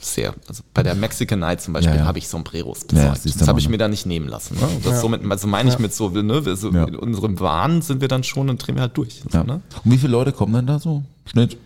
sehr. 0.00 0.34
Also 0.48 0.62
bei 0.74 0.82
der 0.84 0.94
Mexican 0.94 1.40
Night 1.40 1.60
zum 1.60 1.74
Beispiel 1.74 1.94
Ja, 1.94 2.00
ja. 2.02 2.06
habe 2.06 2.18
ich 2.18 2.28
Sombreros 2.28 2.86
Ja, 2.92 3.10
besorgt. 3.12 3.40
das 3.40 3.48
habe 3.48 3.58
ich 3.60 3.68
mir 3.68 3.78
da 3.78 3.88
nicht 3.88 4.06
nehmen 4.06 4.28
lassen. 4.28 4.54
Ne? 4.54 4.66
Das 4.84 5.00
so 5.00 5.08
mit, 5.08 5.28
also 5.28 5.48
meine 5.48 5.70
ich 5.70 5.78
mit 5.80 5.92
so, 5.92 6.08
ne, 6.10 6.44
wir 6.46 6.56
so 6.56 6.70
Ja. 6.70 6.84
in 6.84 6.94
unserem 6.94 7.38
Wahn 7.40 7.82
sind 7.82 8.00
wir 8.00 8.08
dann 8.08 8.22
schon 8.24 8.48
und 8.48 8.64
drehen 8.64 8.76
wir 8.76 8.82
halt 8.82 8.96
durch. 8.96 9.22
So, 9.30 9.38
Ja. 9.38 9.44
ne? 9.44 9.60
Und 9.84 9.92
wie 9.92 9.98
viele 9.98 10.12
Leute 10.12 10.32
kommen 10.32 10.54
denn 10.54 10.66
da 10.66 10.78
so? 10.78 11.02
Schnitt? 11.26 11.56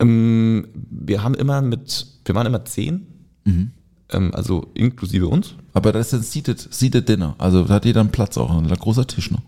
ähm, 0.00 0.66
wir 0.90 1.22
haben 1.22 1.34
immer 1.34 1.60
mit, 1.60 2.06
wir 2.24 2.34
waren 2.34 2.46
immer 2.46 2.64
zehn, 2.64 3.06
Mhm. 3.44 3.70
ähm, 4.10 4.30
also 4.34 4.66
inklusive 4.74 5.26
uns. 5.28 5.54
Aber 5.74 5.92
das 5.92 6.08
ist 6.08 6.12
ein 6.14 6.22
Seated, 6.22 6.68
Seated 6.72 7.08
Dinner. 7.08 7.34
Also 7.38 7.64
da 7.64 7.74
hat 7.74 7.84
jeder 7.84 8.00
einen 8.00 8.10
Platz 8.10 8.36
auch, 8.38 8.50
ein 8.50 8.66
großer 8.68 9.06
Tisch. 9.06 9.30
Ne? 9.30 9.38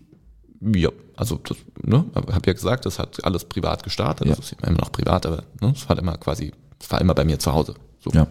Ja, 0.61 0.91
also 1.17 1.41
das, 1.43 1.57
ne, 1.83 2.05
habe 2.15 2.47
ja 2.47 2.53
gesagt, 2.53 2.85
das 2.87 2.99
hat 2.99 3.25
alles 3.25 3.45
privat 3.45 3.83
gestartet. 3.83 4.27
Ja. 4.27 4.35
Das 4.35 4.53
ist 4.53 4.57
immer 4.63 4.79
noch 4.79 4.93
privat, 4.93 5.25
aber 5.27 5.45
ne, 5.61 5.73
es 5.75 5.89
war 5.89 5.99
immer 5.99 6.17
quasi, 6.19 6.53
es 6.79 6.91
war 6.91 7.01
immer 7.01 7.15
bei 7.15 7.25
mir 7.25 7.39
zu 7.39 7.53
Hause. 7.53 7.75
So. 8.05 8.11
Ja. 8.11 8.27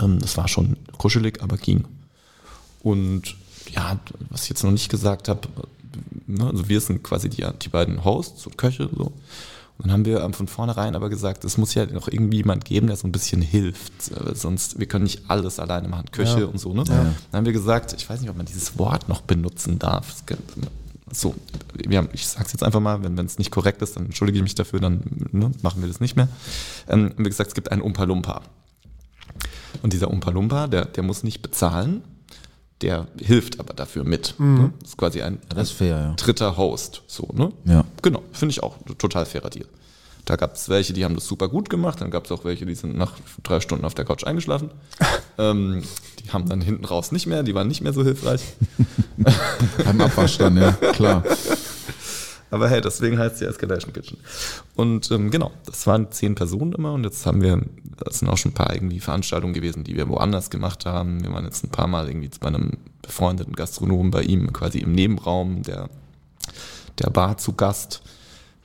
Ähm, 0.00 0.18
das 0.18 0.36
war 0.36 0.48
schon 0.48 0.76
kuschelig, 0.98 1.42
aber 1.42 1.56
ging. 1.56 1.84
Und 2.82 3.36
ja, 3.74 3.98
was 4.30 4.44
ich 4.44 4.50
jetzt 4.50 4.64
noch 4.64 4.70
nicht 4.70 4.88
gesagt 4.90 5.28
habe, 5.28 5.40
ne, 6.26 6.46
also 6.46 6.68
wir 6.68 6.80
sind 6.80 7.02
quasi 7.02 7.28
die, 7.30 7.46
die 7.62 7.68
beiden 7.68 8.04
Hosts 8.04 8.46
und 8.46 8.58
Köche 8.58 8.88
so. 8.94 9.12
Und 9.78 9.88
dann 9.88 9.92
haben 9.92 10.04
wir 10.06 10.22
ähm, 10.22 10.32
von 10.32 10.48
vornherein 10.48 10.94
aber 10.94 11.10
gesagt, 11.10 11.44
es 11.44 11.58
muss 11.58 11.74
ja 11.74 11.84
noch 11.84 12.08
irgendwie 12.08 12.38
jemand 12.38 12.64
geben, 12.64 12.86
der 12.86 12.96
so 12.96 13.06
ein 13.06 13.12
bisschen 13.12 13.42
hilft. 13.42 14.10
Äh, 14.10 14.34
sonst, 14.34 14.78
wir 14.78 14.86
können 14.86 15.04
nicht 15.04 15.28
alles 15.28 15.58
alleine 15.58 15.88
machen, 15.88 16.10
Küche 16.12 16.40
Ja. 16.40 16.46
und 16.46 16.58
so. 16.58 16.72
Ne? 16.72 16.84
Dann 16.84 17.14
haben 17.32 17.44
wir 17.44 17.52
gesagt, 17.52 17.92
ich 17.92 18.08
weiß 18.08 18.20
nicht, 18.20 18.30
ob 18.30 18.36
man 18.38 18.46
dieses 18.46 18.78
Wort 18.78 19.08
noch 19.08 19.20
benutzen 19.20 19.78
darf. 19.78 20.14
Es 21.10 21.20
So, 21.20 21.34
wir 21.74 21.98
haben, 21.98 22.08
ich 22.12 22.26
sag's 22.26 22.52
jetzt 22.52 22.62
einfach 22.62 22.80
mal, 22.80 23.02
wenn 23.02 23.18
es 23.18 23.38
nicht 23.38 23.50
korrekt 23.50 23.82
ist, 23.82 23.96
dann 23.96 24.06
entschuldige 24.06 24.38
ich 24.38 24.42
mich 24.42 24.54
dafür, 24.54 24.80
dann 24.80 25.02
ne, 25.32 25.52
machen 25.62 25.80
wir 25.80 25.88
das 25.88 26.00
nicht 26.00 26.16
mehr. 26.16 26.28
Ähm, 26.88 27.12
wir 27.16 27.26
gesagt, 27.26 27.48
es 27.48 27.54
gibt 27.54 27.70
einen 27.70 27.82
Umpa 27.82 28.04
Lumpa. 28.04 28.42
Und 29.82 29.92
dieser 29.92 30.10
Umpa 30.10 30.30
Lumpa, 30.30 30.66
der, 30.66 30.84
der 30.84 31.02
muss 31.02 31.22
nicht 31.22 31.42
bezahlen, 31.42 32.02
der 32.82 33.06
hilft 33.18 33.60
aber 33.60 33.74
dafür 33.74 34.04
mit. 34.04 34.34
Ne? 34.38 34.72
Das 34.80 34.90
ist 34.90 34.96
quasi 34.96 35.22
ein, 35.22 35.38
ist 35.56 35.72
fair, 35.72 35.98
ja. 35.98 36.14
dritter 36.14 36.56
Host. 36.56 37.02
So, 37.06 37.28
ne? 37.32 37.52
Ja. 37.64 37.84
Genau, 38.02 38.22
finde 38.32 38.52
ich 38.52 38.62
auch 38.62 38.76
ein 38.86 38.98
total 38.98 39.26
fairer 39.26 39.50
Deal. 39.50 39.66
Da 40.26 40.34
gab 40.34 40.56
es 40.56 40.68
welche, 40.68 40.92
die 40.92 41.04
haben 41.04 41.14
das 41.14 41.26
super 41.26 41.48
gut 41.48 41.70
gemacht, 41.70 42.00
dann 42.00 42.10
gab 42.10 42.24
es 42.24 42.32
auch 42.32 42.44
welche, 42.44 42.66
die 42.66 42.74
sind 42.74 42.96
nach 42.96 43.12
drei 43.44 43.60
Stunden 43.60 43.84
auf 43.84 43.94
der 43.94 44.04
Couch 44.04 44.24
eingeschlafen. 44.24 44.70
ähm, 45.38 45.82
die 46.18 46.32
haben 46.32 46.48
dann 46.48 46.60
hinten 46.60 46.84
raus 46.84 47.12
nicht 47.12 47.26
mehr, 47.26 47.44
die 47.44 47.54
waren 47.54 47.68
nicht 47.68 47.80
mehr 47.80 47.92
so 47.92 48.02
hilfreich. 48.02 48.42
Beim 49.84 50.00
Abwasch 50.00 50.36
dann, 50.38 50.56
ja, 50.56 50.72
klar. 50.72 51.22
Aber 52.50 52.68
hey, 52.68 52.80
deswegen 52.80 53.18
heißt 53.18 53.38
sie 53.38 53.44
Escalation 53.44 53.92
Kitchen. 53.92 54.18
Und 54.74 55.10
ähm, 55.12 55.30
genau, 55.30 55.52
das 55.64 55.86
waren 55.86 56.10
zehn 56.10 56.34
Personen 56.34 56.72
immer 56.72 56.92
und 56.92 57.04
jetzt 57.04 57.24
haben 57.24 57.40
wir, 57.40 57.60
das 58.04 58.18
sind 58.18 58.28
auch 58.28 58.36
schon 58.36 58.50
ein 58.50 58.54
paar 58.54 58.74
irgendwie 58.74 59.00
Veranstaltungen 59.00 59.54
gewesen, 59.54 59.84
die 59.84 59.96
wir 59.96 60.08
woanders 60.08 60.50
gemacht 60.50 60.86
haben. 60.86 61.22
Wir 61.22 61.32
waren 61.32 61.44
jetzt 61.44 61.64
ein 61.64 61.70
paar 61.70 61.86
Mal 61.86 62.08
irgendwie 62.08 62.30
bei 62.40 62.48
einem 62.48 62.72
befreundeten 63.02 63.54
Gastronomen 63.54 64.10
bei 64.10 64.22
ihm 64.22 64.52
quasi 64.52 64.78
im 64.78 64.92
Nebenraum 64.92 65.62
der, 65.62 65.88
der 66.98 67.10
Bar 67.10 67.38
zu 67.38 67.52
Gast, 67.52 68.02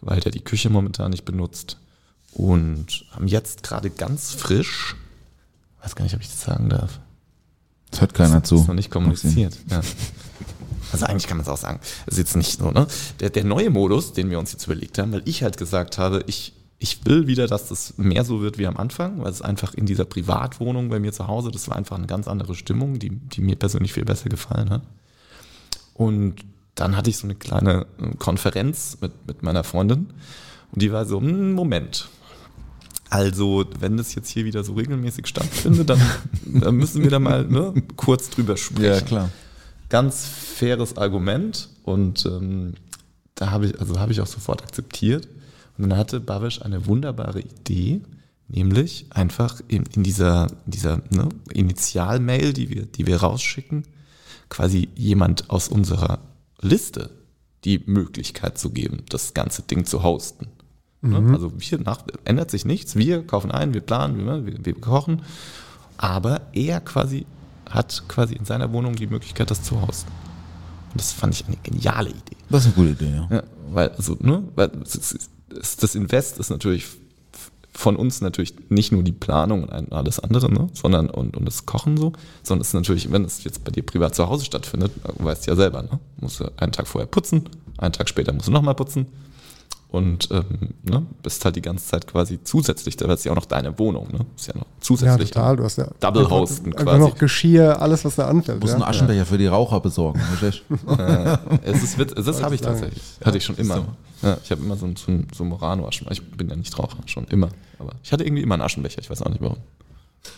weil 0.01 0.19
der 0.19 0.31
die 0.31 0.43
Küche 0.43 0.69
momentan 0.69 1.11
nicht 1.11 1.25
benutzt. 1.25 1.77
Und 2.33 3.05
haben 3.11 3.27
jetzt 3.27 3.63
gerade 3.63 3.89
ganz 3.89 4.33
frisch, 4.33 4.95
weiß 5.83 5.95
gar 5.95 6.03
nicht, 6.03 6.15
ob 6.15 6.21
ich 6.21 6.27
das 6.29 6.41
sagen 6.41 6.69
darf, 6.69 6.99
Das 7.91 8.01
hört 8.01 8.13
keiner 8.13 8.39
das 8.39 8.49
zu. 8.49 8.55
ist 8.55 8.67
noch 8.67 8.73
nicht 8.75 8.89
kommuniziert. 8.91 9.57
Ja. 9.69 9.81
Also 10.93 11.05
eigentlich 11.05 11.27
kann 11.27 11.37
man 11.37 11.45
es 11.45 11.49
auch 11.49 11.57
sagen. 11.57 11.79
Das 12.05 12.13
ist 12.13 12.19
jetzt 12.19 12.35
nicht 12.35 12.57
so, 12.59 12.71
ne? 12.71 12.87
Der, 13.19 13.29
der 13.29 13.43
neue 13.43 13.69
Modus, 13.69 14.13
den 14.13 14.29
wir 14.29 14.39
uns 14.39 14.51
jetzt 14.51 14.65
überlegt 14.65 14.97
haben, 14.97 15.11
weil 15.13 15.21
ich 15.25 15.41
halt 15.43 15.57
gesagt 15.57 15.97
habe, 15.97 16.23
ich, 16.27 16.53
ich 16.79 17.05
will 17.05 17.27
wieder, 17.27 17.47
dass 17.47 17.69
das 17.69 17.93
mehr 17.97 18.25
so 18.25 18.41
wird 18.41 18.57
wie 18.57 18.67
am 18.67 18.77
Anfang, 18.77 19.21
weil 19.23 19.31
es 19.31 19.41
einfach 19.41 19.73
in 19.73 19.85
dieser 19.85 20.05
Privatwohnung 20.05 20.89
bei 20.89 20.99
mir 20.99 21.13
zu 21.13 21.27
Hause, 21.27 21.51
das 21.51 21.67
war 21.69 21.75
einfach 21.77 21.97
eine 21.97 22.07
ganz 22.07 22.27
andere 22.27 22.55
Stimmung, 22.55 22.99
die, 22.99 23.09
die 23.09 23.41
mir 23.41 23.55
persönlich 23.55 23.93
viel 23.93 24.03
besser 24.05 24.29
gefallen 24.29 24.69
hat. 24.69 24.81
Und 25.93 26.35
dann 26.75 26.95
hatte 26.95 27.09
ich 27.09 27.17
so 27.17 27.27
eine 27.27 27.35
kleine 27.35 27.85
äh, 27.99 28.15
Konferenz 28.17 28.97
mit, 29.01 29.27
mit 29.27 29.43
meiner 29.43 29.63
Freundin 29.63 30.07
und 30.71 30.81
die 30.81 30.91
war 30.91 31.05
so, 31.05 31.19
"Hm, 31.19 31.53
Moment, 31.53 32.09
also, 33.11 33.65
wenn 33.77 33.97
das 33.97 34.15
jetzt 34.15 34.29
hier 34.29 34.45
wieder 34.45 34.63
so 34.63 34.73
regelmäßig 34.73 35.27
stattfindet, 35.27 35.89
dann, 35.89 36.01
dann 36.45 36.75
müssen 36.75 37.03
wir 37.03 37.09
da 37.09 37.19
mal 37.19 37.45
ne, 37.45 37.73
kurz 37.97 38.29
drüber 38.29 38.55
sprechen. 38.55 38.85
Ja, 38.85 39.01
klar. 39.01 39.29
Ganz 39.89 40.25
faires 40.25 40.95
Argument 40.95 41.67
und 41.83 42.25
ähm, 42.25 42.75
da 43.35 43.51
habe 43.51 43.65
ich, 43.65 43.79
also 43.81 43.99
habe 43.99 44.13
ich 44.13 44.21
auch 44.21 44.27
sofort 44.27 44.63
akzeptiert. 44.63 45.27
Und 45.77 45.89
dann 45.89 45.97
hatte 45.97 46.21
Babisch 46.21 46.61
eine 46.61 46.85
wunderbare 46.85 47.41
Idee, 47.41 47.99
nämlich 48.47 49.07
einfach 49.09 49.59
in, 49.67 49.83
in 49.93 50.03
dieser, 50.03 50.47
dieser 50.65 51.01
ne, 51.09 51.27
Initialmail, 51.51 52.53
die 52.53 52.69
wir, 52.69 52.85
die 52.85 53.07
wir 53.07 53.17
rausschicken, 53.17 53.83
quasi 54.47 54.87
jemand 54.95 55.49
aus 55.49 55.67
unserer 55.67 56.19
Liste 56.61 57.09
die 57.63 57.83
Möglichkeit 57.85 58.57
zu 58.57 58.71
geben, 58.71 59.03
das 59.09 59.33
ganze 59.33 59.61
Ding 59.61 59.85
zu 59.85 60.03
hosten. 60.03 60.47
Ne? 61.01 61.31
Also 61.33 61.51
wir 61.57 61.79
nach, 61.79 62.03
ändert 62.25 62.51
sich 62.51 62.65
nichts. 62.65 62.95
Wir 62.95 63.25
kaufen 63.25 63.51
ein, 63.51 63.73
wir 63.73 63.81
planen, 63.81 64.45
wir, 64.45 64.65
wir, 64.65 64.73
kochen. 64.79 65.23
Aber 65.97 66.41
er 66.53 66.79
quasi 66.79 67.25
hat 67.69 68.03
quasi 68.07 68.35
in 68.35 68.45
seiner 68.45 68.71
Wohnung 68.71 68.95
die 68.95 69.07
Möglichkeit, 69.07 69.49
das 69.49 69.63
zu 69.63 69.81
hosten. 69.81 70.11
Und 70.91 70.99
das 70.99 71.11
fand 71.11 71.33
ich 71.33 71.47
eine 71.47 71.57
geniale 71.63 72.09
Idee. 72.09 72.37
Das 72.49 72.65
ist 72.65 72.77
eine 72.77 72.87
gute 72.87 73.03
Idee, 73.03 73.15
ja. 73.15 73.27
Ja, 73.31 73.43
weil, 73.71 73.89
also, 73.89 74.17
ne, 74.19 74.43
weil 74.55 74.69
das 74.69 75.95
Invest 75.95 76.37
ist 76.37 76.49
natürlich 76.49 76.87
von 77.73 77.95
uns 77.95 78.21
natürlich 78.21 78.55
nicht 78.69 78.91
nur 78.91 79.03
die 79.03 79.11
Planung 79.11 79.63
und 79.63 79.93
alles 79.93 80.19
andere, 80.19 80.51
ne, 80.51 80.67
sondern 80.73 81.09
und, 81.09 81.37
und 81.37 81.45
das 81.45 81.65
Kochen 81.65 81.97
so, 81.97 82.13
sondern 82.43 82.61
es 82.61 82.69
ist 82.69 82.73
natürlich, 82.73 83.11
wenn 83.11 83.23
es 83.23 83.43
jetzt 83.43 83.63
bei 83.63 83.71
dir 83.71 83.83
privat 83.83 84.13
zu 84.13 84.27
Hause 84.27 84.45
stattfindet, 84.45 84.91
äh, 85.03 85.23
weißt 85.23 85.47
du 85.47 85.51
ja 85.51 85.55
selber, 85.55 85.83
ne, 85.83 85.99
musst 86.19 86.39
du 86.39 86.51
einen 86.57 86.71
Tag 86.71 86.87
vorher 86.87 87.07
putzen, 87.07 87.49
einen 87.77 87.93
Tag 87.93 88.09
später 88.09 88.33
musst 88.33 88.47
du 88.47 88.51
nochmal 88.51 88.75
putzen 88.75 89.07
und 89.91 90.29
ähm, 90.31 90.45
ne, 90.83 91.05
bist 91.21 91.43
halt 91.43 91.55
die 91.57 91.61
ganze 91.61 91.85
Zeit 91.85 92.07
quasi 92.07 92.39
zusätzlich, 92.43 92.95
da 92.97 93.11
ist 93.13 93.25
ja 93.25 93.31
auch 93.33 93.35
noch 93.35 93.45
deine 93.45 93.77
Wohnung, 93.77 94.07
ne, 94.11 94.25
ist 94.37 94.47
ja 94.47 94.53
noch 94.55 94.61
Ja, 94.63 94.67
zusätzlich. 94.79 95.31
total. 95.31 95.57
Du 95.57 95.63
hast 95.65 95.77
ja 95.77 95.87
Double 95.99 96.29
hosten 96.29 96.73
quasi. 96.73 96.99
noch 96.99 97.15
Geschirr, 97.17 97.81
alles, 97.81 98.05
was 98.05 98.15
da 98.15 98.27
anfällt. 98.27 98.61
Muss 98.61 98.69
ja. 98.69 98.75
einen 98.77 98.83
Aschenbecher 98.85 99.25
für 99.25 99.37
die 99.37 99.47
Raucher 99.47 99.79
besorgen. 99.81 100.19
verstehst 100.19 100.63
du? 100.69 100.77
Es 101.63 101.83
ist 101.83 101.97
wit- 101.97 102.13
das 102.17 102.41
habe 102.41 102.55
ich 102.55 102.61
tatsächlich. 102.61 103.03
Hatte 103.23 103.37
ich 103.37 103.43
schon 103.45 103.57
immer. 103.57 103.83
Ja, 104.21 104.37
ich 104.43 104.51
habe 104.51 104.61
immer 104.61 104.77
so 104.77 104.85
ein, 104.85 104.95
so 104.95 105.11
so 105.35 105.43
ein 105.43 105.49
Murano-Aschenbecher. 105.49 106.21
Ich 106.21 106.37
bin 106.37 106.47
ja 106.49 106.55
nicht 106.55 106.77
Raucher, 106.77 106.97
schon 107.07 107.25
immer. 107.25 107.49
Aber 107.79 107.93
ich 108.03 108.11
hatte 108.13 108.23
irgendwie 108.23 108.43
immer 108.43 108.53
einen 108.55 108.61
Aschenbecher, 108.61 108.99
ich 109.01 109.09
weiß 109.09 109.21
auch 109.23 109.29
nicht 109.29 109.41
warum. 109.41 109.57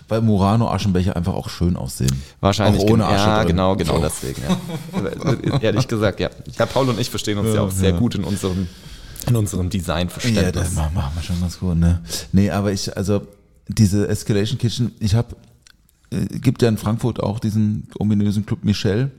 Weil 0.08 0.22
Murano-Aschenbecher 0.22 1.16
einfach 1.18 1.34
auch 1.34 1.50
schön 1.50 1.76
aussehen. 1.76 2.24
Wahrscheinlich 2.40 2.82
Auch 2.86 2.90
ohne 2.92 3.06
Asche 3.06 3.28
Ja, 3.28 3.38
drin. 3.40 3.48
genau, 3.50 3.76
genau 3.76 3.96
So. 3.98 4.02
deswegen. 4.02 4.42
Ja. 4.42 5.58
Ehrlich 5.60 5.88
gesagt, 5.90 6.20
ja. 6.22 6.30
ja. 6.58 6.66
Paul 6.66 6.88
und 6.90 7.00
ich 7.00 7.10
verstehen 7.10 7.38
uns 7.38 7.54
ja, 7.54 7.62
auch 7.62 7.70
sehr 7.72 7.92
gut 7.92 8.16
in 8.16 8.24
unserem, 8.24 8.70
in 9.30 9.36
unserem 9.36 9.66
Ja, 9.66 9.70
Designverständnis. 9.70 10.52
das 10.54 10.74
machen 10.74 11.12
wir 11.16 11.24
schon 11.24 11.40
ganz 11.40 11.60
gut, 11.60 11.78
ne? 11.78 12.02
Nee, 12.32 12.50
aber 12.50 12.72
ich, 12.72 12.96
also 12.96 13.28
diese 13.68 14.08
Escalation 14.08 14.58
Kitchen, 14.58 14.92
ich 15.00 15.16
habe, 15.16 15.36
äh, 16.12 16.26
gibt 16.40 16.62
ja 16.62 16.70
in 16.70 16.78
Frankfurt 16.78 17.22
auch 17.22 17.40
diesen 17.40 17.88
ominösen 18.00 18.46
Club 18.46 18.64
Michel. 18.64 19.12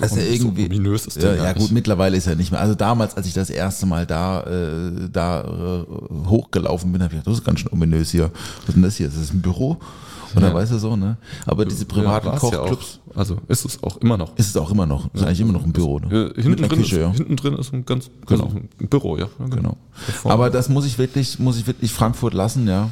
Das 0.00 0.10
ist 0.12 0.18
ja 0.18 0.24
so 0.24 0.30
irgendwie. 0.32 0.66
ominös 0.66 1.06
ist 1.06 1.22
ja, 1.22 1.34
ja 1.34 1.52
gut, 1.52 1.70
mittlerweile 1.70 2.16
ist 2.16 2.26
er 2.26 2.34
nicht 2.34 2.50
mehr. 2.50 2.60
Also 2.60 2.74
damals, 2.74 3.16
als 3.16 3.26
ich 3.28 3.34
das 3.34 3.50
erste 3.50 3.86
Mal 3.86 4.04
da, 4.04 4.42
äh, 4.42 5.08
da 5.12 5.42
äh, 5.42 6.26
hochgelaufen 6.28 6.90
bin, 6.92 7.02
habe 7.02 7.14
ich 7.14 7.20
gedacht, 7.20 7.28
das 7.28 7.38
ist 7.38 7.44
ganz 7.44 7.60
schön 7.60 7.72
ominös 7.72 8.10
hier. 8.10 8.30
Was 8.60 8.68
ist 8.70 8.74
denn 8.74 8.82
das 8.82 8.96
hier? 8.96 9.06
Ist 9.06 9.16
das 9.20 9.32
ein 9.32 9.42
Büro? 9.42 9.78
Oder 10.36 10.48
Ja. 10.48 10.54
weißt 10.54 10.72
du 10.72 10.78
so, 10.78 10.96
ne? 10.96 11.16
Aber 11.46 11.64
diese 11.64 11.84
privaten 11.86 12.26
ja, 12.26 12.32
ja 12.34 12.38
Kochclubs 12.38 13.00
auch. 13.10 13.16
Also 13.16 13.38
ist 13.48 13.64
es 13.64 13.82
auch 13.82 13.96
immer 13.98 14.16
noch. 14.18 14.36
ist 14.36 14.48
es 14.50 14.56
auch 14.56 14.70
immer 14.70 14.84
noch. 14.86 15.12
Ist 15.14 15.24
eigentlich 15.24 15.40
immer 15.40 15.52
noch 15.54 15.64
ein 15.64 15.72
Büro, 15.72 15.98
ne? 15.98 16.08
Ja, 16.10 16.24
Mit 16.24 16.36
hinten, 16.44 16.62
drin 16.68 16.78
Küche, 16.82 16.96
ist, 16.96 17.02
ja. 17.02 17.12
hinten 17.12 17.36
drin 17.36 17.54
ist 17.54 17.72
ein 17.72 17.84
ganz 17.86 18.10
Genau. 18.26 18.44
also 18.44 18.56
ein 18.56 18.88
Büro, 18.88 19.16
ja. 19.16 19.28
ja 19.38 19.46
Genau. 19.46 19.76
Bevor- 20.06 20.30
Aber 20.32 20.50
das 20.50 20.68
muss 20.68 20.84
ich 20.84 20.98
wirklich, 20.98 21.38
muss 21.38 21.58
ich 21.58 21.66
wirklich 21.66 21.92
Frankfurt 21.92 22.34
lassen, 22.34 22.68
ja. 22.68 22.90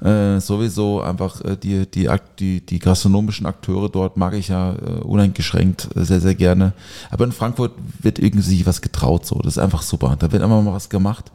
Äh, 0.00 0.40
sowieso 0.40 1.00
einfach 1.00 1.40
äh, 1.42 1.56
die, 1.56 1.86
die, 1.86 2.08
die, 2.38 2.64
die 2.64 2.78
gastronomischen 2.78 3.46
Akteure 3.46 3.88
dort 3.88 4.16
mag 4.16 4.34
ich 4.34 4.48
ja 4.48 4.74
äh, 4.74 5.00
uneingeschränkt 5.02 5.88
äh, 5.96 6.04
sehr, 6.04 6.20
sehr 6.20 6.34
gerne. 6.34 6.72
Aber 7.10 7.24
in 7.24 7.32
Frankfurt 7.32 7.72
wird 8.00 8.18
irgendwie 8.18 8.66
was 8.66 8.80
getraut 8.80 9.26
so. 9.26 9.36
Das 9.36 9.56
ist 9.56 9.62
einfach 9.62 9.82
super. 9.82 10.16
Da 10.18 10.32
wird 10.32 10.42
einfach 10.42 10.62
mal 10.62 10.74
was 10.74 10.88
gemacht. 10.88 11.30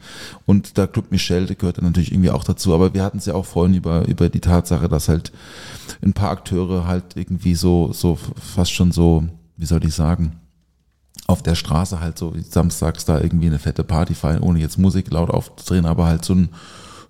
Und 0.46 0.76
der 0.76 0.86
Club 0.86 1.10
Michel, 1.10 1.46
der 1.46 1.56
gehört 1.56 1.78
dann 1.78 1.86
natürlich 1.86 2.12
irgendwie 2.12 2.30
auch 2.30 2.44
dazu. 2.44 2.74
Aber 2.74 2.94
wir 2.94 3.02
hatten 3.02 3.18
es 3.18 3.26
ja 3.26 3.34
auch 3.34 3.46
vorhin 3.46 3.74
über, 3.74 4.06
über 4.06 4.28
die 4.28 4.40
Tatsache, 4.40 4.88
dass 4.88 5.08
halt 5.08 5.32
ein 6.02 6.12
paar 6.12 6.30
Akteure 6.30 6.86
halt 6.86 7.16
irgendwie 7.16 7.54
so, 7.54 7.92
so 7.92 8.16
fast 8.16 8.72
schon 8.72 8.92
so, 8.92 9.24
wie 9.56 9.66
soll 9.66 9.84
ich 9.84 9.94
sagen, 9.94 10.38
auf 11.26 11.42
der 11.42 11.54
Straße 11.54 12.00
halt 12.00 12.18
so 12.18 12.34
wie 12.34 12.40
samstags 12.40 13.04
da 13.04 13.20
irgendwie 13.20 13.46
eine 13.46 13.58
fette 13.58 13.84
Party 13.84 14.14
feiern, 14.14 14.42
ohne 14.42 14.60
jetzt 14.60 14.78
Musik 14.78 15.10
laut 15.10 15.30
aufzudrehen, 15.30 15.84
aber 15.84 16.06
halt 16.06 16.24
so 16.24 16.34
ein, 16.34 16.48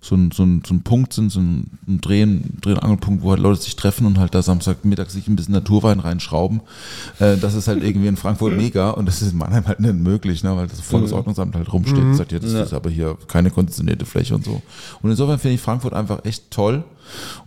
so 0.01 0.15
ein, 0.15 0.31
so 0.31 0.43
ein, 0.43 0.63
so 0.65 0.73
ein 0.73 0.81
Punkt 0.81 1.11
sind, 1.13 1.29
so 1.29 1.41
ein, 1.41 1.77
ein 1.87 1.99
Drehen, 1.99 2.57
Dreh- 2.61 2.71
und 2.71 2.83
Angelpunkt, 2.83 3.21
wo 3.21 3.31
halt 3.31 3.41
Leute 3.41 3.61
sich 3.61 3.75
treffen 3.75 4.05
und 4.05 4.17
halt 4.17 4.33
da 4.33 4.41
Samstagmittag 4.41 5.09
sich 5.09 5.27
ein 5.27 5.35
bisschen 5.35 5.53
Naturwein 5.53 5.99
reinschrauben. 5.99 6.61
Äh, 7.19 7.37
das 7.37 7.53
ist 7.53 7.67
halt 7.67 7.83
irgendwie 7.83 8.07
in 8.07 8.15
Frankfurt 8.15 8.55
mega 8.55 8.91
und 8.91 9.07
das 9.07 9.21
ist 9.21 9.33
in 9.33 9.37
Mannheim 9.37 9.67
halt 9.67 9.81
nicht 9.81 9.95
möglich, 9.95 10.43
ne, 10.43 10.55
weil 10.55 10.67
das 10.67 10.79
voll 10.79 11.01
das 11.01 11.11
Ordnungsamt 11.11 11.55
halt 11.55 11.71
rumsteht 11.71 11.99
und 11.99 12.15
sagt, 12.15 12.31
ja, 12.31 12.39
das 12.39 12.53
ist 12.53 12.73
aber 12.73 12.89
hier 12.89 13.17
keine 13.27 13.51
konditionierte 13.51 14.05
Fläche 14.05 14.35
und 14.35 14.45
so. 14.45 14.61
Und 15.01 15.09
insofern 15.09 15.37
finde 15.37 15.55
ich 15.55 15.61
Frankfurt 15.61 15.93
einfach 15.93 16.23
echt 16.23 16.49
toll 16.49 16.83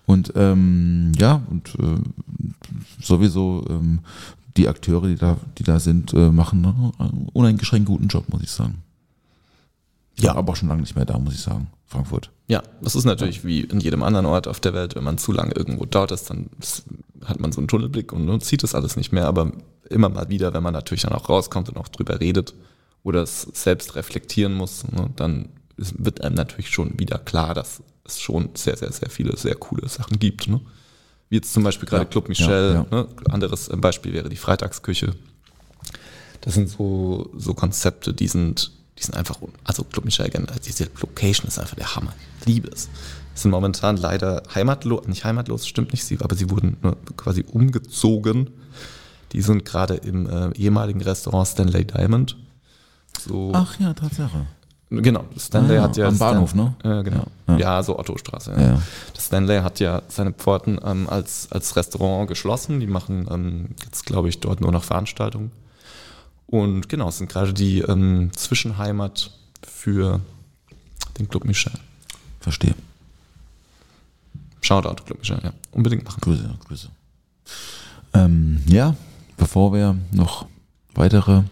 und 0.06 0.32
ähm, 0.36 1.12
ja, 1.18 1.40
und 1.50 1.74
äh, 1.78 2.00
sowieso 3.00 3.64
ähm, 3.70 4.00
die 4.56 4.68
Akteure, 4.68 5.06
die 5.06 5.16
da, 5.16 5.38
die 5.58 5.62
da 5.62 5.80
sind, 5.80 6.12
äh, 6.12 6.30
machen 6.30 6.64
einen 6.98 7.28
uneingeschränkt 7.32 7.88
guten 7.88 8.08
Job, 8.08 8.28
muss 8.28 8.42
ich 8.42 8.50
sagen. 8.50 8.82
Ja, 10.18 10.34
aber 10.34 10.52
auch 10.52 10.56
schon 10.56 10.68
lange 10.68 10.82
nicht 10.82 10.94
mehr 10.94 11.04
da, 11.04 11.18
muss 11.18 11.34
ich 11.34 11.40
sagen. 11.40 11.70
Frankfurt. 11.86 12.30
Ja, 12.48 12.62
das 12.80 12.94
ist 12.94 13.04
natürlich 13.04 13.44
wie 13.44 13.60
in 13.60 13.80
jedem 13.80 14.02
anderen 14.02 14.26
Ort 14.26 14.48
auf 14.48 14.60
der 14.60 14.72
Welt, 14.72 14.94
wenn 14.94 15.04
man 15.04 15.18
zu 15.18 15.32
lange 15.32 15.52
irgendwo 15.54 15.84
dort 15.84 16.10
ist, 16.10 16.30
dann 16.30 16.48
hat 17.24 17.38
man 17.38 17.52
so 17.52 17.60
einen 17.60 17.68
Tunnelblick 17.68 18.12
und, 18.12 18.44
sieht 18.44 18.62
das 18.62 18.74
alles 18.74 18.96
nicht 18.96 19.12
mehr. 19.12 19.26
Aber 19.26 19.52
immer 19.90 20.08
mal 20.08 20.28
wieder, 20.28 20.54
wenn 20.54 20.62
man 20.62 20.72
natürlich 20.72 21.02
dann 21.02 21.12
auch 21.12 21.28
rauskommt 21.28 21.68
und 21.68 21.76
auch 21.76 21.88
drüber 21.88 22.20
redet 22.20 22.54
oder 23.02 23.22
es 23.22 23.42
selbst 23.52 23.94
reflektieren 23.94 24.54
muss, 24.54 24.84
ne, 24.90 25.10
dann 25.16 25.50
wird 25.76 26.22
einem 26.22 26.34
natürlich 26.34 26.70
schon 26.70 26.98
wieder 26.98 27.18
klar, 27.18 27.54
dass 27.54 27.82
es 28.04 28.20
schon 28.20 28.50
sehr, 28.54 28.76
sehr, 28.76 28.92
sehr 28.92 29.10
viele 29.10 29.36
sehr 29.36 29.54
coole 29.54 29.88
Sachen 29.88 30.18
gibt. 30.18 30.48
Ne? 30.48 30.60
Wie 31.28 31.36
jetzt 31.36 31.52
zum 31.52 31.62
Beispiel 31.62 31.88
gerade 31.88 32.04
Ja, 32.04 32.08
Club 32.10 32.28
Michel. 32.28 32.74
ja, 32.74 32.86
Ne? 32.96 33.08
Anderes 33.30 33.70
Beispiel 33.74 34.12
wäre 34.12 34.28
die 34.28 34.36
Freitagsküche. 34.36 35.14
Das 36.40 36.54
sind 36.54 36.68
so, 36.68 37.30
so 37.36 37.54
Konzepte, 37.54 38.12
die 38.12 38.28
sind, 38.28 38.72
die 38.98 39.02
sind 39.02 39.16
einfach, 39.16 39.36
also 39.64 39.84
Club 39.84 40.04
Michel, 40.04 40.28
generell, 40.28 40.58
diese 40.64 40.84
Location 41.00 41.48
ist 41.48 41.58
einfach 41.58 41.76
der 41.76 41.94
Hammer. 41.96 42.12
Ich 42.40 42.46
liebe 42.46 42.68
es. 42.68 42.88
Sind 43.34 43.50
momentan 43.50 43.96
leider 43.96 44.42
heimatlos, 44.54 45.06
nicht 45.06 45.24
heimatlos, 45.24 45.66
stimmt 45.66 45.92
nicht, 45.92 46.04
sie, 46.04 46.18
aber 46.20 46.36
sie 46.36 46.50
wurden 46.50 46.76
quasi 47.16 47.44
umgezogen. 47.50 48.50
Die 49.32 49.40
sind 49.40 49.64
gerade 49.64 49.94
im 49.94 50.28
äh, 50.28 50.50
ehemaligen 50.56 51.00
Restaurant 51.00 51.48
Stanley 51.48 51.86
Diamond. 51.86 52.36
So, 53.18 53.52
Ach 53.54 53.78
ja, 53.80 53.94
Tatsache. 53.94 54.46
Genau, 54.90 55.24
Stanley 55.38 55.70
Ah 55.72 55.74
ja, 55.76 55.82
hat 55.84 55.96
ja 55.96 56.08
am 56.08 56.14
Stan- 56.16 56.32
Bahnhof, 56.34 56.54
ne? 56.54 56.74
Ja, 56.84 57.00
genau. 57.00 57.24
Ja, 57.48 57.56
Ja, 57.56 57.82
so 57.82 57.98
Ottostraße. 57.98 58.52
Ja. 58.52 58.60
Ja. 58.60 58.82
Stanley 59.18 59.60
hat 59.62 59.80
ja 59.80 60.02
seine 60.08 60.32
Pforten 60.32 60.78
ähm, 60.84 61.08
als, 61.08 61.48
als 61.50 61.74
Restaurant 61.76 62.28
geschlossen. 62.28 62.78
Die 62.80 62.86
machen 62.86 63.26
ähm, 63.30 63.68
jetzt, 63.82 64.04
glaube 64.04 64.28
ich, 64.28 64.40
dort 64.40 64.60
nur 64.60 64.70
noch 64.70 64.84
Veranstaltungen. 64.84 65.50
Und 66.52 66.90
genau, 66.90 67.08
es 67.08 67.16
sind 67.16 67.30
gerade 67.30 67.54
die 67.54 67.78
ähm, 67.78 68.30
Zwischenheimat 68.36 69.30
für 69.66 70.20
den 71.18 71.26
Club 71.26 71.46
Michel. 71.46 71.72
Verstehe. 72.40 72.74
Shoutout 74.60 75.02
Club 75.06 75.20
Michel, 75.20 75.40
ja. 75.42 75.52
Unbedingt 75.72 76.04
machen. 76.04 76.20
Grüße, 76.20 76.50
Grüße. 76.68 76.88
Ähm, 78.12 78.60
ja, 78.66 78.94
bevor 79.38 79.72
wir 79.72 79.96
noch 80.10 80.44
weitere 80.94 81.44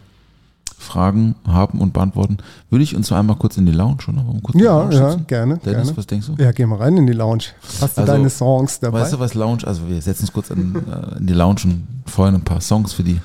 Fragen 0.76 1.34
haben 1.46 1.80
und 1.80 1.94
beantworten, 1.94 2.36
würde 2.68 2.82
ich 2.82 2.94
uns 2.94 3.10
einmal 3.10 3.36
kurz 3.36 3.56
in 3.56 3.64
die 3.64 3.72
Lounge, 3.72 4.02
oder? 4.06 4.22
Ja, 4.52 4.82
Lounge 4.82 4.94
ja, 4.94 5.14
gerne. 5.14 5.56
Dennis, 5.64 5.64
gerne. 5.64 5.96
was 5.96 6.06
denkst 6.06 6.26
du? 6.26 6.34
Ja, 6.42 6.52
geh 6.52 6.66
mal 6.66 6.76
rein 6.76 6.98
in 6.98 7.06
die 7.06 7.14
Lounge. 7.14 7.44
Hast 7.80 7.96
du 7.96 8.02
Also, 8.02 8.12
deine 8.12 8.28
Songs 8.28 8.78
dabei? 8.80 9.00
Weißt 9.00 9.14
du, 9.14 9.18
was 9.18 9.32
Lounge, 9.32 9.66
also 9.66 9.88
wir 9.88 10.02
setzen 10.02 10.24
uns 10.24 10.32
kurz 10.34 10.50
in, 10.50 10.74
äh, 10.74 11.16
in 11.16 11.26
die 11.26 11.32
Lounge 11.32 11.60
und 11.64 11.86
feuern 12.04 12.34
ein 12.34 12.44
paar 12.44 12.60
Songs 12.60 12.92
für 12.92 13.02
die 13.02 13.18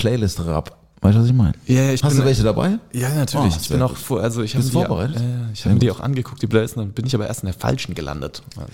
Playlist 0.00 0.40
ab. 0.40 0.79
Weißt 1.02 1.16
du, 1.16 1.20
was 1.22 1.28
ich 1.28 1.32
meine? 1.32 1.54
Ja, 1.66 1.80
ja, 1.84 1.92
ich 1.94 2.02
Hast 2.02 2.10
bin- 2.10 2.18
du 2.20 2.26
welche 2.26 2.42
dabei? 2.42 2.78
Ja, 2.92 3.08
natürlich. 3.14 3.54
Oh, 3.54 3.58
ich 3.62 3.68
bin 3.70 3.80
auch 3.80 3.96
vor, 3.96 4.20
also 4.20 4.42
ich 4.42 4.52
habe 4.54 4.62
Bist 4.62 4.74
die, 4.74 4.78
du 4.78 4.84
vorbereitet? 4.84 5.16
Äh, 5.16 5.52
ich 5.54 5.60
Sehr 5.62 5.70
habe 5.70 5.80
die 5.80 5.90
auch 5.90 6.00
angeguckt, 6.00 6.42
die 6.42 6.46
Playlist, 6.46 6.76
dann 6.76 6.90
bin 6.90 7.06
ich 7.06 7.14
aber 7.14 7.26
erst 7.26 7.42
in 7.42 7.46
der 7.46 7.54
falschen 7.54 7.94
gelandet. 7.94 8.42
Also, 8.58 8.68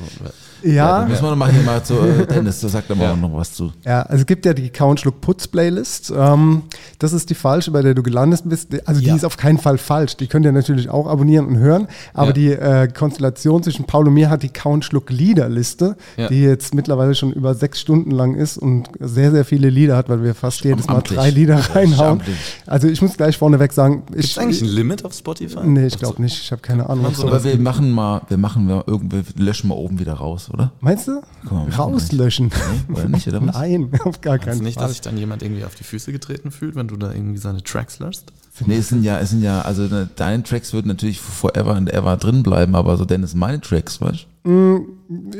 ja, 0.65 1.01
Dann 1.03 1.09
müssen 1.09 1.23
wir 1.23 1.31
noch 1.31 1.36
mal 1.36 1.53
hier 1.53 1.62
mal 1.62 1.85
zu 1.85 1.94
äh, 2.01 2.27
Dennis, 2.27 2.59
da 2.61 2.69
sagt 2.69 2.90
er 2.90 2.97
mal 2.97 3.05
Ja. 3.05 3.12
auch 3.12 3.16
noch 3.16 3.32
was 3.32 3.53
zu. 3.53 3.73
Ja, 3.85 4.03
also 4.03 4.23
es 4.23 4.27
gibt 4.27 4.44
ja 4.44 4.55
die 4.55 4.70
Count 4.70 4.98
Schluck 4.98 5.20
Putz 5.20 5.47
Playlist. 5.47 6.12
Ähm, 6.16 6.62
das 6.98 7.12
ist 7.12 7.31
die 7.31 7.36
falsche, 7.36 7.70
bei 7.70 7.82
der 7.82 7.94
du 7.94 8.03
gelandet 8.03 8.40
bist. 8.44 8.70
Also 8.89 9.01
die 9.01 9.07
Ja. 9.07 9.15
ist 9.15 9.24
auf 9.24 9.36
keinen 9.36 9.59
Fall 9.59 9.78
falsch. 9.78 10.16
Die 10.16 10.27
könnt 10.27 10.44
ihr 10.47 10.53
natürlich 10.53 10.89
auch 10.89 11.07
abonnieren 11.07 11.47
und 11.47 11.59
hören. 11.59 11.86
Aber 12.12 12.28
Ja. 12.28 12.32
die 12.32 12.51
äh, 12.53 12.89
Konstellation 12.89 13.62
zwischen 13.62 13.85
Paul 13.85 14.09
und 14.09 14.15
mir 14.15 14.31
hat 14.31 14.43
die 14.43 14.48
Count 14.48 14.85
Schluck 14.85 15.11
Liederliste, 15.11 15.97
Ja. 16.16 16.27
die 16.27 16.43
jetzt 16.43 16.74
mittlerweile 16.74 17.15
schon 17.15 17.31
über 17.32 17.55
sechs 17.55 17.78
Stunden 17.81 18.11
lang 18.11 18.35
ist 18.35 18.59
und 18.59 18.89
sehr, 18.98 19.31
sehr 19.31 19.44
viele 19.44 19.70
Lieder 19.70 19.97
hat, 19.97 20.09
weil 20.09 20.24
wir 20.24 20.35
fast 20.35 20.65
jedes 20.65 20.89
Mal 20.89 21.03
drei 21.03 21.31
Lieder 21.31 21.59
Ja, 21.61 21.73
reinhauen. 21.73 22.15
Amtlich. 22.20 22.62
Also 22.66 22.88
ich 22.88 23.01
muss 23.02 23.16
gleich 23.16 23.38
vorneweg 23.38 23.72
sagen, 23.72 24.02
ich, 24.14 24.32
es 24.32 24.38
eigentlich 24.38 24.62
ein 24.62 24.68
Limit 24.68 25.05
auf 25.05 25.14
Spotify? 25.14 25.60
nee, 25.64 25.86
ich 25.86 25.98
glaube 25.98 26.22
nicht. 26.22 26.40
Ich 26.40 26.52
habe 26.52 26.62
keine 26.62 26.88
Ahnung. 26.88 27.14
so 27.14 27.26
Aber 27.26 27.43
wir 27.44 27.59
machen 27.59 27.90
mal, 27.90 28.22
wir 28.28 28.38
machen 28.38 28.66
mal 28.66 28.84
irgendwie, 28.86 29.22
löschen 29.36 29.68
mal 29.68 29.74
oben 29.74 29.98
wieder 29.98 30.14
raus, 30.14 30.51
oder? 30.52 30.72
Meinst 30.80 31.09
du? 31.09 31.22
Komm, 31.48 31.68
Rauslöschen. 31.68 32.51
Nee, 32.88 32.94
oder 32.94 33.09
nicht, 33.09 33.28
oder 33.28 33.47
was? 33.47 33.55
Nein, 33.55 33.90
auf 34.05 34.20
gar 34.20 34.38
keinen 34.38 34.59
du 34.59 34.64
nicht, 34.64 34.74
Fall. 34.74 34.84
dass 34.84 34.93
sich 34.93 35.01
dann 35.01 35.16
jemand 35.16 35.43
irgendwie 35.43 35.64
auf 35.64 35.74
die 35.74 35.84
Füße 35.84 36.12
getreten 36.12 36.51
fühlt, 36.51 36.74
wenn 36.74 36.88
du 36.88 36.97
da 36.97 37.12
irgendwie 37.12 37.38
seine 37.38 37.62
Tracks 37.62 37.98
löscht? 37.98 38.24
Nee, 38.65 38.77
es 38.78 38.89
sind 38.89 39.03
ja, 39.03 39.19
es 39.20 39.31
sind 39.31 39.43
ja, 39.43 39.61
also 39.62 39.83
ne, 39.83 40.09
deine 40.16 40.43
Tracks 40.43 40.73
würden 40.73 40.89
natürlich 40.89 41.20
forever 41.20 41.74
and 41.74 41.93
ever 41.93 42.16
drin 42.16 42.43
bleiben, 42.43 42.74
aber 42.74 42.97
so 42.97 43.05
Dennis, 43.05 43.35
meine 43.35 43.61
Tracks, 43.61 44.01
weißt 44.01 44.27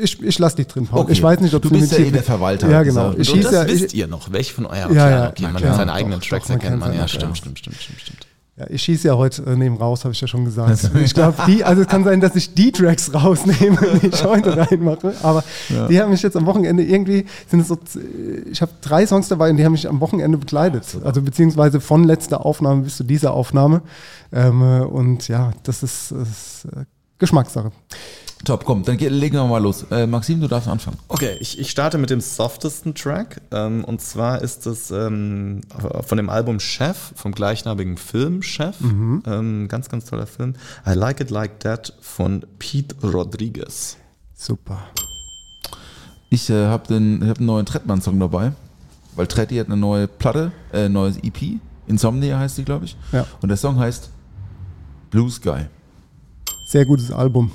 Ich, 0.01 0.21
ich 0.21 0.39
lasse 0.39 0.57
dich 0.57 0.67
drin, 0.67 0.85
Paul. 0.85 1.01
Okay. 1.01 1.13
Ich 1.13 1.23
weiß 1.23 1.39
nicht, 1.39 1.53
ob 1.53 1.61
Du 1.61 1.69
bist 1.69 1.91
ja 1.91 1.99
eh 1.99 2.11
der. 2.11 2.23
Verwalter 2.23 2.69
Ja, 2.69 2.83
genau. 2.83 3.09
Und 3.09 3.19
Ich 3.19 3.31
und 3.33 3.43
das 3.43 3.53
ja, 3.53 3.67
wisst 3.67 3.85
ich, 3.85 3.95
ihr 3.95 4.07
noch, 4.07 4.31
welche 4.31 4.53
von 4.53 4.65
euren 4.65 4.93
Ja, 4.93 5.09
ja, 5.09 5.29
okay, 5.29 5.43
man 5.43 5.55
klar. 5.55 5.75
seine 5.75 5.93
eigenen 5.93 6.19
Doch, 6.19 6.27
Tracks 6.27 6.47
doch, 6.47 6.53
erkennt 6.55 6.79
man, 6.79 6.93
ja. 6.93 7.07
stimmt, 7.07 7.37
stimmt, 7.37 7.59
stimmt, 7.59 7.77
stimmt, 7.77 8.01
stimmt. 8.01 8.26
Ja, 8.57 8.65
ich 8.69 8.81
schieße 8.81 9.07
ja 9.07 9.15
heute 9.15 9.43
äh, 9.43 9.55
neben 9.55 9.77
raus, 9.77 10.03
habe 10.03 10.13
ich 10.13 10.21
ja 10.21 10.27
schon 10.27 10.43
gesagt. 10.43 10.89
Ich 10.95 11.13
glaube, 11.13 11.37
die, 11.45 11.63
also 11.63 11.83
es 11.83 11.87
kann 11.87 12.03
sein, 12.03 12.19
dass 12.21 12.35
ich 12.35 12.55
die 12.55 12.71
Tracks 12.71 13.13
rausnehme, 13.13 13.77
die 14.01 14.07
ich 14.07 14.23
heute 14.23 14.57
reinmache. 14.71 15.13
Aber 15.21 15.43
die 15.69 16.01
haben 16.01 16.09
mich 16.09 16.23
jetzt 16.23 16.35
am 16.35 16.47
Wochenende 16.47 16.83
irgendwie, 16.83 17.25
sind 17.47 17.59
es 17.59 17.67
so, 17.67 17.77
ich 18.49 18.61
habe 18.61 18.71
drei 18.81 19.05
Songs 19.05 19.27
dabei 19.27 19.51
und 19.51 19.57
die 19.57 19.65
haben 19.65 19.73
mich 19.73 19.87
am 19.87 20.01
Wochenende 20.01 20.39
begleitet. 20.39 20.97
Also 21.03 21.21
beziehungsweise 21.21 21.79
von 21.79 22.03
letzter 22.03 22.45
Aufnahme 22.45 22.81
bis 22.81 22.97
zu 22.97 23.03
dieser 23.03 23.33
Aufnahme. 23.33 23.81
Ähm, 24.33 24.61
äh, 24.61 24.81
und 24.81 25.27
ja, 25.27 25.51
das 25.61 25.83
ist, 25.83 26.11
ist 26.11 26.65
äh, 26.65 26.85
Geschmackssache. 27.19 27.71
Top, 28.45 28.65
komm, 28.65 28.83
dann 28.83 28.97
ge- 28.97 29.09
legen 29.09 29.35
wir 29.35 29.45
mal 29.45 29.57
los. 29.61 29.85
Äh, 29.91 30.05
Maxim, 30.07 30.39
du 30.39 30.47
darfst 30.47 30.69
anfangen. 30.69 30.97
Okay, 31.07 31.35
ich, 31.39 31.59
ich 31.59 31.69
starte 31.71 31.97
mit 31.97 32.09
dem 32.11 32.21
softesten 32.21 32.93
Track. 32.93 33.41
Ähm, 33.51 33.83
und 33.83 33.99
zwar 33.99 34.41
ist 34.41 34.67
es 34.67 34.91
ähm, 34.91 35.61
von 36.05 36.17
dem 36.17 36.29
Album 36.29 36.59
Chef, 36.59 37.13
vom 37.15 37.31
gleichnamigen 37.33 37.97
Film 37.97 38.43
Chef. 38.43 38.75
Ähm, 38.79 39.67
ganz, 39.67 39.89
ganz 39.89 40.05
toller 40.05 40.27
Film. 40.27 40.53
I 40.87 40.91
Like 40.93 41.19
It 41.19 41.29
Like 41.31 41.59
That 41.61 41.93
von 41.99 42.45
Pete 42.59 42.95
Rodriguez. 43.03 43.97
Super. 44.35 44.79
Ich 46.29 46.49
äh, 46.49 46.67
habe 46.67 46.83
hab 46.83 46.91
einen 46.91 47.45
neuen 47.45 47.65
Trettmann-Song 47.65 48.19
dabei, 48.19 48.51
weil 49.15 49.27
Tretti 49.27 49.55
hat 49.57 49.67
eine 49.67 49.77
neue 49.77 50.07
Platte, 50.07 50.51
äh, 50.73 50.89
neues 50.89 51.17
EP. 51.23 51.59
Insomnia 51.87 52.37
heißt 52.37 52.57
die, 52.57 52.65
glaube 52.65 52.85
ich. 52.85 52.97
Ja. 53.11 53.25
Und 53.41 53.49
der 53.49 53.57
Song 53.57 53.79
heißt 53.79 54.09
Blue 55.09 55.29
Sky. 55.31 55.65
Sehr 56.69 56.85
gutes 56.85 57.11
Album. 57.11 57.51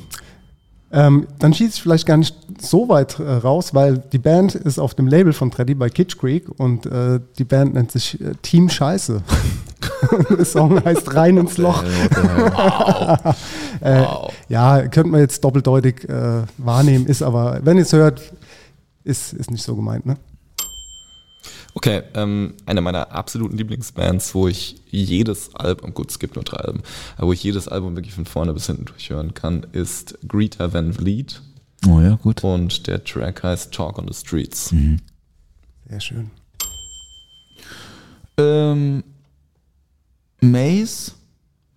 Ähm, 0.94 1.26
dann 1.38 1.54
schieße 1.54 1.76
ich 1.76 1.82
vielleicht 1.82 2.06
gar 2.06 2.18
nicht 2.18 2.36
so 2.60 2.88
weit 2.88 3.18
äh, 3.18 3.22
raus, 3.22 3.74
weil 3.74 3.98
die 3.98 4.18
Band 4.18 4.54
ist 4.54 4.78
auf 4.78 4.94
dem 4.94 5.06
Label 5.06 5.32
von 5.32 5.50
Treddy 5.50 5.74
bei 5.74 5.88
Kitsch 5.88 6.18
Creek 6.18 6.44
und 6.58 6.84
äh, 6.84 7.18
die 7.38 7.44
Band 7.44 7.72
nennt 7.74 7.90
sich 7.90 8.20
äh, 8.20 8.34
Team 8.42 8.68
Scheiße. 8.68 9.22
Der 10.36 10.44
Song 10.44 10.84
heißt 10.84 11.14
Rein 11.14 11.38
ins 11.38 11.56
Loch. 11.58 11.82
Äh, 13.80 14.04
Ja, 14.48 14.82
könnte 14.82 15.08
man 15.10 15.20
jetzt 15.20 15.42
doppeldeutig 15.42 16.08
äh, 16.08 16.42
wahrnehmen, 16.58 17.06
ist 17.06 17.22
aber, 17.22 17.60
wenn 17.64 17.78
ihr 17.78 17.82
es 17.82 17.92
hört, 17.92 18.22
ist, 19.02 19.32
ist 19.32 19.50
nicht 19.50 19.64
so 19.64 19.74
gemeint, 19.74 20.06
ne? 20.06 20.16
Okay, 21.74 22.02
ähm, 22.14 22.54
eine 22.66 22.80
meiner 22.82 23.12
absoluten 23.12 23.56
Lieblingsbands, 23.56 24.34
wo 24.34 24.46
ich 24.46 24.82
jedes 24.90 25.54
Album, 25.54 25.94
gut, 25.94 26.10
es 26.10 26.18
gibt 26.18 26.34
nur 26.34 26.44
drei 26.44 26.58
Alben, 26.58 26.82
aber 27.16 27.28
wo 27.28 27.32
ich 27.32 27.42
jedes 27.42 27.66
Album 27.66 27.96
wirklich 27.96 28.14
von 28.14 28.26
vorne 28.26 28.52
bis 28.52 28.66
hinten 28.66 28.84
durchhören 28.84 29.32
kann, 29.32 29.66
ist 29.72 30.18
Greta 30.28 30.72
Van 30.74 30.92
Vliet 30.92 31.40
Oh 31.88 32.00
ja, 32.00 32.16
gut. 32.16 32.44
und 32.44 32.86
der 32.86 33.02
Track 33.02 33.42
heißt 33.42 33.72
Talk 33.72 33.98
on 33.98 34.06
the 34.06 34.14
Streets. 34.14 34.68
Sehr 35.88 36.00
schön. 36.00 36.30
Ähm, 38.36 39.02
Maze, 40.40 41.12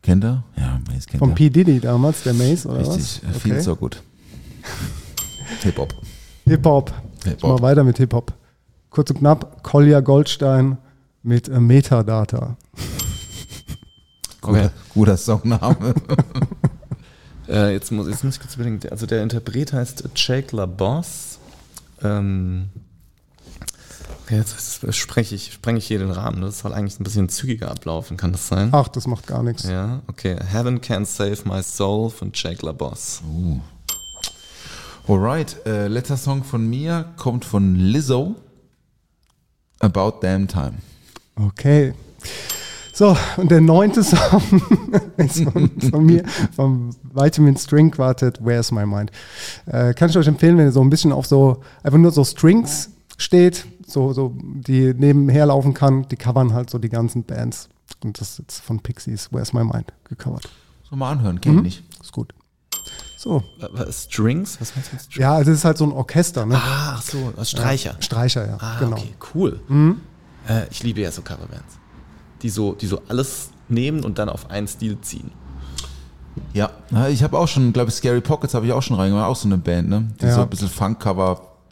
kennt 0.01 0.23
er? 0.23 0.43
Ja, 0.57 0.79
Maze 0.87 1.05
kennt 1.07 1.19
Von 1.19 1.29
er. 1.31 1.35
P. 1.35 1.49
Diddy 1.49 1.79
damals, 1.79 2.23
der 2.23 2.33
Mace, 2.33 2.65
oder 2.65 2.79
Richtig, 2.79 2.97
was? 2.97 3.21
er 3.23 3.33
viel 3.39 3.61
so 3.61 3.75
gut. 3.75 4.01
Hip-Hop. 5.63 5.93
Hip-Hop. 6.45 6.93
Hip-Hop. 7.23 7.37
Ich 7.37 7.43
mach 7.43 7.61
weiter 7.61 7.83
mit 7.83 7.97
Hip-Hop. 7.97 8.33
Kurz 8.95 9.09
und 9.09 9.19
knapp, 9.19 9.61
Kolja 9.61 9.99
Goldstein 9.99 10.77
mit 11.21 11.49
äh, 11.49 11.59
Metadata. 11.59 12.55
Guter, 14.39 14.71
guter 14.93 15.17
Songname. 15.17 15.93
Äh, 17.47 17.73
jetzt, 17.73 17.91
muss, 17.91 18.07
jetzt 18.07 18.23
muss 18.23 18.33
ich 18.33 18.39
kurz 18.39 18.55
überlegen, 18.55 18.79
also 18.89 19.05
der 19.05 19.21
Interpret 19.21 19.71
heißt 19.71 20.09
Jake 20.15 20.55
LaBoss. 20.55 21.37
Ähm, 22.01 22.69
jetzt, 24.31 24.95
spreche 24.95 25.35
ich, 25.35 25.53
sprenge 25.53 25.77
ich 25.77 25.85
hier 25.85 25.99
den 25.99 26.09
Rahmen, 26.09 26.41
das 26.41 26.57
soll 26.57 26.73
eigentlich 26.73 26.99
ein 26.99 27.03
bisschen 27.03 27.29
zügiger 27.29 27.69
ablaufen, 27.69 28.17
kann 28.17 28.31
das 28.31 28.47
sein? 28.47 28.69
Ach, 28.71 28.87
das 28.87 29.05
macht 29.05 29.27
gar 29.27 29.43
nichts. 29.43 29.61
Ja, 29.61 30.01
okay. 30.07 30.37
Heaven 30.43 30.81
Can't 30.81 31.05
Save 31.05 31.37
My 31.47 31.61
Soul 31.61 32.09
von 32.09 32.31
Jake 32.33 32.65
LaBoss. 32.65 33.21
Alright, 35.07 35.63
äh, 35.67 35.87
letzter 35.87 36.17
Song 36.17 36.43
von 36.43 36.67
mir 36.67 37.13
kommt 37.15 37.45
von 37.45 37.75
Lizzo. 37.75 38.37
About 39.79 40.19
Damn 40.21 40.47
Time. 40.47 40.75
Okay. 41.35 41.93
So, 42.93 43.17
und 43.35 43.51
der 43.51 43.59
neunte 43.59 44.03
Song 44.03 44.41
ist 45.17 45.43
von, 45.43 45.69
von 45.91 46.05
mir, 46.05 46.23
vom 46.55 46.91
Vitamin 47.13 47.57
String 47.57 47.91
Quartet, 47.91 48.39
Where's 48.41 48.71
My 48.71 48.85
Mind. 48.85 49.11
Äh, 49.65 49.93
kann 49.93 50.09
ich 50.09 50.17
euch 50.17 50.27
empfehlen, 50.27 50.57
wenn 50.57 50.67
ihr 50.67 50.71
so 50.71 50.81
ein 50.81 50.89
bisschen 50.89 51.11
auf 51.11 51.25
so, 51.25 51.61
einfach 51.83 51.99
nur 51.99 52.11
so 52.11 52.23
Strings 52.23 52.91
steht, 53.17 53.65
so, 53.85 54.13
so, 54.13 54.33
die 54.37 54.93
nebenher 54.93 55.47
laufen 55.47 55.73
kann, 55.73 56.07
die 56.07 56.15
covern 56.15 56.53
halt 56.53 56.69
so 56.69 56.79
die 56.79 56.87
ganzen 56.87 57.25
Bands. 57.25 57.67
Und 58.01 58.19
das 58.21 58.31
ist 58.31 58.39
jetzt 58.39 58.59
von 58.61 58.79
Pixies, 58.79 59.27
Where's 59.31 59.51
My 59.51 59.65
Mind, 59.65 59.91
gecovert. 60.05 60.47
So 60.89 60.95
mal 60.95 61.11
anhören, 61.11 61.41
kenn 61.41 61.57
ich 61.57 61.63
nicht. 61.63 61.83
Ist 62.01 62.13
gut. 62.13 62.33
So. 63.25 63.43
Strings? 63.91 64.61
Was 64.61 64.75
meinst 64.75 64.91
du 64.91 64.95
mit 64.95 65.01
Strings? 65.01 65.15
Ja, 65.17 65.33
also 65.33 65.49
es 65.51 65.57
ist 65.57 65.65
halt 65.65 65.79
so 65.79 65.85
ein 65.85 65.91
Orchester, 65.91 66.45
ne? 66.45 66.55
Ah, 66.57 66.93
ach 66.97 67.01
so, 67.01 67.33
Streicher. 67.43 67.95
Streicher, 67.99 68.47
ja, 68.47 68.57
Ah, 68.59 68.77
genau. 68.79 68.97
okay, 68.97 69.15
cool. 69.33 69.59
Äh, 70.47 70.67
ich 70.69 70.83
liebe 70.83 71.01
ja 71.01 71.11
so 71.11 71.23
Coverbands. 71.23 71.79
Die 72.43 72.49
so, 72.49 72.73
die 72.73 72.85
so 72.85 73.01
alles 73.07 73.49
nehmen 73.67 74.05
und 74.05 74.19
dann 74.19 74.29
auf 74.29 74.51
einen 74.51 74.67
Stil 74.67 74.99
ziehen. 75.01 75.31
Ja, 76.53 76.69
Ja, 76.91 77.07
ich 77.07 77.23
habe 77.23 77.37
auch 77.39 77.47
schon, 77.47 77.73
glaube 77.73 77.89
ich, 77.89 77.95
Scary 77.95 78.21
Pockets 78.21 78.53
habe 78.53 78.67
ich 78.67 78.73
auch 78.73 78.83
schon 78.83 78.95
reingemacht, 78.95 79.25
auch 79.27 79.35
so 79.35 79.47
eine 79.47 79.57
Band, 79.57 79.89
ne? 79.89 80.07
Die 80.21 80.25
Ja. 80.25 80.35
so 80.35 80.41
ein 80.41 80.49
bisschen 80.49 80.69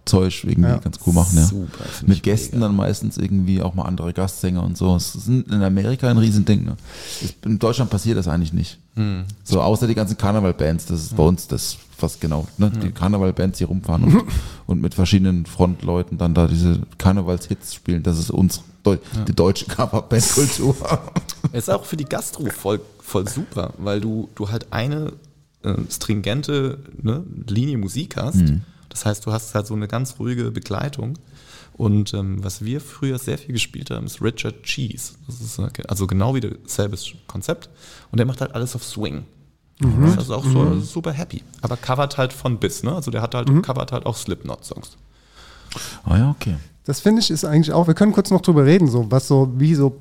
Funk-Cover-Zeug 0.05 0.43
irgendwie 0.43 0.69
Ja. 0.69 0.77
ganz 0.77 0.99
cool 1.05 1.13
machen, 1.13 1.37
ja. 1.37 1.49
Mit 2.05 2.23
Gästen 2.23 2.57
mega. 2.57 2.67
dann 2.67 2.75
meistens 2.75 3.17
irgendwie 3.17 3.61
auch 3.61 3.73
mal 3.73 3.83
andere 3.83 4.13
Gastsänger 4.13 4.63
und 4.63 4.77
so. 4.77 4.95
Es 4.95 5.15
ist 5.15 5.27
in 5.27 5.63
Amerika 5.63 6.09
ein 6.09 6.17
Riesending, 6.17 6.63
ne? 6.65 6.77
In 7.45 7.59
Deutschland 7.59 7.89
passiert 7.89 8.17
das 8.17 8.27
eigentlich 8.27 8.53
nicht. 8.53 8.79
Hm. 8.95 9.23
So, 9.43 9.61
außer 9.61 9.87
die 9.87 9.95
ganzen 9.95 10.17
Karneval-Bands, 10.17 10.85
das 10.85 11.01
ist 11.01 11.15
bei 11.15 11.23
uns 11.23 11.47
das 11.47 11.77
fast 11.97 12.21
genau, 12.21 12.47
ne? 12.57 12.71
Die 12.83 12.91
Karneval-Bands, 12.91 13.57
die 13.57 13.63
rumfahren 13.63 14.03
und, 14.15 14.23
und 14.67 14.81
mit 14.81 14.93
verschiedenen 14.93 15.45
Frontleuten 15.45 16.17
dann 16.17 16.33
da 16.33 16.47
diese 16.47 16.81
Karnevalshits 16.97 17.73
spielen, 17.73 18.03
das 18.03 18.19
ist 18.19 18.31
uns, 18.31 18.61
Deu 18.83 18.97
die 19.29 19.33
deutsche 19.33 19.65
Coverband-Kultur. 19.67 20.75
Ist 21.53 21.69
auch 21.69 21.85
für 21.85 21.95
die 21.95 22.03
Gastro 22.03 22.47
voll, 22.49 22.81
voll 22.99 23.29
super, 23.29 23.73
weil 23.77 24.01
du, 24.01 24.27
du 24.35 24.49
halt 24.49 24.73
eine 24.73 25.13
äh, 25.63 25.75
stringente 25.89 26.79
ne, 27.01 27.23
Linie 27.47 27.77
Musik 27.77 28.17
hast. 28.17 28.43
Das 28.93 29.05
heißt, 29.05 29.25
du 29.25 29.31
hast 29.33 29.55
halt 29.55 29.65
so 29.65 29.73
eine 29.73 29.87
ganz 29.87 30.19
ruhige 30.19 30.51
Begleitung. 30.51 31.17
Und 31.75 32.13
ähm, 32.13 32.43
was 32.43 32.63
wir 32.63 32.79
früher 32.79 33.17
sehr 33.17 33.39
viel 33.39 33.53
gespielt 33.53 33.89
haben, 33.89 34.05
ist 34.05 34.21
Richard 34.21 34.61
Cheese. 34.61 35.13
Das 35.25 35.41
ist 35.41 35.57
äh, 35.57 35.69
also 35.87 36.05
genau 36.05 36.35
wie 36.35 36.41
dasselbes 36.41 37.13
Konzept. 37.25 37.69
Und 38.11 38.19
der 38.19 38.27
macht 38.27 38.41
halt 38.41 38.53
alles 38.53 38.75
auf 38.75 38.83
Swing. 38.83 39.25
Das 39.79 40.25
ist 40.25 40.29
auch 40.29 40.45
so 40.45 40.79
super 40.79 41.11
happy. 41.11 41.41
Aber 41.61 41.75
covert 41.75 42.17
halt 42.17 42.31
von 42.31 42.59
bis, 42.59 42.83
ne? 42.83 42.95
Also 42.95 43.11
der 43.11 43.21
hat 43.21 43.35
halt, 43.35 43.49
covert 43.63 43.91
halt 43.91 44.05
auch 44.05 44.15
Slipknot-Songs. 44.15 44.97
ah 46.05 46.17
ja, 46.17 46.29
okay. 46.29 46.55
Das 46.85 46.99
finde 46.99 47.21
ich 47.21 47.31
ist 47.31 47.43
eigentlich 47.43 47.73
auch, 47.73 47.87
wir 47.87 47.95
können 47.95 48.11
kurz 48.11 48.29
noch 48.29 48.41
drüber 48.41 48.65
reden, 48.65 48.87
so 48.87 49.09
was 49.09 49.27
so, 49.27 49.51
wie 49.57 49.73
so 49.73 49.97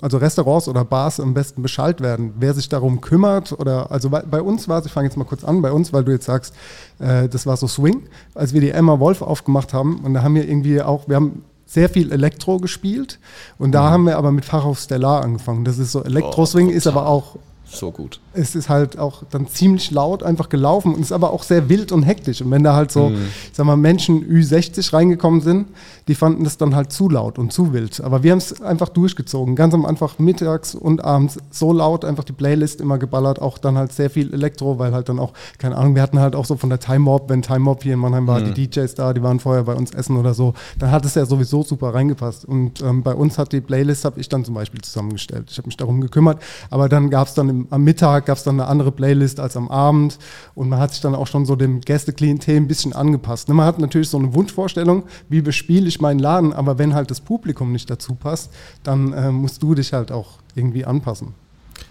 also 0.00 0.18
Restaurants 0.18 0.68
oder 0.68 0.84
Bars 0.84 1.18
am 1.18 1.34
besten 1.34 1.62
Bescheid 1.62 2.00
werden, 2.00 2.34
wer 2.38 2.54
sich 2.54 2.68
darum 2.68 3.00
kümmert 3.00 3.52
oder 3.52 3.90
also 3.90 4.10
bei, 4.10 4.22
bei 4.22 4.40
uns 4.40 4.68
war 4.68 4.78
es, 4.78 4.86
ich 4.86 4.92
fange 4.92 5.08
jetzt 5.08 5.16
mal 5.16 5.24
kurz 5.24 5.42
an, 5.44 5.60
bei 5.60 5.72
uns, 5.72 5.92
weil 5.92 6.04
du 6.04 6.12
jetzt 6.12 6.26
sagst, 6.26 6.54
äh, 7.00 7.28
das 7.28 7.46
war 7.46 7.56
so 7.56 7.66
Swing, 7.66 8.04
als 8.34 8.52
wir 8.54 8.60
die 8.60 8.70
Emma 8.70 9.00
Wolf 9.00 9.22
aufgemacht 9.22 9.74
haben 9.74 10.00
und 10.00 10.14
da 10.14 10.22
haben 10.22 10.34
wir 10.34 10.48
irgendwie 10.48 10.80
auch, 10.80 11.08
wir 11.08 11.16
haben 11.16 11.44
sehr 11.66 11.88
viel 11.88 12.10
Elektro 12.12 12.58
gespielt 12.58 13.18
und 13.58 13.72
da 13.72 13.90
haben 13.90 14.04
wir 14.04 14.18
aber 14.18 14.32
mit 14.32 14.44
Fachhof 14.44 14.80
Stellar 14.80 15.22
angefangen. 15.22 15.64
Das 15.64 15.78
ist 15.78 15.92
so 15.92 16.02
Elektro-Swing, 16.02 16.68
ist 16.68 16.88
aber 16.88 17.06
auch 17.06 17.36
So 17.64 17.92
gut. 17.92 18.20
Es 18.32 18.54
ist 18.54 18.68
halt 18.68 18.98
auch 18.98 19.22
dann 19.30 19.48
ziemlich 19.48 19.90
laut 19.90 20.22
einfach 20.22 20.48
gelaufen 20.48 20.94
und 20.94 21.00
ist 21.00 21.12
aber 21.12 21.32
auch 21.32 21.42
sehr 21.42 21.68
wild 21.68 21.90
und 21.92 22.02
hektisch. 22.04 22.40
Und 22.42 22.50
wenn 22.50 22.62
da 22.62 22.74
halt 22.74 22.92
so, 22.92 23.10
ich 23.10 23.56
sag 23.56 23.66
mal, 23.66 23.76
Menschen 23.76 24.24
Ü60 24.24 24.92
reingekommen 24.92 25.40
sind, 25.40 25.68
die 26.06 26.14
fanden 26.14 26.44
das 26.44 26.56
dann 26.56 26.74
halt 26.74 26.92
zu 26.92 27.08
laut 27.08 27.38
und 27.38 27.52
zu 27.52 27.72
wild. 27.72 28.00
Aber 28.00 28.22
wir 28.22 28.32
haben 28.32 28.38
es 28.38 28.60
einfach 28.62 28.88
durchgezogen. 28.88 29.56
Ganz 29.56 29.74
am 29.74 29.84
Anfang 29.84 30.10
mittags 30.18 30.74
und 30.74 31.04
abends 31.04 31.38
so 31.50 31.72
laut 31.72 32.04
einfach 32.04 32.24
die 32.24 32.32
Playlist 32.32 32.80
immer 32.80 32.98
geballert. 32.98 33.40
Auch 33.40 33.58
dann 33.58 33.76
halt 33.76 33.92
sehr 33.92 34.10
viel 34.10 34.32
Elektro, 34.32 34.78
weil 34.78 34.92
halt 34.92 35.08
dann 35.08 35.18
auch, 35.18 35.32
keine 35.58 35.76
Ahnung, 35.76 35.94
wir 35.94 36.02
hatten 36.02 36.18
halt 36.18 36.34
auch 36.34 36.44
so 36.44 36.56
von 36.56 36.68
der 36.68 36.80
Time 36.80 37.00
Mob, 37.00 37.28
wenn 37.28 37.42
Time 37.42 37.60
Mob 37.60 37.82
hier 37.82 37.94
in 37.94 38.00
Mannheim 38.00 38.26
war, 38.26 38.40
die 38.40 38.66
DJs 38.66 38.94
da, 38.94 39.12
die 39.12 39.22
waren 39.22 39.40
vorher 39.40 39.64
bei 39.64 39.74
uns 39.74 39.92
essen 39.92 40.16
oder 40.16 40.34
so, 40.34 40.54
dann 40.78 40.90
hat 40.90 41.04
es 41.04 41.14
ja 41.14 41.26
sowieso 41.26 41.62
super 41.62 41.94
reingepasst. 41.94 42.44
Und 42.44 42.80
ähm, 42.82 43.02
bei 43.02 43.14
uns 43.14 43.38
hat 43.38 43.52
die 43.52 43.60
Playlist, 43.60 44.04
habe 44.04 44.20
ich 44.20 44.28
dann 44.28 44.44
zum 44.44 44.54
Beispiel 44.54 44.80
zusammengestellt. 44.80 45.48
Ich 45.50 45.58
habe 45.58 45.66
mich 45.66 45.76
darum 45.76 46.00
gekümmert. 46.00 46.42
Aber 46.70 46.88
dann 46.88 47.10
gab 47.10 47.28
es 47.28 47.34
dann 47.34 47.48
im, 47.48 47.66
am 47.70 47.84
Mittag 47.84 48.19
gab 48.26 48.38
es 48.38 48.44
dann 48.44 48.60
eine 48.60 48.68
andere 48.68 48.92
Playlist 48.92 49.40
als 49.40 49.56
am 49.56 49.68
Abend 49.68 50.18
und 50.54 50.68
man 50.68 50.78
hat 50.80 50.92
sich 50.92 51.00
dann 51.00 51.14
auch 51.14 51.26
schon 51.26 51.46
so 51.46 51.56
dem 51.56 51.80
Gästeklientel 51.80 52.56
ein 52.56 52.68
bisschen 52.68 52.92
angepasst. 52.92 53.48
Ne, 53.48 53.54
Man 53.54 53.66
hat 53.66 53.78
natürlich 53.78 54.08
so 54.08 54.18
eine 54.18 54.34
Wunschvorstellung, 54.34 55.04
wie 55.28 55.40
bespiele 55.42 55.86
ich 55.88 56.00
meinen 56.00 56.18
Laden, 56.20 56.52
aber 56.52 56.78
wenn 56.78 56.94
halt 56.94 57.10
das 57.10 57.20
Publikum 57.20 57.72
nicht 57.72 57.88
dazu 57.90 58.14
passt, 58.14 58.50
dann 58.82 59.12
äh, 59.12 59.30
musst 59.30 59.62
du 59.62 59.74
dich 59.74 59.92
halt 59.92 60.12
auch 60.12 60.38
irgendwie 60.54 60.84
anpassen. 60.84 61.34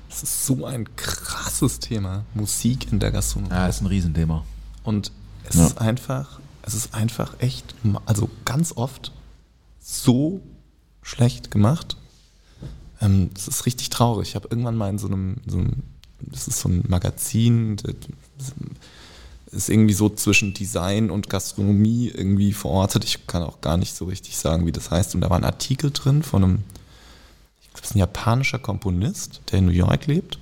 Das 0.10 0.24
ist 0.24 0.46
so 0.46 0.66
ein 0.66 0.88
krasses 0.96 1.80
Thema. 1.80 2.24
Musik 2.34 2.92
in 2.92 3.00
der 3.00 3.12
Gastronomie. 3.12 3.54
Ja, 3.54 3.68
ist 3.68 3.82
ein 3.82 3.86
Riesenthema. 3.88 4.44
Und 4.84 5.12
es 5.48 5.56
Ja. 5.56 5.68
ist 5.68 5.78
einfach, 5.80 6.40
es 6.64 6.74
ist 6.74 6.94
einfach 6.96 7.34
echt, 7.40 7.76
also 8.06 8.30
ganz 8.46 8.74
oft 8.76 9.12
so 9.80 10.42
schlecht 11.02 11.52
gemacht. 11.52 11.98
Ähm, 13.02 13.30
Das 13.34 13.48
ist 13.48 13.66
richtig 13.66 13.90
traurig. 13.90 14.30
Ich 14.30 14.36
habe 14.36 14.48
irgendwann 14.50 14.76
mal 14.76 14.90
in 14.90 14.98
so 14.98 15.08
einem, 15.08 15.38
so 15.48 15.58
einem, 15.58 15.84
das 16.22 16.48
ist 16.48 16.60
so 16.60 16.70
ein 16.70 16.84
Magazin, 16.88 17.76
das 17.78 18.54
ist 19.52 19.70
irgendwie 19.70 19.94
so 19.94 20.10
zwischen 20.10 20.54
Design 20.54 21.10
und 21.10 21.30
Gastronomie 21.30 22.10
irgendwie 22.10 22.54
verortet. 22.54 23.04
Ich 23.04 23.26
kann 23.28 23.44
auch 23.44 23.62
gar 23.62 23.78
nicht 23.78 23.96
so 23.96 24.06
richtig 24.06 24.38
sagen, 24.38 24.66
wie 24.66 24.72
das 24.72 24.92
heißt. 24.92 25.16
Und 25.16 25.22
da 25.22 25.30
war 25.30 25.38
ein 25.38 25.46
Artikel 25.46 25.92
drin 25.92 26.24
von 26.24 26.44
einem, 26.44 26.64
ich 27.62 27.68
glaube, 27.70 27.82
das 27.82 27.90
ist 27.90 27.96
ein 27.96 28.00
japanischer 28.00 28.60
Komponist, 28.60 29.42
der 29.52 29.60
in 29.60 29.66
New 29.66 29.72
York 29.72 30.08
lebt. 30.08 30.40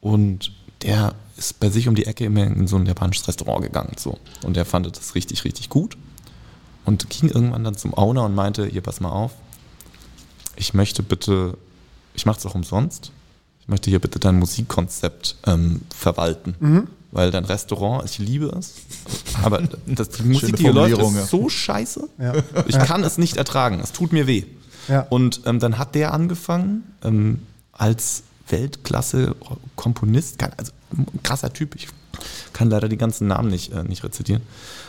Und 0.00 0.52
der 0.82 1.14
ist 1.36 1.60
bei 1.60 1.70
sich 1.70 1.88
um 1.88 1.94
die 1.94 2.06
Ecke 2.06 2.24
immer 2.24 2.44
in 2.44 2.66
so 2.66 2.76
ein 2.76 2.86
japanisches 2.86 3.28
Restaurant 3.28 3.62
gegangen. 3.62 3.94
So. 3.96 4.18
Und 4.44 4.56
der 4.56 4.64
fand 4.64 4.94
das 4.94 5.14
richtig, 5.14 5.44
richtig 5.44 5.68
gut. 5.68 5.96
Und 6.84 7.08
ging 7.08 7.30
irgendwann 7.30 7.64
dann 7.64 7.76
zum 7.76 7.94
Owner 7.94 8.24
und 8.24 8.34
meinte, 8.34 8.66
hier, 8.66 8.80
pass 8.80 9.00
mal 9.00 9.10
auf, 9.10 9.32
ich 10.56 10.74
möchte 10.74 11.02
bitte, 11.02 11.56
ich 12.14 12.26
mache 12.26 12.38
es 12.38 12.46
auch 12.46 12.54
umsonst, 12.54 13.12
möchte 13.72 13.90
hier 13.90 13.98
bitte 13.98 14.20
dein 14.20 14.38
Musikkonzept 14.38 15.36
ähm, 15.46 15.80
verwalten. 15.94 16.54
Weil 17.10 17.30
dein 17.30 17.44
Restaurant, 17.44 18.08
ich 18.08 18.18
liebe 18.18 18.46
es, 18.58 18.74
aber 19.42 19.62
das, 19.86 20.08
die 20.10 20.22
Musik, 20.22 20.56
die 20.56 20.62
hier 20.62 20.72
läuft, 20.72 20.98
ist 20.98 21.14
ja. 21.14 21.26
so 21.26 21.48
scheiße. 21.48 22.08
Ja. 22.18 22.32
Ich 22.66 22.78
kann 22.78 23.04
es 23.04 23.18
nicht 23.18 23.36
ertragen, 23.36 23.80
es 23.82 23.92
tut 23.92 24.12
mir 24.12 24.26
weh. 24.26 24.44
Und 25.10 25.42
ähm, 25.44 25.58
dann 25.58 25.78
hat 25.78 25.94
der 25.94 26.14
angefangen, 26.14 26.84
ähm, 27.04 27.42
als 27.72 28.22
Weltklasse-Komponist, 28.48 30.42
also 30.56 30.72
krasser 31.22 31.52
Typ, 31.52 31.74
ich 31.74 31.88
kann 32.52 32.70
leider 32.70 32.88
die 32.88 32.96
ganzen 32.96 33.28
Namen 33.28 33.48
nicht, 33.48 33.72
äh, 33.72 33.82
nicht 33.84 34.04
rezitieren, 34.04 34.42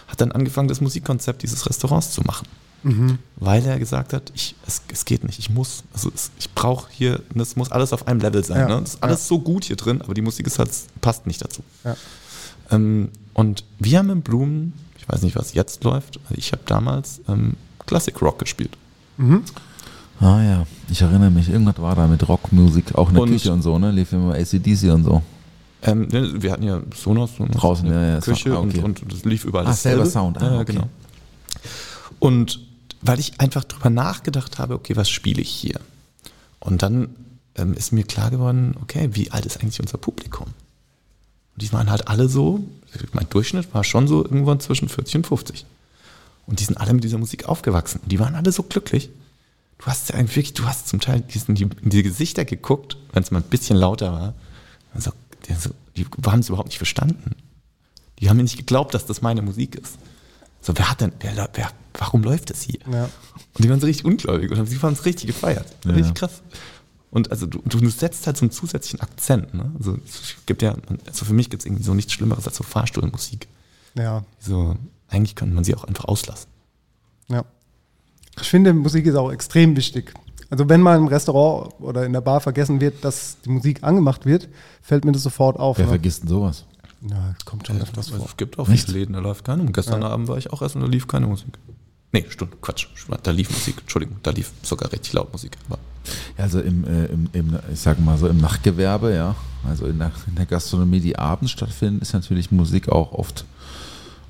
hat 0.08 0.22
dann 0.22 0.32
angefangen, 0.32 0.68
das 0.68 0.82
Musikkonzept 0.82 1.44
dieses 1.44 1.68
Restaurants 1.68 2.12
zu 2.12 2.22
machen. 2.22 2.48
Weil 3.38 3.66
er 3.66 3.80
gesagt 3.80 4.12
hat, 4.14 4.32
ich, 4.36 4.56
es, 4.68 4.82
es 4.92 5.06
geht 5.06 5.24
nicht, 5.24 5.40
ich 5.40 5.50
muss, 5.50 5.84
also 5.94 6.12
es, 6.14 6.32
ich 6.38 6.52
brauche 6.52 6.90
hier, 6.92 7.22
es 7.36 7.56
muss 7.56 7.72
alles 7.72 7.94
auf 7.94 8.08
einem 8.08 8.20
Level 8.20 8.44
sein. 8.44 8.68
Ja. 8.68 8.68
Ne? 8.68 8.82
Es 8.84 8.96
ist 8.96 9.04
alles 9.04 9.28
so 9.28 9.40
gut 9.40 9.64
hier 9.66 9.78
drin, 9.78 10.02
aber 10.02 10.14
die 10.14 10.22
Musik 10.22 10.48
ist 10.48 10.60
halt, 10.60 10.70
passt 11.00 11.26
nicht 11.26 11.42
dazu. 11.42 11.62
Ja. 11.86 11.96
Ähm, 12.72 13.10
und 13.34 13.64
wir 13.80 14.00
haben 14.00 14.10
in 14.10 14.22
Blumen, 14.22 14.74
ich 14.98 15.08
weiß 15.08 15.22
nicht, 15.22 15.36
was 15.36 15.54
jetzt 15.54 15.84
läuft, 15.84 16.20
also 16.26 16.36
ich 16.36 16.52
habe 16.52 16.64
damals 16.66 17.22
ähm, 17.30 17.54
Classic 17.86 18.22
Rock 18.22 18.40
gespielt. 18.40 18.72
Ah 20.20 20.42
ja, 20.42 20.66
ich 20.90 21.02
erinnere 21.02 21.32
mich, 21.32 21.50
irgendwas 21.50 21.82
war 21.82 21.96
da 21.96 22.08
mit 22.08 22.28
Rockmusik, 22.28 22.96
auch 22.96 23.10
in 23.10 23.16
der 23.16 23.24
Und- 23.24 23.30
Küche 23.30 23.52
und 23.54 23.62
so, 23.62 23.78
ne? 23.80 23.92
Lief 23.92 24.12
immer 24.12 24.34
ACDC 24.34 24.92
und 24.92 25.04
so. 25.04 25.22
Ähm, 25.86 26.08
ne, 26.12 26.42
wir 26.42 26.52
hatten 26.52 26.64
ja 26.64 26.82
Sonos, 26.96 27.36
Sonos 27.36 27.58
Draußen, 27.58 27.86
eine 27.86 27.96
ja, 28.08 28.14
ja, 28.16 28.20
Küche 28.22 28.54
ah, 28.54 28.60
okay. 28.60 28.80
und, 28.80 29.04
und 29.04 29.14
das 29.14 29.26
lief 29.26 29.44
überall. 29.44 29.68
Ah, 29.68 29.74
selber 29.74 30.06
dasselbe. 30.06 30.34
Sound, 30.34 30.42
ah, 30.42 30.54
ja, 30.54 30.60
okay. 30.62 30.74
genau. 30.74 30.88
Und 32.20 32.62
weil 33.04 33.20
ich 33.20 33.40
einfach 33.40 33.64
drüber 33.64 33.90
nachgedacht 33.90 34.60
habe, 34.60 34.76
okay, 34.76 34.96
was 34.96 35.10
spiele 35.10 35.42
ich 35.42 35.50
hier? 35.50 35.80
Und 36.60 36.82
dann 36.82 37.16
ähm, 37.56 37.74
ist 37.74 37.92
mir 37.92 38.04
klar 38.04 38.32
geworden, 38.32 38.76
okay, 38.82 39.10
wie 39.14 39.32
alt 39.32 39.46
ist 39.46 39.60
eigentlich 39.60 39.82
unser 39.82 39.98
Publikum? 39.98 40.48
Und 40.48 41.62
die 41.62 41.72
waren 41.74 41.92
halt 41.92 42.08
alle 42.08 42.30
so, 42.30 42.64
mein 43.12 43.30
Durchschnitt 43.30 43.74
war 43.74 43.84
schon 43.84 44.08
so 44.08 44.24
irgendwann 44.24 44.60
zwischen 44.60 44.90
40 44.90 45.18
und 45.18 45.28
50. 45.28 45.66
Und 46.48 46.60
die 46.60 46.64
sind 46.64 46.78
alle 46.78 46.94
mit 46.94 47.04
dieser 47.04 47.18
Musik 47.18 47.48
aufgewachsen. 47.48 48.00
Und 48.04 48.12
die 48.12 48.20
waren 48.20 48.36
alle 48.36 48.52
so 48.52 48.64
glücklich. 48.64 49.10
Du 49.78 49.86
hast 49.86 50.10
ja 50.10 50.16
eigentlich 50.16 50.36
wirklich, 50.36 50.54
du 50.54 50.66
hast 50.66 50.88
zum 50.88 51.00
Teil 51.00 51.22
diesen, 51.22 51.56
die, 51.56 51.64
in 51.64 51.90
die 51.90 52.04
Gesichter 52.04 52.46
geguckt, 52.46 52.98
wenn 53.12 53.24
es 53.24 53.32
mal 53.32 53.40
ein 53.40 53.50
bisschen 53.50 53.78
lauter 53.78 54.12
war. 54.12 54.34
Also, 54.94 55.12
die, 55.48 55.54
die 55.96 56.06
haben 56.26 56.40
es 56.40 56.50
überhaupt 56.50 56.70
nicht 56.70 56.78
verstanden. 56.78 57.36
Die 58.20 58.30
haben 58.30 58.38
mir 58.38 58.44
nicht 58.44 58.58
geglaubt, 58.58 58.94
dass 58.94 59.06
das 59.06 59.22
meine 59.22 59.42
Musik 59.42 59.76
ist. 59.76 59.98
So, 60.62 60.74
wer 60.78 60.90
hat 60.90 61.02
denn, 61.02 61.12
wer, 61.20 61.50
wer, 61.54 61.72
warum 61.98 62.24
läuft 62.24 62.50
das 62.50 62.62
hier? 62.62 62.80
Ja. 62.92 63.04
Und 63.54 63.64
die 63.64 63.70
waren 63.70 63.80
so 63.80 63.86
richtig 63.88 64.06
ungläubig 64.06 64.52
und 64.52 64.66
sie 64.66 64.80
haben 64.80 64.94
es 64.94 65.06
richtig 65.06 65.28
gefeiert. 65.28 65.66
Ja. 65.86 65.92
Richtig 65.92 66.14
krass. 66.16 66.42
Und 67.12 67.30
also 67.30 67.46
du, 67.46 67.62
du 67.64 67.90
setzt 67.90 68.26
halt 68.26 68.38
so 68.38 68.44
einen 68.46 68.52
zusätzlichen 68.52 69.00
Akzent. 69.02 69.54
Ne? 69.54 69.72
Also 69.78 69.98
es 70.06 70.36
gibt 70.48 70.62
ja, 70.64 70.76
also 71.06 71.26
für 71.26 71.34
mich 71.34 71.50
gibt 71.50 71.62
es 71.62 71.68
irgendwie 71.68 71.84
so 71.84 71.94
nichts 71.94 72.12
Schlimmeres 72.14 72.48
als 72.48 72.58
so 72.58 72.64
Fahrstuhlmusik. 72.64 73.48
Ja, 73.96 74.24
So, 74.40 74.76
eigentlich 75.10 75.36
könnte 75.36 75.54
man 75.54 75.64
sie 75.64 75.76
auch 75.76 75.84
einfach 75.84 76.06
auslassen. 76.06 76.50
ja. 77.30 77.46
Ich 78.42 78.50
finde, 78.50 78.74
Musik 78.74 79.06
ist 79.06 79.16
auch 79.16 79.32
extrem 79.32 79.76
wichtig. 79.76 80.12
Also 80.50 80.68
wenn 80.68 80.82
mal 80.82 80.98
im 80.98 81.06
Restaurant 81.06 81.72
oder 81.80 82.04
in 82.04 82.14
der 82.14 82.22
Bar 82.22 82.42
vergessen 82.42 82.82
wird, 82.82 83.06
dass 83.06 83.38
die 83.46 83.50
Musik 83.50 83.84
angemacht 83.84 84.26
wird, 84.26 84.50
fällt 84.82 85.06
mir 85.06 85.12
das 85.12 85.22
sofort 85.22 85.60
auf. 85.60 85.78
Wer 85.78 85.86
ne? 85.86 85.90
vergisst 85.92 86.24
denn 86.24 86.30
sowas? 86.30 86.66
Ja, 87.10 87.34
das 87.38 87.46
kommt 87.46 87.68
schon 87.68 87.82
öfters 87.82 88.08
Also 88.08 88.18
vor. 88.20 88.28
es 88.28 88.38
gibt 88.38 88.58
auch 88.60 88.70
Echt? 88.70 88.86
viele 88.86 89.00
Läden, 89.00 89.14
da 89.14 89.20
läuft 89.20 89.44
keine 89.46 89.64
Musik. 89.64 89.76
Gestern 89.76 90.04
Abend 90.04 90.28
war 90.28 90.38
ich 90.38 90.52
auch 90.54 90.62
essen, 90.62 90.82
da 90.82 90.88
lief 90.88 91.08
keine 91.08 91.28
Musik. 91.28 91.58
Nee, 92.14 92.26
stimmt, 92.30 92.62
Quatsch. 92.62 92.88
Da 93.24 93.32
lief 93.32 93.50
Musik, 93.50 93.78
Entschuldigung, 93.82 94.18
da 94.24 94.32
lief 94.32 94.52
sogar 94.62 94.92
richtig 94.92 95.14
laut 95.14 95.32
Musik. 95.34 95.58
Aber 95.68 95.80
Ja, 96.38 96.44
Also 96.44 96.62
im, 96.62 96.86
äh, 96.86 97.06
im, 97.06 97.30
im, 97.34 97.60
ich 97.74 97.80
sage 97.80 98.02
mal 98.02 98.18
so, 98.18 98.28
im 98.28 98.38
Nachtgewerbe, 98.38 99.14
ja, 99.14 99.36
also 99.68 99.86
in 99.88 99.98
der, 100.00 100.12
in 100.28 100.36
der 100.36 100.46
Gastronomie, 100.46 101.00
die 101.00 101.18
abends 101.18 101.52
stattfindet, 101.52 102.04
ist 102.04 102.14
natürlich 102.14 102.52
Musik 102.52 102.90
auch 102.90 103.12
oft, 103.14 103.46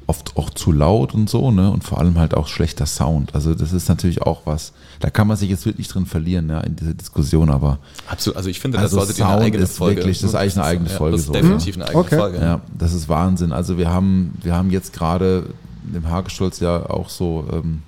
oft 0.08 0.36
auch 0.38 0.50
zu 0.50 0.72
laut 0.72 1.14
und 1.14 1.30
so, 1.30 1.52
ne? 1.52 1.72
Und 1.72 1.84
vor 1.84 2.00
allem 2.00 2.18
halt 2.20 2.34
auch 2.34 2.48
schlechter 2.48 2.86
Sound. 2.86 3.34
Also 3.36 3.54
das 3.56 3.72
ist 3.74 3.88
natürlich 3.90 4.22
auch 4.22 4.42
was, 4.46 4.74
da 5.00 5.10
kann 5.10 5.28
man 5.28 5.38
sich 5.38 5.50
jetzt 5.50 5.66
wirklich 5.66 5.88
drin 5.88 6.06
verlieren, 6.06 6.50
ja, 6.50 6.60
in 6.62 6.76
dieser 6.76 6.94
Diskussion, 6.94 7.50
aber 7.50 7.80
absolut, 8.10 8.38
also 8.38 8.50
ich 8.50 8.60
finde, 8.60 8.80
Also 8.80 9.00
das 9.00 9.18
ihr 9.18 9.26
eine 9.26 9.34
Sound 9.34 9.44
eigene 9.46 9.64
ist 9.64 9.78
Folge. 9.78 9.98
wirklich- 9.98 10.20
das 10.22 10.30
ist 10.32 10.36
eigentlich 10.36 10.58
eine 10.58 10.66
eigene 10.66 10.90
ja, 10.90 10.96
Folge 10.98 11.12
Das 11.14 11.22
ist 11.22 11.28
so. 11.28 11.34
definitiv 11.34 11.76
eine 11.76 11.86
eigene 11.86 12.00
Okay. 12.02 12.18
Folge. 12.18 12.38
Ja, 12.40 12.62
das 12.78 12.94
ist 12.94 13.08
Wahnsinn. 13.10 13.52
Also 13.52 13.78
wir 13.78 13.90
haben, 13.90 14.34
wir 14.42 14.54
haben 14.54 14.72
jetzt 14.72 14.94
gerade 14.94 15.48
im 15.94 16.10
Hagestolz 16.10 16.60
ja 16.60 16.90
auch 16.90 17.10
so 17.10 17.46
ähm, 17.52 17.82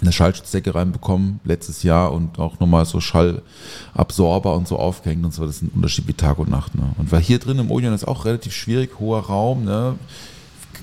eine 0.00 0.12
Schallschutzdecke 0.12 0.74
reinbekommen 0.74 1.40
letztes 1.44 1.82
Jahr 1.82 2.12
und 2.12 2.38
auch 2.38 2.58
nochmal 2.58 2.86
so 2.86 3.00
Schallabsorber 3.00 4.54
und 4.54 4.66
so 4.68 4.78
aufgehängt 4.78 5.24
und 5.24 5.34
so. 5.34 5.44
Das 5.44 5.56
ist 5.56 5.62
ein 5.62 5.70
Unterschied 5.74 6.06
wie 6.08 6.14
Tag 6.14 6.38
und 6.38 6.48
Nacht. 6.50 6.74
Ne? 6.74 6.82
Und 6.98 7.12
weil 7.12 7.20
hier 7.20 7.38
drin 7.38 7.58
im 7.58 7.70
Odeon 7.70 7.92
ist 7.92 8.06
auch 8.08 8.24
relativ 8.24 8.54
schwierig, 8.54 8.98
hoher 8.98 9.20
Raum, 9.26 9.64
ne? 9.64 9.94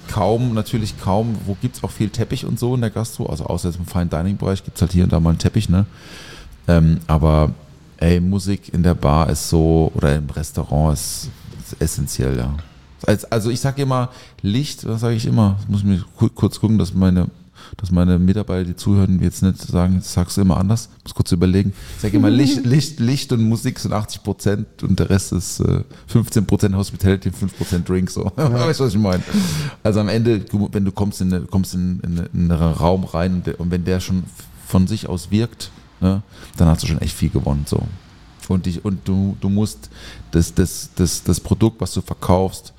Kaum, 0.07 0.53
natürlich 0.53 0.99
kaum, 0.99 1.35
wo 1.45 1.55
gibt 1.61 1.77
es 1.77 1.83
auch 1.83 1.91
viel 1.91 2.09
Teppich 2.09 2.45
und 2.45 2.57
so 2.59 2.75
in 2.75 2.81
der 2.81 2.89
Gastro, 2.89 3.25
also 3.27 3.45
außer 3.45 3.69
jetzt 3.69 3.77
im 3.77 3.85
Fine 3.85 4.07
Dining 4.07 4.37
Bereich 4.37 4.63
gibt 4.63 4.77
es 4.77 4.81
halt 4.81 4.91
hier 4.93 5.03
und 5.03 5.13
da 5.13 5.19
mal 5.19 5.29
einen 5.31 5.39
Teppich, 5.39 5.69
ne? 5.69 5.85
Ähm, 6.67 6.99
aber 7.07 7.51
ey, 7.97 8.19
Musik 8.19 8.73
in 8.73 8.83
der 8.83 8.93
Bar 8.95 9.29
ist 9.29 9.49
so, 9.49 9.91
oder 9.95 10.15
im 10.15 10.29
Restaurant 10.29 10.93
ist, 10.93 11.29
ist 11.61 11.81
essentiell, 11.81 12.37
ja. 12.37 12.53
Als, 13.05 13.25
also 13.31 13.49
ich 13.49 13.59
sage 13.59 13.81
immer, 13.83 14.09
Licht, 14.41 14.87
was 14.87 15.01
sage 15.01 15.15
ich 15.15 15.25
immer, 15.25 15.57
muss 15.67 15.81
ich 15.81 15.85
mir 15.85 16.03
ku- 16.17 16.29
kurz 16.29 16.59
gucken, 16.59 16.77
dass 16.77 16.93
meine, 16.93 17.27
dass 17.75 17.91
meine 17.91 18.17
Mitarbeiter, 18.19 18.63
die 18.65 18.75
zuhören, 18.75 19.21
jetzt 19.21 19.43
nicht 19.43 19.59
sagen, 19.61 19.95
das 19.97 20.13
sagst 20.13 20.37
du 20.37 20.41
immer 20.41 20.57
anders, 20.57 20.89
muss 21.03 21.13
kurz 21.13 21.31
überlegen. 21.31 21.73
Ich 21.97 22.01
sage 22.01 22.17
immer, 22.17 22.29
Licht, 22.29 22.65
Licht, 22.65 22.99
Licht 22.99 23.31
und 23.33 23.43
Musik 23.43 23.79
sind 23.79 23.93
80 23.93 24.23
Prozent 24.23 24.83
und 24.83 24.97
der 24.99 25.09
Rest 25.09 25.33
ist 25.33 25.59
äh, 25.59 25.83
15 26.07 26.45
Prozent 26.45 26.75
Hospitality 26.75 27.29
und 27.29 27.35
5 27.35 27.57
Prozent 27.57 27.89
Drink, 27.89 28.09
so. 28.09 28.23
weißt 28.35 28.79
du, 28.79 28.83
was 28.85 28.93
ich 28.93 28.99
meine? 28.99 29.23
Also 29.83 29.99
am 29.99 30.07
Ende, 30.09 30.45
wenn 30.71 30.85
du 30.85 30.91
kommst 30.91 31.19
in, 31.21 31.33
eine- 31.33 31.45
kommst 31.45 31.73
in, 31.73 31.99
in, 32.01 32.17
in 32.33 32.51
einen 32.51 32.51
Raum 32.51 33.03
rein 33.03 33.33
und, 33.35 33.47
der, 33.47 33.59
und 33.59 33.69
wenn 33.71 33.83
der 33.83 33.99
schon 33.99 34.23
von 34.65 34.87
sich 34.87 35.07
aus 35.09 35.31
wirkt, 35.31 35.71
ne, 36.01 36.21
dann 36.57 36.67
hast 36.67 36.83
du 36.83 36.87
schon 36.87 37.01
echt 37.01 37.15
viel 37.15 37.29
gewonnen. 37.29 37.65
So. 37.67 37.83
Und, 38.49 38.65
dich, 38.65 38.85
und 38.85 39.07
du, 39.07 39.35
du 39.41 39.49
musst 39.49 39.89
das, 40.31 40.53
das, 40.53 40.89
das, 40.95 41.23
das 41.23 41.39
Produkt, 41.39 41.81
was 41.81 41.93
du 41.93 42.01
verkaufst, 42.01 42.73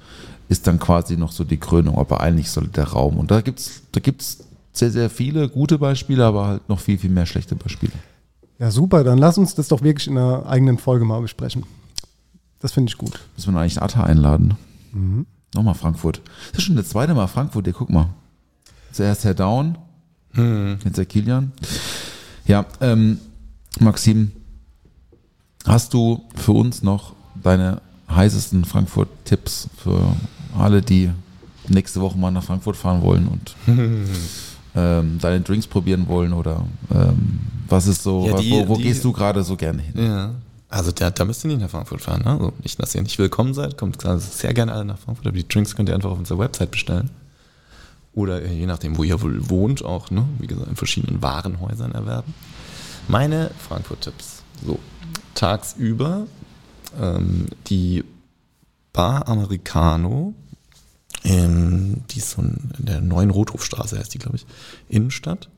ist 0.49 0.67
dann 0.67 0.79
quasi 0.79 1.17
noch 1.19 1.31
so 1.33 1.45
die 1.45 1.59
Krönung, 1.59 1.99
aber 1.99 2.21
eigentlich 2.23 2.51
soll 2.51 2.69
der 2.69 2.85
Raum. 2.85 3.19
Und 3.19 3.31
da 3.31 3.43
gibt 3.43 3.59
es 3.59 3.83
da 3.93 4.01
gibt's 4.01 4.39
sehr, 4.79 4.91
sehr 4.91 5.11
viele 5.11 5.49
gute 5.49 5.79
Beispiele, 5.79 6.25
aber 6.25 6.47
halt 6.47 6.69
noch 6.69 6.81
viel, 6.81 6.99
viel 6.99 7.11
mehr 7.11 7.27
schlechte 7.27 7.57
Beispiele. 7.57 7.93
Ja, 8.59 8.71
super. 8.71 9.05
Dann 9.05 9.19
lass 9.19 9.39
uns 9.39 9.55
das 9.55 9.69
doch 9.69 9.83
wirklich 9.83 10.09
in 10.09 10.19
einer 10.19 10.47
eigenen 10.47 10.79
Folge 10.79 11.05
mal 11.05 11.21
besprechen. 11.21 11.65
Das 12.61 12.73
finde 12.73 12.91
ich 12.91 12.99
gut. 12.99 13.21
Müssen 13.37 13.55
wir 13.55 13.61
eigentlich 13.61 13.81
Atta 13.81 14.03
einladen. 14.03 14.57
Nochmal 15.55 15.75
Frankfurt. 15.75 16.21
Das 16.51 16.59
ist 16.59 16.65
schon 16.65 16.77
das 16.77 16.89
zweite 16.89 17.15
Mal 17.15 17.27
Frankfurt, 17.29 17.67
hier, 17.67 17.73
guck 17.75 17.91
mal. 17.91 18.09
Zuerst 18.93 19.25
Herr 19.25 19.35
Down, 19.35 19.79
jetzt 20.85 20.99
der 20.99 21.07
Kilian. 21.07 21.53
Ja, 22.47 22.67
ähm, 22.81 23.19
Maxim, 23.81 24.33
hast 25.67 25.95
du 25.95 26.25
für 26.35 26.53
uns 26.53 26.83
noch 26.83 27.15
deine 27.43 27.81
heißesten 28.11 28.65
Frankfurt-Tipps 28.65 29.69
für 29.77 30.17
alle, 30.59 30.83
die 30.83 31.11
nächste 31.69 32.01
Woche 32.01 32.19
mal 32.19 32.31
nach 32.31 32.45
Frankfurt 32.45 32.77
fahren 32.77 33.03
wollen 33.03 33.29
und 33.29 33.55
ähm, 34.79 35.19
deine 35.21 35.41
Drinks 35.41 35.67
probieren 35.67 36.07
wollen 36.09 36.33
oder 36.33 36.65
ähm, 36.95 37.41
was 37.69 37.87
ist 37.87 38.03
so, 38.03 38.27
Ja, 38.27 38.37
die- 38.37 38.51
wo, 38.53 38.69
wo 38.69 38.77
die- 38.77 38.85
gehst 38.85 39.05
du 39.05 39.13
gerade 39.13 39.43
so 39.43 39.57
gerne 39.57 39.83
hin? 39.83 39.95
Ja. 39.97 40.31
Also 40.71 40.93
da, 40.93 41.11
da 41.11 41.25
müsst 41.25 41.45
ihr 41.45 41.49
nicht 41.49 41.61
nach 41.61 41.71
Frankfurt 41.71 42.03
fahren. 42.03 42.23
Ne? 42.25 42.31
Also 42.33 42.53
nicht, 42.63 42.81
dass 42.81 42.95
ihr 42.95 43.03
nicht 43.03 43.19
willkommen 43.19 43.55
seid. 43.55 43.77
Kommt 43.79 44.05
also 44.05 44.27
sehr 44.31 44.53
gerne 44.53 44.73
alle 44.73 44.85
nach 44.85 44.99
Frankfurt. 44.99 45.27
Aber 45.27 45.37
die 45.37 45.49
Drinks 45.49 45.75
könnt 45.75 45.89
ihr 45.89 45.95
einfach 45.95 46.11
auf 46.11 46.19
unserer 46.19 46.39
Website 46.39 46.71
bestellen. 46.71 47.09
Oder 48.15 48.45
je 48.47 48.67
nachdem, 48.67 48.97
wo 48.99 49.05
ihr 49.05 49.21
wohl 49.23 49.49
wohnt, 49.49 49.83
auch, 49.85 50.11
ne? 50.11 50.25
wie 50.39 50.47
gesagt, 50.47 50.69
in 50.69 50.77
verschiedenen 50.77 51.23
Warenhäusern 51.23 51.93
erwerben. 51.93 52.35
Meine 53.09 53.51
Frankfurt-Tipps. 53.67 54.43
So, 54.67 54.79
tagsüber 55.35 56.27
ähm, 57.01 57.47
die 57.69 58.05
Bar 58.93 59.29
Americano, 59.29 60.35
in, 61.29 62.05
die 62.11 62.19
ist 62.19 62.31
so 62.31 62.43
in 62.43 62.57
der 62.79 63.01
neuen 63.01 63.31
Rothofstraße, 63.31 63.99
heißt 63.99 64.15
die, 64.15 64.19
glaube 64.19 64.37
ich, 64.37 64.47
Innenstadt. 64.89 65.49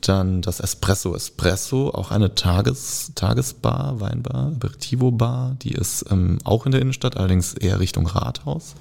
Dann 0.00 0.40
das 0.40 0.60
Espresso 0.60 1.14
Espresso, 1.14 1.90
auch 1.90 2.10
eine 2.10 2.34
Tages, 2.34 3.12
Tagesbar, 3.14 4.00
Weinbar, 4.00 4.52
Aperitivo-Bar, 4.56 5.56
die 5.62 5.72
ist 5.72 6.06
ähm, 6.10 6.38
auch 6.44 6.66
in 6.66 6.72
der 6.72 6.80
Innenstadt, 6.80 7.16
allerdings 7.16 7.54
eher 7.54 7.80
Richtung 7.80 8.06
Rathaus. 8.06 8.74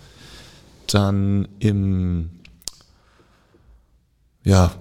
Dann 0.88 1.48
im 1.60 2.30
ja, 4.44 4.72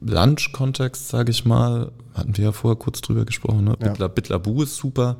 Lunch-Kontext, 0.00 1.08
sage 1.08 1.30
ich 1.30 1.44
mal, 1.44 1.92
hatten 2.14 2.36
wir 2.36 2.44
ja 2.44 2.52
vorher 2.52 2.78
kurz 2.78 3.00
drüber 3.00 3.24
gesprochen, 3.24 3.64
ne? 3.64 3.76
Ja. 3.80 3.88
Bittler, 3.88 4.08
Bittler 4.08 4.62
ist 4.62 4.76
super. 4.76 5.16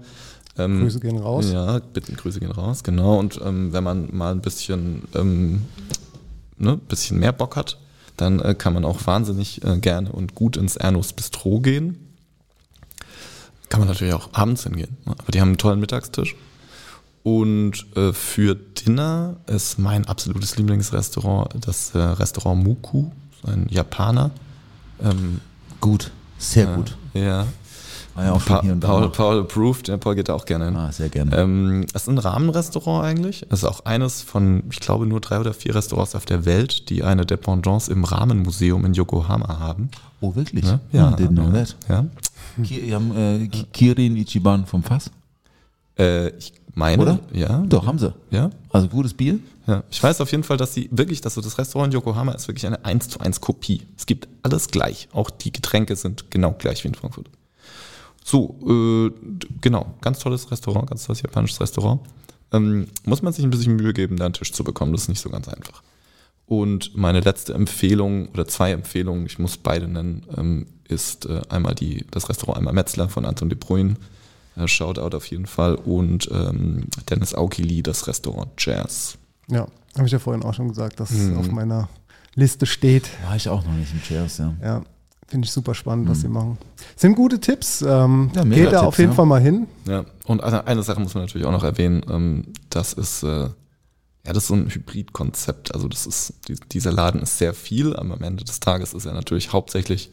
Ähm, 0.59 0.81
Grüße 0.81 1.01
gehen 1.01 1.19
raus. 1.19 1.51
Ja, 1.53 1.79
bitte, 1.79 2.13
Grüße 2.13 2.41
gehen 2.41 2.51
raus, 2.51 2.83
genau. 2.83 3.19
Und 3.19 3.41
ähm, 3.45 3.73
wenn 3.73 3.85
man 3.85 4.15
mal 4.15 4.33
ein 4.33 4.41
bisschen, 4.41 5.03
ähm, 5.15 5.63
ne, 6.57 6.77
bisschen 6.77 7.19
mehr 7.19 7.33
Bock 7.33 7.57
hat, 7.57 7.79
dann 8.17 8.41
äh, 8.41 8.55
kann 8.55 8.75
man 8.75 8.85
auch 8.85 9.07
wahnsinnig 9.07 9.65
äh, 9.65 9.79
gerne 9.79 10.11
und 10.13 10.35
gut 10.35 10.57
ins 10.57 10.77
Ernus 10.77 11.13
Bistro 11.13 11.61
gehen. 11.61 11.99
Kann 13.69 13.81
man 13.81 13.89
natürlich 13.89 14.15
auch 14.15 14.31
abends 14.33 14.65
hingehen, 14.65 14.97
ne? 15.05 15.15
aber 15.19 15.31
die 15.33 15.41
haben 15.41 15.49
einen 15.49 15.59
tollen 15.59 15.81
Mittagstisch. 15.81 16.35
Und 17.23 17.85
äh, 17.97 18.13
für 18.13 18.55
Dinner 18.55 19.37
ist 19.47 19.79
mein 19.79 20.07
absolutes 20.07 20.57
Lieblingsrestaurant 20.57 21.55
das 21.61 21.95
äh, 21.95 21.99
Restaurant 21.99 22.65
Muku, 22.65 23.11
ein 23.47 23.67
Japaner. 23.69 24.31
Ähm, 25.03 25.41
Gut, 25.81 26.11
sehr 26.39 26.67
gut. 26.75 26.97
ja. 27.15 27.47
War 28.19 28.25
ja 28.25 28.33
auch 28.33 28.45
Pa 28.45 28.63
hier 28.63 28.73
und 28.73 28.81
da. 28.83 29.07
Paul, 29.09 29.39
approved, 29.41 29.87
ja, 29.87 29.97
Paul 29.97 30.17
geht 30.17 30.29
da 30.29 30.35
auch 30.35 30.45
gerne 30.45 30.65
hin. 30.67 30.77
Ah, 30.77 30.91
sehr 30.91 31.09
gerne. 31.09 31.37
Ähm, 31.37 31.87
es 31.95 32.03
ist 32.03 32.09
ein 32.09 32.19
Rahmenrestaurant 32.19 33.05
eigentlich. 33.05 33.47
Es 33.49 33.61
ist 33.61 33.65
auch 33.65 33.85
eines 33.85 34.23
von, 34.23 34.65
ich 34.73 34.81
glaube, 34.81 35.07
nur 35.07 35.21
drei 35.21 35.39
oder 35.39 35.55
vier 35.55 35.75
Restaurants 35.77 36.17
auf 36.17 36.25
der 36.27 36.45
Welt, 36.45 36.91
die 36.91 37.05
eine 37.05 37.25
Dependance 37.25 37.91
im 37.93 38.03
Rahmenmuseum 38.03 38.85
in 38.85 38.95
Yokohama 38.95 39.61
haben. 39.61 39.89
oh, 40.21 40.35
wirklich? 40.35 40.65
Ja, 40.65 40.81
ja. 40.91 41.11
Didn't 41.15 41.29
know 41.37 41.51
that. 41.53 41.77
Ja. 41.89 42.07
Die 42.57 42.93
haben 42.93 43.17
äh, 43.17 43.47
Ki- 43.47 43.67
Kirin 43.73 44.17
Ichiban 44.17 44.67
vom 44.67 44.83
Fass, 44.83 45.13
Äh, 45.97 46.31
ich 46.37 46.53
meine, 46.75 47.01
oder? 47.03 47.19
ja. 47.33 47.63
Doch, 47.69 47.87
haben 47.87 47.99
sie. 48.01 48.13
Ja, 48.31 48.51
Also 48.71 48.89
gutes 48.89 49.15
Bier. 49.15 49.39
ja. 49.69 49.85
Ich 49.91 50.03
weiß 50.03 50.21
auf 50.21 50.31
jeden 50.33 50.43
Fall, 50.45 50.57
dass 50.57 50.75
sie 50.75 50.89
wirklich, 50.93 51.21
dass 51.21 51.35
so 51.35 51.41
das 51.41 51.57
Restaurant 51.59 51.93
in 51.93 51.99
Yokohama 52.01 52.33
ist 52.33 52.49
wirklich 52.49 52.67
eine 52.67 52.85
1 52.85 53.09
zu 53.11 53.21
1 53.21 53.41
Kopie. 53.41 53.83
Es 53.97 54.07
gibt 54.07 54.27
alles 54.43 54.69
gleich. 54.69 55.09
Auch 55.13 55.31
die 55.31 55.53
Getränke 55.53 55.95
sind 55.95 56.31
genau 56.33 56.53
gleich 56.59 56.83
wie 56.83 56.89
in 56.89 56.95
Frankfurt. 56.95 57.29
So, 58.29 58.59
äh, 58.69 59.11
genau, 59.63 59.95
ganz 60.03 60.19
tolles 60.19 60.51
Restaurant, 60.51 60.91
ganz 60.91 61.05
tolles 61.05 61.23
japanisches 61.23 61.61
Restaurant. 61.63 62.03
Ähm, 62.53 62.89
muss 63.05 63.23
man 63.23 63.33
sich 63.33 63.43
ein 63.43 63.51
bisschen 63.51 63.77
Mühe 63.77 63.95
geben, 63.95 64.17
da 64.19 64.27
einen 64.27 64.35
Tisch 64.35 64.53
zu 64.53 64.65
bekommen. 64.65 64.93
Das 64.93 65.03
ist 65.03 65.09
nicht 65.09 65.21
so 65.21 65.31
ganz 65.31 65.49
einfach. 65.49 65.83
Und 66.45 66.95
meine 66.95 67.21
letzte 67.21 67.55
Empfehlung 67.55 68.29
oder 68.29 68.47
zwei 68.47 68.73
Empfehlungen, 68.73 69.25
ich 69.25 69.39
muss 69.39 69.57
beide 69.57 69.89
nennen, 69.89 70.27
ähm, 70.37 70.67
ist 70.89 71.25
äh, 71.27 71.41
einmal 71.49 71.75
die, 71.75 72.05
das 72.11 72.29
Restaurant 72.29 72.59
einmal 72.59 72.75
Metzler 72.75 73.09
von 73.09 73.25
Anton 73.25 73.49
de 73.49 73.59
Bruyne. 73.59 73.95
Äh, 74.57 74.69
Shoutout 74.69 75.17
auf 75.17 75.27
jeden 75.27 75.47
Fall. 75.47 75.75
Und 75.77 76.29
ähm, 76.31 76.85
Dennis 77.09 77.35
Aukili, 77.35 77.83
das 77.83 78.07
Restaurant 78.09 78.51
Jazz. 78.59 79.17
Ja, 79.51 79.67
habe 79.97 80.07
ich 80.07 80.13
ja 80.13 80.19
vorhin 80.19 80.43
auch 80.43 80.53
schon 80.55 80.69
gesagt, 80.69 81.01
dass 81.01 81.11
Mhm. 81.13 81.33
es 81.33 81.37
auf 81.39 81.51
meiner 81.51 81.89
Liste 82.35 82.67
steht. 82.67 83.09
War 83.27 83.37
ich 83.37 83.49
auch 83.49 83.65
noch 83.65 83.73
nicht 83.73 83.93
im 83.93 84.03
Cheers, 84.03 84.37
ja. 84.39 84.55
Ja, 84.63 84.83
finde 85.29 85.47
ich 85.47 85.53
super 85.53 85.75
spannend, 85.75 86.09
was 86.09 86.23
sie 86.23 86.29
machen. 86.29 86.59
Sind 86.97 87.15
gute 87.15 87.39
Tipps. 87.39 87.83
Ähm, 87.83 88.31
Ja, 88.35 88.45
geht 88.45 88.67
da 88.67 88.71
Tipps, 88.71 88.83
auf 88.83 88.99
jeden 88.99 89.11
ja. 89.11 89.17
Fall 89.17 89.27
mal 89.27 89.41
hin. 89.41 89.67
Ja, 89.87 90.05
und 90.27 90.43
eine, 90.43 90.67
eine 90.67 90.83
Sache 90.83 91.01
muss 91.01 91.15
man 91.15 91.25
natürlich 91.25 91.47
auch 91.47 91.53
noch 91.53 91.65
erwähnen, 91.65 92.03
ähm, 92.11 92.45
das 92.71 92.95
ist, 92.95 93.23
äh, 93.23 93.27
ja, 93.27 93.53
das 94.25 94.39
ist 94.45 94.47
so 94.49 94.55
ein 94.55 94.69
Hybridkonzept. 94.71 95.75
Also 95.75 95.89
das 95.89 96.07
ist, 96.07 96.35
die, 96.49 96.57
dieser 96.73 96.93
Laden 96.93 97.21
ist 97.23 97.39
sehr 97.39 97.55
viel, 97.55 97.95
aber 97.95 98.15
am 98.15 98.23
Ende 98.23 98.45
des 98.45 98.61
Tages 98.61 98.95
ist 98.95 99.05
er 99.05 99.13
natürlich 99.13 99.53
hauptsächlich 99.53 100.11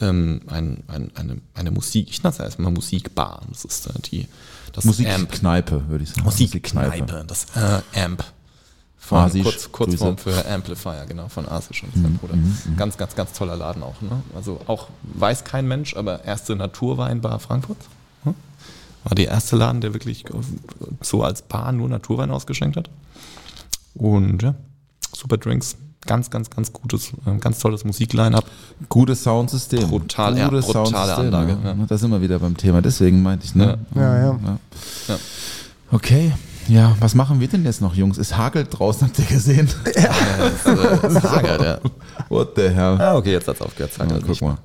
ähm, 0.00 0.42
ein, 0.46 0.84
ein, 0.86 1.10
eine, 1.16 1.38
eine 1.54 1.70
Musik, 1.72 2.08
ich 2.10 2.22
nenne 2.22 2.32
es 2.32 2.40
erstmal 2.40 2.70
Musikbar. 2.72 3.42
Das 3.48 3.64
ist 3.64 3.86
äh, 3.88 3.92
die 4.10 4.28
das. 4.72 4.84
Musikkneipe, 4.84 5.88
würde 5.88 6.04
ich 6.04 6.10
sagen. 6.10 6.22
Musikkneipe, 6.22 7.24
das 7.26 7.46
äh, 7.56 8.00
Amp. 8.00 8.24
Von 9.04 9.18
Asisch, 9.18 9.42
kurz, 9.42 9.72
Kurzform 9.72 10.14
Grüße. 10.16 10.42
für 10.42 10.48
Amplifier, 10.48 11.04
genau, 11.08 11.28
von 11.28 11.48
Asisch 11.48 11.82
und 11.82 11.92
sein 11.92 12.16
Bruder. 12.18 12.34
Ganz, 12.76 12.96
ganz, 12.96 13.16
ganz 13.16 13.32
toller 13.32 13.56
Laden 13.56 13.82
auch. 13.82 14.00
Ne? 14.00 14.22
Also 14.36 14.60
auch 14.68 14.86
weiß 15.14 15.42
kein 15.42 15.66
Mensch, 15.66 15.96
aber 15.96 16.24
erste 16.24 16.54
Naturweinbar 16.54 17.40
Frankfurt. 17.40 17.78
Hm? 18.22 18.34
War 19.02 19.14
der 19.16 19.26
erste 19.26 19.56
Laden, 19.56 19.80
der 19.80 19.92
wirklich 19.92 20.24
so 21.00 21.24
als 21.24 21.42
Bar 21.42 21.72
nur 21.72 21.88
Naturwein 21.88 22.30
ausgeschenkt 22.30 22.76
hat. 22.76 22.90
Und 23.94 24.40
ja, 24.44 24.54
super 25.12 25.36
Drinks, 25.36 25.76
ganz, 26.06 26.30
ganz, 26.30 26.48
ganz 26.48 26.72
gutes, 26.72 27.12
äh, 27.26 27.36
ganz 27.40 27.58
tolles 27.58 27.84
Musikline-up. 27.84 28.44
Gutes 28.88 29.24
Soundsystem. 29.24 29.88
Brutal, 29.88 30.38
ja, 30.38 30.48
Gutes 30.48 30.66
brutale 30.66 30.86
Soundsystem, 30.86 31.24
Anlage, 31.26 31.58
Ja. 31.64 31.72
ja. 31.74 31.86
Da 31.88 31.98
sind 31.98 32.10
wir 32.12 32.22
wieder 32.22 32.38
beim 32.38 32.56
Thema. 32.56 32.80
Deswegen 32.80 33.20
meinte 33.20 33.46
ich, 33.46 33.54
ne? 33.56 33.78
Ja, 33.96 34.16
ja. 34.18 34.38
Ja. 35.08 35.16
Okay. 35.90 36.32
Ja, 36.68 36.96
was 37.00 37.14
machen 37.14 37.40
wir 37.40 37.48
denn 37.48 37.64
jetzt 37.64 37.80
noch, 37.80 37.94
Jungs? 37.94 38.18
Es 38.18 38.36
hagelt 38.36 38.68
draußen, 38.70 39.06
habt 39.08 39.18
ihr 39.18 39.24
gesehen? 39.26 39.68
Ja, 39.96 40.10
das, 40.38 40.66
äh, 40.66 40.98
das 41.02 41.22
hagelt, 41.30 41.60
ja. 41.62 41.78
What 42.28 42.52
the 42.56 42.62
hell? 42.68 42.96
Ah, 43.00 43.16
okay, 43.16 43.32
jetzt 43.32 43.48
hat's 43.48 43.60
aufgehört. 43.60 43.92
Ja, 43.98 44.06
guck 44.26 44.40
mal. 44.42 44.58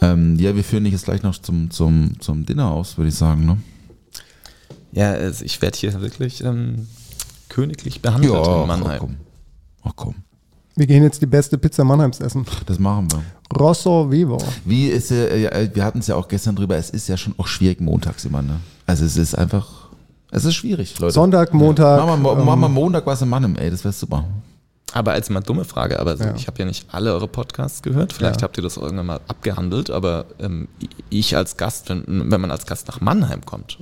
Ähm, 0.00 0.38
ja, 0.38 0.54
wir 0.54 0.64
führen 0.64 0.84
dich 0.84 0.92
jetzt 0.92 1.04
gleich 1.04 1.22
noch 1.22 1.36
zum, 1.38 1.70
zum, 1.70 2.18
zum 2.20 2.46
Dinner 2.46 2.70
aus, 2.70 2.96
würde 2.98 3.08
ich 3.08 3.14
sagen, 3.14 3.44
ne? 3.46 3.58
Ja, 4.92 5.12
also 5.12 5.44
ich 5.44 5.60
werde 5.62 5.76
hier 5.78 6.00
wirklich 6.00 6.42
ähm, 6.44 6.86
königlich 7.48 8.02
behandelt 8.02 8.32
in 8.34 8.40
ach, 8.40 8.66
Mannheim. 8.66 8.98
komm. 9.00 9.16
Ach 9.84 9.92
komm, 9.96 10.14
Wir 10.76 10.86
gehen 10.86 11.02
jetzt 11.02 11.20
die 11.22 11.26
beste 11.26 11.56
Pizza 11.58 11.84
Mannheims 11.84 12.20
essen. 12.20 12.44
das 12.66 12.78
machen 12.78 13.08
wir. 13.10 13.22
Rosso 13.58 14.10
Vivo. 14.10 14.38
Wie 14.64 14.88
ist 14.88 15.10
ja, 15.10 15.34
ja, 15.34 15.74
wir 15.74 15.84
hatten 15.84 15.98
es 16.00 16.06
ja 16.06 16.14
auch 16.16 16.28
gestern 16.28 16.56
drüber, 16.56 16.76
es 16.76 16.90
ist 16.90 17.08
ja 17.08 17.16
schon 17.16 17.34
auch 17.38 17.46
schwierig 17.46 17.80
montags 17.80 18.24
immer, 18.24 18.42
ne? 18.42 18.60
Also 18.86 19.04
es 19.04 19.16
ist 19.16 19.34
einfach, 19.36 19.81
es 20.32 20.44
ist 20.44 20.54
schwierig, 20.56 20.98
Leute. 20.98 21.12
Sonntag, 21.14 21.54
Montag. 21.54 22.04
Machen 22.04 22.22
wir, 22.22 22.32
ähm, 22.32 22.44
machen 22.44 22.60
wir 22.60 22.68
Montag 22.68 23.06
was 23.06 23.22
in 23.22 23.28
Mannem, 23.28 23.54
ey, 23.56 23.70
das 23.70 23.84
wäre 23.84 23.92
super. 23.92 24.24
Aber 24.94 25.12
als 25.12 25.30
mal 25.30 25.40
dumme 25.40 25.64
Frage, 25.64 25.98
aber 26.00 26.16
Ja. 26.16 26.34
ich 26.34 26.46
habe 26.48 26.58
ja 26.58 26.64
nicht 26.66 26.86
alle 26.92 27.12
eure 27.14 27.26
Podcasts 27.28 27.80
gehört. 27.82 28.12
Vielleicht 28.12 28.40
Ja. 28.40 28.44
habt 28.44 28.56
ihr 28.58 28.62
das 28.62 28.76
irgendwann 28.76 29.06
mal 29.06 29.20
abgehandelt, 29.28 29.88
aber 29.90 30.26
ähm, 30.38 30.68
ich 31.08 31.34
als 31.36 31.56
Gast, 31.56 31.88
wenn, 31.88 32.04
wenn 32.30 32.40
man 32.40 32.50
als 32.50 32.66
Gast 32.66 32.88
nach 32.88 33.00
Mannheim 33.00 33.44
kommt, 33.46 33.78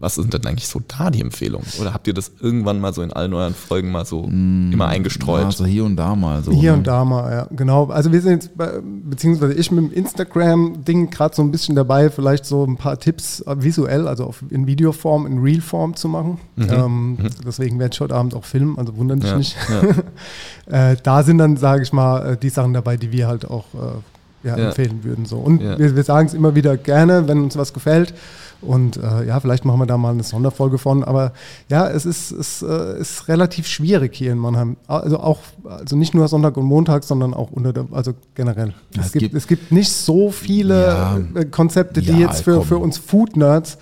was 0.00 0.14
sind 0.14 0.32
denn 0.32 0.46
eigentlich 0.46 0.68
so 0.68 0.80
da 0.86 1.10
die 1.10 1.20
Empfehlungen? 1.20 1.66
Oder 1.80 1.92
habt 1.92 2.06
ihr 2.06 2.14
das 2.14 2.30
irgendwann 2.40 2.80
mal 2.80 2.92
so 2.92 3.02
in 3.02 3.12
allen 3.12 3.32
euren 3.34 3.54
Folgen 3.54 3.90
mal 3.90 4.04
so 4.04 4.24
immer 4.24 4.86
eingestreut? 4.88 5.42
Ja, 5.42 5.50
so 5.50 5.64
hier 5.66 5.84
und 5.84 5.96
da 5.96 6.14
mal. 6.14 6.42
So, 6.42 6.52
Hier 6.52 6.72
ne? 6.72 6.78
und 6.78 6.86
da 6.86 7.04
mal, 7.04 7.30
ja, 7.32 7.46
genau. 7.50 7.86
Also 7.86 8.12
wir 8.12 8.20
sind 8.20 8.32
jetzt, 8.44 8.56
bei, 8.56 8.80
beziehungsweise 8.82 9.54
ich 9.54 9.70
mit 9.70 9.84
dem 9.84 9.92
Instagram-Ding 9.92 11.10
gerade 11.10 11.34
so 11.34 11.42
ein 11.42 11.50
bisschen 11.50 11.74
dabei, 11.76 12.10
vielleicht 12.10 12.44
so 12.46 12.64
ein 12.64 12.76
paar 12.76 12.98
Tipps 12.98 13.40
äh, 13.40 13.62
visuell, 13.62 14.06
also 14.08 14.24
auf, 14.24 14.42
in 14.50 14.66
Videoform, 14.66 15.26
in 15.26 15.38
Realform 15.38 15.96
zu 15.96 16.08
machen. 16.08 16.38
Ähm, 16.58 17.18
Deswegen 17.46 17.78
werde 17.78 17.94
ich 17.94 18.00
heute 18.00 18.14
Abend 18.14 18.34
auch 18.34 18.44
filmen, 18.44 18.78
also 18.78 18.96
wundern 18.96 19.20
dich 19.20 19.30
Ja, 19.30 19.36
nicht. 19.36 19.56
äh, 20.66 20.96
da 21.02 21.22
sind 21.22 21.38
dann, 21.38 21.56
sage 21.56 21.82
ich 21.82 21.92
mal, 21.92 22.32
äh, 22.32 22.36
die 22.36 22.50
Sachen 22.50 22.72
dabei, 22.72 22.96
die 22.96 23.12
wir 23.12 23.26
halt 23.28 23.48
auch 23.48 23.64
äh, 23.74 24.46
ja, 24.48 24.56
Ja. 24.56 24.66
empfehlen 24.68 25.02
würden. 25.02 25.24
So. 25.26 25.36
Und 25.38 25.60
Ja. 25.62 25.78
wir, 25.78 25.96
wir 25.96 26.04
sagen 26.04 26.26
es 26.28 26.34
immer 26.34 26.54
wieder 26.54 26.76
gerne, 26.76 27.26
wenn 27.28 27.42
uns 27.42 27.56
was 27.56 27.72
gefällt. 27.72 28.14
Und 28.60 28.96
äh, 28.96 29.24
ja, 29.26 29.38
vielleicht 29.38 29.64
machen 29.64 29.78
wir 29.80 29.86
da 29.86 29.96
mal 29.96 30.10
eine 30.10 30.24
Sonderfolge 30.24 30.78
von. 30.78 31.04
Aber 31.04 31.32
ja, 31.70 31.88
es 31.88 32.04
ist, 32.04 32.32
es, 32.32 32.60
äh, 32.62 32.98
ist 33.00 33.28
relativ 33.28 33.68
schwierig 33.68 34.16
hier 34.16 34.32
in 34.32 34.38
Mannheim. 34.38 34.76
Also 34.88 35.20
auch, 35.20 35.38
also 35.64 35.94
nicht 35.96 36.12
nur 36.14 36.26
Sonntag 36.26 36.56
und 36.56 36.64
Montag, 36.66 37.04
sondern 37.04 37.34
auch 37.34 37.50
unter 37.52 37.72
der, 37.72 37.86
also 37.92 38.14
generell. 38.34 38.74
Ja, 38.94 39.00
es, 39.00 39.06
es 39.06 39.12
gibt, 39.12 39.20
gibt- 39.22 39.34
es 39.34 39.46
gibt 39.46 39.70
nicht 39.72 39.92
so 39.92 40.30
viele 40.32 40.86
Ja. 40.86 41.18
äh, 41.36 41.44
Konzepte, 41.44 42.02
die 42.02 42.10
Ja, 42.10 42.18
jetzt 42.18 42.42
für, 42.42 42.56
komm. 42.56 42.64
für 42.66 42.78
uns 42.78 42.98
Food-Nerds 42.98 43.78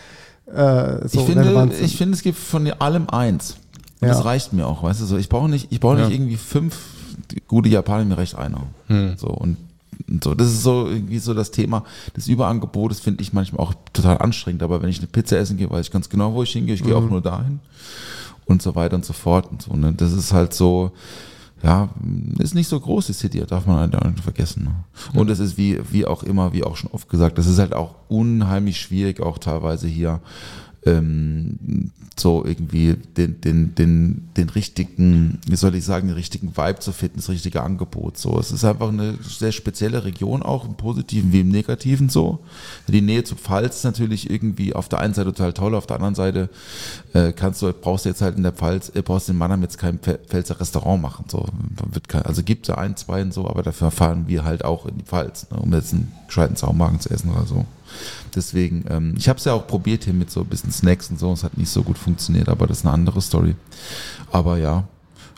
äh, 0.54 1.08
so 1.08 1.20
ich, 1.20 1.26
finde, 1.26 1.44
relevant 1.46 1.74
sind. 1.74 1.84
ich 1.86 1.96
finde, 1.96 2.14
es 2.14 2.22
gibt 2.22 2.38
von 2.38 2.70
allem 2.78 3.08
eins. 3.08 3.56
Und 4.00 4.08
Ja. 4.08 4.14
das 4.14 4.24
reicht 4.26 4.52
mir 4.52 4.66
auch, 4.66 4.82
weißt 4.82 5.00
du 5.00 5.06
so. 5.06 5.16
Ich 5.16 5.28
brauche 5.30 5.48
nicht, 5.48 5.68
ich 5.70 5.80
brauche 5.80 5.96
nicht 5.96 6.10
Ja. 6.10 6.14
irgendwie 6.14 6.36
fünf 6.36 6.76
gute 7.48 7.68
Japaner, 7.70 8.04
mir 8.04 8.18
reicht 8.18 8.36
einer. 8.36 8.60
So 9.16 9.28
und, 9.28 9.56
und 9.56 9.56
so. 10.22 10.34
Das 10.34 10.48
ist 10.48 10.62
so 10.62 10.86
irgendwie 10.86 11.18
so 11.18 11.34
das 11.34 11.50
Thema 11.50 11.84
des 12.16 12.28
Überangebotes 12.28 13.00
finde 13.00 13.22
ich 13.22 13.32
manchmal 13.32 13.66
auch 13.66 13.74
total 13.92 14.18
anstrengend. 14.18 14.62
Aber 14.62 14.82
wenn 14.82 14.88
ich 14.88 14.98
eine 14.98 15.06
Pizza 15.06 15.38
essen 15.38 15.56
gehe, 15.56 15.70
weiß 15.70 15.86
ich 15.86 15.92
ganz 15.92 16.08
genau, 16.08 16.34
wo 16.34 16.42
ich 16.42 16.52
hingehe. 16.52 16.74
Ich 16.74 16.82
gehe 16.82 16.96
auch 16.96 17.08
nur 17.08 17.20
dahin 17.20 17.60
und 18.46 18.62
so 18.62 18.74
weiter 18.74 18.96
und 18.96 19.04
so 19.04 19.12
fort 19.12 19.50
und 19.50 19.62
so. 19.62 19.74
Ne? 19.74 19.92
Das 19.92 20.12
ist 20.12 20.32
halt 20.32 20.54
so. 20.54 20.92
Ja, 21.62 21.88
ist 22.38 22.54
nicht 22.54 22.68
so 22.68 22.78
groß, 22.78 23.06
die 23.06 23.14
City, 23.14 23.42
darf 23.46 23.66
man 23.66 23.78
halt 23.78 24.04
nicht 24.04 24.22
vergessen. 24.22 24.64
Ne? 24.64 25.18
Und 25.18 25.30
es 25.30 25.38
ist 25.38 25.56
wie, 25.56 25.80
wie 25.90 26.06
auch 26.06 26.22
immer, 26.22 26.52
wie 26.52 26.62
auch 26.62 26.76
schon 26.76 26.90
oft 26.92 27.08
gesagt, 27.08 27.38
das 27.38 27.46
ist 27.46 27.58
halt 27.58 27.74
auch 27.74 27.94
unheimlich 28.08 28.78
schwierig, 28.78 29.20
auch 29.20 29.38
teilweise 29.38 29.88
hier 29.88 30.20
ähm, 30.86 31.90
so 32.18 32.44
irgendwie 32.46 32.94
den, 33.16 33.40
den, 33.42 33.74
den, 33.74 34.28
den 34.36 34.48
richtigen, 34.48 35.38
wie 35.46 35.56
soll 35.56 35.74
ich 35.74 35.84
sagen, 35.84 36.08
den 36.08 36.16
richtigen 36.16 36.56
Vibe 36.56 36.78
zu 36.78 36.92
finden, 36.92 37.16
das 37.16 37.28
richtige 37.28 37.62
Angebot. 37.62 38.16
So, 38.16 38.38
es 38.38 38.52
ist 38.52 38.64
einfach 38.64 38.88
eine 38.88 39.18
sehr 39.22 39.52
spezielle 39.52 40.04
Region, 40.04 40.42
auch 40.42 40.64
im 40.64 40.76
Positiven 40.76 41.32
wie 41.32 41.40
im 41.40 41.50
Negativen 41.50 42.08
so. 42.08 42.38
Die 42.88 43.02
Nähe 43.02 43.24
zu 43.24 43.36
Pfalz 43.36 43.84
natürlich 43.84 44.30
irgendwie 44.30 44.74
auf 44.74 44.88
der 44.88 45.00
einen 45.00 45.12
Seite 45.12 45.32
total 45.34 45.52
toll, 45.52 45.74
auf 45.74 45.86
der 45.86 45.96
anderen 45.96 46.14
Seite 46.14 46.48
äh, 47.12 47.32
kannst 47.32 47.60
du, 47.60 47.70
brauchst 47.72 48.06
du 48.06 48.08
jetzt 48.08 48.22
halt 48.22 48.38
in 48.38 48.42
der 48.42 48.52
Pfalz, 48.52 48.90
äh, 48.94 49.02
brauchst 49.02 49.28
in 49.28 49.36
Mannheim 49.36 49.60
jetzt 49.60 49.76
kein 49.76 49.98
Pfä- 49.98 50.18
Pfälzer 50.26 50.58
Restaurant 50.58 51.02
machen. 51.02 51.26
So, 51.28 51.44
wird 51.92 52.08
kein, 52.08 52.22
also 52.22 52.42
gibt 52.42 52.66
es 52.66 52.68
ja 52.68 52.78
ein, 52.78 52.96
zwei 52.96 53.20
und 53.20 53.34
so, 53.34 53.46
aber 53.46 53.62
dafür 53.62 53.90
fahren 53.90 54.24
wir 54.26 54.44
halt 54.44 54.64
auch 54.64 54.86
in 54.86 54.96
die 54.96 55.04
Pfalz, 55.04 55.50
ne, 55.50 55.58
um 55.58 55.70
jetzt 55.74 55.92
einen 55.92 56.10
gescheiten 56.26 56.56
Saumagen 56.56 57.00
zu 57.00 57.10
essen 57.10 57.30
oder 57.30 57.44
so. 57.44 57.66
Deswegen, 58.36 58.84
ähm, 58.88 59.14
ich 59.16 59.28
habe 59.28 59.38
es 59.38 59.44
ja 59.46 59.54
auch 59.54 59.66
probiert 59.66 60.04
hier 60.04 60.12
mit 60.12 60.30
so 60.30 60.40
ein 60.40 60.46
bisschen 60.46 60.70
Snacks 60.70 61.10
und 61.10 61.18
so, 61.18 61.32
es 61.32 61.42
hat 61.42 61.56
nicht 61.56 61.70
so 61.70 61.82
gut 61.82 61.96
funktioniert, 61.96 62.48
aber 62.48 62.66
das 62.66 62.78
ist 62.78 62.84
eine 62.84 62.92
andere 62.92 63.20
Story. 63.22 63.56
Aber 64.30 64.58
ja, 64.58 64.84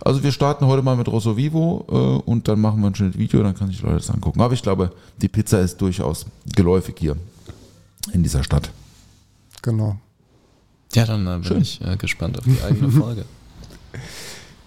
also 0.05 0.23
wir 0.23 0.33
starten 0.33 0.67
heute 0.67 0.83
mal 0.83 0.97
mit 0.97 1.09
Rosso 1.09 1.37
Vivo 1.37 1.85
äh, 1.89 2.31
und 2.31 2.49
dann 2.49 2.61
machen 2.61 2.81
wir 2.81 2.89
ein 2.89 2.95
schönes 2.95 3.17
Video, 3.17 3.43
dann 3.43 3.55
kann 3.55 3.69
sich 3.69 3.79
die 3.79 3.85
Leute 3.85 3.97
das 3.97 4.11
angucken. 4.11 4.41
Aber 4.41 4.53
ich 4.53 4.63
glaube, 4.63 4.93
die 5.21 5.29
Pizza 5.29 5.61
ist 5.61 5.81
durchaus 5.81 6.27
geläufig 6.55 6.97
hier 6.99 7.17
in 8.13 8.23
dieser 8.23 8.45
Stadt. 8.45 8.71
Genau. 9.63 9.97
Ja, 10.95 11.05
dann 11.05 11.27
äh, 11.27 11.35
bin 11.35 11.45
Schön. 11.45 11.63
ich 11.63 11.81
äh, 11.81 11.97
gespannt 11.97 12.39
auf 12.39 12.45
die 12.45 12.61
eigene 12.63 12.91
Folge. 12.91 13.25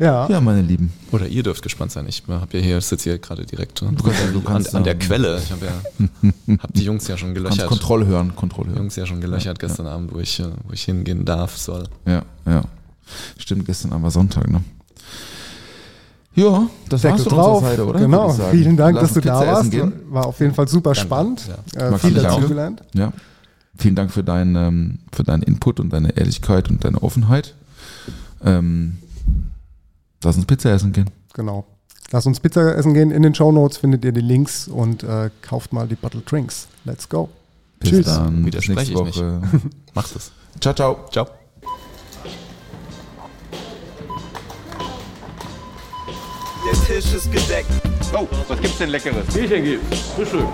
Ja, 0.01 0.27
Ja, 0.29 0.41
meine 0.41 0.63
Lieben. 0.63 0.91
Oder 1.11 1.27
ihr 1.27 1.43
dürft 1.43 1.61
gespannt 1.61 1.91
sein. 1.91 2.07
Ich 2.07 2.23
habe 2.27 2.57
ja 2.57 2.63
hier, 2.63 2.81
sitze 2.81 3.11
hier 3.11 3.19
gerade 3.19 3.45
direkt 3.45 3.81
Du 3.81 3.85
kannst- 3.85 4.03
du 4.33 4.39
an, 4.39 4.43
kannst, 4.43 4.75
an 4.75 4.83
der 4.83 4.93
ähm, 4.93 4.99
Quelle. 4.99 5.37
Ich 5.43 5.51
habe 5.51 5.65
ja, 5.67 6.57
hab 6.63 6.73
die 6.73 6.83
Jungs 6.83 7.07
ja 7.07 7.17
schon 7.17 7.35
gelöchert. 7.35 7.67
Kontrolle 7.67 8.07
hören, 8.07 8.35
Kontrolle 8.35 8.69
Die 8.69 8.73
hören. 8.73 8.83
Jungs 8.83 8.95
ja 8.95 9.05
schon 9.05 9.21
gelöchert 9.21 9.59
gestern 9.59 9.85
Abend, 9.85 10.11
wo 10.13 10.17
ich, 10.19 10.39
äh, 10.39 10.47
wo 10.65 10.73
ich 10.73 10.83
hingehen 10.83 11.23
darf, 11.23 11.55
soll. 11.55 11.83
Ja, 12.07 12.23
ja. 12.47 12.63
Stimmt, 13.37 13.65
gestern 13.67 13.91
Abend 13.91 14.03
war 14.05 14.11
Sonntag, 14.11 14.49
ne? 14.49 14.61
Ja, 16.33 16.67
das 16.89 17.03
war's 17.03 17.17
Deckel 17.17 17.29
von 17.29 17.37
drauf. 17.37 17.63
Seite, 17.63 17.85
oder? 17.85 17.99
Genau. 17.99 18.29
Vielen 18.51 18.77
Dank, 18.77 18.95
Lass 18.95 19.13
dass 19.13 19.13
du 19.13 19.19
uns 19.19 19.25
da 19.25 19.39
Pizza 19.61 19.81
warst. 19.83 19.93
War 20.09 20.25
auf 20.25 20.39
jeden 20.39 20.53
Fall 20.53 20.67
super 20.67 20.93
Danke. 20.93 21.05
spannend. 21.07 21.49
Ja. 21.75 21.89
Äh, 21.89 21.97
viel 21.99 22.13
dazugelernt. 22.13 22.81
Ja. 22.93 23.11
Vielen 23.77 23.95
Dank 23.95 24.11
für 24.11 24.23
deinen, 24.23 24.55
ähm, 24.55 24.99
für 25.11 25.23
deinen 25.23 25.43
Input 25.43 25.79
und 25.79 25.91
deine 25.91 26.15
Ehrlichkeit 26.17 26.69
und 26.69 26.83
deine 26.85 27.03
Offenheit. 27.03 27.53
Ähm, 28.43 28.97
lass 30.23 30.35
uns 30.35 30.45
Pizza 30.45 30.71
essen 30.71 30.91
gehen. 30.91 31.09
Genau. 31.33 31.65
Lass 32.11 32.25
uns 32.25 32.39
Pizza 32.39 32.75
essen 32.75 32.93
gehen. 32.93 33.11
In 33.11 33.23
den 33.23 33.33
Show 33.33 33.51
Notes 33.51 33.77
findet 33.77 34.03
ihr 34.03 34.11
die 34.11 34.21
Links 34.21 34.67
und 34.67 35.03
äh, 35.03 35.29
kauft 35.41 35.71
mal 35.73 35.87
die 35.87 35.95
Bottle 35.95 36.21
Drinks. 36.21 36.67
Let's 36.83 37.07
go. 37.07 37.29
Bis 37.79 37.89
Tschüss. 37.89 38.05
dann. 38.05 38.37
Bis 38.43 38.45
Widerspreche 38.47 38.79
nächste 38.93 38.93
ich 38.93 39.05
nicht. 39.05 39.17
Woche. 39.17 39.41
Macht 39.93 40.15
es. 40.15 40.31
ciao, 40.59 40.73
ciao. 40.73 41.05
Ciao. 41.11 41.27
Der 46.65 46.73
Tisch 46.85 47.13
ist 47.13 47.31
gedeckt. 47.31 47.69
Oh, 48.13 48.27
was 48.47 48.59
gibt's 48.59 48.77
denn 48.77 48.89
Leckeres? 48.89 49.25
Bierchen 49.33 49.63
gibt's. 49.63 49.99
Frühstück. 50.15 50.45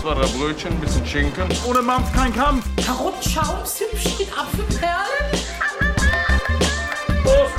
Zwei, 0.00 0.14
drei 0.14 0.26
Brötchen, 0.38 0.72
ein 0.72 0.80
bisschen 0.80 1.06
Schinken. 1.06 1.44
Ohne 1.66 1.80
Mampf 1.80 2.12
kein 2.12 2.34
Kampf. 2.34 2.66
Karottenschaum, 2.84 3.64
Zimtschnitt, 3.64 4.28
Apfelperlen. 4.36 5.43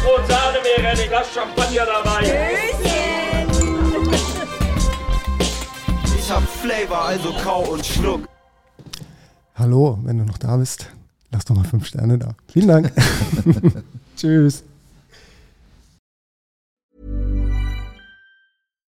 Toastbrot, 0.06 0.27
Sahne, 0.27 0.57
wäre 0.64 0.88
ein 0.90 1.10
Glas 1.10 1.27
Champagner 1.34 1.86
dabei. 1.86 2.73
Ich 6.18 6.32
hab 6.32 6.44
Flavor, 6.44 7.06
also 7.06 7.34
kau 7.44 7.61
und 7.72 7.86
schluck. 7.86 8.27
Hallo, 9.56 9.99
wenn 10.03 10.19
du 10.19 10.26
noch 10.26 10.38
da 10.38 10.57
bist, 10.57 10.88
lass 11.32 11.45
doch 11.45 11.56
mal 11.56 11.64
fünf 11.64 11.86
Sterne 11.88 12.18
da. 12.18 12.36
Vielen 12.52 12.68
Dank. 12.68 12.91
Tschüss. 14.15 14.64